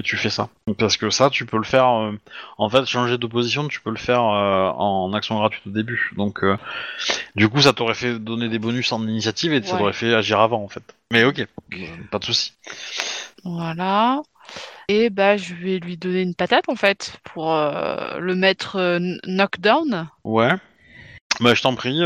tu 0.00 0.16
fais 0.16 0.30
ça. 0.30 0.48
Parce 0.78 0.96
que 0.96 1.10
ça, 1.10 1.30
tu 1.30 1.46
peux 1.46 1.56
le 1.56 1.64
faire. 1.64 1.88
euh, 1.88 2.12
en 2.58 2.68
fait, 2.68 2.86
changer 2.86 3.18
de 3.18 3.26
position, 3.26 3.68
tu 3.68 3.80
peux 3.80 3.90
le 3.90 3.96
faire 3.96 4.22
euh, 4.22 4.70
en 4.70 5.12
action 5.12 5.38
gratuite 5.38 5.66
au 5.66 5.70
début. 5.70 6.12
Donc, 6.16 6.42
euh, 6.44 6.56
du 7.34 7.48
coup, 7.48 7.60
ça 7.60 7.72
t'aurait 7.72 7.94
fait 7.94 8.18
donner 8.18 8.48
des 8.48 8.58
bonus 8.58 8.92
en 8.92 9.06
initiative 9.06 9.52
et 9.52 9.62
ça 9.62 9.76
t'aurait 9.78 9.92
fait 9.92 10.14
agir 10.14 10.40
avant, 10.40 10.62
en 10.62 10.68
fait. 10.68 10.82
Mais 11.12 11.24
ok, 11.24 11.46
pas 12.10 12.18
de 12.18 12.24
souci. 12.24 12.52
Voilà. 13.44 14.20
Et 14.88 15.08
bah 15.08 15.36
je 15.36 15.54
vais 15.54 15.78
lui 15.78 15.96
donner 15.96 16.22
une 16.22 16.34
patate 16.34 16.68
en 16.68 16.74
fait 16.74 17.16
pour 17.22 17.54
le 17.54 18.34
mettre 18.34 18.76
kn- 18.76 19.20
knockdown. 19.24 20.08
Ouais. 20.24 20.50
Bah, 21.38 21.54
je 21.54 21.62
t'en 21.62 21.74
prie. 21.74 22.00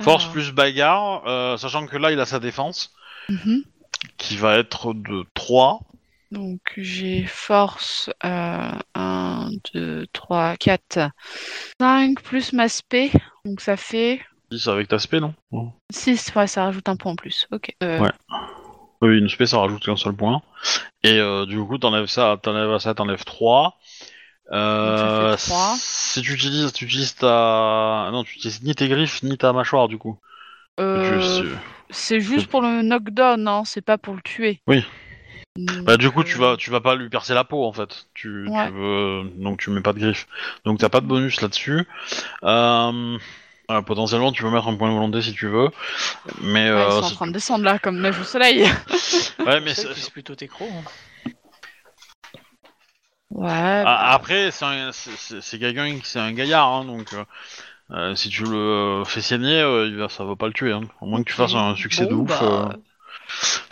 force 0.00 0.24
Alors, 0.24 0.32
plus 0.32 0.52
bagarre, 0.52 1.58
sachant 1.58 1.86
que 1.86 1.96
là, 1.96 2.10
il 2.10 2.18
a 2.20 2.26
sa 2.26 2.40
défense 2.40 2.92
mhm. 3.28 3.62
qui 4.18 4.36
va 4.36 4.58
être 4.58 4.92
de 4.94 5.24
3. 5.34 5.80
Donc 6.32 6.60
j'ai 6.76 7.24
force 7.26 8.10
euh, 8.24 8.72
1, 8.94 9.50
2, 9.74 10.06
3, 10.12 10.56
4, 10.56 11.10
5 11.80 12.22
plus 12.22 12.52
ma 12.54 12.68
spé. 12.68 13.10
Donc 13.44 13.60
ça 13.60 13.76
fait 13.76 14.20
10 14.50 14.66
avec 14.68 14.88
ta 14.88 14.98
spé, 14.98 15.20
non? 15.20 15.34
Non. 15.50 15.72
6, 15.92 16.32
ouais, 16.34 16.46
ça 16.46 16.64
rajoute 16.64 16.88
un 16.88 16.96
point 16.96 17.12
en 17.12 17.16
plus. 17.16 17.46
Ok. 17.52 17.74
Euh, 17.82 17.98
Ouais. 18.00 18.10
Oui, 19.02 19.18
une 19.18 19.28
spé, 19.28 19.46
ça 19.46 19.58
rajoute 19.58 19.84
qu'un 19.84 19.96
seul 19.96 20.14
point. 20.14 20.42
Et 21.02 21.18
euh, 21.18 21.44
du 21.44 21.58
coup, 21.58 21.76
t'enlèves 21.76 22.06
ça, 22.06 22.38
t'enlèves 22.42 22.78
ça, 22.78 22.94
t'enlèves 22.94 23.24
3. 23.24 23.78
Euh, 24.52 24.96
Donc 24.96 24.98
ça 24.98 25.36
fait 25.36 25.50
trois. 25.50 25.74
si 25.78 26.22
tu 26.22 26.32
utilises, 26.34 26.72
tu 26.72 26.84
utilises 26.84 27.14
ta... 27.16 28.08
Non, 28.12 28.22
tu 28.24 28.36
utilises 28.36 28.62
ni 28.62 28.74
tes 28.74 28.88
griffes, 28.88 29.22
ni 29.22 29.36
ta 29.38 29.52
mâchoire, 29.52 29.88
du 29.88 29.98
coup. 29.98 30.18
euh, 30.80 31.18
Tu- 31.18 31.48
c'est- 31.48 31.56
c'est 31.90 32.20
juste 32.20 32.46
pour 32.46 32.62
le 32.62 32.82
knockdown, 32.82 33.46
hein, 33.48 33.62
c'est 33.64 33.82
pas 33.82 33.98
pour 33.98 34.14
le 34.14 34.22
tuer. 34.22 34.60
Oui. 34.66 34.84
Bah, 35.56 35.96
du 35.96 36.10
coup, 36.10 36.24
tu 36.24 36.36
euh, 36.36 36.40
vas, 36.40 36.56
tu 36.56 36.70
vas 36.70 36.80
pas 36.80 36.94
lui 36.94 37.08
percer 37.08 37.34
la 37.34 37.44
peau, 37.44 37.64
en 37.64 37.72
fait. 37.72 38.06
Tu, 38.14 38.48
Ouais. 38.48 38.66
tu 38.66 38.72
veux... 38.72 39.24
Donc, 39.36 39.60
tu 39.60 39.70
mets 39.70 39.80
pas 39.82 39.92
de 39.92 39.98
griffes. 40.00 40.26
Donc, 40.64 40.78
t'as 40.78 40.88
pas 40.88 41.00
de 41.00 41.06
bonus 41.06 41.40
là-dessus. 41.40 41.86
Euh... 42.44 43.18
euh, 43.70 43.82
potentiellement, 43.82 44.32
tu 44.32 44.42
peux 44.42 44.50
mettre 44.50 44.68
un 44.68 44.76
point 44.76 44.88
de 44.88 44.94
volonté 44.94 45.22
si 45.22 45.32
tu 45.32 45.48
veux. 45.48 45.70
Mais... 46.42 46.70
ouais, 46.70 46.76
euh, 46.76 46.88
ils 46.88 46.92
sont 47.00 47.04
en 47.04 47.10
train 47.10 47.26
de 47.26 47.32
descendre 47.32 47.64
là 47.64 47.78
comme 47.78 48.00
neige 48.00 48.18
au 48.18 48.24
soleil. 48.24 48.62
Ouais, 49.46 49.60
mais 49.64 49.74
C'est 49.74 50.10
plutôt 50.12 50.34
técro. 50.34 50.64
hein. 50.64 50.84
Ouais. 53.30 53.48
Ah, 53.50 53.84
bah, 53.84 54.10
après, 54.12 54.50
c'est 54.50 54.64
un- 54.64 54.92
c'est- 54.92 55.16
c'est 55.16 55.40
c'est 55.40 55.58
quelqu'un 55.58 55.98
qui 55.98 56.06
c'est 56.06 56.18
un 56.18 56.32
gaillard, 56.32 56.68
hein, 56.68 56.84
donc 56.84 57.12
euh, 57.14 57.24
euh, 57.92 58.14
si 58.14 58.28
tu 58.30 58.44
le 58.44 59.04
fais 59.06 59.20
saigner, 59.22 59.60
euh, 59.62 60.08
ça 60.08 60.24
va 60.24 60.36
pas 60.36 60.46
le 60.48 60.52
tuer. 60.52 60.72
Hein. 60.72 60.82
Au 61.00 61.06
moins 61.06 61.22
que 61.22 61.28
tu 61.30 61.34
fasses 61.34 61.54
un 61.54 61.74
succès 61.76 62.06
de 62.06 62.14
ouf, 62.14 62.28
bah, 62.28 62.72
euh, 62.72 62.76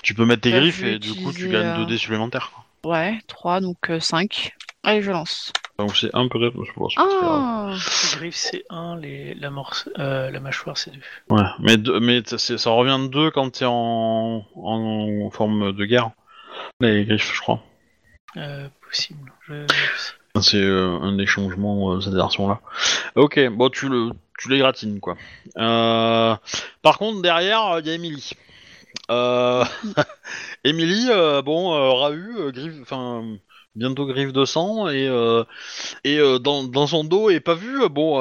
tu 0.03 0.15
peux 0.15 0.25
mettre 0.25 0.43
tes 0.43 0.51
bah, 0.53 0.59
griffes 0.61 0.83
et 0.83 0.99
du 0.99 1.15
coup 1.15 1.33
tu 1.33 1.49
gagnes 1.49 1.67
euh, 1.67 1.77
2 1.79 1.87
dés 1.87 1.99
supplémentaires. 1.99 2.51
quoi. 2.83 2.93
Ouais, 2.93 3.19
3, 3.27 3.61
donc 3.61 3.91
5. 4.01 4.53
Allez, 4.83 5.03
je 5.03 5.11
lance. 5.11 5.53
Donc 5.79 5.97
c'est 5.97 6.11
un 6.15 6.29
peut-être, 6.29 6.55
je 6.65 6.73
grave. 6.73 6.89
Ah 6.97 7.75
Les 7.75 8.19
griffes 8.19 8.35
c'est 8.37 8.65
1, 8.71 8.97
les... 8.97 9.35
la, 9.35 9.51
morse... 9.51 9.89
euh, 9.99 10.31
la 10.31 10.41
mâchoire 10.41 10.77
c'est 10.77 10.91
2. 10.91 10.99
Ouais, 11.31 11.43
mais, 11.59 11.77
deux- 11.77 12.01
mais 12.01 12.23
t- 12.23 12.39
c'est- 12.39 12.59
ça 12.59 12.71
revient 12.71 12.99
de 13.03 13.09
2 13.09 13.31
quand 13.31 13.51
t'es 13.51 13.65
en, 13.67 14.45
en 14.57 15.31
forme 15.31 15.73
de 15.73 15.85
guerre. 15.85 16.11
Les 16.81 17.05
griffes, 17.05 17.33
je 17.35 17.41
crois. 17.41 17.63
Euh, 18.37 18.69
possible. 18.87 19.33
Je... 19.49 19.67
C'est 20.41 20.57
euh, 20.59 20.99
un 21.03 21.17
des 21.17 21.27
changements 21.27 21.93
euh, 21.93 22.01
cette 22.01 22.15
version-là. 22.15 22.61
Ok, 23.17 23.41
bon, 23.49 23.69
tu 23.69 23.89
le, 23.89 24.11
tu 24.39 24.49
les 24.49 24.59
gratines, 24.59 25.01
quoi. 25.01 25.17
Euh, 25.59 26.37
par 26.83 26.99
contre, 26.99 27.21
derrière, 27.23 27.81
il 27.81 27.87
y 27.87 27.91
a 27.91 27.95
Emily. 27.95 28.31
Euh... 29.11 29.65
Emily, 30.65 31.09
euh, 31.11 31.43
bon, 31.43 31.75
euh, 31.75 31.91
Rahu, 31.93 32.53
griffe, 32.53 32.81
enfin, 32.83 33.25
bientôt 33.75 34.07
griffe 34.07 34.33
de 34.33 34.45
sang, 34.45 34.89
et, 34.89 35.09
et 36.05 36.19
dans, 36.41 36.65
dans 36.65 36.87
son 36.87 37.05
dos, 37.05 37.31
et 37.31 37.41
pas 37.41 37.55
vu, 37.55 37.89
bon, 37.89 38.21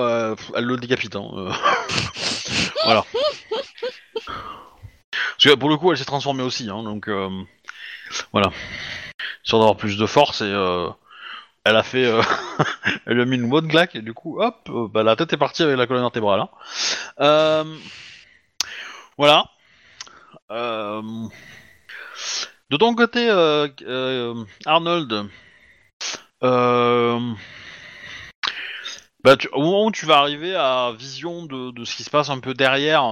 elle 0.56 0.64
le 0.66 0.78
décapite. 0.78 1.16
Hein, 1.16 1.30
voilà. 2.86 3.04
Parce 4.26 5.54
que 5.54 5.56
pour 5.56 5.70
le 5.70 5.78
coup, 5.78 5.92
elle 5.92 5.98
s'est 5.98 6.06
transformée 6.06 6.44
aussi, 6.44 6.70
hein, 6.70 6.84
donc 6.84 7.10
voilà. 8.32 8.52
Histoire 9.44 9.62
d'avoir 9.62 9.78
plus 9.78 9.98
de 9.98 10.06
force, 10.06 10.42
et 10.42 10.54
elle 11.66 11.76
a 11.76 11.84
fait. 11.84 12.06
euh, 12.06 12.22
elle 13.06 13.20
a 13.20 13.26
mis 13.26 13.36
une 13.36 13.50
bonne 13.50 13.68
claque, 13.68 13.96
et 13.96 14.02
du 14.02 14.14
coup, 14.14 14.42
hop, 14.42 14.70
bah, 14.92 15.04
la 15.04 15.16
tête 15.16 15.34
est 15.34 15.38
partie 15.38 15.64
avec 15.64 15.78
la 15.78 15.88
colonne 15.88 16.04
vertébrale. 16.04 16.42
hein. 16.42 16.50
Euh, 17.20 17.78
voilà. 19.18 19.46
Euh, 20.52 21.02
de 22.70 22.78
ton 22.78 22.96
côté, 22.96 23.30
euh, 23.30 23.68
euh, 23.84 24.44
Arnold, 24.66 25.30
bah, 29.24 29.36
tu- 29.38 29.50
au 29.54 29.62
moment 29.62 29.86
où 29.88 29.92
tu 29.92 30.06
vas 30.06 30.18
arriver 30.20 30.56
à 30.56 30.92
vision 30.98 31.46
de, 31.46 31.72
de 31.72 31.86
ce 31.86 31.96
qui 31.96 32.04
se 32.04 32.10
passe 32.10 32.30
un 32.30 32.40
peu 32.40 32.54
derrière, 32.54 33.04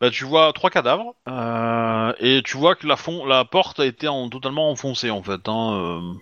bah, 0.00 0.10
tu 0.10 0.24
vois 0.24 0.52
trois 0.52 0.70
cadavres 0.70 1.14
euh, 1.28 2.12
et 2.20 2.42
tu 2.44 2.56
vois 2.56 2.76
que 2.76 2.86
la, 2.86 2.96
fond, 2.96 3.24
la 3.26 3.44
porte 3.44 3.80
a 3.80 3.86
été 3.86 4.06
en, 4.08 4.28
totalement 4.28 4.70
enfoncée 4.70 5.10
en 5.10 5.22
fait. 5.22 5.48
Hein, 5.48 5.72
euh, 5.74 6.12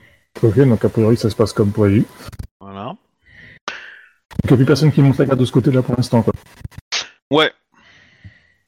Ok, 0.43 0.59
donc 0.61 0.85
a 0.85 0.89
priori 0.89 1.17
ça 1.17 1.29
se 1.31 1.37
passe 1.37 1.53
comme 1.53 1.73
prévu. 1.73 2.05
voilà. 2.61 2.85
Donc 2.85 2.99
il 4.45 4.49
n'y 4.49 4.55
a 4.55 4.57
plus 4.57 4.67
personne 4.67 4.93
qui 4.93 5.03
monte 5.03 5.19
la 5.19 5.27
carte 5.27 5.39
de 5.39 5.45
ce 5.45 5.53
côté-là 5.53 5.83
pour 5.83 5.95
l'instant. 5.97 6.23
quoi. 6.23 6.33
Ouais. 7.31 7.53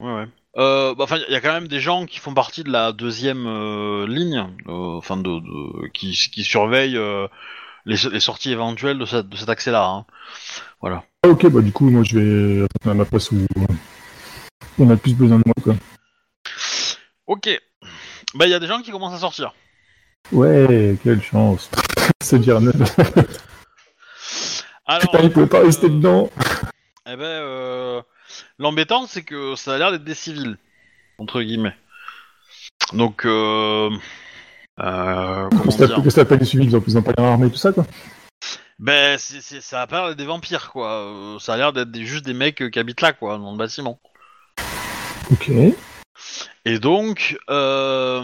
Ouais, 0.00 0.12
ouais. 0.14 0.26
Euh, 0.56 0.94
bah, 0.94 1.04
enfin, 1.04 1.18
il 1.28 1.32
y 1.32 1.36
a 1.36 1.40
quand 1.40 1.52
même 1.52 1.66
des 1.68 1.80
gens 1.80 2.06
qui 2.06 2.18
font 2.20 2.32
partie 2.34 2.62
de 2.62 2.70
la 2.70 2.92
deuxième 2.92 3.46
euh, 3.46 4.06
ligne, 4.06 4.46
euh, 4.68 4.96
enfin 4.98 5.16
de, 5.16 5.22
de- 5.40 5.88
qui, 5.88 6.12
qui 6.12 6.44
surveillent 6.44 6.96
euh, 6.96 7.26
les, 7.86 7.96
les 8.12 8.20
sorties 8.20 8.52
éventuelles 8.52 8.98
de, 8.98 9.04
cette- 9.04 9.28
de 9.28 9.36
cet 9.36 9.48
accès-là. 9.48 9.84
hein. 9.86 10.06
Ah, 10.86 11.02
ok, 11.28 11.46
bah 11.48 11.62
du 11.62 11.72
coup, 11.72 11.88
moi 11.90 12.02
je 12.04 12.18
vais 12.18 12.62
attendre 12.64 12.92
à 12.92 12.94
ma 12.94 13.04
place 13.06 13.30
où 13.32 13.38
on 14.78 14.90
a 14.90 14.96
plus 14.96 15.14
besoin 15.14 15.38
de 15.38 15.42
moi. 15.46 15.54
Quoi. 15.62 15.74
Ok. 17.26 17.48
Bah, 18.34 18.46
il 18.46 18.50
y 18.50 18.54
a 18.54 18.58
des 18.60 18.66
gens 18.66 18.80
qui 18.82 18.90
commencent 18.90 19.14
à 19.14 19.18
sortir. 19.18 19.54
Ouais, 20.30 20.96
quelle 21.02 21.22
chance. 21.22 21.70
C'est 22.22 22.38
dire 22.38 22.60
neuf. 22.60 22.74
Alors, 24.86 25.00
Putain, 25.10 25.22
il 25.22 25.32
pouvait 25.32 25.46
pas 25.46 25.60
rester 25.60 25.88
dedans. 25.88 26.30
Eh 27.06 27.16
ben, 27.16 27.22
euh, 27.22 28.02
l'embêtant, 28.58 29.06
c'est 29.06 29.22
que 29.22 29.54
ça 29.56 29.74
a 29.74 29.78
l'air 29.78 29.90
d'être 29.92 30.04
des 30.04 30.14
civils, 30.14 30.56
entre 31.18 31.42
guillemets. 31.42 31.76
Donc, 32.92 33.24
euh, 33.24 33.90
euh, 34.80 35.48
comment 35.50 35.64
dire 35.64 36.02
que 36.02 36.10
t'as 36.10 36.24
pas 36.24 36.36
des 36.36 36.44
civils 36.44 36.68
Ils 36.86 36.96
ont 36.98 37.02
pas 37.02 37.12
l'air 37.16 37.26
armés 37.26 37.50
tout 37.50 37.56
ça, 37.56 37.72
quoi. 37.72 37.86
Ben, 38.78 39.16
c'est, 39.18 39.40
c'est- 39.40 39.60
ça 39.60 39.82
a 39.82 39.86
pas 39.86 39.98
l'air 40.00 40.08
d'être 40.08 40.18
des 40.18 40.26
vampires, 40.26 40.70
quoi. 40.72 40.88
Euh, 40.90 41.38
ça 41.38 41.54
a 41.54 41.56
l'air 41.56 41.72
d'être 41.72 41.90
des- 41.90 42.04
juste 42.04 42.24
des 42.24 42.34
mecs 42.34 42.60
euh, 42.62 42.70
qui 42.70 42.78
habitent 42.78 43.00
là, 43.00 43.12
quoi, 43.12 43.38
dans 43.38 43.52
le 43.52 43.56
bâtiment. 43.58 43.98
Ok. 45.30 45.50
Et 46.64 46.78
donc, 46.78 47.38
euh, 47.50 48.22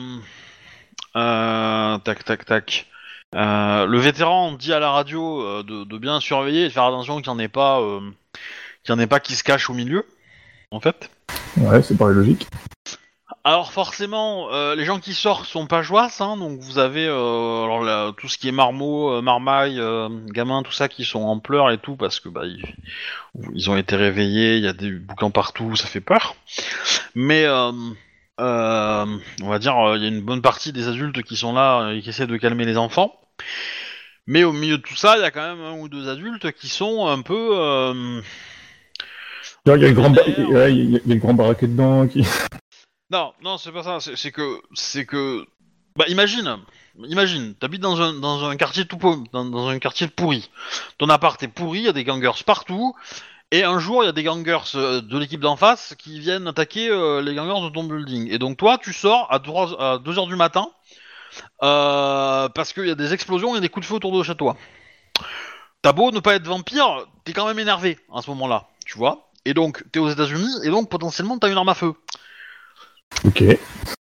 euh, 1.17 1.99
tac, 1.99 2.25
tac, 2.25 2.45
tac. 2.45 2.87
Euh, 3.35 3.87
le 3.87 3.99
vétéran 3.99 4.53
dit 4.53 4.73
à 4.73 4.81
la 4.81 4.91
radio 4.91 5.41
euh, 5.43 5.63
de, 5.63 5.85
de 5.85 5.99
bien 5.99 6.19
surveiller 6.21 6.63
et 6.65 6.69
de 6.69 6.73
faire 6.73 6.85
attention 6.85 7.17
qu'il 7.21 7.31
n'y 7.33 7.37
en 7.37 7.39
ait 7.39 7.49
pas, 7.49 7.81
euh, 7.81 8.01
qu'il 8.83 8.93
y 8.93 8.97
en 8.97 8.99
ait 8.99 9.07
pas 9.07 9.21
qui 9.21 9.35
se 9.37 9.45
cachent 9.45 9.71
au 9.71 9.75
milieu, 9.75 10.05
en 10.71 10.81
fait. 10.81 11.11
Ouais, 11.57 11.83
c'est 11.83 11.97
pareil 11.97 12.15
logique. 12.17 12.47
alors 13.43 13.73
forcément, 13.73 14.53
euh, 14.53 14.75
les 14.75 14.85
gens 14.85 15.01
qui 15.01 15.15
sortent 15.15 15.47
sont 15.47 15.67
pas 15.67 15.83
joyeux, 15.83 16.09
hein, 16.21 16.37
donc 16.37 16.61
vous 16.61 16.79
avez 16.79 17.07
euh, 17.07 17.65
alors 17.65 17.83
là, 17.83 18.13
tout 18.17 18.29
ce 18.29 18.39
qui 18.39 18.49
est 18.49 18.53
marmot, 18.53 19.15
euh, 19.15 19.23
marmaille, 19.23 19.81
gamin, 20.29 20.63
tout 20.63 20.73
ça 20.73 20.89
qui 20.89 21.05
sont 21.05 21.23
en 21.23 21.41
pleurs 21.41 21.71
et 21.71 21.79
tout 21.79 21.97
parce 21.97 22.21
que 22.21 22.29
bah 22.29 22.43
ils, 22.45 22.63
ils 23.55 23.71
ont 23.71 23.77
été 23.77 23.97
réveillés, 23.97 24.57
il 24.57 24.63
y 24.63 24.69
a 24.69 24.73
des 24.73 24.93
boucans 24.93 25.31
partout, 25.31 25.75
ça 25.77 25.87
fait 25.87 26.01
peur. 26.01 26.37
Mais 27.15 27.49
on 27.49 27.95
va 28.39 29.59
dire, 29.59 29.75
il 29.97 30.03
y 30.03 30.05
a 30.05 30.09
une 30.09 30.23
bonne 30.23 30.43
partie 30.43 30.73
des 30.73 30.89
adultes 30.89 31.23
qui 31.23 31.37
sont 31.37 31.53
là 31.53 31.93
et 31.93 32.01
qui 32.01 32.11
essaient 32.11 32.27
de 32.27 32.37
calmer 32.37 32.65
les 32.65 32.77
enfants. 32.77 33.17
Mais 34.27 34.45
au 34.45 34.53
milieu 34.53 34.79
de 34.79 34.83
tout 34.83 34.97
ça, 34.97 35.17
il 35.17 35.23
y 35.23 35.25
a 35.25 35.33
quand 35.33 35.57
même 35.57 35.65
un 35.65 35.73
ou 35.73 35.89
deux 35.89 36.09
adultes 36.09 36.53
qui 36.53 36.69
sont 36.69 37.09
un 37.09 37.23
peu 37.23 38.23
Il 39.67 39.71
y 39.71 39.73
a 39.73 39.77
le 39.77 39.93
grand, 39.93 40.11
ba- 40.11 40.23
dedans. 41.55 42.07
Non, 43.13 43.33
non, 43.43 43.59
c'est 43.59 43.73
pas 43.73 43.83
ça. 43.83 43.99
C'est 44.15 44.31
que, 44.31 44.61
c'est 44.73 45.05
que, 45.05 45.45
bah 45.97 46.05
imagine, 46.07 46.59
imagine, 47.09 47.55
t'habites 47.57 47.81
dans 47.81 48.01
un 48.01 48.13
dans 48.15 48.45
un 48.45 48.57
quartier 48.57 48.85
tout 48.85 48.99
pauvre, 48.99 49.25
dans, 49.33 49.45
dans 49.45 49.67
un 49.67 49.81
quartier 49.81 50.07
pourri. 50.07 50.49
Ton 50.99 51.09
appart 51.09 51.43
est 51.43 51.49
pourri, 51.49 51.81
il 51.81 51.85
y 51.87 51.89
a 51.89 51.93
des 51.93 52.05
gangers 52.05 52.45
partout, 52.47 52.95
et 53.51 53.65
un 53.65 53.81
jour 53.81 54.05
il 54.05 54.07
y 54.07 54.09
a 54.09 54.13
des 54.13 54.23
gangers 54.23 54.77
euh, 54.77 55.01
de 55.01 55.19
l'équipe 55.19 55.41
d'en 55.41 55.57
face 55.57 55.97
qui 55.99 56.21
viennent 56.21 56.47
attaquer 56.47 56.89
euh, 56.89 57.21
les 57.21 57.35
gangers 57.35 57.69
de 57.69 57.73
ton 57.75 57.83
building. 57.83 58.29
Et 58.31 58.39
donc 58.39 58.57
toi, 58.59 58.79
tu 58.79 58.93
sors 58.93 59.27
à 59.33 59.41
3 59.41 59.83
à 59.83 59.99
2 59.99 60.17
heures 60.19 60.29
du 60.29 60.37
matin 60.37 60.69
euh, 61.65 62.49
parce 62.51 62.73
qu'il 62.73 62.87
y 62.87 62.91
a 62.93 62.95
des 62.95 63.13
explosions 63.13 63.57
et 63.57 63.61
des 63.61 63.69
coups 63.69 63.85
de 63.87 63.89
feu 63.89 63.97
autour 63.97 64.17
de 64.17 64.23
chez 64.23 64.37
toi. 64.37 64.57
T'as 65.83 65.93
beau 65.93 66.13
ne 66.13 66.21
pas 66.21 66.35
être 66.37 66.47
vampire, 66.47 67.07
t'es 67.25 67.33
quand 67.33 67.47
même 67.47 67.59
énervé 67.59 67.99
à 68.15 68.23
ce 68.23 68.31
moment-là, 68.31 68.69
tu 68.87 68.99
vois. 68.99 69.30
Et 69.45 69.55
donc 69.55 69.83
t'es 69.93 69.99
aux 69.99 70.11
États-Unis 70.11 70.53
et 70.65 70.69
donc 70.71 70.91
potentiellement 70.91 71.39
t'as 71.39 71.49
une 71.51 71.57
arme 71.57 71.69
à 71.69 71.75
feu. 71.75 71.93
Ok. 73.25 73.43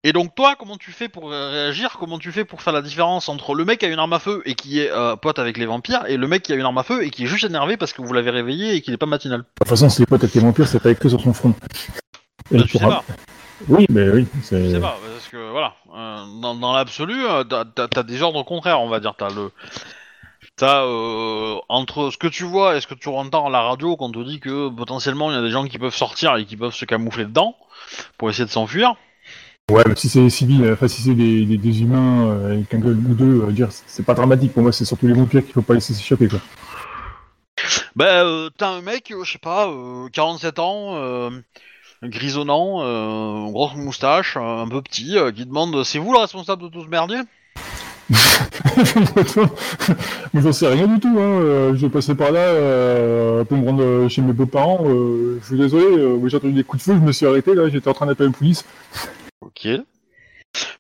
Et 0.05 0.13
donc 0.13 0.35
toi, 0.35 0.55
comment 0.59 0.77
tu 0.77 0.93
fais 0.93 1.09
pour 1.09 1.31
euh, 1.33 1.51
réagir? 1.51 1.97
Comment 1.99 2.19
tu 2.19 2.33
fais 2.33 2.45
pour 2.45 2.63
faire 2.63 2.73
la 2.73 2.81
différence 2.81 3.29
entre 3.29 3.55
le 3.55 3.65
mec 3.65 3.81
qui 3.81 3.87
a 3.87 3.89
une 3.89 3.99
arme 3.99 4.13
à 4.13 4.19
feu 4.19 4.41
et 4.47 4.55
qui 4.55 4.81
est 4.81 4.91
euh, 4.91 5.17
pote 5.17 5.39
avec 5.39 5.59
les 5.59 5.67
vampires 5.67 6.05
et 6.07 6.17
le 6.17 6.27
mec 6.29 6.43
qui 6.43 6.53
a 6.53 6.57
une 6.57 6.65
arme 6.65 6.79
à 6.79 6.83
feu 6.83 7.03
et 7.05 7.11
qui 7.11 7.25
est 7.25 7.27
juste 7.27 7.45
énervé 7.45 7.77
parce 7.77 7.93
que 7.93 8.01
vous 8.03 8.13
l'avez 8.13 8.31
réveillé 8.31 8.75
et 8.75 8.81
qu'il 8.83 8.95
est 8.95 8.99
pas 8.99 9.07
matinal? 9.07 9.41
De 9.41 9.45
toute 9.61 9.69
façon, 9.69 9.89
si 9.91 10.01
les 10.01 10.07
potes 10.07 10.23
avec 10.23 10.35
les 10.35 10.41
vampires, 10.41 10.69
c'est 10.69 10.81
pas 10.81 10.91
écrit 10.91 11.11
sur 11.11 11.21
son 11.21 11.33
front. 11.35 11.55
Et 12.53 12.57
Bah, 12.59 12.65
Tu 12.67 12.79
sais 12.79 12.85
pas, 12.85 13.05
Oui, 13.69 13.87
mais 13.91 14.09
oui. 14.09 14.27
c'est- 14.43 14.63
tu 14.63 14.71
sais 14.71 14.81
pas, 14.81 14.97
parce 15.13 15.29
que 15.29 15.51
voilà, 15.51 15.75
euh, 15.95 16.25
dans, 16.41 16.55
dans 16.55 16.73
l'absolu, 16.73 17.23
euh, 17.27 17.45
t'as- 17.45 17.89
t'as 17.89 18.03
des 18.03 18.23
ordres 18.23 18.43
contraires, 18.45 18.81
on 18.81 18.89
va 18.89 19.01
dire. 19.01 19.15
T'as 19.19 19.29
le, 19.29 19.51
t'as 20.61 20.85
euh, 20.85 21.57
entre 21.71 22.11
ce 22.11 22.19
que 22.19 22.27
tu 22.27 22.45
vois 22.45 22.77
et 22.77 22.83
ce 22.83 22.87
que 22.87 22.93
tu 22.93 23.09
entends 23.09 23.47
à 23.47 23.51
la 23.51 23.63
radio, 23.63 23.97
qu'on 23.97 24.13
te 24.13 24.23
dit 24.23 24.41
que 24.41 24.69
potentiellement 24.69 25.31
il 25.31 25.35
y 25.35 25.39
a 25.39 25.43
des 25.43 25.51
gens 25.51 25.65
qui 25.65 25.79
peuvent 25.79 25.95
sortir 25.95 26.37
et 26.37 26.45
qui 26.45 26.57
peuvent 26.59 26.75
se 26.75 26.85
camoufler 26.85 27.25
dedans 27.25 27.57
pour 28.19 28.29
essayer 28.29 28.45
de 28.45 28.51
s'enfuir. 28.51 28.95
Ouais, 29.71 29.85
mais 29.87 29.97
si 29.97 30.11
c'est 30.11 30.21
des 30.21 30.29
civils, 30.29 30.63
euh, 30.65 30.75
enfin 30.75 30.87
si 30.87 31.01
c'est 31.01 31.15
des, 31.15 31.47
des, 31.47 31.57
des 31.57 31.81
humains 31.81 32.29
euh, 32.29 32.53
avec 32.57 32.75
un 32.75 32.79
gueule 32.79 32.99
ou 32.99 33.15
deux, 33.15 33.43
euh, 33.45 33.53
dire, 33.53 33.69
c'est 33.71 34.05
pas 34.05 34.13
dramatique. 34.13 34.53
Pour 34.53 34.63
moi, 34.63 34.73
c'est 34.73 34.85
surtout 34.85 35.07
les 35.07 35.15
vampires 35.15 35.43
qu'il 35.43 35.55
faut 35.55 35.63
pas 35.63 35.75
laisser 35.75 35.95
s'échapper, 35.95 36.29
quoi. 36.29 36.41
Bah, 37.97 38.25
euh, 38.25 38.51
t'as 38.59 38.69
un 38.69 38.83
mec, 38.83 39.11
euh, 39.13 39.25
je 39.25 39.33
sais 39.33 39.39
pas, 39.39 39.69
euh, 39.69 40.09
47 40.13 40.59
ans, 40.59 40.97
euh, 40.97 41.31
grisonnant, 42.03 42.83
euh, 42.83 43.51
grosse 43.51 43.77
moustache, 43.77 44.37
euh, 44.37 44.41
un 44.41 44.69
peu 44.69 44.83
petit, 44.83 45.17
euh, 45.17 45.33
qui 45.33 45.47
demande 45.47 45.85
c'est 45.85 45.99
vous 45.99 46.13
le 46.13 46.19
responsable 46.19 46.65
de 46.65 46.69
tout 46.69 46.83
ce 46.83 46.89
merdier? 46.89 47.21
Mais 50.35 50.43
j'en 50.43 50.53
sais 50.53 50.69
rien 50.69 50.87
du 50.87 51.01
tout. 51.01 51.17
Hein. 51.19 51.41
euh, 51.43 51.75
Je 51.77 51.87
passais 51.87 52.15
par 52.15 52.31
là 52.33 52.41
euh, 52.41 53.45
pour 53.45 53.57
me 53.57 53.65
rendre 53.67 53.83
euh, 53.83 54.09
chez 54.09 54.23
mes 54.23 54.33
beaux-parents. 54.33 54.85
euh, 54.87 55.39
je 55.43 55.47
suis 55.47 55.57
désolé, 55.57 55.85
euh, 55.85 56.29
j'ai 56.29 56.37
entendu 56.37 56.53
des 56.55 56.65
coups 56.65 56.85
de 56.85 56.93
feu, 56.93 56.99
je 57.01 57.07
me 57.07 57.13
suis 57.13 57.27
arrêté 57.27 57.55
là, 57.55 57.69
j'étais 57.69 57.89
en 57.89 57.95
train 57.95 58.07
d'appeler 58.07 58.29
la 58.29 58.35
police. 58.37 58.65
Ok. 59.41 59.69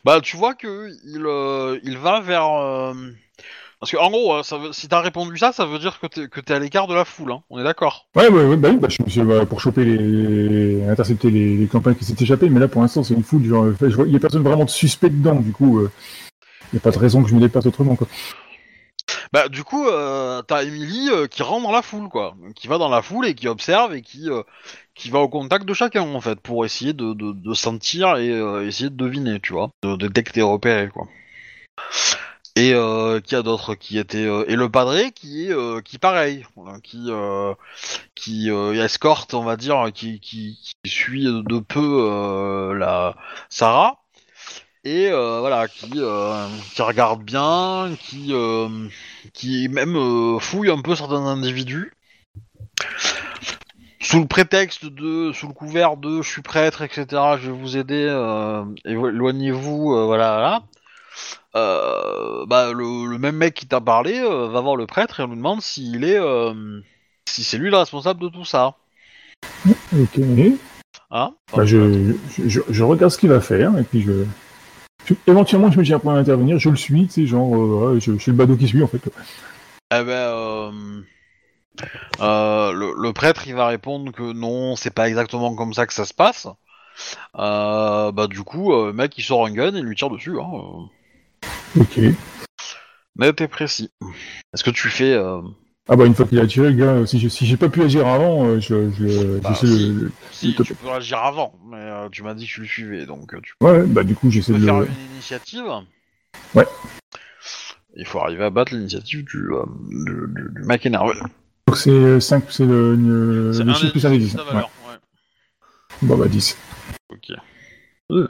Bah, 0.04 0.20
tu 0.20 0.36
vois 0.36 0.54
que 0.54 0.88
il, 1.04 1.80
il 1.84 1.98
va 1.98 2.20
vers. 2.20 2.92
Parce 3.78 3.92
que 3.92 3.96
en 3.96 4.10
gros, 4.10 4.42
ça 4.42 4.58
veut... 4.58 4.72
si 4.72 4.88
t'as 4.88 5.00
répondu 5.00 5.38
ça, 5.38 5.52
ça 5.52 5.64
veut 5.64 5.78
dire 5.78 5.98
que 6.00 6.06
t'es 6.06 6.28
que 6.28 6.40
t'es 6.40 6.52
à 6.52 6.58
l'écart 6.58 6.86
de 6.86 6.94
la 6.94 7.06
foule. 7.06 7.32
Hein. 7.32 7.40
On 7.48 7.58
est 7.58 7.64
d'accord. 7.64 8.06
Ouais, 8.14 8.28
ouais, 8.28 8.44
ouais, 8.44 8.56
bah 8.58 8.68
oui, 8.70 8.76
bah, 8.76 8.88
je 8.90 9.02
me 9.02 9.08
suis 9.08 9.22
bah, 9.22 9.46
pour 9.46 9.62
choper 9.62 9.86
les, 9.86 10.84
intercepter 10.86 11.30
les, 11.30 11.56
les 11.56 11.66
campagnes 11.66 11.94
qui 11.94 12.04
s'étaient 12.04 12.24
échappées, 12.24 12.50
mais 12.50 12.60
là 12.60 12.68
pour 12.68 12.82
l'instant 12.82 13.02
c'est 13.02 13.14
une 13.14 13.22
foule. 13.22 13.42
Genre, 13.44 13.68
il 14.06 14.12
y 14.12 14.16
a 14.16 14.18
personne 14.18 14.42
vraiment 14.42 14.66
de 14.66 14.70
suspect 14.70 15.08
dedans, 15.08 15.36
du 15.36 15.52
coup, 15.52 15.78
euh, 15.78 15.90
il 16.72 16.76
y 16.76 16.78
a 16.78 16.80
pas 16.80 16.90
de 16.90 16.98
raison 16.98 17.22
que 17.22 17.28
je 17.28 17.34
me 17.34 17.40
déplace 17.40 17.66
autrement, 17.66 17.96
quoi. 17.96 18.06
Bah, 19.32 19.48
du 19.48 19.62
coup, 19.62 19.86
euh, 19.86 20.42
t'as 20.42 20.64
Emily 20.64 21.08
euh, 21.10 21.26
qui 21.26 21.42
rentre 21.42 21.62
dans 21.64 21.72
la 21.72 21.82
foule, 21.82 22.08
quoi. 22.08 22.34
Qui 22.56 22.66
va 22.66 22.78
dans 22.78 22.88
la 22.88 23.02
foule 23.02 23.26
et 23.26 23.34
qui 23.34 23.46
observe 23.48 23.94
et 23.94 24.02
qui, 24.02 24.28
euh, 24.28 24.42
qui 24.94 25.10
va 25.10 25.20
au 25.20 25.28
contact 25.28 25.64
de 25.64 25.74
chacun, 25.74 26.02
en 26.02 26.20
fait, 26.20 26.40
pour 26.40 26.64
essayer 26.64 26.92
de, 26.92 27.12
de, 27.14 27.54
sentir 27.54 28.16
et 28.16 28.28
essayer 28.66 28.90
de 28.90 28.96
deviner, 28.96 29.40
tu 29.40 29.52
vois. 29.52 29.70
De 29.82 29.96
détecter 29.96 30.42
repérer, 30.42 30.88
quoi. 30.88 31.06
Et 32.56 32.72
qui 33.24 33.36
a 33.36 33.42
d'autres 33.42 33.74
qui 33.74 33.98
étaient 33.98 34.26
et 34.48 34.56
le 34.56 34.68
padré 34.68 35.12
qui 35.12 35.46
est 35.46 35.82
qui 35.84 35.98
pareil 35.98 36.44
qui 36.82 37.08
qui 38.14 38.50
escorte 38.50 39.34
on 39.34 39.44
va 39.44 39.56
dire 39.56 39.86
qui, 39.94 40.20
qui, 40.20 40.58
qui 40.82 40.90
suit 40.90 41.24
de 41.24 41.58
peu 41.60 42.74
la 42.76 43.16
Sarah 43.48 43.99
et 44.84 45.08
euh, 45.10 45.40
voilà 45.40 45.68
qui 45.68 45.90
euh, 45.96 46.46
qui 46.74 46.80
regarde 46.82 47.22
bien 47.22 47.90
qui 48.00 48.28
euh, 48.30 48.68
qui 49.34 49.68
même 49.68 50.38
fouille 50.40 50.70
un 50.70 50.80
peu 50.80 50.94
certains 50.94 51.26
individus 51.26 51.92
sous 54.00 54.20
le 54.20 54.26
prétexte 54.26 54.86
de 54.86 55.32
sous 55.32 55.48
le 55.48 55.52
couvert 55.52 55.96
de 55.96 56.22
je 56.22 56.28
suis 56.28 56.42
prêtre 56.42 56.80
etc 56.82 57.06
je 57.40 57.50
vais 57.50 57.56
vous 57.58 57.76
aider 57.76 58.04
éloignez-vous 58.86 60.06
voilà 60.06 60.62
voilà 61.52 62.46
bah, 62.46 62.72
le, 62.72 63.06
le 63.06 63.18
même 63.18 63.36
mec 63.36 63.54
qui 63.54 63.66
t'a 63.66 63.80
parlé 63.80 64.20
va 64.22 64.60
voir 64.60 64.76
le 64.76 64.86
prêtre 64.86 65.20
et 65.20 65.24
on 65.24 65.28
lui 65.28 65.36
demande 65.36 65.60
s'il 65.60 66.04
est 66.04 66.18
si 67.28 67.44
c'est 67.44 67.58
lui 67.58 67.70
le 67.70 67.76
responsable 67.76 68.20
de 68.20 68.28
tout 68.28 68.44
ça 68.44 68.74
Ok. 69.92 70.18
hein 71.10 71.34
Bah, 71.54 71.64
je, 71.64 72.14
je, 72.36 72.48
je- 72.48 72.60
je 72.68 72.82
regarde 72.82 73.12
ce 73.12 73.18
qu'il 73.18 73.28
va 73.28 73.40
faire, 73.40 73.76
et 73.78 73.82
puis 73.82 74.00
je. 74.02 74.24
Je- 75.07 75.14
éventuellement, 75.26 75.70
je 75.70 75.78
me 75.78 75.84
dis 75.84 75.92
après 75.94 76.11
intervenir, 76.11 76.59
je 76.59 76.68
le 76.70 76.76
suis, 76.76 77.07
tu 77.07 77.12
sais, 77.12 77.26
genre, 77.26 77.55
euh, 77.55 77.94
ouais, 77.94 78.01
je, 78.01 78.12
je 78.12 78.18
suis 78.18 78.30
le 78.30 78.36
badaud 78.36 78.57
qui 78.57 78.68
suit 78.68 78.82
en 78.82 78.86
fait. 78.86 79.01
Eh 79.92 80.05
ben, 80.05 80.11
euh, 80.11 81.03
euh, 82.20 82.72
le, 82.72 82.94
le 83.01 83.12
prêtre, 83.12 83.46
il 83.46 83.55
va 83.55 83.66
répondre 83.66 84.12
que 84.12 84.32
non, 84.32 84.76
c'est 84.76 84.94
pas 84.94 85.09
exactement 85.09 85.55
comme 85.55 85.74
ça 85.74 85.86
que 85.86 85.92
ça 85.92 86.05
se 86.05 86.14
passe. 86.14 86.46
Euh, 87.36 88.12
bah 88.12 88.26
du 88.26 88.42
coup, 88.42 88.72
le 88.72 88.92
mec, 88.92 89.16
il 89.16 89.22
sort 89.22 89.46
un 89.46 89.50
gun 89.50 89.74
et 89.74 89.79
il 89.79 89.84
lui 89.84 89.96
tire 89.96 90.11
dessus. 90.11 90.38
Hein. 90.38 90.88
Ok. 91.79 92.00
Net 93.16 93.41
et 93.41 93.49
précis. 93.49 93.91
Est-ce 94.53 94.64
que 94.64 94.70
tu 94.70 94.88
fais... 94.88 95.18
Ah 95.88 95.96
bah 95.96 96.07
une 96.07 96.14
fois 96.14 96.26
qu'il 96.26 96.38
a 96.38 96.46
tiré, 96.46 96.70
le 96.70 96.74
gars, 96.76 97.07
si 97.07 97.18
j'ai 97.46 97.57
pas 97.57 97.68
pu 97.68 97.82
agir 97.82 98.07
avant, 98.07 98.46
euh, 98.46 98.61
je, 98.61 98.90
je, 98.92 99.38
Bah, 99.40 99.50
j'essaie 99.61 99.66
si. 99.74 99.88
de. 99.94 100.12
Si, 100.30 100.54
tu 100.54 100.74
peux 100.74 100.90
agir 100.90 101.18
avant, 101.18 101.54
mais 101.68 101.76
euh, 101.78 102.08
tu 102.11 102.22
m'as 102.22 102.34
dit 102.34 102.46
que 102.46 102.52
tu 102.52 102.61
le 102.61 102.66
suivais, 102.66 103.07
donc 103.07 103.34
euh, 103.34 103.40
tu 103.42 103.54
Ouais, 103.61 103.84
bah 103.86 104.04
du 104.04 104.14
coup 104.14 104.30
j'essaie 104.30 104.52
peux 104.52 104.58
de 104.61 104.64
faire 104.64 104.80
le. 104.80 104.86
une 104.86 105.12
initiative? 105.14 105.64
Ouais. 106.54 106.66
Il 107.96 108.07
faut 108.07 108.20
arriver 108.20 108.44
à 108.44 108.50
battre 108.50 108.72
l'initiative 108.72 109.24
du, 109.24 109.38
euh, 109.52 109.64
du, 109.88 110.32
du- 110.32 110.61
du 110.61 110.62
mec 110.66 110.86
énervé. 110.86 111.14
Donc 111.66 111.76
c'est 111.76 112.20
5, 112.20 112.44
c'est 112.50 112.64
le, 112.64 112.94
le, 112.94 113.50
le 113.52 113.68
un 113.68 113.74
chiffre 113.74 113.92
plus 113.92 114.07
un 114.07 114.11
des 114.11 114.18
dix, 114.18 114.26
10. 114.30 114.36
la 114.36 114.42
Ouais. 114.44 114.48
valeur, 114.52 114.70
ouais. 114.88 114.94
Bon 116.02 116.16
bah 116.16 116.28
10. 116.28 116.57
Ok. 117.11 117.32
Euh. 118.12 118.28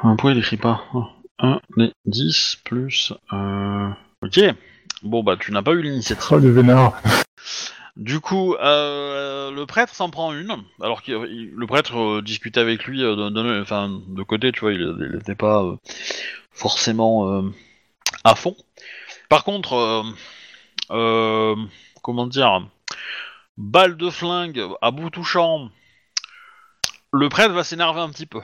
Pourquoi 0.00 0.32
il 0.32 0.38
écrit 0.38 0.56
pas 0.56 0.82
1 1.38 1.60
des 1.76 1.92
10 2.06 2.56
plus... 2.64 3.12
Euh... 3.32 3.88
Ok. 4.22 4.40
Bon 5.02 5.22
bah 5.22 5.36
tu 5.38 5.52
n'as 5.52 5.62
pas 5.62 5.72
eu 5.72 5.82
l'initiative. 5.82 6.26
Oh 6.30 6.38
le 6.38 6.50
vénard. 6.50 6.94
Du 7.96 8.18
coup, 8.20 8.54
euh, 8.56 9.52
le 9.52 9.66
prêtre 9.66 9.94
s'en 9.94 10.10
prend 10.10 10.32
une, 10.32 10.56
alors 10.82 11.02
que 11.02 11.12
le 11.12 11.66
prêtre 11.66 11.96
euh, 11.96 12.22
discutait 12.22 12.58
avec 12.60 12.84
lui 12.86 13.04
euh, 13.04 13.14
de, 13.14 13.28
de- 13.30 13.62
enfin, 13.62 14.00
de 14.08 14.22
côté, 14.24 14.50
tu 14.50 14.60
vois, 14.60 14.72
il 14.72 14.96
n'était 15.14 15.36
pas 15.36 15.62
forcément 16.50 17.44
à 18.24 18.34
fond. 18.34 18.56
Par 19.28 19.44
contre, 19.44 20.04
comment 22.02 22.26
dire, 22.26 22.66
balle 23.56 23.96
de 23.96 24.10
flingue 24.10 24.62
à 24.82 24.90
bout 24.90 25.10
touchant, 25.10 25.70
le 27.12 27.28
prêtre 27.28 27.54
va 27.54 27.62
s'énerver 27.62 28.00
un 28.00 28.08
petit 28.10 28.26
peu. 28.26 28.40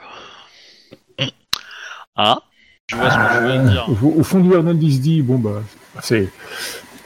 Hein? 2.16 2.40
Tu 2.86 2.96
vois 2.96 3.10
ce 3.10 3.16
que 3.16 3.22
je 3.34 3.38
veux 3.58 3.68
dire? 3.70 3.86
Au, 4.02 4.20
au 4.20 4.22
fond 4.22 4.40
du 4.40 4.54
Arnold, 4.54 4.82
il 4.82 4.94
se 4.94 5.00
dit 5.00 5.22
bon 5.22 5.38
bah 5.38 5.62
c'est 6.02 6.28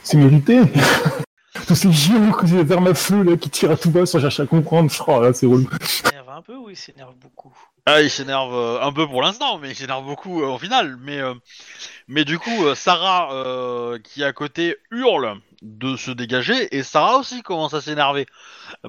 c'est 0.03 0.17
mérité. 0.17 0.61
Tous 1.67 1.75
ces 1.75 1.91
géants 1.91 2.31
que 2.31 2.45
j'ai 2.45 2.63
vers 2.63 2.81
ma 2.81 2.93
feu 2.93 3.23
là 3.23 3.37
qui 3.37 3.49
tirent 3.49 3.71
à 3.71 3.77
tout 3.77 3.89
bas 3.89 4.05
sans 4.05 4.19
chercher 4.19 4.43
à 4.43 4.45
comprendre, 4.45 4.91
oh 5.07 5.21
là 5.21 5.33
c'est 5.33 5.45
relou. 5.45 5.67
Il 5.81 5.87
s'énerve 5.87 6.29
un 6.29 6.41
peu 6.41 6.55
ou 6.55 6.69
il 6.69 6.75
s'énerve 6.75 7.15
beaucoup? 7.15 7.53
Ah, 7.87 8.01
il 8.01 8.09
s'énerve 8.09 8.53
euh, 8.53 8.81
un 8.81 8.91
peu 8.91 9.07
pour 9.07 9.21
l'instant, 9.21 9.57
mais 9.57 9.69
il 9.69 9.75
s'énerve 9.75 10.05
beaucoup 10.05 10.41
euh, 10.41 10.47
au 10.47 10.57
final. 10.57 10.97
Mais, 11.01 11.19
euh, 11.19 11.33
mais 12.07 12.25
du 12.25 12.39
coup, 12.39 12.75
Sarah, 12.75 13.31
euh, 13.31 13.99
qui 13.99 14.21
est 14.21 14.25
à 14.25 14.33
côté, 14.33 14.75
hurle 14.91 15.35
de 15.61 15.95
se 15.95 16.11
dégager, 16.11 16.75
et 16.75 16.83
Sarah 16.83 17.17
aussi 17.17 17.41
commence 17.41 17.73
à 17.73 17.81
s'énerver. 17.81 18.25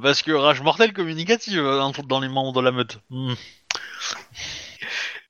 Parce 0.02 0.22
que 0.22 0.32
rage 0.32 0.62
mortelle 0.62 0.92
communicative 0.92 1.62
dans, 2.08 2.20
les 2.20 2.28
membres 2.28 2.52
de 2.52 2.60
la 2.60 2.72
meute. 2.72 2.98
Hmm. 3.10 3.34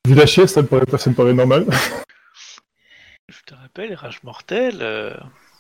Vu 0.07 0.15
la 0.15 0.27
chaise, 0.27 0.53
ça 0.53 0.63
me 0.63 0.69
paraît, 0.69 0.87
ça 0.97 1.11
me 1.11 1.15
paraît 1.15 1.35
normal. 1.35 1.67
Je 3.29 3.43
te 3.45 3.55
rappelle, 3.55 3.93
rage 3.95 4.23
mortel, 4.23 4.79
euh, 4.83 5.13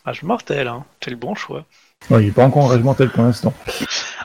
rage 0.04 0.22
mortel, 0.22 0.68
hein. 0.68 0.84
c'est 1.02 1.10
le 1.10 1.16
bon 1.16 1.34
choix. 1.34 1.64
Ouais, 2.10 2.22
il 2.22 2.28
est 2.28 2.32
pas 2.32 2.44
encore 2.44 2.64
en 2.64 2.68
rage 2.68 2.82
mortel 2.82 3.10
pour 3.10 3.24
l'instant. 3.24 3.52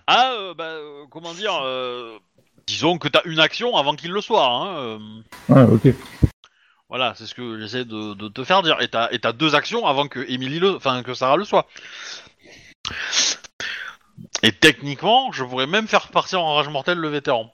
Ah, 0.05 0.33
euh, 0.37 0.53
bah, 0.53 0.65
euh, 0.65 1.05
comment 1.09 1.33
dire 1.33 1.59
euh, 1.63 2.19
Disons 2.67 2.99
que 2.99 3.07
t'as 3.07 3.21
une 3.25 3.39
action 3.39 3.75
avant 3.75 3.95
qu'il 3.95 4.11
le 4.11 4.21
soit. 4.21 4.45
Hein, 4.45 4.67
euh, 4.77 4.99
Ouais, 5.49 5.63
ok. 5.63 5.95
voilà, 6.87 7.15
c'est 7.15 7.25
ce 7.25 7.33
que 7.33 7.59
j'essaie 7.59 7.83
de, 7.83 8.13
de 8.13 8.27
te 8.27 8.43
faire 8.43 8.61
dire. 8.61 8.79
Et 8.79 8.87
t'as 8.89 9.09
et 9.11 9.17
t'as 9.19 9.33
deux 9.33 9.55
actions 9.55 9.87
avant 9.87 10.07
que 10.07 10.19
Emily 10.29 10.59
le, 10.59 10.75
enfin 10.75 11.01
que 11.01 11.15
Sarah 11.15 11.37
le 11.37 11.43
soit. 11.43 11.67
Et 14.43 14.51
techniquement, 14.51 15.31
je 15.31 15.43
pourrais 15.43 15.65
même 15.67 15.87
faire 15.87 16.09
partir 16.09 16.41
en 16.43 16.53
rage 16.55 16.69
mortel 16.69 16.99
le 16.99 17.07
vétéran. 17.07 17.51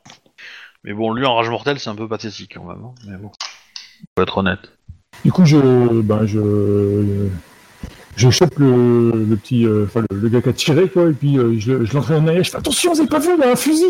Mais 0.83 0.91
bon, 0.93 1.13
lui 1.13 1.25
en 1.25 1.35
rage 1.35 1.49
mortel, 1.49 1.79
c'est 1.79 1.89
un 1.89 1.95
peu 1.95 2.09
pathétique 2.09 2.55
quand 2.55 2.65
même. 2.65 2.83
hein, 2.83 2.93
Mais 3.05 3.15
bon, 3.17 3.31
faut 4.17 4.23
être 4.23 4.37
honnête. 4.37 4.73
Du 5.25 5.31
coup, 5.31 5.45
je, 5.45 5.57
ben, 6.01 6.25
je, 6.25 7.27
je 8.15 8.29
chope 8.29 8.57
le, 8.57 9.11
le 9.11 9.35
petit, 9.35 9.65
euh, 9.65 9.85
enfin, 9.85 10.01
le, 10.09 10.29
gars 10.29 10.41
qui 10.41 10.49
a 10.49 10.53
tiré, 10.53 10.89
quoi, 10.89 11.09
et 11.09 11.13
puis 11.13 11.37
euh, 11.37 11.55
je, 11.59 11.71
le- 11.73 11.85
je 11.85 11.93
l'entraîne 11.93 12.23
en 12.23 12.27
arrière. 12.27 12.43
Je 12.43 12.51
fais 12.51 12.57
attention, 12.57 12.93
vous 12.93 12.99
avez 12.99 13.09
pas 13.09 13.19
vu, 13.19 13.29
il 13.37 13.43
a 13.43 13.51
un 13.51 13.55
fusil. 13.55 13.89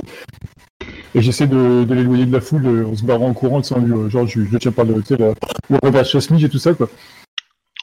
Et 1.15 1.21
j'essaie 1.21 1.47
de, 1.47 1.85
l'éloigner 1.89 2.25
de 2.25 2.33
la 2.33 2.41
foule 2.41 2.65
euh, 2.65 2.87
en 2.87 2.95
se 2.95 3.03
barrant 3.03 3.29
en 3.29 3.33
courant, 3.33 3.63
sans 3.63 3.79
lui, 3.79 3.93
euh, 3.93 4.09
genre, 4.09 4.27
je, 4.27 4.41
tiens 4.57 4.71
par 4.71 4.85
le, 4.85 4.95
le 4.95 5.77
revers 5.81 6.03
de 6.03 6.45
et 6.45 6.49
tout 6.49 6.59
ça, 6.59 6.73
quoi. 6.73 6.89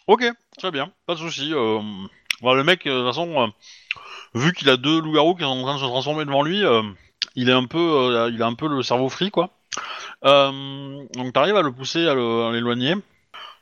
Ok, 0.07 0.25
très 0.59 0.71
bien, 0.71 0.93
pas 1.07 1.15
de 1.15 1.21
souci. 1.21 1.53
Euh, 1.55 1.81
le 2.43 2.63
mec, 2.63 2.85
de 2.85 2.91
toute 2.91 3.07
façon, 3.07 3.53
vu 4.35 4.53
qu'il 4.53 4.69
a 4.69 4.77
deux 4.77 5.01
loups-garous 5.01 5.35
qui 5.37 5.43
sont 5.45 5.49
en 5.49 5.63
train 5.63 5.75
de 5.75 5.81
se 5.81 5.85
transformer 5.85 6.27
devant 6.27 6.43
lui, 6.43 6.63
il 7.37 7.49
est 7.49 7.53
un 7.53 7.65
peu, 7.65 8.29
il 8.31 8.43
a 8.43 8.47
un 8.47 8.55
peu 8.55 8.69
le 8.69 8.83
cerveau 8.83 9.09
free, 9.09 9.31
quoi. 9.31 9.51
Donc 10.23 11.33
t'arrives 11.33 11.57
à 11.57 11.63
le 11.63 11.73
pousser, 11.73 12.07
à 12.07 12.15
l'éloigner. 12.53 12.97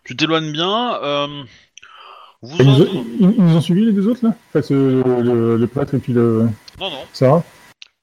Tu 0.04 0.16
t'éloignes 0.16 0.52
bien. 0.52 0.94
euh, 1.02 1.42
vous 2.42 2.56
Ils 2.58 2.66
nous, 2.66 2.82
ont, 2.82 2.86
ils- 3.20 3.34
ils 3.36 3.44
nous 3.44 3.56
ont 3.56 3.60
suivis, 3.60 3.84
les 3.84 3.92
deux 3.92 4.08
autres, 4.08 4.24
là? 4.24 4.34
Enfin, 4.48 4.62
ce- 4.62 4.74
le, 4.74 5.56
le 5.56 5.66
prêtre 5.68 5.94
et 5.94 5.98
puis 5.98 6.12
le... 6.12 6.48
Non, 6.80 6.90
non, 6.90 7.04
Sarah 7.12 7.42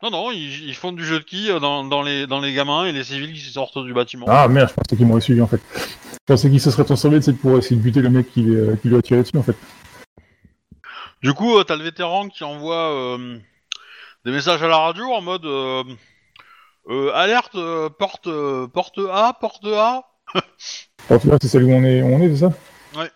non, 0.02 0.12
non, 0.12 0.32
ils, 0.32 0.70
ils 0.70 0.76
font 0.76 0.94
du 0.94 1.04
jeu 1.04 1.20
de 1.20 1.26
quilles 1.26 1.52
euh, 1.52 1.60
dans, 1.60 1.84
dans 1.84 2.02
les, 2.02 2.26
dans 2.26 2.40
les 2.40 2.54
gamins 2.54 2.86
et 2.86 2.94
les 2.94 3.04
civils 3.04 3.34
qui 3.34 3.42
sortent 3.42 3.84
du 3.84 3.94
bâtiment. 3.94 4.26
Ah, 4.30 4.48
merde, 4.48 4.70
je 4.70 4.74
pensais 4.76 4.96
qu'ils 4.96 5.06
m'auraient 5.06 5.20
suivi, 5.20 5.42
en 5.42 5.48
fait. 5.48 5.60
Je 5.76 6.18
pensais 6.26 6.50
qu'ils 6.50 6.62
se 6.62 6.72
seraient 6.72 6.86
transformés, 6.86 7.20
pour 7.42 7.58
essayer 7.58 7.76
de 7.76 7.82
buter 7.82 8.02
le 8.02 8.10
mec 8.10 8.32
qui, 8.32 8.50
euh, 8.50 8.78
qui 8.78 8.88
lui 8.88 8.96
a 8.96 9.02
tiré 9.02 9.22
dessus, 9.24 9.38
en 9.38 9.44
fait. 9.44 9.58
Du 11.22 11.34
coup, 11.34 11.58
euh, 11.58 11.66
t'as 11.66 11.76
le 11.76 11.84
vétéran 11.84 12.30
qui 12.30 12.46
envoie 12.46 12.94
euh, 12.94 13.38
des 14.24 14.32
messages 14.32 14.64
à 14.64 14.70
la 14.70 14.78
radio 14.78 15.04
en 15.12 15.22
mode 15.22 15.46
euh, 15.46 15.84
alerte, 17.14 17.58
porte, 18.00 18.30
porte 18.74 19.00
A, 19.12 19.34
porte 19.34 19.66
A. 19.66 20.06
C'est 21.10 21.48
celle 21.48 21.64
où 21.64 21.72
on 21.72 21.84
est, 21.84 22.02
où 22.02 22.08
on 22.08 22.22
est, 22.22 22.30
c'est 22.30 22.42
ça? 22.42 22.54
Ouais. 22.96 23.10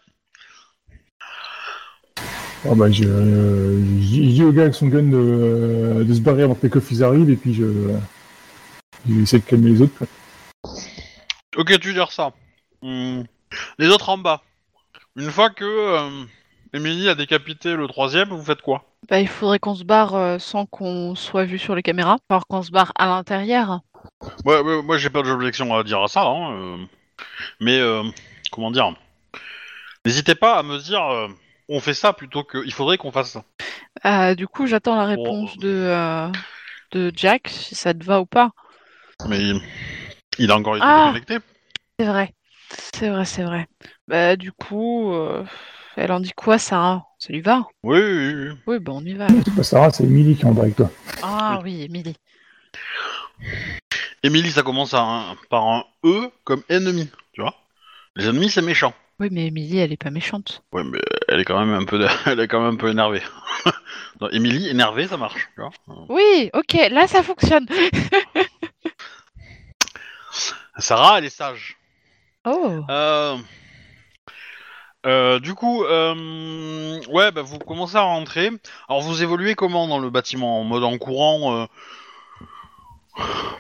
Ah 2.66 2.76
bah, 2.76 2.90
je, 2.90 3.04
euh, 3.04 3.78
je 4.00 4.08
dis- 4.08 4.30
je 4.30 4.36
dis 4.36 4.44
au 4.44 4.52
gars 4.52 4.64
avec 4.64 4.74
son 4.74 4.88
gun 4.88 5.04
de, 5.04 5.18
euh, 5.18 6.04
de 6.04 6.14
se 6.14 6.22
barrer 6.22 6.44
avant 6.44 6.56
que 6.56 6.64
les 6.64 6.70
coffres 6.70 7.04
arrivent, 7.04 7.30
et 7.30 7.36
puis 7.36 7.54
je, 7.54 7.66
je 9.08 9.14
vais 9.14 9.22
essayer 9.22 9.42
de 9.42 9.48
calmer 9.48 9.72
les 9.72 9.82
autres. 9.82 9.98
quoi. 9.98 10.08
Ok, 11.58 11.80
tu 11.80 11.94
dire 11.94 12.12
ça. 12.12 12.32
Hmm. 12.82 13.22
Les 13.78 13.88
autres 13.90 14.10
en 14.10 14.18
bas. 14.18 14.42
Une 15.16 15.30
fois 15.30 15.52
que 15.52 15.64
euh, 15.66 16.26
Emily 16.74 17.10
a 17.10 17.16
décapité 17.16 17.76
le 17.76 17.88
troisième, 17.88 18.30
vous 18.30 18.44
faites 18.44 18.62
quoi? 18.62 18.86
Bah, 19.10 19.20
il 19.20 19.28
faudrait 19.28 19.60
qu'on 19.60 19.76
se 19.76 19.84
barre 19.84 20.16
euh, 20.16 20.40
sans 20.40 20.66
qu'on 20.66 21.14
soit 21.14 21.46
vu 21.46 21.60
sur 21.60 21.76
les 21.76 21.84
caméras. 21.84 22.18
Alors 22.30 22.48
qu'on 22.48 22.64
se 22.64 22.72
barre 22.72 22.94
à 22.98 23.06
l'intérieur. 23.06 23.82
Ouais, 24.46 24.60
ouais, 24.62 24.82
moi 24.82 24.98
j'ai 24.98 25.10
pas 25.10 25.22
d'objection 25.22 25.74
à 25.76 25.84
dire 25.84 26.02
à 26.02 26.08
ça, 26.08 26.24
hein, 26.24 26.54
euh, 26.54 26.78
mais 27.60 27.80
euh, 27.80 28.04
comment 28.52 28.72
dire 28.72 28.94
N'hésitez 30.06 30.36
pas 30.36 30.58
à 30.58 30.64
me 30.64 30.80
dire, 30.80 31.04
euh, 31.04 31.30
on 31.70 31.80
fait 31.80 31.94
ça 31.94 32.12
plutôt 32.12 32.44
que, 32.44 32.64
il 32.66 32.74
faudrait 32.74 32.98
qu'on 32.98 33.12
fasse 33.12 33.32
ça. 33.32 33.44
Euh, 34.06 34.36
du 34.36 34.48
coup, 34.48 34.68
j'attends 34.68 34.96
la 34.96 35.06
réponse 35.06 35.58
de, 35.58 35.70
euh, 35.70 36.30
de 36.92 37.12
Jack, 37.16 37.48
si 37.48 37.76
ça 37.76 37.94
te 37.94 38.04
va 38.04 38.20
ou 38.20 38.26
pas. 38.26 38.52
Mais 39.30 39.40
il, 40.38 40.52
a 40.52 40.58
encore 40.58 40.76
été 40.76 40.86
Ah. 40.86 41.06
déconnecté. 41.06 41.38
C'est 41.98 42.06
vrai. 42.06 42.34
C'est 42.96 43.10
vrai, 43.10 43.26
c'est 43.26 43.44
vrai. 43.44 43.68
Bah, 44.08 44.36
du 44.36 44.52
coup, 44.52 45.14
euh, 45.14 45.46
elle 45.96 46.12
en 46.12 46.20
dit 46.20 46.34
quoi, 46.36 46.58
Sarah? 46.58 47.06
Ça 47.20 47.32
lui 47.32 47.42
va? 47.42 47.66
Oui, 47.84 48.00
oui, 48.00 48.34
oui. 48.34 48.58
Oui, 48.68 48.80
bah, 48.80 48.92
on 48.96 49.06
y 49.06 49.14
va. 49.14 49.28
C'est 49.30 49.56
pas 49.56 49.64
Sarah, 49.64 49.92
c'est 49.92 50.04
Emily 50.04 50.36
qui 50.36 50.42
est 50.42 50.46
en 50.46 50.52
bas 50.54 50.64
avec 50.64 50.76
toi. 50.76 50.92
Ah 51.22 51.62
oui, 51.64 51.84
Emily. 51.84 52.16
Emily, 54.24 54.52
ça 54.52 54.64
commence 54.64 54.94
à 54.94 55.02
un- 55.02 55.36
par 55.50 55.68
un 55.68 55.86
E 56.06 56.30
comme 56.44 56.64
ennemi, 56.70 57.10
tu 57.34 57.42
vois. 57.42 57.56
Les 58.16 58.28
ennemis, 58.28 58.50
c'est 58.50 58.62
méchant. 58.62 58.94
Oui, 59.20 59.28
mais 59.32 59.48
Emily, 59.48 59.80
elle 59.80 59.92
est 59.92 59.98
pas 59.98 60.10
méchante. 60.10 60.64
Ouais, 60.72 60.84
mais 60.84 61.00
elle 61.28 61.40
est 61.40 61.46
quand 61.46 61.60
même 61.64 61.74
un 61.74 61.86
peu, 61.86 62.06
elle 62.26 62.40
est 62.40 62.48
quand 62.48 62.62
même 62.62 62.74
un 62.76 62.78
peu 62.78 62.90
énervée. 62.90 63.22
Non, 64.22 64.30
Emily, 64.30 64.70
énervée, 64.70 65.08
ça 65.08 65.18
marche, 65.18 65.50
tu 65.56 65.62
vois. 65.62 65.72
Oui, 66.08 66.50
ok, 66.54 66.74
là, 66.92 67.08
ça 67.08 67.24
fonctionne. 67.24 67.66
Sarah, 70.78 71.18
elle 71.18 71.26
est 71.26 71.30
sage. 71.30 71.78
Oh. 72.46 72.82
Euh, 72.90 73.38
euh, 75.08 75.40
du 75.40 75.56
coup, 75.56 75.84
euh, 75.84 77.02
ouais, 77.10 77.32
bah, 77.32 77.42
vous 77.42 77.58
commencez 77.58 77.96
à 77.96 78.02
rentrer. 78.02 78.52
Alors, 78.88 79.02
vous 79.02 79.24
évoluez 79.24 79.56
comment 79.56 79.88
dans 79.88 80.00
le 80.00 80.12
bâtiment? 80.12 80.62
En 80.62 80.64
mode 80.64 80.84
en 80.84 80.98
courant 81.00 81.58
euh, 81.58 81.66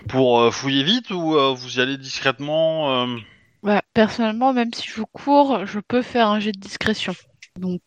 pour 0.07 0.39
euh, 0.41 0.51
fouiller 0.51 0.83
vite 0.83 1.09
ou 1.11 1.35
euh, 1.35 1.53
vous 1.53 1.77
y 1.77 1.81
allez 1.81 1.97
discrètement 1.97 3.03
euh 3.03 3.17
Bah, 3.63 3.81
personnellement, 3.93 4.53
même 4.53 4.73
si 4.73 4.87
je 4.87 5.01
cours, 5.03 5.65
je 5.65 5.79
peux 5.79 6.01
faire 6.01 6.27
un 6.27 6.39
jet 6.39 6.51
de 6.51 6.59
discrétion. 6.59 7.13
Donc, 7.57 7.81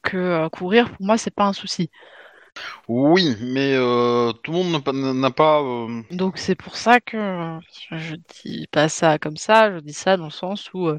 courir, 0.52 0.90
pour 0.90 1.06
moi, 1.06 1.18
c'est 1.18 1.34
pas 1.34 1.44
un 1.44 1.52
souci. 1.52 1.90
Oui, 2.88 3.36
mais 3.40 3.74
tout 4.42 4.52
le 4.52 4.58
monde 4.62 5.16
n'a 5.16 5.30
pas- 5.30 5.62
Donc, 6.10 6.38
c'est 6.38 6.54
pour 6.54 6.76
ça 6.76 7.00
que 7.00 7.58
je, 7.90 8.14
dis 8.44 8.66
pas 8.70 8.88
ça 8.88 9.18
comme 9.18 9.36
ça, 9.36 9.72
je 9.72 9.78
dis 9.80 9.92
ça 9.92 10.16
dans 10.16 10.26
le 10.26 10.30
sens 10.30 10.70
où 10.72 10.90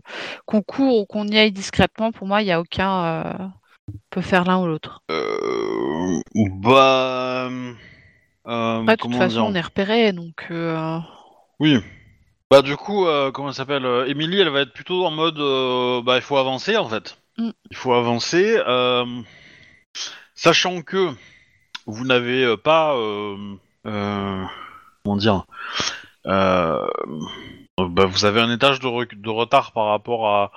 qu'on 0.45 0.61
court 0.61 0.99
ou 0.99 1.05
qu'on 1.05 1.27
y 1.27 1.37
aille 1.37 1.51
discrètement, 1.51 2.11
pour 2.11 2.27
moi, 2.27 2.41
il 2.41 2.45
n'y 2.45 2.51
a 2.51 2.59
aucun. 2.59 3.51
on 3.89 3.99
peut 4.09 4.21
faire 4.21 4.43
l'un 4.45 4.61
ou 4.61 4.67
l'autre. 4.67 5.03
euh, 5.11 6.21
bah. 6.61 7.49
Euh, 8.47 8.83
de 8.83 8.95
toute 8.95 9.15
façon, 9.15 9.41
on 9.41 9.55
est 9.55 9.61
repéré, 9.61 10.13
donc. 10.13 10.47
euh, 10.51 10.99
Oui. 11.59 11.79
Bah 12.49 12.61
du 12.61 12.77
coup, 12.77 13.05
euh, 13.05 13.29
comment 13.31 13.49
elle 13.49 13.53
s'appelle 13.53 13.85
Emily, 14.07 14.39
elle 14.39 14.49
va 14.49 14.61
être 14.61 14.71
plutôt 14.71 15.05
en 15.05 15.11
mode, 15.11 15.37
bah 16.05 16.15
il 16.15 16.21
faut 16.21 16.37
avancer 16.37 16.77
en 16.77 16.87
fait. 16.87 17.17
Mm. 17.37 17.49
Il 17.71 17.77
faut 17.77 17.93
avancer, 17.93 18.57
sachant 20.33 20.81
que 20.81 21.09
vous 21.85 22.05
n'avez 22.05 22.55
pas, 22.57 22.95
comment 23.83 25.17
dire, 25.17 25.43
bah, 26.23 26.85
vous 27.77 28.25
avez 28.25 28.39
un 28.39 28.51
étage 28.51 28.79
de, 28.79 29.29
retard 29.29 29.73
par 29.73 29.87
rapport 29.87 30.29
à, 30.29 30.51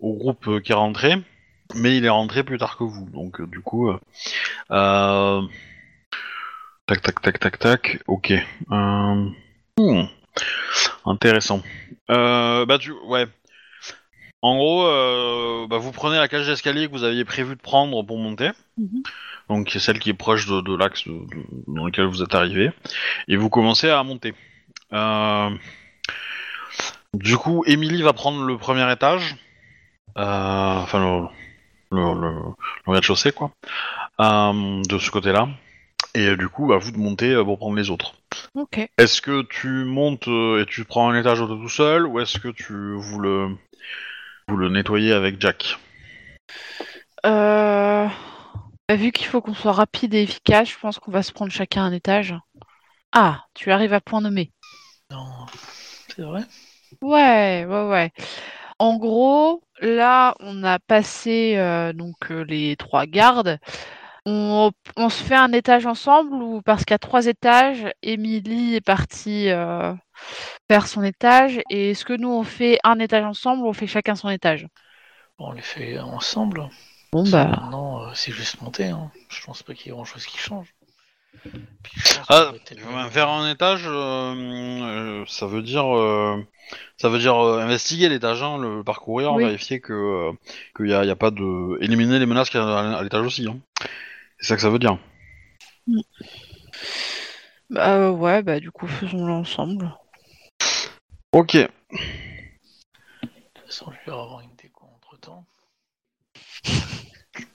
au 0.00 0.14
groupe 0.14 0.62
qui 0.62 0.72
est 0.72 0.76
rentré, 0.76 1.16
mais 1.74 1.98
il 1.98 2.06
est 2.06 2.10
rentré 2.10 2.44
plus 2.44 2.56
tard 2.56 2.78
que 2.78 2.84
vous, 2.84 3.10
donc 3.10 3.42
du 3.42 3.60
coup, 3.60 3.90
tac 6.86 7.02
tac 7.02 7.20
tac 7.20 7.38
tac 7.38 7.58
tac, 7.58 7.98
ok. 8.06 8.32
Euh, 8.72 9.28
hmm. 9.78 10.04
Intéressant. 11.04 11.62
Euh, 12.10 12.66
bah 12.66 12.78
tu, 12.78 12.92
ouais. 13.06 13.26
En 14.42 14.56
gros, 14.56 14.86
euh, 14.86 15.66
bah, 15.68 15.78
vous 15.78 15.92
prenez 15.92 16.16
la 16.16 16.28
cage 16.28 16.46
d'escalier 16.46 16.86
que 16.86 16.92
vous 16.92 17.04
aviez 17.04 17.24
prévu 17.24 17.56
de 17.56 17.60
prendre 17.60 18.02
pour 18.02 18.18
monter. 18.18 18.50
Mhm. 18.78 19.02
Donc 19.48 19.70
c'est 19.72 19.78
celle 19.78 19.98
qui 19.98 20.10
est 20.10 20.14
proche 20.14 20.46
de, 20.46 20.60
de 20.60 20.76
l'axe 20.76 21.04
dans 21.68 21.86
lequel 21.86 22.06
vous 22.06 22.22
êtes 22.22 22.34
arrivé, 22.34 22.70
et 23.28 23.36
vous 23.36 23.48
commencez 23.48 23.88
à 23.88 24.02
monter. 24.02 24.34
Du 27.14 27.36
coup, 27.38 27.62
Emily 27.66 28.02
va 28.02 28.12
prendre 28.12 28.42
le 28.44 28.58
premier 28.58 28.90
étage, 28.92 29.36
enfin 30.16 30.98
le, 31.00 31.96
le, 31.96 32.20
le- 32.20 32.40
le 32.86 32.92
rez-de-chaussée 32.92 33.32
quoi, 33.32 33.50
de 34.18 34.98
ce 34.98 35.10
côté-là. 35.10 35.48
Et 36.14 36.28
euh, 36.28 36.36
du 36.36 36.48
coup, 36.48 36.66
bah, 36.66 36.78
vous 36.78 36.92
de 36.92 36.98
monter 36.98 37.32
euh, 37.32 37.44
pour 37.44 37.58
prendre 37.58 37.76
les 37.76 37.90
autres. 37.90 38.14
Ok. 38.54 38.88
Est-ce 38.98 39.20
que 39.20 39.42
tu 39.42 39.68
montes 39.84 40.28
euh, 40.28 40.62
et 40.62 40.66
tu 40.66 40.84
prends 40.84 41.10
un 41.10 41.18
étage 41.18 41.38
tout 41.38 41.68
seul 41.68 42.06
ou 42.06 42.20
est-ce 42.20 42.38
que 42.38 42.48
tu 42.48 42.94
vous 42.94 43.18
le 43.18 43.48
vous 44.48 44.56
le 44.56 44.68
nettoyez 44.68 45.12
avec 45.12 45.40
Jack? 45.40 45.78
Euh, 47.26 48.06
bah, 48.88 48.96
vu 48.96 49.12
qu'il 49.12 49.26
faut 49.26 49.40
qu'on 49.40 49.54
soit 49.54 49.72
rapide 49.72 50.14
et 50.14 50.22
efficace, 50.22 50.70
je 50.70 50.78
pense 50.78 50.98
qu'on 50.98 51.10
va 51.10 51.22
se 51.22 51.32
prendre 51.32 51.52
chacun 51.52 51.84
un 51.84 51.92
étage. 51.92 52.34
Ah, 53.12 53.44
tu 53.54 53.70
arrives 53.70 53.92
à 53.92 54.00
point 54.00 54.20
nommé. 54.20 54.52
Non, 55.10 55.46
c'est 56.14 56.22
vrai? 56.22 56.42
Ouais, 57.02 57.66
ouais, 57.68 57.88
ouais. 57.88 58.12
En 58.78 58.96
gros, 58.96 59.62
là, 59.80 60.34
on 60.40 60.64
a 60.64 60.78
passé 60.78 61.54
euh, 61.56 61.92
donc 61.92 62.30
les 62.30 62.76
trois 62.76 63.06
gardes. 63.06 63.58
On, 64.28 64.72
on 64.96 65.08
se 65.08 65.22
fait 65.22 65.36
un 65.36 65.52
étage 65.52 65.86
ensemble 65.86 66.42
ou 66.42 66.60
parce 66.60 66.84
qu'il 66.84 66.94
y 66.94 66.96
a 66.96 66.98
trois 66.98 67.26
étages, 67.26 67.86
Émilie 68.02 68.74
est 68.74 68.80
partie 68.80 69.50
euh, 69.50 69.94
faire 70.68 70.88
son 70.88 71.04
étage. 71.04 71.60
Et 71.70 71.92
est-ce 71.92 72.04
que 72.04 72.12
nous, 72.12 72.30
on 72.30 72.42
fait 72.42 72.80
un 72.82 72.98
étage 72.98 73.24
ensemble 73.24 73.62
ou 73.62 73.68
on 73.68 73.72
fait 73.72 73.86
chacun 73.86 74.16
son 74.16 74.28
étage? 74.28 74.66
On 75.38 75.52
les 75.52 75.62
fait 75.62 75.98
ensemble. 76.00 76.68
Bon, 77.12 77.22
bah. 77.30 77.46
Maintenant, 77.46 78.02
euh, 78.02 78.10
c'est 78.14 78.32
juste 78.32 78.60
monter. 78.62 78.86
Hein. 78.86 79.12
Je 79.28 79.44
pense 79.44 79.62
pas 79.62 79.74
qu'il 79.74 79.86
y 79.86 79.88
ait 79.90 79.92
grand 79.92 80.04
chose 80.04 80.26
qui 80.26 80.38
change. 80.38 80.74
Ah, 82.28 82.52
euh, 82.72 83.10
faire 83.10 83.28
un 83.28 83.50
étage, 83.50 83.84
euh, 83.86 84.34
euh, 84.34 85.24
ça 85.28 85.46
veut 85.46 85.62
dire, 85.62 85.96
euh, 85.96 86.42
ça 86.96 87.08
veut 87.08 87.18
dire 87.18 87.36
euh, 87.36 87.60
investiguer 87.60 88.08
l'étage, 88.08 88.42
hein, 88.42 88.58
le 88.58 88.82
parcourir, 88.82 89.34
Oui. 89.34 89.44
vérifier 89.44 89.80
que 89.80 89.92
euh, 89.92 90.32
qu'il 90.76 90.88
y 90.88 90.94
a, 90.94 91.04
il 91.04 91.08
y 91.08 91.10
a 91.10 91.16
pas 91.16 91.30
de, 91.30 91.82
éliminer 91.82 92.18
les 92.18 92.26
menaces 92.26 92.50
qu'il 92.50 92.58
y 92.58 92.62
a 92.62 92.96
à 92.96 93.02
l'étage 93.02 93.24
aussi. 93.24 93.46
Hein. 93.46 93.58
C'est 94.38 94.48
ça 94.48 94.56
que 94.56 94.62
ça 94.62 94.70
veut 94.70 94.78
dire. 94.78 94.98
Bah, 97.70 97.96
euh, 97.96 98.10
ouais, 98.10 98.42
bah, 98.42 98.60
du 98.60 98.70
coup, 98.70 98.86
faisons-le 98.86 99.32
ensemble. 99.32 99.92
Ok. 101.32 101.54
De 101.54 101.68
toute 103.54 103.66
façon, 103.66 103.92
je 103.92 104.10
vais 104.10 104.16
avoir 104.16 104.40
une 104.40 104.54
déco 104.56 104.86
entre 104.94 105.18
temps. 105.18 105.46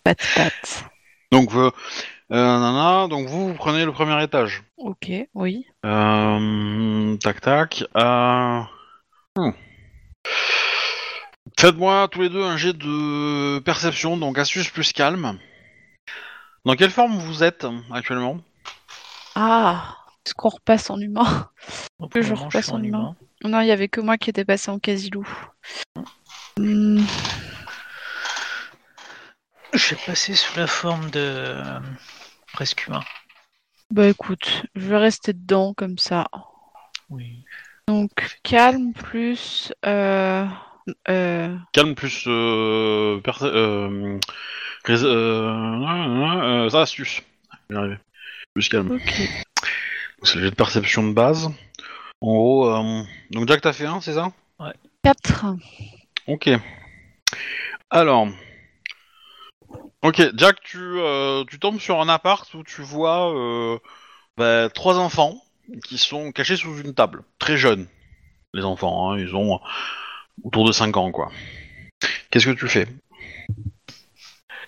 Pat, 0.03 0.17
pat. 0.35 0.85
Donc, 1.31 1.53
euh, 1.53 1.71
euh, 2.31 2.59
nana, 2.59 3.07
donc 3.07 3.27
vous, 3.27 3.49
vous 3.49 3.53
prenez 3.53 3.85
le 3.85 3.91
premier 3.91 4.21
étage. 4.23 4.63
Ok, 4.77 5.11
oui. 5.33 5.65
Euh, 5.85 7.17
tac 7.17 7.41
tac. 7.41 7.83
Euh... 7.95 8.61
hmm. 9.37 9.51
Faites-moi 11.59 12.07
tous 12.09 12.21
les 12.21 12.29
deux 12.29 12.43
un 12.43 12.57
jet 12.57 12.73
de 12.73 13.59
perception, 13.59 14.17
donc 14.17 14.37
astuce 14.37 14.69
plus 14.69 14.91
calme. 14.93 15.39
Dans 16.65 16.75
quelle 16.75 16.91
forme 16.91 17.17
vous 17.17 17.43
êtes 17.43 17.65
actuellement? 17.91 18.39
Ah, 19.35 19.97
est-ce 20.25 20.33
qu'on 20.33 20.49
repasse 20.49 20.89
en 20.89 20.99
humain 20.99 21.49
Que 22.11 22.21
je 22.21 22.29
moment, 22.33 22.45
repasse 22.45 22.69
en 22.69 22.83
humain. 22.83 23.15
Non, 23.43 23.61
il 23.61 23.67
y 23.67 23.71
avait 23.71 23.88
que 23.88 24.01
moi 24.01 24.17
qui 24.17 24.29
étais 24.29 24.45
passé 24.45 24.69
en 24.69 24.77
quasi-loup. 24.79 25.27
Hmm, 26.57 27.01
Je 29.73 29.89
vais 29.95 30.01
passer 30.05 30.35
sous 30.35 30.59
la 30.59 30.67
forme 30.67 31.09
de 31.11 31.19
euh, 31.19 31.79
presque 32.53 32.85
humain. 32.88 33.03
bah 33.89 34.07
écoute, 34.07 34.63
je 34.75 34.88
vais 34.88 34.97
rester 34.97 35.33
dedans 35.33 35.73
comme 35.73 35.97
ça. 35.97 36.27
Oui. 37.09 37.43
Donc, 37.88 38.11
calme 38.43 38.93
plus. 38.93 39.73
Euh, 39.85 40.45
euh, 41.09 41.57
Calme 41.73 41.95
plus 41.95 42.25
euh, 42.27 43.19
euh, 43.43 44.19
rés- 44.85 45.03
euh, 45.03 46.67
euh, 46.69 46.75
astuce. 46.81 47.21
Je 47.69 47.75
vais 47.75 47.75
y 47.75 47.77
arriver. 47.83 47.97
Plus 48.53 48.69
calme. 48.69 48.99
C'est 50.23 50.35
le 50.35 50.43
jet 50.45 50.49
de 50.51 50.55
perception 50.55 51.07
de 51.07 51.13
base. 51.13 51.47
En 52.21 52.27
gros, 52.33 52.67
euh, 52.69 53.03
donc 53.31 53.47
Jack 53.47 53.61
t'as 53.61 53.73
fait 53.73 53.85
un, 53.85 54.01
c'est 54.01 54.13
ça? 54.13 54.31
4. 55.03 55.45
Ok. 56.27 56.49
Alors. 57.89 58.27
Ok, 60.03 60.21
Jack, 60.35 60.57
tu, 60.61 60.77
euh, 60.79 61.43
tu 61.45 61.59
tombes 61.59 61.79
sur 61.79 62.01
un 62.01 62.09
appart 62.09 62.51
où 62.55 62.63
tu 62.63 62.81
vois 62.81 63.33
euh, 63.35 63.77
bah, 64.37 64.69
trois 64.69 64.97
enfants 64.97 65.35
qui 65.85 65.97
sont 65.97 66.31
cachés 66.31 66.55
sous 66.57 66.79
une 66.79 66.93
table. 66.93 67.23
Très 67.39 67.55
jeunes, 67.57 67.87
les 68.53 68.63
enfants. 68.65 69.11
hein, 69.11 69.19
ils 69.19 69.35
ont 69.35 69.59
autour 70.43 70.65
de 70.67 70.71
5 70.71 70.97
ans, 70.97 71.11
quoi. 71.11 71.31
Qu'est-ce 72.31 72.45
que 72.47 72.51
tu 72.51 72.67
fais? 72.67 72.87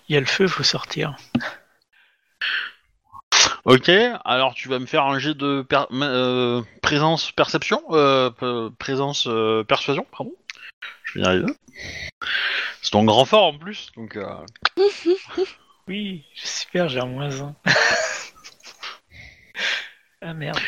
Il 0.09 0.13
y 0.13 0.17
a 0.17 0.19
le 0.19 0.25
feu, 0.25 0.47
faut 0.47 0.63
sortir. 0.63 1.15
Ok, 3.65 3.89
alors 4.25 4.53
tu 4.53 4.67
vas 4.67 4.79
me 4.79 4.85
faire 4.85 5.05
un 5.05 5.19
jet 5.19 5.33
de 5.35 5.61
per- 5.61 5.85
euh, 5.93 6.61
présence 6.81 7.31
perception, 7.31 7.81
euh, 7.91 8.29
p- 8.29 8.75
présence 8.77 9.25
euh, 9.27 9.63
persuasion, 9.63 10.05
pardon. 10.11 10.33
Je 11.05 11.19
vais 11.19 11.25
y 11.25 11.27
arriver. 11.27 11.53
C'est 12.81 12.91
ton 12.91 13.05
grand 13.05 13.23
fort 13.25 13.45
en 13.45 13.57
plus, 13.57 13.91
donc. 13.95 14.17
euh, 14.17 14.25
Oui, 15.87 16.25
super, 16.35 16.89
j'ai 16.89 16.99
un 16.99 17.05
moins 17.05 17.41
1. 17.41 17.55
ah 20.21 20.33
merde. 20.33 20.59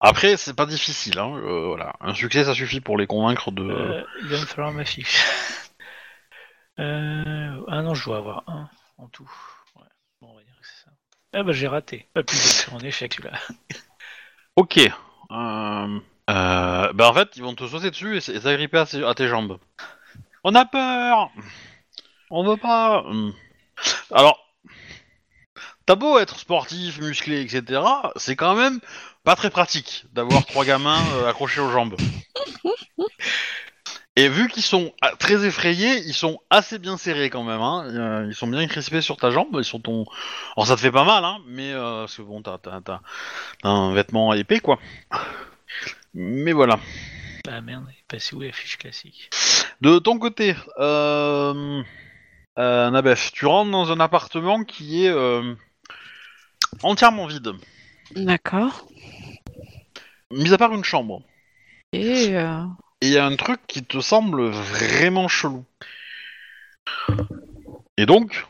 Après, 0.00 0.36
c'est 0.36 0.54
pas 0.54 0.66
difficile, 0.66 1.18
hein. 1.18 1.34
euh, 1.36 1.66
voilà. 1.66 1.94
Un 2.00 2.14
succès, 2.14 2.44
ça 2.44 2.54
suffit 2.54 2.80
pour 2.80 2.96
les 2.98 3.06
convaincre 3.06 3.50
de. 3.50 4.04
Il 4.22 4.28
va 4.28 4.40
me 4.40 4.46
falloir 4.46 4.72
ma 4.72 4.84
fiche. 4.84 5.22
Euh, 6.78 7.60
Ah 7.68 7.82
non, 7.82 7.94
je 7.94 8.04
dois 8.04 8.18
avoir 8.18 8.44
un 8.48 8.68
en 8.98 9.08
tout. 9.08 9.30
Ouais. 9.76 9.82
Bon, 10.20 10.28
on 10.32 10.36
va 10.36 10.42
dire 10.42 10.54
que 10.60 10.66
c'est 10.66 10.84
ça. 10.84 10.90
Ah 11.34 11.42
bah 11.42 11.52
j'ai 11.52 11.68
raté. 11.68 12.08
Pas 12.14 12.22
plus 12.22 12.36
c'est 12.36 12.72
en 12.72 12.78
échec 12.80 13.14
celui-là. 13.14 13.38
Ok. 14.56 14.78
Euh... 14.78 14.90
Euh... 15.30 16.92
Bah 16.92 17.08
en 17.10 17.14
fait, 17.14 17.36
ils 17.36 17.42
vont 17.42 17.54
te 17.54 17.66
sauter 17.66 17.90
dessus 17.90 18.16
et 18.16 18.20
s'agripper 18.20 18.78
à, 18.78 18.86
ses- 18.86 19.04
à 19.04 19.14
tes 19.14 19.28
jambes. 19.28 19.58
On 20.42 20.54
a 20.56 20.64
peur. 20.64 21.30
On 22.30 22.42
veut 22.44 22.56
pas. 22.56 23.02
Hum. 23.04 23.32
Alors, 24.12 24.38
t'as 25.86 25.94
beau 25.94 26.18
être 26.18 26.38
sportif, 26.40 26.98
musclé, 27.00 27.40
etc. 27.40 27.82
C'est 28.16 28.34
quand 28.36 28.54
même 28.56 28.80
pas 29.22 29.36
très 29.36 29.50
pratique 29.50 30.06
d'avoir 30.12 30.44
trois 30.44 30.64
gamins 30.64 31.04
euh, 31.14 31.28
accrochés 31.28 31.60
aux 31.60 31.70
jambes. 31.70 31.96
Et 34.18 34.28
vu 34.28 34.48
qu'ils 34.48 34.64
sont 34.64 34.92
ah, 35.00 35.12
très 35.16 35.46
effrayés, 35.46 35.98
ils 36.04 36.12
sont 36.12 36.40
assez 36.50 36.80
bien 36.80 36.96
serrés 36.96 37.30
quand 37.30 37.44
même. 37.44 37.60
Hein. 37.60 37.84
Euh, 37.86 38.26
Ils 38.28 38.34
sont 38.34 38.48
bien 38.48 38.66
crispés 38.66 39.00
sur 39.00 39.16
ta 39.16 39.30
jambe. 39.30 39.54
Ils 39.58 39.64
sont 39.64 39.78
ton. 39.78 40.06
Alors 40.56 40.66
ça 40.66 40.74
te 40.74 40.80
fait 40.80 40.90
pas 40.90 41.04
mal, 41.04 41.24
hein. 41.24 41.38
Mais 41.46 41.72
euh, 41.72 42.00
parce 42.00 42.16
que 42.16 42.22
bon, 42.22 42.42
t'as, 42.42 42.58
t'as, 42.58 42.80
t'as- 42.80 43.00
t'as 43.62 43.68
un 43.68 43.94
vêtement 43.94 44.34
épais, 44.34 44.58
quoi. 44.58 44.80
Mais 46.14 46.50
voilà. 46.50 46.80
Bah 47.44 47.60
merde, 47.60 47.84
il 47.88 47.92
est 47.92 48.04
passé 48.08 48.34
où 48.34 48.40
la 48.40 48.50
fiche 48.50 48.76
classique? 48.76 49.30
De 49.82 50.00
ton 50.00 50.18
côté, 50.18 50.56
euh, 50.80 51.80
euh, 52.58 52.90
Nabef, 52.90 53.30
tu 53.30 53.46
rentres 53.46 53.70
dans 53.70 53.92
un 53.92 54.00
appartement 54.00 54.64
qui 54.64 55.04
est 55.04 55.10
euh, 55.10 55.54
entièrement 56.82 57.26
vide, 57.26 57.52
D'accord. 58.16 58.88
mis 60.32 60.52
à 60.52 60.58
part 60.58 60.72
une 60.74 60.82
chambre. 60.82 61.22
Et 61.92 62.36
euh, 62.36 62.64
Et 63.00 63.06
il 63.06 63.12
y 63.12 63.18
a 63.18 63.24
un 63.24 63.36
truc 63.36 63.60
qui 63.66 63.84
te 63.84 64.00
semble 64.00 64.48
vraiment 64.48 65.28
chelou. 65.28 65.64
Et 67.96 68.06
donc, 68.06 68.46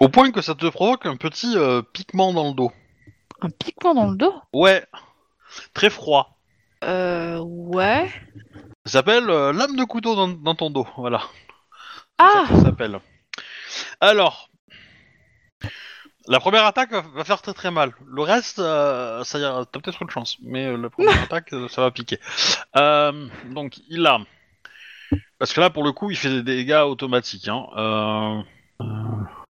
au 0.00 0.08
point 0.08 0.30
que 0.32 0.40
ça 0.40 0.54
te 0.54 0.66
provoque 0.66 1.06
un 1.06 1.16
petit 1.16 1.56
euh, 1.56 1.82
piquement 1.82 2.32
dans 2.32 2.48
le 2.48 2.54
dos. 2.54 2.72
un 3.42 3.50
piquement 3.50 3.94
dans 3.94 4.10
le 4.10 4.16
dos? 4.16 4.34
Ouais, 4.52 4.86
très 5.74 5.90
froid. 5.90 6.38
Euh, 6.84 7.38
ouais. 7.38 8.10
Ça 8.86 8.92
s'appelle 8.92 9.28
euh, 9.30 9.52
lame 9.52 9.76
de 9.76 9.84
couteau 9.84 10.16
dans, 10.16 10.28
dans 10.28 10.54
ton 10.54 10.70
dos, 10.70 10.86
voilà. 10.96 11.22
Ah 12.18 12.44
ça 12.48 12.62
s'appelle. 12.62 13.00
Alors, 14.00 14.50
la 16.28 16.40
première 16.40 16.64
attaque 16.64 16.92
va, 16.92 17.24
faire 17.24 17.42
très 17.42 17.52
très 17.52 17.70
mal. 17.70 17.92
Le 18.06 18.22
reste, 18.22 18.58
euh, 18.58 19.24
ça 19.24 19.38
ira, 19.38 19.64
t'as 19.64 19.80
peut-être 19.80 20.02
une 20.02 20.10
chance, 20.10 20.36
mais 20.42 20.66
euh, 20.66 20.76
la 20.76 20.90
première 20.90 21.22
attaque, 21.22 21.52
euh, 21.52 21.68
ça 21.68 21.82
va 21.82 21.90
piquer. 21.90 22.18
Euh, 22.76 23.26
donc, 23.50 23.78
il 23.88 24.06
a. 24.06 24.18
Parce 25.38 25.52
que 25.52 25.60
là, 25.60 25.70
pour 25.70 25.84
le 25.84 25.92
coup, 25.92 26.10
il 26.10 26.16
fait 26.16 26.30
des 26.30 26.42
dégâts 26.42 26.82
automatiques. 26.84 27.48
Hein. 27.48 28.44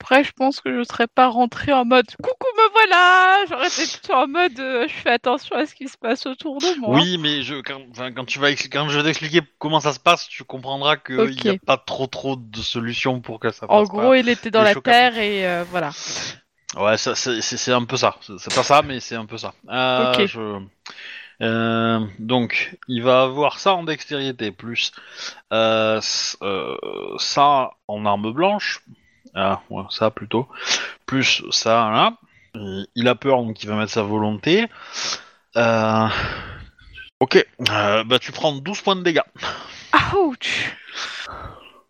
Après, 0.00 0.22
je 0.22 0.32
pense 0.32 0.60
que 0.60 0.76
je 0.76 0.84
serais 0.84 1.06
pas 1.06 1.28
rentrée 1.28 1.72
en 1.72 1.84
mode 1.84 2.06
coucou, 2.22 2.46
me 2.56 2.72
voilà 2.72 3.44
J'aurais 3.48 3.66
été 3.68 3.86
plutôt 3.86 4.12
en 4.12 4.28
mode 4.28 4.52
je 4.56 4.92
fais 4.92 5.10
attention 5.10 5.56
à 5.56 5.66
ce 5.66 5.74
qui 5.74 5.88
se 5.88 5.96
passe 5.96 6.26
autour 6.26 6.58
de 6.58 6.78
moi. 6.78 6.96
Oui, 6.96 7.18
mais 7.18 7.42
je, 7.42 7.56
quand, 7.62 7.80
tu 8.26 8.38
vas 8.38 8.52
quand 8.52 8.88
je 8.88 8.98
vais 8.98 9.04
t'expliquer 9.04 9.40
comment 9.58 9.80
ça 9.80 9.92
se 9.92 9.98
passe, 9.98 10.28
tu 10.28 10.44
comprendras 10.44 10.96
qu'il 10.96 11.36
n'y 11.44 11.50
a 11.50 11.56
pas 11.64 11.78
trop 11.78 12.06
trop 12.06 12.36
de 12.36 12.58
solutions 12.58 13.20
pour 13.20 13.40
que 13.40 13.50
ça 13.50 13.66
En 13.68 13.80
passe. 13.80 13.88
gros, 13.88 14.14
il 14.14 14.28
était 14.28 14.50
dans 14.50 14.62
les 14.62 14.74
la 14.74 14.80
terre 14.80 15.18
et 15.18 15.48
euh, 15.48 15.64
voilà. 15.68 15.90
Ouais, 16.74 16.96
c'est 16.98 17.72
un 17.72 17.84
peu 17.84 17.96
ça. 17.96 18.16
C'est 18.38 18.54
pas 18.54 18.62
ça, 18.64 18.82
mais 18.82 19.00
c'est 19.00 19.14
un 19.14 19.24
peu 19.26 19.38
ça. 19.38 19.54
Euh, 19.68 20.12
je- 20.26 20.60
euh, 21.42 22.00
donc, 22.18 22.76
il 22.88 23.02
va 23.02 23.22
avoir 23.22 23.58
ça 23.58 23.74
en 23.74 23.84
dextérité, 23.84 24.50
plus 24.50 24.92
euh, 25.52 26.00
ça 27.18 27.70
en 27.88 28.04
arme 28.06 28.32
blanche. 28.32 28.80
Ah, 29.34 29.60
ouais, 29.70 29.84
ça 29.90 30.10
plutôt. 30.10 30.48
Plus 31.06 31.42
ça, 31.50 31.90
là. 31.90 32.14
Il 32.94 33.06
a 33.06 33.14
peur, 33.14 33.42
donc 33.44 33.62
il 33.62 33.68
va 33.68 33.76
mettre 33.76 33.92
sa 33.92 34.02
volonté. 34.02 34.66
Ok, 37.20 37.46
bah 37.60 38.18
tu 38.20 38.32
prends 38.32 38.52
12 38.52 38.80
points 38.82 38.96
de 38.96 39.02
dégâts. 39.02 39.20
Ouch 40.14 40.72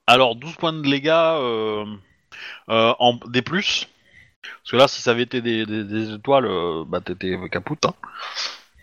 Alors, 0.07 0.37
12 0.37 0.55
points 0.57 0.73
de 0.73 0.83
dégâts 0.83 1.11
en 2.69 3.15
des 3.27 3.43
plus. 3.43 3.89
Parce 4.63 4.71
que 4.73 4.77
là, 4.77 4.89
si 4.89 5.01
ça 5.03 5.13
avait 5.13 5.23
été 5.23 5.41
des, 5.43 5.67
des- 5.67 5.85
des 5.85 6.13
étoiles, 6.15 6.47
euh, 6.47 6.85
bah 6.87 7.01
t'étais 7.01 7.37
capoute. 7.51 7.85
Hein. 7.87 7.95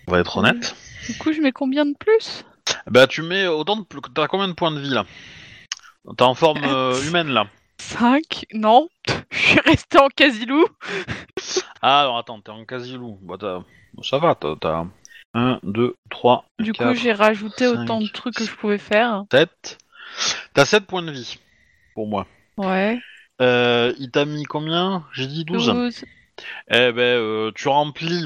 On 0.07 0.11
va 0.11 0.19
être 0.19 0.37
honnête. 0.37 0.75
Du 1.07 1.17
coup, 1.17 1.31
je 1.33 1.41
mets 1.41 1.51
combien 1.51 1.85
de 1.85 1.95
plus? 1.97 2.45
Bah 2.87 3.07
tu 3.07 3.21
mets 3.21 3.47
autant 3.47 3.75
de... 3.77 3.83
T'as 4.13 4.27
combien 4.27 4.47
de 4.47 4.53
points 4.53 4.71
de 4.71 4.79
vie 4.79 4.89
là? 4.89 5.05
T'es 6.17 6.23
en 6.23 6.33
forme 6.35 6.63
euh, 6.63 7.01
humaine 7.03 7.29
là? 7.29 7.47
5 7.79 8.45
Non. 8.53 8.89
Je 9.31 9.37
suis 9.37 9.59
restée 9.61 9.99
en 9.99 10.07
quasi-loup. 10.09 10.65
Ah 11.81 12.01
alors 12.01 12.17
attends, 12.17 12.39
t'es 12.41 12.51
en 12.51 12.63
quasi-loup. 12.65 13.19
Bah, 13.21 13.35
t'as- 13.39 13.63
ça 14.03 14.17
va, 14.17 14.35
t'as... 14.35 14.55
t'as- 14.59 14.85
1, 15.35 15.59
2, 15.63 15.95
3, 16.11 16.45
Du 16.59 16.73
coup, 16.73 16.83
4, 16.83 16.95
j'ai 16.95 17.11
rajouté 17.11 17.65
cinq, 17.65 17.81
autant 17.81 17.99
de 17.99 18.07
trucs 18.07 18.35
que 18.35 18.45
je 18.45 18.51
pouvais 18.55 18.77
faire. 18.77 19.23
7. 19.31 19.79
T'as 20.53 20.65
7 20.65 20.85
points 20.85 21.01
de 21.01 21.11
vie, 21.11 21.39
pour 21.95 22.07
moi. 22.07 22.27
Ouais. 22.57 22.99
Euh, 23.41 23.93
il 23.99 24.11
t'a 24.11 24.25
mis 24.25 24.43
combien? 24.43 25.05
J'ai 25.13 25.27
dit 25.27 25.43
12. 25.45 25.67
12. 25.67 26.05
Eh 26.69 26.91
ben, 26.91 26.99
euh, 26.99 27.51
tu 27.55 27.67
remplis 27.67 28.25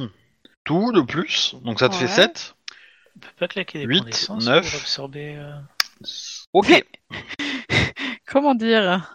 tout 0.64 0.92
de 0.92 1.02
plus, 1.02 1.56
donc 1.64 1.80
ça 1.80 1.90
te 1.90 1.96
fait 1.96 2.06
Ouais. 2.06 2.10
7. 2.10 2.56
On 3.16 3.20
peut 3.20 3.28
pas 3.40 3.48
claquer 3.48 3.80
des 3.80 3.86
Huit, 3.86 4.00
points 4.02 4.10
d'essence 4.10 4.46
neuf. 4.46 4.70
pour 4.72 4.80
absorber. 4.82 5.36
euh, 5.38 5.54
Ok. 6.54 6.86
Comment 8.28 8.56
dire? 8.56 9.10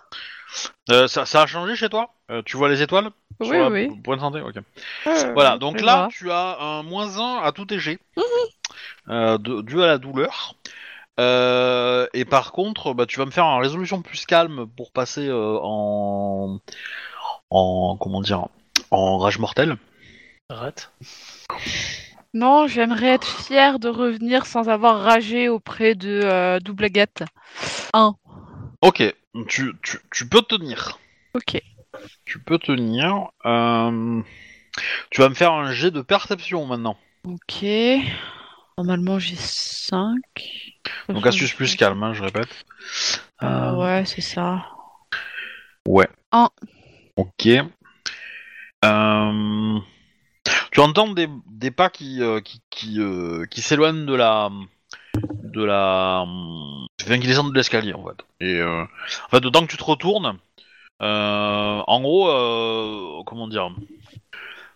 Euh, 0.90 1.06
ça, 1.06 1.24
ça 1.26 1.42
a 1.42 1.46
changé 1.46 1.76
chez 1.76 1.88
toi? 1.88 2.14
Euh, 2.30 2.42
Tu 2.44 2.56
vois 2.56 2.68
les 2.68 2.82
étoiles? 2.82 3.10
Oui, 3.40 3.46
Sur 3.48 3.58
la 3.58 3.68
oui. 3.70 3.88
Point 4.02 4.16
de 4.16 4.20
santé 4.20 4.40
Ok. 4.40 4.56
Euh, 5.06 5.32
Voilà, 5.34 5.58
donc 5.58 5.78
je 5.78 5.84
là, 5.84 5.96
vois. 5.96 6.08
tu 6.10 6.30
as 6.30 6.58
un 6.60 6.82
moins 6.82 7.18
1 7.18 7.42
à 7.42 7.52
tout 7.52 7.66
jets, 7.78 7.98
Mhm. 8.16 8.22
euh, 9.08 9.38
dû 9.62 9.82
à 9.82 9.86
la 9.86 9.98
douleur. 9.98 10.54
Euh, 11.20 12.06
et 12.14 12.24
par 12.24 12.52
contre, 12.52 12.94
bah, 12.94 13.06
tu 13.06 13.18
vas 13.18 13.26
me 13.26 13.30
faire 13.30 13.44
une 13.44 13.62
résolution 13.62 14.02
plus 14.02 14.24
calme 14.26 14.66
pour 14.76 14.92
passer 14.92 15.28
euh, 15.28 15.58
en... 15.62 16.58
en... 17.50 17.96
comment 18.00 18.20
dire 18.22 18.46
En 18.90 19.18
rage 19.18 19.38
mortelle. 19.38 19.76
rate. 20.48 20.92
Non, 22.34 22.66
j'aimerais 22.66 23.08
être 23.08 23.26
fière 23.44 23.78
de 23.78 23.88
revenir 23.88 24.46
sans 24.46 24.68
avoir 24.70 25.02
ragé 25.02 25.48
auprès 25.50 25.94
de 25.94 26.20
euh, 26.24 26.60
Double 26.60 26.84
Agathe. 26.84 27.24
1. 27.92 28.14
Ok, 28.80 29.02
tu, 29.48 29.74
tu, 29.82 29.98
tu 30.10 30.28
peux 30.28 30.40
tenir. 30.42 30.98
Ok. 31.34 31.60
Tu 32.24 32.38
peux 32.38 32.58
tenir. 32.58 33.30
Euh, 33.44 34.22
Tu 35.10 35.20
vas 35.20 35.28
me 35.28 35.34
faire 35.34 35.52
un 35.52 35.72
jet 35.72 35.90
de 35.90 36.00
perception 36.00 36.64
maintenant. 36.64 36.96
Ok. 37.24 37.64
Normalement, 38.78 39.18
j'ai 39.18 39.36
5. 39.36 40.16
Donc 41.12 41.26
astuce 41.26 41.52
plus 41.54 41.76
calme, 41.76 42.02
hein, 42.02 42.14
je 42.14 42.22
répète. 42.22 42.48
Euh, 43.42 43.74
ouais, 43.76 44.04
c'est 44.04 44.20
ça. 44.20 44.66
Ouais. 45.86 46.08
Un. 46.32 46.48
Ok. 47.16 47.48
Euh, 48.84 49.78
Tu 50.70 50.80
entends 50.80 51.08
des, 51.08 51.28
des 51.46 51.70
pas 51.70 51.90
qui 51.90 52.22
euh, 52.22 52.40
qui 52.40 52.60
qui, 52.70 53.00
euh, 53.00 53.44
qui 53.46 53.62
s'éloignent 53.62 54.06
de 54.06 54.14
la 54.14 54.50
de 55.42 55.62
la 55.62 56.24
enfin, 56.26 57.18
qui 57.18 57.26
descendent 57.26 57.52
de 57.52 57.56
l'escalier 57.56 57.92
en 57.92 58.04
fait. 58.04 58.24
Et 58.40 58.58
euh, 58.58 58.82
en 58.82 59.28
fait, 59.28 59.40
dedans 59.40 59.60
que 59.62 59.70
tu 59.70 59.76
te 59.76 59.84
retournes, 59.84 60.38
euh, 61.02 61.82
en 61.86 62.00
gros, 62.00 62.28
euh, 62.30 63.22
comment 63.26 63.48
dire, 63.48 63.70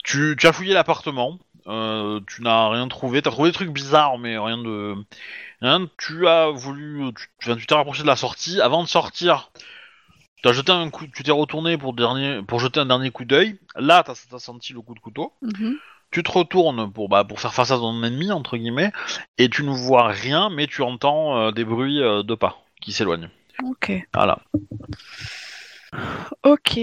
tu, 0.04 0.36
tu 0.38 0.46
as 0.46 0.52
fouillé 0.52 0.74
l'appartement. 0.74 1.38
euh, 1.66 2.20
tu 2.28 2.42
n'as 2.42 2.68
rien 2.68 2.86
trouvé. 2.88 3.22
T'as 3.22 3.30
trouvé 3.30 3.48
des 3.50 3.54
trucs 3.54 3.70
bizarres, 3.72 4.18
mais 4.18 4.38
rien 4.38 4.58
de 4.58 4.94
rien. 5.60 5.88
Tu 5.98 6.26
as 6.26 6.50
voulu, 6.50 7.12
tu 7.38 7.66
t'es 7.66 7.74
rapproché 7.74 8.02
de 8.02 8.06
la 8.06 8.16
sortie. 8.16 8.60
Avant 8.60 8.82
de 8.82 8.88
sortir, 8.88 9.50
tu 10.42 10.48
as 10.48 10.52
jeté 10.52 10.72
un 10.72 10.90
coup, 10.90 11.06
tu 11.06 11.22
t'es 11.22 11.30
retourné 11.30 11.78
pour 11.78 11.92
dernier, 11.92 12.42
pour 12.42 12.60
jeter 12.60 12.80
un 12.80 12.86
dernier 12.86 13.10
coup 13.10 13.24
d'œil. 13.24 13.58
Là, 13.76 14.02
t'as 14.04 14.12
as 14.32 14.38
senti 14.38 14.72
le 14.72 14.80
coup 14.80 14.94
de 14.94 15.00
couteau. 15.00 15.32
Mhm. 15.42 15.76
Tu 16.12 16.22
te 16.22 16.30
retournes 16.30 16.90
pour 16.92 17.08
bah, 17.08 17.24
pour 17.24 17.40
faire 17.40 17.52
face 17.52 17.72
à 17.72 17.76
ton 17.76 18.02
ennemi 18.04 18.30
entre 18.30 18.56
guillemets, 18.56 18.92
et 19.38 19.48
tu 19.48 19.64
ne 19.64 19.70
vois 19.70 20.06
rien, 20.08 20.50
mais 20.50 20.66
tu 20.66 20.82
entends 20.82 21.36
euh, 21.36 21.50
des 21.50 21.64
bruits 21.64 22.00
euh, 22.00 22.22
de 22.22 22.34
pas 22.34 22.58
qui 22.80 22.92
s'éloignent. 22.92 23.28
Ok. 23.64 23.92
Voilà. 24.14 24.38
Ok. 26.44 26.78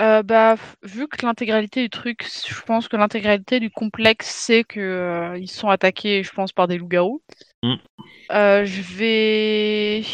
Euh, 0.00 0.22
bah, 0.22 0.56
vu 0.82 1.06
que 1.06 1.24
l'intégralité 1.24 1.82
du 1.82 1.90
truc, 1.90 2.26
je 2.48 2.60
pense 2.62 2.88
que 2.88 2.96
l'intégralité 2.96 3.60
du 3.60 3.70
complexe, 3.70 4.26
c'est 4.28 4.64
que 4.64 4.80
euh, 4.80 5.38
ils 5.38 5.50
sont 5.50 5.68
attaqués, 5.68 6.22
je 6.24 6.32
pense, 6.32 6.52
par 6.52 6.66
des 6.66 6.78
loups-garous. 6.78 7.22
Mm. 7.62 7.74
Euh, 8.32 8.64
je 8.64 8.82
vais 8.82 10.04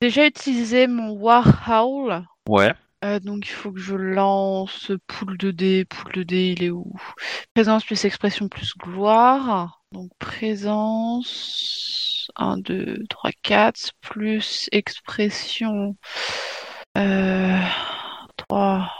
déjà 0.00 0.26
utiliser 0.26 0.86
mon 0.88 1.10
War 1.12 1.68
Howl. 1.68 2.24
Ouais. 2.48 2.74
Euh, 3.04 3.20
donc 3.20 3.46
il 3.46 3.52
faut 3.52 3.70
que 3.70 3.78
je 3.78 3.94
lance 3.94 4.90
dés. 4.90 4.96
Poule 5.06 6.12
de 6.14 6.22
dés, 6.24 6.54
il 6.56 6.64
est 6.64 6.70
où? 6.70 6.92
Présence 7.54 7.84
plus 7.84 8.04
expression 8.04 8.48
plus 8.48 8.74
gloire. 8.76 9.82
Donc 9.92 10.10
présence 10.18 11.48
1, 12.36 12.58
2, 12.58 13.04
3, 13.08 13.30
4 13.42 13.92
plus 14.00 14.68
expression 14.72 15.96
euh, 16.96 17.58
3. 18.36 18.90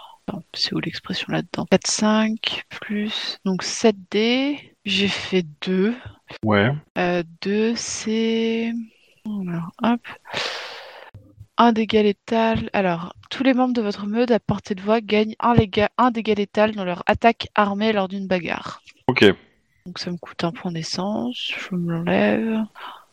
C'est 0.55 0.74
où 0.74 0.80
l'expression 0.80 1.26
là-dedans? 1.30 1.66
4, 1.70 1.86
5 1.86 2.64
plus. 2.80 3.38
Donc 3.44 3.62
7 3.62 3.96
dés. 4.10 4.74
J'ai 4.84 5.09
fait 5.09 5.44
2. 5.66 5.94
Ouais. 6.44 6.70
Euh, 6.96 7.22
2, 7.42 7.74
c'est. 7.76 8.72
Voilà, 9.24 9.62
hop. 9.82 10.00
Un 11.59 11.72
dégât 11.72 12.02
létal. 12.02 12.70
Alors, 12.72 13.12
tous 13.30 13.42
les 13.42 13.52
membres 13.52 13.74
de 13.74 13.82
votre 13.82 14.06
meute 14.06 14.30
à 14.30 14.38
portée 14.38 14.74
de 14.74 14.80
voix 14.80 15.00
gagnent 15.00 15.34
un, 15.40 15.55
léga- 15.55 15.90
un 15.98 16.10
dégât 16.10 16.34
létal 16.34 16.74
dans 16.74 16.84
leur 16.84 17.02
attaque 17.06 17.48
armée 17.55 17.92
lors 17.92 18.09
d'une 18.09 18.26
bagarre. 18.26 18.80
Ok. 19.09 19.24
Donc 19.86 19.98
ça 19.98 20.10
me 20.10 20.16
coûte 20.18 20.44
un 20.44 20.52
point 20.52 20.70
d'essence. 20.70 21.52
Je 21.70 21.74
me 21.74 21.92
l'enlève. 21.92 22.62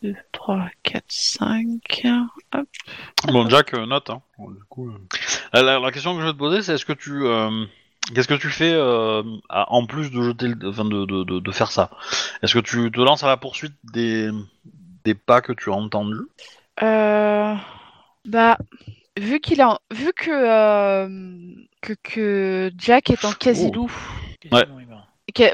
2, 0.02 0.16
3, 0.32 0.68
4, 0.84 1.04
5. 1.08 2.04
Hop. 2.54 2.68
Bon, 3.28 3.50
Jack, 3.50 3.74
euh, 3.74 3.86
note. 3.86 4.10
Hein. 4.10 4.22
Bon, 4.38 4.52
du 4.52 4.64
coup, 4.70 4.90
euh, 4.90 4.98
la, 5.54 5.80
la 5.80 5.92
question 5.92 6.16
que 6.16 6.22
je 6.22 6.28
vais 6.28 6.34
te 6.34 6.38
poser, 6.38 6.62
c'est 6.62 6.74
est-ce 6.76 6.86
que 6.86 6.94
tu, 6.94 7.26
euh, 7.26 7.66
qu'est-ce 8.14 8.28
que 8.28 8.34
tu 8.36 8.50
fais 8.50 8.72
euh, 8.74 9.24
à- 9.50 9.72
en 9.74 9.86
plus 9.86 10.12
de 10.12 10.22
jeter, 10.22 10.48
le- 10.50 10.70
enfin, 10.70 10.86
de, 10.86 11.06
de, 11.06 11.24
de, 11.24 11.40
de 11.40 11.52
faire 11.52 11.72
ça? 11.72 11.90
Est-ce 12.44 12.54
que 12.54 12.60
tu 12.60 12.92
te 12.92 13.00
lances 13.00 13.24
à 13.24 13.28
la 13.28 13.38
poursuite 13.38 13.74
des, 13.84 14.30
des 15.04 15.16
pas 15.16 15.42
que 15.42 15.54
tu 15.54 15.70
as 15.72 15.74
entendus? 15.74 16.28
Euh, 16.84 17.56
bah, 18.26 18.58
vu 19.18 19.40
qu'il 19.40 19.62
a, 19.62 19.80
vu 19.92 20.12
que, 20.14 20.30
euh, 20.30 21.08
que 21.82 21.94
que 22.04 22.72
Jack 22.78 23.10
est 23.10 23.24
en 23.26 23.32
quasi-loup, 23.32 23.92
Quasiment 24.42 24.80
humain. 24.80 24.92
Ca- 24.92 24.95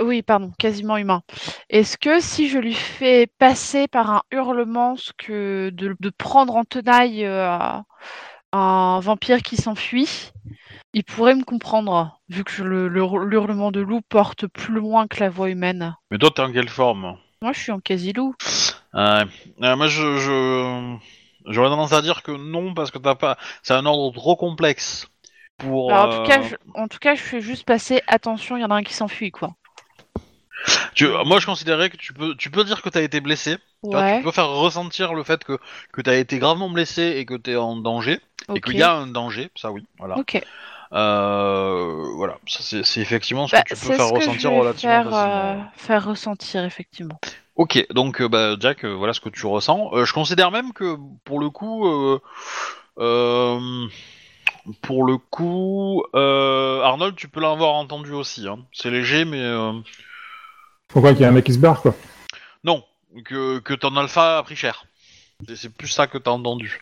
Oui, 0.04 0.22
pardon, 0.22 0.52
quasiment 0.60 0.98
humain. 0.98 1.24
Est-ce 1.70 1.98
que 1.98 2.20
si 2.20 2.48
je 2.50 2.60
lui 2.60 2.74
fais 2.74 3.28
passer 3.28 3.88
par 3.88 4.10
un 4.12 4.22
hurlement 4.32 4.96
ce 4.96 5.12
que 5.18 5.70
de, 5.74 5.96
de 6.00 6.10
prendre 6.10 6.56
en 6.56 6.64
tenaille 6.64 7.26
euh, 7.26 7.58
un 8.54 9.00
vampire 9.02 9.42
qui 9.44 9.58
s'enfuit, 9.58 10.32
il 10.94 11.04
pourrait 11.04 11.36
me 11.36 11.44
comprendre, 11.44 12.20
vu 12.30 12.44
que 12.44 12.64
le, 12.64 12.88
le- 12.90 13.26
l'hurlement 13.26 13.72
de 13.72 13.82
loup 13.82 14.02
porte 14.02 14.48
plus 14.48 14.74
loin 14.76 15.08
que 15.08 15.20
la 15.22 15.30
voix 15.30 15.50
humaine. 15.50 15.96
Mais 16.12 16.20
toi, 16.20 16.30
t'es 16.30 16.42
en 16.44 16.52
quelle 16.54 16.70
forme? 16.70 17.18
Moi, 17.44 17.54
je 17.54 17.60
suis 17.60 17.72
en 17.72 17.80
quasi-loup. 17.80 18.34
Euh, 18.96 19.26
euh, 19.64 19.76
Moi, 19.76 19.88
je, 19.88 20.18
je, 20.18 20.98
j'aurais 21.48 21.70
tendance 21.70 21.94
à 21.94 22.02
dire 22.02 22.24
que 22.24 22.32
non, 22.32 22.74
parce 22.74 22.92
que 22.92 22.98
t'as 22.98 23.16
pas, 23.16 23.38
c'est 23.64 23.74
un 23.74 23.86
ordre 23.86 24.12
trop 24.14 24.36
complexe 24.36 25.08
pour. 25.58 25.92
Alors, 25.92 26.02
Bah, 26.02 26.06
en, 26.06 26.08
tout 26.08 26.22
cas, 26.22 26.42
euh, 26.42 26.50
je, 26.50 26.56
en 26.74 26.88
tout 26.88 26.98
cas, 26.98 27.14
je 27.14 27.22
fais 27.22 27.40
juste 27.40 27.66
passer 27.66 28.02
attention, 28.08 28.58
il 28.58 28.62
y 28.62 28.66
en 28.66 28.72
a 28.72 28.76
un 28.76 28.84
qui 28.84 28.94
s'enfuit, 28.96 29.30
quoi. 29.30 29.54
Tu- 30.96 31.08
moi, 31.26 31.40
je 31.40 31.46
considérais 31.46 31.90
que 31.90 31.98
tu 31.98 32.14
peux, 32.14 32.36
tu 32.36 32.50
peux 32.50 32.64
dire 32.64 32.82
que 32.82 32.90
t'as 32.90 33.02
été 33.02 33.20
blessé. 33.22 33.58
Tu 33.84 33.90
vois, 33.90 34.02
Ouais, 34.02 34.18
Tu 34.18 34.24
peux 34.24 34.32
faire 34.32 34.50
ressentir 34.50 35.14
le 35.14 35.24
fait 35.24 35.44
que, 35.44 35.58
que 35.92 36.02
tu 36.02 36.10
as 36.10 36.16
été 36.18 36.38
gravement 36.40 36.70
blessé 36.70 37.16
et 37.18 37.26
que 37.26 37.34
tu 37.36 37.52
es 37.52 37.56
en 37.56 37.76
danger, 37.76 38.14
et 38.50 38.52
ok. 38.54 38.62
qu'il 38.62 38.78
y 38.78 38.84
a 38.84 38.94
un 38.94 39.08
danger, 39.08 39.50
ça 39.56 39.72
oui, 39.72 39.84
voilà. 39.98 40.18
Ok. 40.18 40.42
Euh, 40.94 42.04
voilà, 42.16 42.38
c'est 42.46 43.00
effectivement 43.00 43.48
ce 43.48 43.56
Bah, 43.56 43.64
que 43.64 43.74
tu 43.74 43.80
peux 43.88 43.94
faire 43.94 44.10
ressentir 44.10 44.52
relativement 44.52 45.04
faire, 45.04 45.14
euh, 45.14 45.56
faire 45.78 46.06
ressentir, 46.06 46.66
effectivement. 46.66 47.18
Ok, 47.56 47.86
donc 47.92 48.22
euh, 48.22 48.28
bah, 48.28 48.56
Jack, 48.60 48.84
euh, 48.84 48.90
voilà 48.94 49.14
ce 49.14 49.22
que 49.22 49.30
tu 49.30 49.46
ressens. 49.46 49.90
Euh, 49.94 50.04
je 50.06 50.14
considère 50.14 50.52
même 50.52 50.74
que 50.74 50.98
pour 51.24 51.40
le 51.40 51.50
coup, 51.50 51.88
euh, 52.98 53.88
pour 54.82 55.06
le 55.06 55.18
coup, 55.18 56.04
euh, 56.16 56.82
Arnold, 56.82 57.16
tu 57.16 57.28
peux 57.30 57.40
l'avoir 57.40 57.74
entendu 57.76 58.12
aussi. 58.12 58.48
Hein. 58.48 58.60
C'est 58.74 58.92
léger, 58.92 59.26
mais 59.26 59.40
euh, 59.42 59.72
Pourquoi 60.94 61.14
qu'il 61.14 61.22
y 61.22 61.26
a 61.26 61.30
un 61.30 61.32
mec 61.32 61.46
qui 61.46 61.54
se 61.54 61.60
barre, 61.60 61.82
quoi 61.82 61.96
non, 62.64 62.84
que, 63.26 63.60
que 63.60 63.74
ton 63.74 63.96
alpha 63.98 64.38
a 64.38 64.44
pris 64.44 64.56
cher. 64.56 64.86
C'est- 65.56 65.70
plus 65.70 65.88
ça 65.88 66.06
que 66.08 66.18
t'as 66.20 66.32
entendu. 66.32 66.80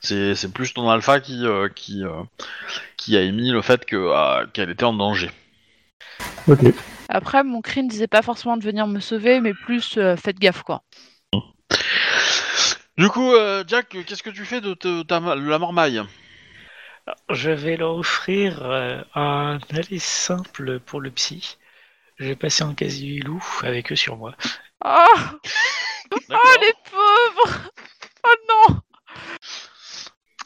C'est 0.00 0.34
c'est 0.34 0.50
plus 0.52 0.72
ton 0.74 0.88
alpha 0.90 1.20
qui 1.20 1.44
euh, 1.46 1.68
qui 1.68 2.04
euh, 2.04 2.22
qui 2.96 3.16
a 3.16 3.20
émis 3.22 3.50
le 3.50 3.62
fait 3.62 3.84
que 3.84 3.96
euh, 3.96 4.46
qu'elle 4.52 4.70
était 4.70 4.84
en 4.84 4.92
danger. 4.94 5.30
Ok. 6.48 6.60
Après, 7.08 7.44
mon 7.44 7.60
cri 7.60 7.82
ne 7.82 7.88
disait 7.88 8.06
pas 8.06 8.22
forcément 8.22 8.56
de 8.56 8.64
venir 8.64 8.86
me 8.86 9.00
sauver, 9.00 9.40
mais 9.40 9.52
plus 9.52 9.96
euh, 9.98 10.16
faites 10.16 10.38
gaffe, 10.38 10.62
quoi. 10.62 10.82
Du 12.96 13.08
coup, 13.08 13.34
euh, 13.34 13.64
Jack, 13.66 13.96
qu'est-ce 14.06 14.22
que 14.22 14.30
tu 14.30 14.44
fais 14.44 14.60
de, 14.60 14.72
te- 14.74 15.02
ta, 15.02 15.20
ma- 15.20 15.34
la 15.34 15.58
marmaille? 15.58 16.02
Je 17.30 17.50
vais 17.50 17.76
leur 17.76 17.96
offrir 17.96 18.62
euh, 18.62 19.02
un 19.14 19.58
aller 19.70 19.98
simple 19.98 20.78
pour 20.80 21.00
le 21.00 21.10
psy. 21.10 21.56
Je 22.16 22.26
vais 22.26 22.36
passer 22.36 22.62
en 22.64 22.74
quasi-loup 22.74 23.44
avec 23.62 23.92
eux 23.92 23.96
sur 23.96 24.16
moi. 24.16 24.34
Ah. 24.80 25.06
Oh, 26.30 26.56
les 26.60 26.72
pauvres 26.90 27.70
Oh 28.24 28.34
non 28.48 28.80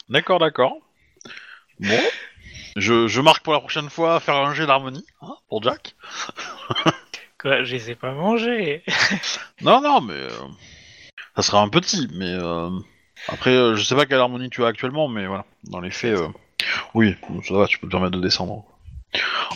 D'accord, 0.09 0.39
d'accord. 0.39 0.77
Bon. 1.79 1.99
Je, 2.75 3.07
je 3.07 3.21
marque 3.21 3.43
pour 3.43 3.53
la 3.53 3.59
prochaine 3.59 3.89
fois 3.89 4.19
faire 4.19 4.35
un 4.35 4.53
jet 4.53 4.65
d'harmonie 4.65 5.05
hein, 5.21 5.35
pour 5.47 5.61
Jack. 5.61 5.95
Quoi, 7.37 7.63
je 7.63 7.75
les 7.75 7.91
ai 7.91 7.95
pas 7.95 8.13
mangés. 8.13 8.83
Non, 9.61 9.81
non, 9.81 9.99
mais 10.01 10.13
euh, 10.13 10.29
ça 11.35 11.41
sera 11.43 11.61
un 11.61 11.69
petit, 11.69 12.07
mais 12.13 12.31
euh, 12.31 12.69
après, 13.27 13.51
euh, 13.51 13.75
je 13.75 13.83
sais 13.83 13.95
pas 13.95 14.05
quelle 14.05 14.19
harmonie 14.19 14.49
tu 14.49 14.63
as 14.63 14.67
actuellement, 14.67 15.07
mais 15.09 15.27
voilà, 15.27 15.45
dans 15.65 15.81
les 15.81 15.91
faits, 15.91 16.17
euh, 16.17 16.29
oui, 16.93 17.15
ça 17.45 17.53
va, 17.53 17.67
tu 17.67 17.77
peux 17.77 17.87
te 17.87 17.91
permettre 17.91 18.15
de 18.15 18.21
descendre. 18.21 18.63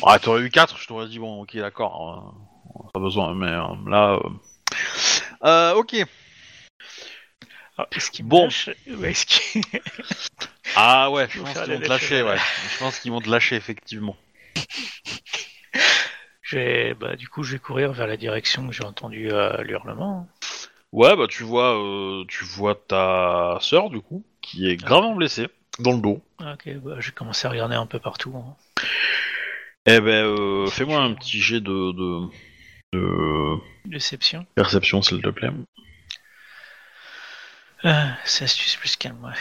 Ah, 0.05 0.19
t'aurais 0.19 0.41
eu 0.41 0.49
4, 0.49 0.77
je 0.77 0.87
t'aurais 0.87 1.07
dit, 1.07 1.19
bon, 1.19 1.41
ok, 1.41 1.55
d'accord, 1.57 2.35
euh, 2.79 2.89
pas 2.93 2.99
besoin, 2.99 3.33
mais 3.33 3.47
euh, 3.47 3.89
là... 3.89 4.13
euh, 4.13 4.29
euh, 5.43 5.73
ok. 5.75 5.95
Ah, 7.77 7.87
est-ce 7.91 8.11
qu'ils 8.11 8.25
me 8.25 8.29
Bon. 8.29 8.47
ou 8.47 9.05
est-ce 9.05 9.59
Ah 10.75 11.11
ouais, 11.11 11.27
je 11.29 11.39
pense 11.39 11.53
qu'ils 11.53 11.73
vont 11.73 11.79
te 11.79 11.89
lâcher, 11.89 12.23
ouais. 12.23 12.37
Je 12.37 12.79
pense 12.79 12.99
qu'ils 12.99 13.11
vont 13.11 13.21
te 13.21 13.29
lâcher, 13.29 13.55
effectivement. 13.55 14.15
Bah, 16.99 17.15
du 17.15 17.27
coup, 17.27 17.41
je 17.43 17.53
vais 17.53 17.59
courir 17.59 17.91
vers 17.93 18.05
la 18.05 18.17
direction 18.17 18.67
que 18.67 18.73
j'ai 18.73 18.83
entendu 18.83 19.31
euh, 19.31 19.63
l'hurlement. 19.63 20.27
Ouais, 20.91 21.15
bah 21.15 21.25
tu 21.27 21.41
vois, 21.43 21.81
tu 22.27 22.43
vois 22.43 22.75
ta 22.75 23.57
sœur, 23.59 23.89
du 23.89 23.99
coup, 24.01 24.23
qui 24.41 24.69
est 24.69 24.75
gravement 24.75 25.15
blessée, 25.15 25.47
dans 25.79 25.93
le 25.93 26.01
dos. 26.01 26.21
Ok, 26.39 26.69
bah, 26.83 26.97
j'ai 26.99 27.11
commencé 27.11 27.47
à 27.47 27.49
regarder 27.49 27.75
un 27.75 27.87
peu 27.87 27.97
partout. 27.97 28.35
hein. 28.35 28.55
Eh 29.85 29.99
ben, 29.99 30.25
euh, 30.25 30.67
fais-moi 30.67 30.99
un 31.01 31.13
petit 31.13 31.39
jet 31.41 31.59
de, 31.59 31.91
de, 31.91 32.27
de 32.93 33.57
Déception. 33.85 34.45
perception, 34.55 35.01
s'il 35.01 35.21
te 35.21 35.29
plaît. 35.29 35.49
Euh, 37.85 38.09
c'est 38.23 38.45
astuce 38.45 38.77
plus 38.77 38.95
calme, 38.95 39.21
ouais. 39.23 39.33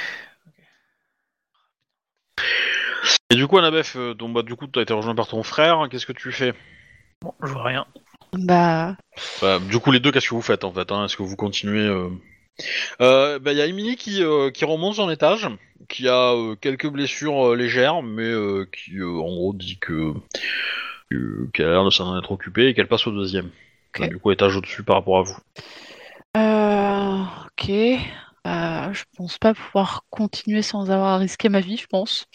Et 3.30 3.36
du 3.36 3.46
coup, 3.46 3.56
Anabef, 3.58 3.94
euh, 3.96 4.14
donc, 4.14 4.34
bah, 4.34 4.42
du 4.42 4.56
coup, 4.56 4.66
t'as 4.66 4.82
été 4.82 4.92
rejoint 4.92 5.14
par 5.14 5.28
ton 5.28 5.42
frère, 5.42 5.86
qu'est-ce 5.90 6.06
que 6.06 6.12
tu 6.12 6.32
fais? 6.32 6.54
Bon, 7.22 7.34
je 7.42 7.48
vois 7.52 7.62
rien. 7.64 7.86
Bah, 8.32 8.96
Bah, 9.40 9.58
Du 9.60 9.78
coup, 9.78 9.92
les 9.92 10.00
deux, 10.00 10.10
qu'est-ce 10.10 10.28
que 10.28 10.34
vous 10.34 10.42
faites, 10.42 10.64
en 10.64 10.72
fait 10.72 10.90
hein? 10.90 11.04
Est-ce 11.04 11.16
que 11.16 11.22
vous 11.22 11.36
continuez 11.36 11.86
euh... 11.86 12.08
Euh, 13.00 13.38
bah, 13.38 13.52
il 13.52 13.58
y 13.58 13.62
a 13.62 13.66
Emily 13.66 13.96
qui, 13.96 14.22
euh, 14.22 14.50
qui 14.50 14.64
remonte 14.64 14.96
son 14.96 15.10
étage, 15.10 15.48
qui 15.88 16.08
a 16.08 16.32
euh, 16.32 16.54
quelques 16.56 16.88
blessures 16.88 17.54
légères, 17.54 18.02
mais 18.02 18.32
qui, 18.72 19.02
en 19.02 19.22
gros, 19.34 19.52
dit 19.54 19.78
que 19.78 20.12
que- 21.10 21.48
qu'elle 21.52 21.66
a 21.66 21.72
l'air 21.72 21.84
de 21.84 21.90
s'en 21.90 22.18
être 22.18 22.32
occupée 22.32 22.68
et 22.68 22.74
qu'elle 22.74 22.88
passe 22.88 23.06
au 23.06 23.12
deuxième. 23.12 23.50
Du 23.98 24.18
coup, 24.18 24.30
étage 24.30 24.56
au-dessus 24.56 24.82
par 24.82 24.96
rapport 24.96 25.18
à 25.18 25.22
vous. 25.22 25.36
ok. 27.46 27.68
Je 28.94 29.04
pense 29.16 29.38
pas 29.38 29.54
pouvoir 29.54 30.04
continuer 30.10 30.62
sans 30.62 30.90
avoir 30.90 31.18
risqué 31.20 31.48
ma 31.48 31.60
vie, 31.60 31.76
je 31.76 31.86
pense. 31.86 32.26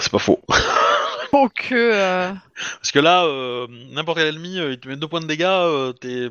C'est 0.00 0.10
pas 0.10 0.18
faux. 0.18 0.40
Donc, 1.32 1.68
Parce 1.70 2.92
que 2.92 2.98
là, 2.98 3.26
n'importe 3.92 4.18
quel 4.18 4.28
ennemi, 4.34 4.56
il 4.56 4.78
te 4.78 4.88
met 4.88 4.96
deux 4.96 5.08
points 5.08 5.20
de 5.20 5.26
dégâts, 5.26 5.94
t'es 6.00 6.30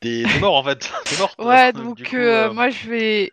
t'es 0.00 0.24
mort 0.40 0.56
en 0.56 0.64
fait. 0.64 0.90
T'es 1.04 1.42
ouais, 1.44 1.72
donc 1.72 2.02
coup, 2.02 2.16
euh, 2.16 2.48
euh, 2.48 2.52
moi 2.52 2.70
je 2.70 2.88
vais, 2.88 3.32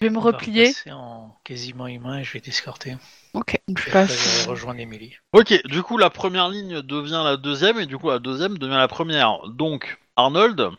je 0.00 0.06
vais 0.06 0.10
me 0.10 0.18
replier. 0.18 0.72
en 0.90 1.36
quasiment 1.44 1.86
humain 1.86 2.18
et 2.18 2.24
je 2.24 2.32
vais 2.32 2.40
t'escorter. 2.40 2.96
Ok, 3.34 3.58
donc 3.66 3.80
je 3.80 3.90
passe. 3.90 4.44
vais 4.44 4.50
rejoindre 4.50 4.80
Emily. 4.80 5.14
Ok, 5.32 5.54
du 5.66 5.82
coup, 5.82 5.96
la 5.96 6.10
première 6.10 6.48
ligne 6.50 6.82
devient 6.82 7.22
la 7.24 7.36
deuxième, 7.38 7.78
et 7.80 7.86
du 7.86 7.96
coup, 7.96 8.10
la 8.10 8.18
deuxième 8.18 8.58
devient 8.58 8.74
la 8.74 8.88
première. 8.88 9.38
Donc, 9.48 9.98
Arnold. 10.16 10.70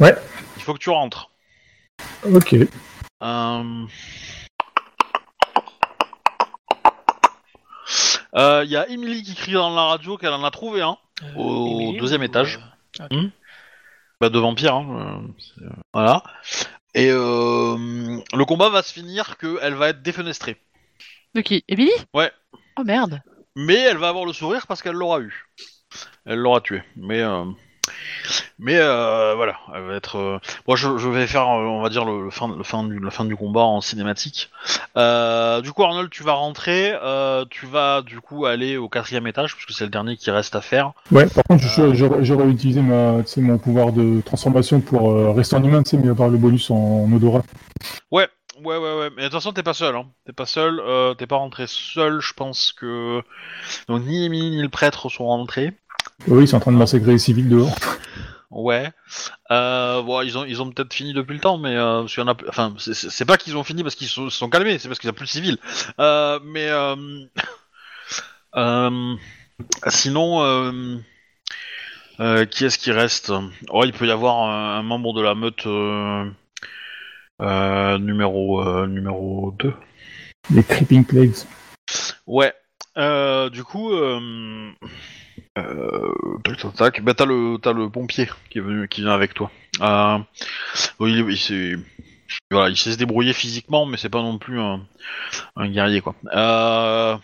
Ouais. 0.00 0.14
Il 0.56 0.62
faut 0.62 0.72
que 0.72 0.78
tu 0.78 0.88
rentres. 0.88 1.30
Ok. 2.24 2.54
Euh, 3.22 3.86
euh, 8.36 8.62
Il 8.64 8.70
y 8.70 8.76
a 8.76 8.88
Emily 8.88 9.22
qui 9.22 9.34
crie 9.34 9.52
dans 9.52 9.74
la 9.74 9.82
radio 9.82 10.16
qu'elle 10.16 10.32
en 10.32 10.44
a 10.44 10.50
trouvé 10.50 10.80
un. 10.80 10.96
Euh, 11.22 11.34
Au 11.36 11.66
Emily 11.66 11.98
deuxième 11.98 12.22
ou, 12.22 12.24
étage. 12.24 12.58
euh, 13.00 13.06
ok. 13.10 13.30
Bah, 14.20 14.30
de 14.30 14.38
vampire, 14.38 14.74
hein. 14.74 15.22
euh, 15.26 15.32
c'est- 15.38 15.64
voilà. 15.92 16.22
Et 16.94 17.08
euh, 17.10 17.76
le 18.32 18.44
combat 18.44 18.68
va 18.70 18.82
se 18.82 18.92
finir 18.92 19.36
qu'elle 19.36 19.74
va 19.74 19.88
être 19.90 20.02
défenestrée. 20.02 20.56
De 21.34 21.40
qui 21.40 21.64
Emily 21.68 21.90
Ouais. 22.14 22.30
Oh 22.78 22.84
merde. 22.84 23.20
Mais 23.56 23.74
elle 23.74 23.98
va 23.98 24.08
avoir 24.08 24.24
le 24.24 24.32
sourire 24.32 24.66
parce 24.66 24.82
qu'elle 24.82 24.94
l'aura 24.94 25.20
eu. 25.20 25.46
Elle 26.24 26.38
l'aura 26.38 26.60
tué. 26.60 26.82
Mais 26.96 27.20
euh, 27.20 27.44
mais 28.58 28.76
euh, 28.78 29.34
voilà, 29.34 29.56
elle 29.74 29.82
va 29.82 29.94
être. 29.94 30.16
euh, 30.16 30.38
Moi, 30.66 30.76
je, 30.76 30.96
je 30.96 31.08
vais 31.08 31.26
faire, 31.26 31.48
euh, 31.48 31.64
on 31.66 31.82
va 31.82 31.88
dire 31.88 32.04
le, 32.04 32.24
le 32.24 32.30
fin, 32.30 32.48
le 32.56 32.62
fin 32.62 32.84
du, 32.84 32.98
la 32.98 33.10
fin 33.10 33.24
du 33.24 33.36
combat 33.36 33.62
en 33.62 33.80
cinématique. 33.80 34.50
Euh, 34.96 35.60
du 35.60 35.72
coup, 35.72 35.82
Arnold, 35.84 36.10
tu 36.10 36.22
vas 36.22 36.32
rentrer. 36.32 36.94
euh, 37.02 37.44
tu 37.50 37.66
vas 37.66 38.02
du 38.02 38.20
coup 38.20 38.46
aller 38.46 38.76
au 38.76 38.88
quatrième 38.88 39.26
étage 39.26 39.54
parce 39.54 39.66
que 39.66 39.72
c'est 39.72 39.84
le 39.84 39.90
dernier 39.90 40.16
qui 40.16 40.30
reste 40.30 40.56
à 40.56 40.60
faire. 40.60 40.92
Ouais, 41.10 41.26
par 41.26 41.44
contre, 41.44 41.64
j'aurais 42.22 42.48
utilisé 42.48 42.80
ma, 42.80 43.22
mon 43.38 43.58
pouvoir 43.58 43.92
de 43.92 44.20
transformation 44.22 44.80
pour 44.80 45.10
euh, 45.10 45.32
rester 45.32 45.56
en 45.56 45.64
humain, 45.64 45.82
tu 45.82 45.90
sais, 45.90 45.96
mais 45.96 46.08
avoir 46.08 46.28
le 46.28 46.38
bonus 46.38 46.70
en, 46.70 46.76
en 46.76 47.12
odorat. 47.12 47.42
Ouais, 48.10 48.28
ouais, 48.62 48.76
ouais, 48.76 48.98
ouais. 48.98 49.10
Mais 49.16 49.22
de 49.22 49.28
toute 49.28 49.34
façon, 49.34 49.52
t'es 49.52 49.62
pas 49.62 49.74
seul. 49.74 49.96
Hein. 49.96 50.06
T'es 50.26 50.32
pas 50.32 50.46
seul. 50.46 50.80
euh, 50.80 51.14
t'es 51.14 51.26
pas 51.26 51.36
rentré 51.36 51.64
seul. 51.66 52.20
Je 52.20 52.32
pense 52.32 52.72
que 52.72 53.20
donc 53.88 54.04
ni 54.04 54.24
Emily 54.24 54.50
ni 54.50 54.62
le 54.62 54.68
prêtre 54.68 55.08
sont 55.08 55.26
rentrés. 55.26 55.72
Oui, 56.28 56.44
ils 56.44 56.48
sont 56.48 56.56
en 56.56 56.60
train 56.60 56.72
de 56.72 56.76
massacrer 56.76 57.12
les 57.12 57.18
civils 57.18 57.48
dehors. 57.48 57.74
Ouais. 58.50 58.90
Euh, 59.50 60.00
bon, 60.02 60.20
ils 60.22 60.38
ont, 60.38 60.44
ils 60.44 60.62
ont 60.62 60.70
peut-être 60.70 60.94
fini 60.94 61.12
depuis 61.12 61.34
le 61.34 61.40
temps, 61.40 61.58
mais 61.58 61.76
euh, 61.76 62.06
y 62.06 62.20
en 62.20 62.28
a, 62.28 62.36
enfin, 62.48 62.72
c'est- 62.78 62.94
c'est 62.94 63.10
c'est 63.10 63.24
pas 63.24 63.36
qu'ils 63.36 63.56
ont 63.56 63.64
fini 63.64 63.82
parce 63.82 63.94
qu'ils 63.96 64.06
se 64.08 64.28
sont 64.30 64.48
calmés, 64.48 64.78
c'est 64.78 64.88
parce 64.88 65.00
qu'il 65.00 65.08
y 65.08 65.10
a 65.10 65.12
plus 65.12 65.26
de 65.26 65.30
civils. 65.30 65.58
Euh, 65.98 66.38
mais 66.44 66.68
euh, 66.68 66.94
euh, 68.56 69.14
sinon, 69.88 70.42
euh, 70.42 70.96
euh, 72.20 72.44
qui 72.46 72.64
est-ce 72.64 72.78
qui 72.78 72.92
reste? 72.92 73.32
Oh, 73.70 73.82
il 73.84 73.92
peut 73.92 74.06
y 74.06 74.10
avoir 74.10 74.36
un, 74.48 74.78
un 74.78 74.82
membre 74.82 75.14
de 75.14 75.20
la 75.22 75.34
meute 75.34 75.66
euh, 75.66 76.24
euh, 77.42 77.98
numéro 77.98 78.62
euh, 78.62 78.86
numéro 78.86 79.52
2. 79.58 79.74
Les 80.54 80.62
Creeping 80.62 81.04
Plagues. 81.04 81.34
Ouais. 82.26 82.52
Euh, 82.96 83.50
du 83.50 83.64
coup, 83.64 83.90
euh, 83.92 84.70
euh, 85.58 86.12
tac, 86.44 86.56
tac, 86.58 86.74
tac. 86.74 87.00
Bah, 87.02 87.14
t'as 87.14 87.26
le, 87.26 87.56
t'as 87.60 87.72
le 87.72 87.88
pompier 87.88 88.28
qui 88.50 88.58
est 88.58 88.62
venu, 88.62 88.88
qui 88.88 89.02
vient 89.02 89.12
avec 89.12 89.34
toi. 89.34 89.50
Euh, 89.80 90.18
il, 91.00 91.18
est- 91.18 91.32
il 91.32 91.38
s'est, 91.38 91.74
voilà, 92.50 92.70
il 92.70 92.76
sait 92.76 92.92
se 92.92 92.96
débrouiller 92.98 93.32
physiquement, 93.32 93.86
mais 93.86 93.96
c'est 93.96 94.08
pas 94.08 94.22
non 94.22 94.38
plus 94.38 94.60
un, 94.60 94.80
un 95.56 95.68
guerrier, 95.68 96.00
quoi. 96.00 96.14
Euh, 96.34 97.16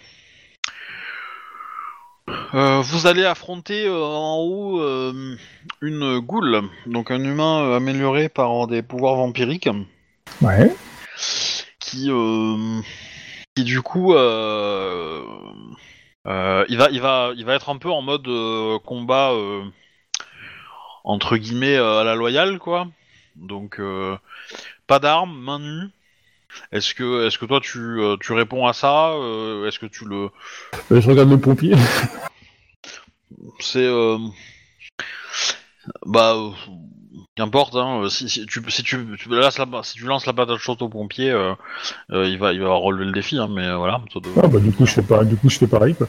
euh, 2.54 2.80
vous 2.80 3.06
allez 3.06 3.24
affronter 3.24 3.86
euh, 3.86 4.04
en 4.04 4.36
haut 4.38 4.80
euh, 4.80 5.36
une 5.80 6.20
goule, 6.20 6.62
donc 6.86 7.10
un 7.10 7.22
humain 7.24 7.74
amélioré 7.76 8.28
par 8.28 8.66
des 8.68 8.82
pouvoirs 8.82 9.16
vampiriques 9.16 9.68
Ouais. 10.40 10.72
qui, 11.80 12.08
euh, 12.10 12.80
qui 13.56 13.64
du 13.64 13.82
coup, 13.82 14.14
il 16.26 16.76
va, 16.76 16.88
il 16.90 17.00
va, 17.00 17.32
il 17.36 17.44
va 17.44 17.54
être 17.54 17.68
un 17.70 17.78
peu 17.78 17.90
en 17.90 18.02
mode 18.02 18.28
euh, 18.28 18.78
combat 18.78 19.32
euh, 19.32 19.64
entre 21.04 21.36
guillemets 21.36 21.76
euh, 21.76 22.00
à 22.00 22.04
la 22.04 22.14
loyale, 22.14 22.58
quoi. 22.58 22.88
Donc, 23.36 23.78
euh, 23.80 24.16
pas 24.86 24.98
d'armes, 24.98 25.38
main 25.38 25.58
nue. 25.58 25.90
Est-ce 26.72 26.94
que, 26.94 27.26
est-ce 27.26 27.38
que 27.38 27.46
toi 27.46 27.60
tu, 27.60 27.78
euh, 27.78 28.16
tu 28.20 28.32
réponds 28.32 28.66
à 28.66 28.72
ça 28.72 29.12
euh, 29.12 29.66
Est-ce 29.68 29.78
que 29.78 29.86
tu 29.86 30.04
le, 30.04 30.30
Euh, 30.90 31.00
je 31.00 31.08
regarde 31.08 31.30
le 31.30 31.38
pompier. 31.38 31.74
c'est, 33.60 33.86
euh, 33.86 34.18
bah, 36.04 36.34
euh, 36.34 36.50
qu'importe. 37.36 37.74
Hein, 37.76 38.08
si, 38.08 38.28
si 38.28 38.46
tu, 38.46 38.62
si 38.68 38.82
tu, 38.82 39.06
tu 39.18 39.28
lances 39.28 39.58
la, 39.58 39.66
si 39.82 39.94
tu 39.94 40.04
lances 40.04 40.26
la 40.26 40.32
patate 40.32 40.58
chaude 40.58 40.82
au 40.82 40.88
pompier, 40.88 41.30
euh, 41.30 41.54
euh, 42.12 42.28
il 42.28 42.38
va, 42.38 42.52
il 42.52 42.60
va 42.60 42.72
relever 42.74 43.04
le 43.06 43.12
défi. 43.12 43.38
Hein, 43.38 43.48
mais 43.50 43.66
euh, 43.66 43.76
voilà. 43.76 44.00
ça 44.12 44.20
doit- 44.20 44.32
Ah, 44.42 44.48
bah, 44.48 44.58
du 44.58 44.72
coup, 44.72 44.86
je 44.86 44.92
fais 44.92 45.02
pas, 45.02 45.24
du 45.24 45.36
coup, 45.36 45.48
je 45.48 45.58
fais 45.58 45.66
pareil, 45.66 45.94
quoi. 45.94 46.06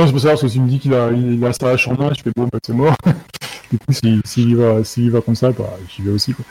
Non, 0.00 0.06
je 0.06 0.12
peux 0.12 0.18
savoir, 0.18 0.34
parce 0.34 0.42
que 0.42 0.48
s'il 0.48 0.62
me 0.62 0.68
dit 0.68 0.78
qu'il 0.78 0.94
a, 0.94 1.10
il 1.12 1.44
a 1.44 1.52
sa 1.52 1.70
hache 1.70 1.88
en 1.88 1.94
main, 1.94 2.10
je 2.16 2.22
fais 2.22 2.32
bon, 2.36 2.48
bah, 2.52 2.58
c'est 2.64 2.72
mort. 2.74 2.94
du 3.70 3.78
coup, 3.78 3.92
s'il 3.92 4.50
y 4.50 4.54
va, 4.54 4.80
va 4.80 5.20
comme 5.20 5.34
ça, 5.34 5.52
bah, 5.52 5.70
j'y 5.88 6.02
vais 6.02 6.10
aussi, 6.10 6.34
quoi. 6.34 6.44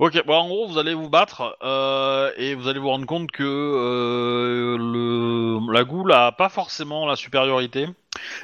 Ok, 0.00 0.22
bon, 0.26 0.34
en 0.34 0.46
gros, 0.46 0.68
vous 0.68 0.78
allez 0.78 0.94
vous 0.94 1.08
battre 1.08 1.56
euh, 1.64 2.30
et 2.36 2.54
vous 2.54 2.68
allez 2.68 2.78
vous 2.78 2.88
rendre 2.88 3.06
compte 3.06 3.32
que 3.32 3.42
euh, 3.42 4.76
le, 4.78 5.72
la 5.72 5.82
goule 5.82 6.12
a 6.12 6.30
pas 6.30 6.48
forcément 6.48 7.04
la 7.04 7.16
supériorité, 7.16 7.88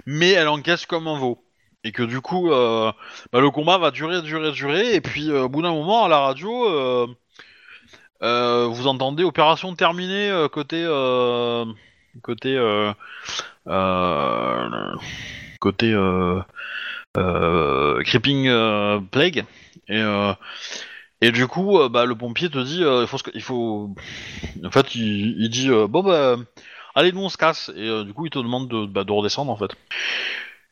mais 0.04 0.30
elle 0.30 0.48
encaisse 0.48 0.84
comme 0.84 1.06
un 1.06 1.16
veau. 1.16 1.43
Et 1.84 1.92
que 1.92 2.02
du 2.02 2.20
coup, 2.22 2.50
euh, 2.50 2.90
bah, 3.32 3.40
le 3.40 3.50
combat 3.50 3.76
va 3.76 3.90
durer, 3.90 4.22
durer, 4.22 4.52
durer, 4.52 4.94
et 4.94 5.00
puis 5.02 5.30
euh, 5.30 5.42
au 5.44 5.48
bout 5.50 5.60
d'un 5.62 5.72
moment, 5.72 6.04
à 6.04 6.08
la 6.08 6.18
radio, 6.18 6.66
euh, 8.22 8.66
vous 8.66 8.86
entendez 8.86 9.22
opération 9.22 9.74
terminée 9.74 10.32
côté 10.50 10.82
côté 12.22 12.58
côté 15.62 15.94
creeping 18.04 19.08
plague 19.10 19.44
et 19.88 20.02
et 21.20 21.32
du 21.32 21.46
coup, 21.46 21.78
bah, 21.88 22.04
le 22.04 22.14
pompier 22.14 22.50
te 22.50 22.58
dit, 22.58 22.82
il 23.34 23.40
faut, 23.42 23.94
en 24.62 24.70
fait, 24.70 24.94
il, 24.94 25.48
dit, 25.48 25.70
euh, 25.70 25.86
bon 25.86 26.02
bah, 26.02 26.36
allez, 26.94 27.12
nous 27.12 27.22
on 27.22 27.28
se 27.30 27.38
casse. 27.38 27.70
Et 27.74 28.04
du 28.04 28.12
coup, 28.12 28.26
il 28.26 28.30
te 28.30 28.38
demande 28.38 28.68
de, 28.68 28.86
bah, 28.86 29.04
de 29.04 29.12
redescendre 29.12 29.50
en 29.50 29.56
fait. 29.56 29.74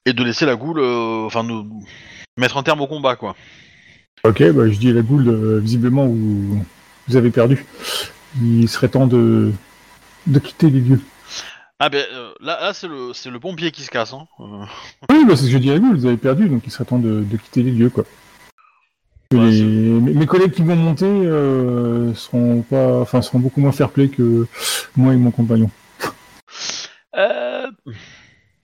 Et 0.06 0.12
de 0.12 0.24
laisser 0.24 0.46
la 0.46 0.56
goule, 0.56 0.80
euh, 0.80 1.24
enfin 1.26 1.44
de 1.44 1.52
mettre 2.36 2.56
un 2.56 2.62
terme 2.62 2.80
au 2.80 2.86
combat 2.86 3.16
quoi. 3.16 3.34
Ok, 4.24 4.42
bah, 4.52 4.68
je 4.70 4.78
dis 4.78 4.92
la 4.92 5.02
goule, 5.02 5.28
euh, 5.28 5.58
visiblement, 5.58 6.06
vous, 6.06 6.64
vous 7.08 7.16
avez 7.16 7.30
perdu. 7.30 7.64
Il 8.40 8.68
serait 8.68 8.88
temps 8.88 9.06
de, 9.06 9.52
de 10.26 10.38
quitter 10.38 10.70
les 10.70 10.80
lieux. 10.80 11.00
Ah 11.80 11.88
ben 11.88 12.04
euh, 12.12 12.30
là, 12.40 12.58
là 12.60 12.72
c'est 12.74 12.86
le 12.86 13.12
c'est 13.12 13.28
le 13.30 13.40
pompier 13.40 13.72
qui 13.72 13.82
se 13.82 13.90
casse 13.90 14.12
hein. 14.12 14.26
Euh, 14.40 14.44
Oui, 15.10 15.24
bah, 15.26 15.34
c'est 15.36 15.42
ce 15.42 15.46
que 15.48 15.52
je 15.54 15.58
dis 15.58 15.70
à 15.70 15.74
la 15.74 15.80
goule, 15.80 15.96
vous 15.96 16.06
avez 16.06 16.16
perdu, 16.16 16.48
donc 16.48 16.62
il 16.64 16.70
serait 16.70 16.84
temps 16.84 16.98
de, 17.00 17.22
de 17.28 17.36
quitter 17.36 17.62
les 17.64 17.72
lieux, 17.72 17.90
quoi. 17.90 18.04
Que 19.30 19.36
Ouais, 19.36 19.50
les- 19.50 19.58
c'est- 19.58 19.64
mes, 19.64 20.14
mes 20.14 20.26
collègues 20.26 20.52
qui 20.52 20.62
vont 20.62 20.76
monter 20.76 21.06
euh, 21.06 22.14
seront 22.14 22.62
pas, 22.62 23.00
enfin, 23.00 23.20
seront 23.22 23.40
beaucoup 23.40 23.60
moins 23.60 23.72
fair-play 23.72 24.08
que 24.08 24.46
moi 24.96 25.12
et 25.12 25.16
mon 25.16 25.30
compagnon. 25.32 25.70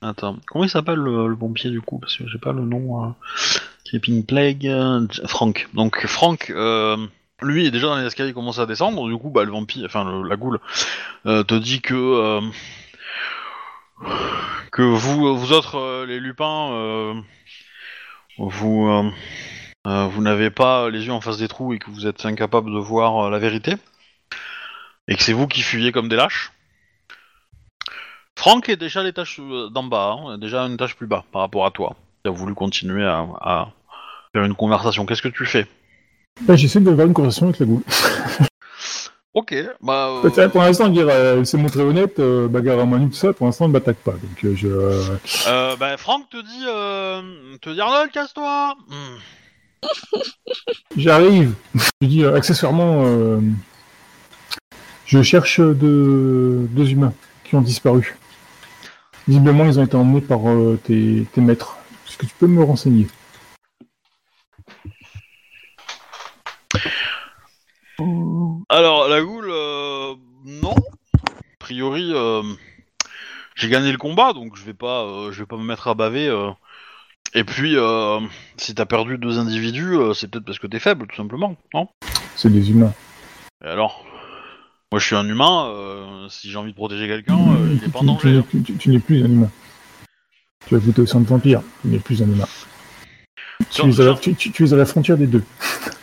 Attends, 0.01 0.37
comment 0.47 0.65
il 0.65 0.71
s'appelle 0.71 0.99
le, 0.99 1.27
le 1.29 1.37
pompier 1.37 1.71
du 1.71 1.81
coup? 1.81 1.99
Parce 1.99 2.17
que 2.17 2.29
j'ai 2.29 2.39
pas 2.39 2.53
le 2.53 2.63
nom. 2.63 3.05
Euh... 3.05 3.11
Plague. 4.27 4.67
euh, 4.67 5.07
Frank. 5.27 5.67
Donc 5.73 6.07
Frank, 6.07 6.51
euh, 6.51 6.97
lui 7.41 7.67
est 7.67 7.71
déjà 7.71 7.87
dans 7.87 7.97
les 7.97 8.05
escaliers, 8.05 8.35
commence 8.35 8.59
à 8.59 8.67
descendre. 8.67 9.09
Du 9.09 9.17
coup, 9.17 9.31
bah 9.31 9.45
le 9.45 9.51
vampire, 9.51 9.87
enfin 9.87 10.05
le- 10.05 10.29
la 10.29 10.37
goule, 10.37 10.61
euh, 11.25 11.43
te 11.43 11.55
dit 11.55 11.81
que 11.81 12.41
que 14.71 14.83
vous, 14.83 15.35
vous 15.37 15.53
autres, 15.53 16.05
les 16.05 16.21
lupins, 16.21 17.25
vous 18.37 19.11
vous 19.85 20.23
n'avez 20.23 20.51
pas 20.51 20.91
les 20.91 21.07
yeux 21.07 21.13
en 21.13 21.23
face 21.23 21.39
des 21.39 21.49
trous 21.49 21.73
et 21.73 21.79
que 21.79 21.91
vous 21.91 22.07
êtes 22.07 22.27
incapable 22.27 22.71
de 22.71 22.79
voir 22.79 23.31
la 23.31 23.39
vérité, 23.39 23.75
et 25.09 25.17
que 25.17 25.23
c'est 25.23 25.33
vous 25.33 25.49
qui 25.49 25.63
fuyez 25.63 25.93
comme 25.93 26.11
des 26.11 26.17
lâches. 26.17 26.53
Franck 28.39 28.69
est 28.69 28.77
déjà 28.77 29.01
à 29.01 29.03
l'étage 29.03 29.41
euh, 29.41 29.69
d'en 29.69 29.83
bas, 29.83 30.17
hein, 30.17 30.39
déjà 30.39 30.63
un 30.63 30.73
étage 30.73 30.95
plus 30.95 31.09
bas 31.09 31.25
par 31.33 31.43
rapport 31.43 31.67
à 31.67 31.73
toi. 31.73 31.97
Tu 32.25 32.31
as 32.31 32.33
voulu 32.33 32.55
continuer 32.55 33.05
à, 33.05 33.27
à 33.41 33.69
faire 34.33 34.45
une 34.45 34.55
conversation. 34.55 35.05
Qu'est-ce 35.07 35.23
que 35.23 35.29
tu 35.29 35.45
fais? 35.45 35.67
Là, 36.47 36.55
j'essaie 36.55 36.79
d'avoir 36.79 37.09
une 37.09 37.15
conversation 37.15 37.47
avec 37.49 37.59
la 37.59 37.67
goule. 37.67 37.83
Ok, 39.35 39.57
bah. 39.83 40.09
euh, 40.09 40.23
Peut-être, 40.23 40.53
Pour 40.53 40.63
l'instant, 40.63 40.89
euh, 40.97 41.39
elle 41.39 41.47
s'est 41.47 41.57
montrée 41.57 41.83
honnête, 41.83 42.21
euh, 42.21 42.47
bagarre 42.47 42.79
à 42.79 42.87
main 42.87 43.01
nue, 43.01 43.09
tout 43.11 43.17
ça, 43.17 43.33
pour 43.33 43.47
l'instant, 43.47 43.65
elle 43.65 43.73
m'attaque 43.73 43.97
pas. 43.97 44.13
Donc, 44.13 44.45
euh, 44.45 44.55
je, 44.55 45.75
bah, 45.75 45.97
Franck 45.97 46.31
te 46.31 46.37
dit, 46.41 47.59
te 47.61 47.71
dit 47.71 47.81
Arnold, 47.81 48.13
casse-toi. 48.13 48.77
Hmm. 48.87 49.89
j'arrive. 50.97 51.55
Je 52.01 52.07
dis, 52.07 52.25
accessoirement, 52.25 53.41
je 55.07 55.23
cherche 55.23 55.59
deux, 55.59 56.69
deux 56.71 56.93
humains 56.93 57.13
qui 57.43 57.57
ont 57.57 57.63
disparu. 57.63 58.17
Visiblement, 59.29 59.67
ils 59.67 59.79
ont 59.79 59.85
été 59.85 59.95
emmenés 59.95 60.23
par 60.23 60.49
euh, 60.49 60.81
tes, 60.83 61.27
tes 61.35 61.43
maîtres. 61.43 61.77
Est-ce 62.07 62.17
que 62.17 62.25
tu 62.25 62.35
peux 62.39 62.47
me 62.47 62.63
renseigner? 62.63 63.07
Alors 68.71 69.07
la 69.09 69.21
goule, 69.21 69.51
euh, 69.51 70.15
non. 70.47 70.75
A 70.75 71.59
priori, 71.59 72.11
euh, 72.15 72.43
j'ai 73.55 73.69
gagné 73.69 73.93
le 73.93 73.99
combat, 73.99 74.33
donc 74.33 74.57
je 74.57 74.65
vais 74.65 74.73
pas, 74.73 75.03
euh, 75.03 75.31
je 75.31 75.41
vais 75.41 75.47
pas 75.47 75.59
me 75.59 75.65
mettre 75.65 75.89
à 75.89 75.95
baver. 75.95 76.29
euh. 76.29 76.51
Et 77.35 77.45
puis, 77.45 77.77
euh, 77.77 78.21
si 78.57 78.75
t'as 78.75 78.87
perdu 78.87 79.19
deux 79.19 79.39
individus, 79.39 79.95
euh, 79.95 80.15
c'est 80.15 80.31
peut-être 80.31 80.47
parce 80.47 80.59
que 80.59 80.67
t'es 80.67 80.79
faible, 80.79 81.07
tout 81.07 81.17
simplement, 81.17 81.55
non? 81.75 81.89
C'est 82.35 82.51
des 82.51 82.71
humains. 82.71 82.95
Et 83.63 83.69
alors? 83.69 84.07
Moi, 84.91 84.99
je 85.01 85.07
suis 85.07 85.17
un 85.17 85.29
humain. 85.29 85.67
euh, 85.69 86.29
si 86.31 86.51
j'ai 86.51 86.57
envie 86.57 86.71
de 86.71 86.77
protéger 86.77 87.07
quelqu'un, 87.07 87.37
euh, 87.39 87.75
il 87.77 87.85
est 87.85 87.89
pas 87.93 87.99
en 87.99 88.17
Tu- 88.17 88.23
tu- 88.23 88.35
danger. 88.35 88.43
tu- 88.51 88.63
tu- 88.63 88.77
tu 88.77 88.89
n'es 88.91 88.99
plus 88.99 89.23
un 89.23 89.27
humain. 89.27 89.51
Tu 90.67 90.75
as 90.75 90.79
goûté 90.79 91.03
au 91.03 91.07
sang 91.07 91.21
de 91.21 91.27
vampire. 91.27 91.61
Tu 91.83 91.89
n'es 91.89 91.99
plus 91.99 92.23
un 92.23 92.27
humain. 92.27 92.49
Tu 93.71 93.83
Genre- 93.83 93.89
es, 93.89 94.01
à 94.01 94.05
la, 94.05 94.11
genre- 94.13 94.21
tu- 94.21 94.35
tu- 94.35 94.51
tu 94.51 94.65
es 94.65 94.73
à 94.73 94.77
la 94.77 94.87
frontière 94.87 95.19
des 95.19 95.27
deux. 95.27 95.45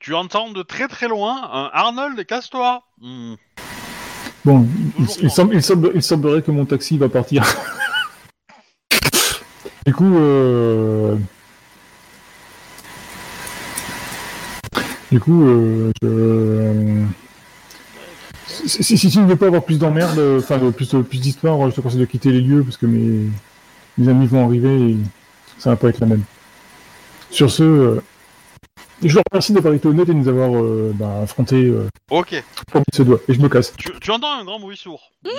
Tu 0.00 0.14
entends 0.14 0.50
de 0.50 0.62
très 0.62 0.88
très 0.88 1.08
loin 1.08 1.36
un 1.52 1.68
Arnold, 1.74 2.24
casse-toi. 2.24 2.82
Hmm. 3.02 3.34
Bon, 4.46 4.66
il, 4.98 5.04
Toujours 5.04 5.16
il 5.18 5.24
moi. 5.26 5.34
semble- 5.34 5.54
il 5.54 5.62
semble- 5.62 5.92
il 5.94 6.02
semblerait 6.02 6.40
que 6.40 6.50
mon 6.50 6.64
taxi 6.64 6.96
va 6.96 7.10
partir. 7.10 7.42
du 9.86 9.92
coup, 9.92 10.16
euh... 10.16 11.16
du 15.12 15.20
coup, 15.20 15.44
euh, 15.46 15.92
je... 16.02 17.04
si, 18.68 18.96
si- 18.98 19.10
tu 19.10 19.18
ne 19.18 19.26
veux 19.26 19.36
pas 19.36 19.46
avoir 19.46 19.64
plus 19.64 19.78
d'emmerdes, 19.78 20.18
euh, 20.18 20.38
enfin 20.40 20.58
plus, 20.72 20.94
plus 21.08 21.18
d'histoires, 21.20 21.70
je 21.70 21.74
te 21.76 21.80
conseille 21.80 22.00
de 22.00 22.04
quitter 22.04 22.30
les 22.32 22.40
lieux 22.40 22.62
parce 22.62 22.76
que 22.76 22.86
mes, 22.86 23.28
mes 23.98 24.08
amis 24.08 24.26
vont 24.26 24.44
arriver 24.44 24.90
et 24.90 24.96
ça 25.58 25.70
va 25.70 25.76
pas 25.76 25.88
être 25.88 26.00
la 26.00 26.06
même. 26.06 26.22
Sur 27.30 27.50
ce, 27.50 27.62
euh, 27.62 28.02
je 29.02 29.14
leur 29.14 29.22
remercie 29.30 29.52
d'avoir 29.52 29.74
été 29.74 29.86
honnête 29.88 30.08
et 30.08 30.12
de 30.12 30.18
nous 30.18 30.28
avoir 30.28 30.54
euh, 30.56 30.92
bah, 30.94 31.20
affronté 31.22 31.56
euh, 31.64 31.88
Ok. 32.10 32.42
se 32.92 33.02
doit. 33.02 33.20
Et 33.28 33.34
je 33.34 33.40
me 33.40 33.48
casse. 33.48 33.72
Tu, 33.76 33.90
tu 34.00 34.10
entends 34.10 34.38
un 34.40 34.44
grand 34.44 34.58
bruit 34.60 34.76
sourd. 34.76 35.10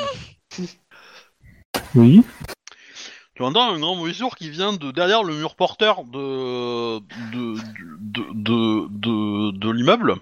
Oui. 1.96 2.22
Tu 3.36 3.44
entends 3.44 3.74
un 3.74 3.80
grand 3.80 3.96
bruit 3.96 4.14
sourd 4.14 4.36
qui 4.36 4.50
vient 4.50 4.74
de 4.74 4.92
derrière 4.92 5.24
le 5.24 5.34
mur 5.36 5.56
porteur 5.56 6.04
de 6.04 7.00
de 7.00 7.56
de 8.02 8.24
de, 8.34 8.88
de, 8.90 9.52
de 9.58 9.70
l'immeuble. 9.72 10.16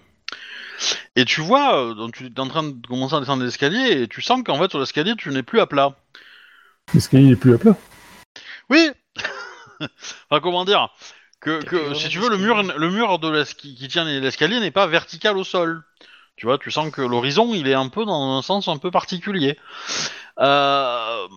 Et 1.16 1.26
tu 1.26 1.42
vois, 1.42 1.84
euh, 1.84 1.94
donc 1.94 2.16
tu 2.16 2.28
es 2.28 2.40
en 2.40 2.48
train 2.48 2.64
de 2.64 2.88
commencer 2.88 3.16
à 3.16 3.20
descendre 3.20 3.44
l'escalier 3.44 4.02
et 4.02 4.08
tu 4.08 4.22
sens 4.22 4.42
qu'en 4.44 4.58
fait 4.58 4.70
sur 4.70 4.80
l'escalier 4.80 5.16
tu 5.18 5.30
n'es 5.30 5.44
plus 5.44 5.60
à 5.60 5.68
plat. 5.68 5.96
L'escalier 6.94 7.32
est 7.32 7.36
plus 7.36 7.54
à 7.54 7.58
plat. 7.58 7.78
Oui. 8.70 8.90
enfin 9.82 10.42
comment 10.42 10.66
dire? 10.66 10.90
Que, 11.42 11.62
si 11.94 12.10
tu 12.10 12.20
veux 12.20 12.30
le 12.30 12.38
mur 12.38 12.62
le 12.64 12.90
mur 12.90 13.18
de 13.18 13.44
qui, 13.54 13.74
qui 13.74 13.88
tient 13.88 14.04
l'escalier 14.04 14.60
n'est 14.60 14.72
pas 14.72 14.88
vertical 14.88 15.38
au 15.38 15.44
sol. 15.44 15.84
Tu 16.36 16.46
vois, 16.46 16.58
tu 16.58 16.72
sens 16.72 16.92
que 16.92 17.02
l'horizon 17.02 17.54
il 17.54 17.68
est 17.68 17.74
un 17.74 17.90
peu 17.90 18.06
dans 18.06 18.38
un 18.38 18.42
sens 18.42 18.68
un 18.68 18.78
peu 18.78 18.92
particulier. 18.92 19.58
Euh... 20.40 21.28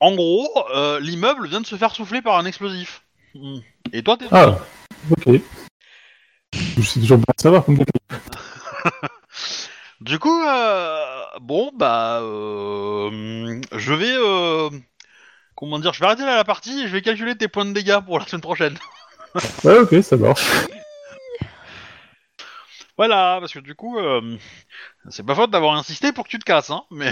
En 0.00 0.14
gros, 0.14 0.50
euh, 0.74 1.00
l'immeuble 1.00 1.48
vient 1.48 1.60
de 1.62 1.66
se 1.66 1.76
faire 1.76 1.94
souffler 1.94 2.20
par 2.20 2.36
un 2.36 2.44
explosif. 2.44 3.02
Et 3.92 4.02
toi, 4.02 4.16
t'es 4.16 4.26
Ah, 4.30 4.58
ok. 5.10 5.40
C'est 6.82 7.00
toujours 7.00 7.20
savoir 7.38 7.64
comme 7.64 7.78
Du 10.00 10.18
coup, 10.18 10.42
euh, 10.42 11.00
bon, 11.40 11.70
bah, 11.74 12.20
euh, 12.22 13.60
je 13.72 13.94
vais, 13.94 14.14
euh, 14.16 14.68
comment 15.54 15.78
dire, 15.78 15.92
je 15.92 16.00
vais 16.00 16.06
arrêter 16.06 16.24
là 16.24 16.36
la 16.36 16.44
partie 16.44 16.82
et 16.82 16.88
je 16.88 16.92
vais 16.92 17.02
calculer 17.02 17.36
tes 17.36 17.48
points 17.48 17.64
de 17.64 17.72
dégâts 17.72 18.00
pour 18.04 18.18
la 18.18 18.26
semaine 18.26 18.42
prochaine. 18.42 18.76
Ouais, 19.64 19.78
ok, 19.80 20.00
ça 20.02 20.16
marche. 20.16 20.44
Voilà, 22.96 23.38
parce 23.40 23.52
que 23.52 23.58
du 23.58 23.74
coup, 23.74 23.98
c'est 25.08 25.26
pas 25.26 25.34
faute 25.34 25.50
d'avoir 25.50 25.74
insisté 25.74 26.12
pour 26.12 26.22
que 26.24 26.28
tu 26.28 26.38
te 26.38 26.44
casses, 26.44 26.70
hein. 26.70 26.84
Mais, 26.92 27.10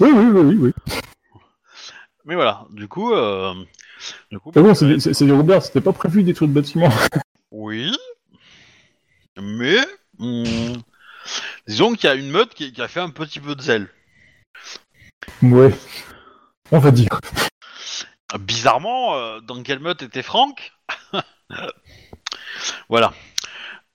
Oui, 0.00 0.08
oui, 0.10 0.24
oui, 0.32 0.40
oui. 0.40 0.72
oui. 0.86 0.94
mais 2.24 2.34
voilà, 2.34 2.64
du 2.70 2.88
coup, 2.88 3.12
euh, 3.12 3.52
du 4.30 4.38
coup, 4.38 4.50
bon, 4.50 4.74
c'est 4.74 4.98
c'est- 4.98 5.12
c'est 5.12 5.26
du 5.26 5.32
Robert, 5.34 5.62
c'était 5.62 5.82
pas 5.82 5.92
prévu 5.92 6.22
des 6.22 6.32
trucs 6.32 6.48
de 6.48 6.54
bâtiment. 6.54 6.88
oui, 7.50 7.94
mais, 9.40 9.78
hmm, 10.18 10.74
disons 11.66 11.94
qu'il 11.94 12.04
y 12.08 12.12
a 12.12 12.14
une 12.14 12.30
meute 12.30 12.54
qui, 12.54 12.72
qui 12.72 12.82
a 12.82 12.88
fait 12.88 13.00
un 13.00 13.10
petit 13.10 13.40
peu 13.40 13.54
de 13.54 13.62
zèle. 13.62 13.88
Ouais. 15.42 15.74
On 16.70 16.78
va 16.78 16.90
dire. 16.90 17.20
Bizarrement, 18.38 19.14
euh, 19.16 19.40
dans 19.40 19.62
quelle 19.62 19.80
meute 19.80 20.02
était 20.02 20.22
Franck 20.22 20.72
Voilà. 22.88 23.12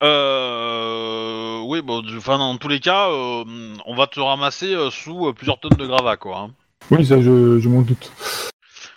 Euh, 0.04 1.60
oui, 1.66 1.82
bon, 1.82 2.02
du- 2.02 2.18
enfin, 2.18 2.38
dans 2.38 2.56
tous 2.58 2.68
les 2.68 2.80
cas, 2.80 3.10
euh, 3.10 3.44
on 3.86 3.96
va 3.96 4.06
te 4.08 4.20
ramasser 4.20 4.74
euh, 4.74 4.92
sous 4.92 5.34
plusieurs 5.34 5.60
tonnes 5.60 5.78
de 5.78 5.88
gravats, 5.88 6.18
quoi. 6.18 6.38
hein. 6.40 6.52
Oui, 6.92 7.06
ça, 7.06 7.20
je, 7.20 7.60
je 7.60 7.68
m'en 7.68 7.82
doute. 7.82 8.12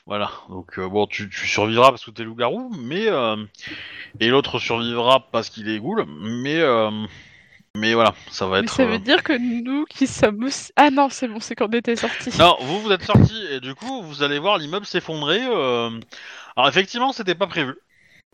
Voilà. 0.07 0.31
Donc, 0.49 0.79
euh, 0.79 0.89
bon, 0.89 1.07
tu, 1.07 1.29
tu 1.29 1.47
survivras 1.47 1.91
parce 1.91 2.05
que 2.05 2.11
t'es 2.11 2.25
loup-garou, 2.25 2.71
mais 2.79 3.07
euh, 3.09 3.37
et 4.19 4.29
l'autre 4.29 4.59
survivra 4.59 5.21
parce 5.31 5.51
qu'il 5.51 5.69
est 5.69 5.79
goule, 5.79 6.05
mais 6.09 6.59
euh, 6.59 6.91
mais 7.77 7.95
voilà, 7.95 8.15
ça 8.31 8.47
va 8.49 8.61
Mais 8.61 8.65
être. 8.65 8.73
ça 8.75 8.83
euh, 8.83 8.87
veut 8.87 8.99
dire 8.99 9.23
que 9.23 9.33
nous 9.33 9.85
qui 9.85 10.07
sommes 10.09 10.43
aussi... 10.45 10.73
Ah 10.77 10.91
non, 10.91 11.09
c'est 11.11 11.29
bon, 11.29 11.39
c'est 11.39 11.55
quand 11.55 11.69
on 11.69 11.79
était 11.79 11.95
sortis. 11.97 12.31
Non, 12.39 12.57
vous 12.61 12.81
vous 12.81 12.91
êtes 12.93 13.03
sortis 13.05 13.47
et 13.51 13.61
du 13.61 13.75
coup 13.77 14.03
vous 14.03 14.23
allez 14.25 14.39
voir 14.41 14.59
l'immeuble 14.59 14.87
s'effondrer. 14.87 15.41
euh. 15.47 15.91
Alors 16.57 16.69
effectivement 16.69 17.13
c'était 17.13 17.37
pas 17.37 17.47
prévu 17.47 17.75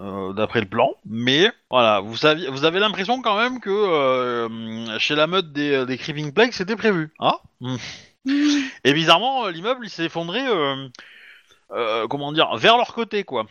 euh, 0.01 0.33
d'après 0.33 0.61
le 0.61 0.67
plan, 0.67 0.91
mais 1.05 1.51
voilà 1.71 2.01
vous 2.01 2.17
saviez, 2.17 2.49
vous 2.49 2.65
avez 2.65 2.81
l'impression 2.81 3.21
quand 3.21 3.37
même 3.37 3.61
que 3.61 3.71
euh, 3.71 4.99
chez 4.99 5.15
la 5.15 5.27
meute 5.27 5.53
des, 5.53 5.85
des 5.85 5.99
Creeping 5.99 6.33
Plague 6.33 6.53
c'était 6.53 6.77
prévu, 6.77 7.13
hein 7.21 7.37
Mm. 7.61 7.77
Et 8.85 8.93
bizarrement 8.93 9.47
euh, 9.47 9.51
l'immeuble 9.53 9.87
il 9.87 9.91
s'est 9.91 10.07
effondré, 10.07 10.41
euh, 10.47 10.89
euh, 11.73 12.07
comment 12.09 12.33
dire, 12.33 12.57
vers 12.57 12.77
leur 12.77 12.93
côté 12.95 13.25
quoi. 13.25 13.47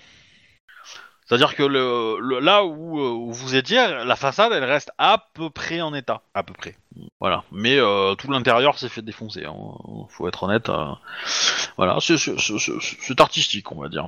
C'est-à-dire 1.27 1.55
que 1.55 1.63
le, 1.63 2.17
le- 2.19 2.39
là 2.39 2.63
où, 2.63 2.99
euh, 2.99 3.09
où 3.09 3.33
vous 3.33 3.55
étiez, 3.55 3.77
la 4.05 4.15
façade, 4.15 4.51
elle 4.53 4.63
reste 4.63 4.91
à 4.99 5.25
peu 5.33 5.49
près 5.49 5.81
en 5.81 5.91
état, 5.95 6.21
à 6.35 6.43
peu 6.43 6.53
près. 6.53 6.75
Voilà. 7.19 7.43
Mais 7.51 7.79
euh, 7.79 8.13
tout 8.13 8.29
l'intérieur 8.29 8.77
s'est 8.77 8.89
fait 8.89 9.01
défoncer. 9.01 9.43
Hein. 9.45 9.55
Faut 10.09 10.27
être 10.27 10.43
honnête. 10.43 10.69
euh. 10.69 10.91
Voilà, 11.77 11.97
c'est 11.99 13.19
artistique, 13.19 13.71
on 13.71 13.81
va 13.81 13.89
dire. 13.89 14.07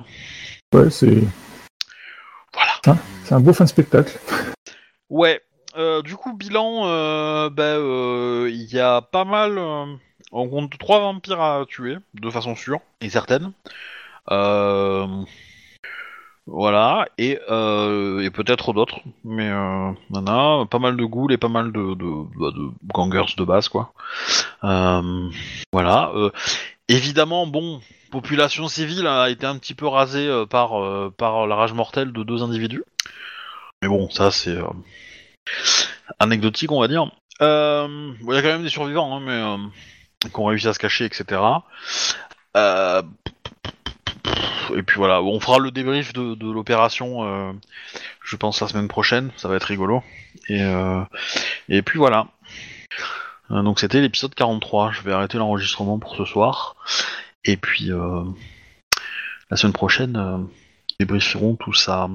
Ouais, 0.72 0.90
c'est 0.90 1.24
Voilà. 2.52 2.98
c'est 3.24 3.34
un 3.34 3.40
beau 3.40 3.52
fin 3.52 3.64
de 3.64 3.68
spectacle. 3.70 4.16
Ouais. 5.10 5.42
euh, 5.76 6.02
du 6.02 6.14
coup, 6.14 6.34
bilan, 6.34 6.86
euh, 6.86 7.50
ben, 7.50 7.64
euh, 7.64 8.48
il 8.48 8.72
y 8.72 8.78
a 8.78 9.02
pas 9.02 9.24
mal. 9.24 9.58
euh, 9.58 9.86
on 10.30 10.48
compte 10.48 10.78
trois 10.78 11.00
vampires 11.00 11.40
à 11.40 11.64
tuer, 11.66 11.96
de 12.14 12.30
façon 12.30 12.54
sûre 12.54 12.78
et 13.00 13.10
certaine. 13.10 13.50
Euh, 14.30 15.06
voilà, 16.50 17.06
et, 17.18 17.38
euh, 17.50 18.20
et 18.20 18.30
peut-être 18.30 18.72
d'autres, 18.72 19.00
mais 19.22 19.50
euh, 19.50 19.92
pas 20.64 20.78
mal 20.78 20.96
de 20.96 21.04
ghouls 21.04 21.30
et 21.30 21.36
pas 21.36 21.48
mal 21.48 21.72
de, 21.72 21.94
bah, 22.38 22.50
gangers 22.94 23.34
de 23.36 23.44
base, 23.44 23.68
quoi. 23.68 23.92
Euh, 24.64 25.28
voilà. 25.72 26.10
évidemment, 26.88 27.46
bon, 27.46 27.82
population 28.10 28.66
civile 28.66 29.06
a 29.06 29.28
été 29.28 29.44
un 29.44 29.58
petit 29.58 29.74
peu 29.74 29.86
rasée 29.86 30.26
par, 30.48 31.12
par 31.12 31.46
la 31.46 31.54
rage 31.54 31.74
mortelle 31.74 32.12
de 32.12 32.22
deux 32.22 32.42
individus. 32.42 32.82
Mais 33.82 33.88
bon, 33.88 34.08
ça 34.08 34.30
c'est 34.30 34.56
anecdotique, 36.18 36.72
on 36.72 36.80
va 36.80 36.88
dire. 36.88 37.10
Il 37.40 37.44
y 37.44 38.36
a 38.36 38.42
quand 38.42 38.48
même 38.48 38.62
des 38.62 38.70
survivants, 38.70 39.14
hein, 39.14 39.20
mais 39.20 40.28
qui 40.30 40.40
ont 40.40 40.46
réussi 40.46 40.66
à 40.66 40.72
se 40.72 40.78
cacher, 40.78 41.04
etc. 41.04 41.42
et 44.76 44.82
puis 44.82 44.96
voilà, 44.96 45.22
on 45.22 45.40
fera 45.40 45.58
le 45.58 45.70
débrief 45.70 46.12
de, 46.12 46.52
l'opération, 46.52 47.24
euh, 47.24 47.52
je 48.22 48.36
pense 48.36 48.60
la 48.60 48.68
semaine 48.68 48.88
prochaine, 48.88 49.30
ça 49.36 49.48
va 49.48 49.56
être 49.56 49.64
rigolo. 49.64 50.02
Et, 50.48 50.62
euh, 50.62 51.04
puis 51.84 51.98
voilà. 51.98 52.28
Euh, 53.50 53.62
donc 53.62 53.80
c'était 53.80 54.00
l'épisode 54.00 54.34
43, 54.34 54.92
je 54.92 55.02
vais 55.02 55.12
arrêter 55.12 55.38
l'enregistrement 55.38 55.98
pour 55.98 56.16
ce 56.16 56.24
soir. 56.24 56.76
Et 57.44 57.56
puis 57.56 57.90
la 59.50 59.56
semaine 59.56 59.72
prochaine, 59.72 60.46
débrieferons 60.98 61.56
tout 61.56 61.72
ça. 61.72 62.08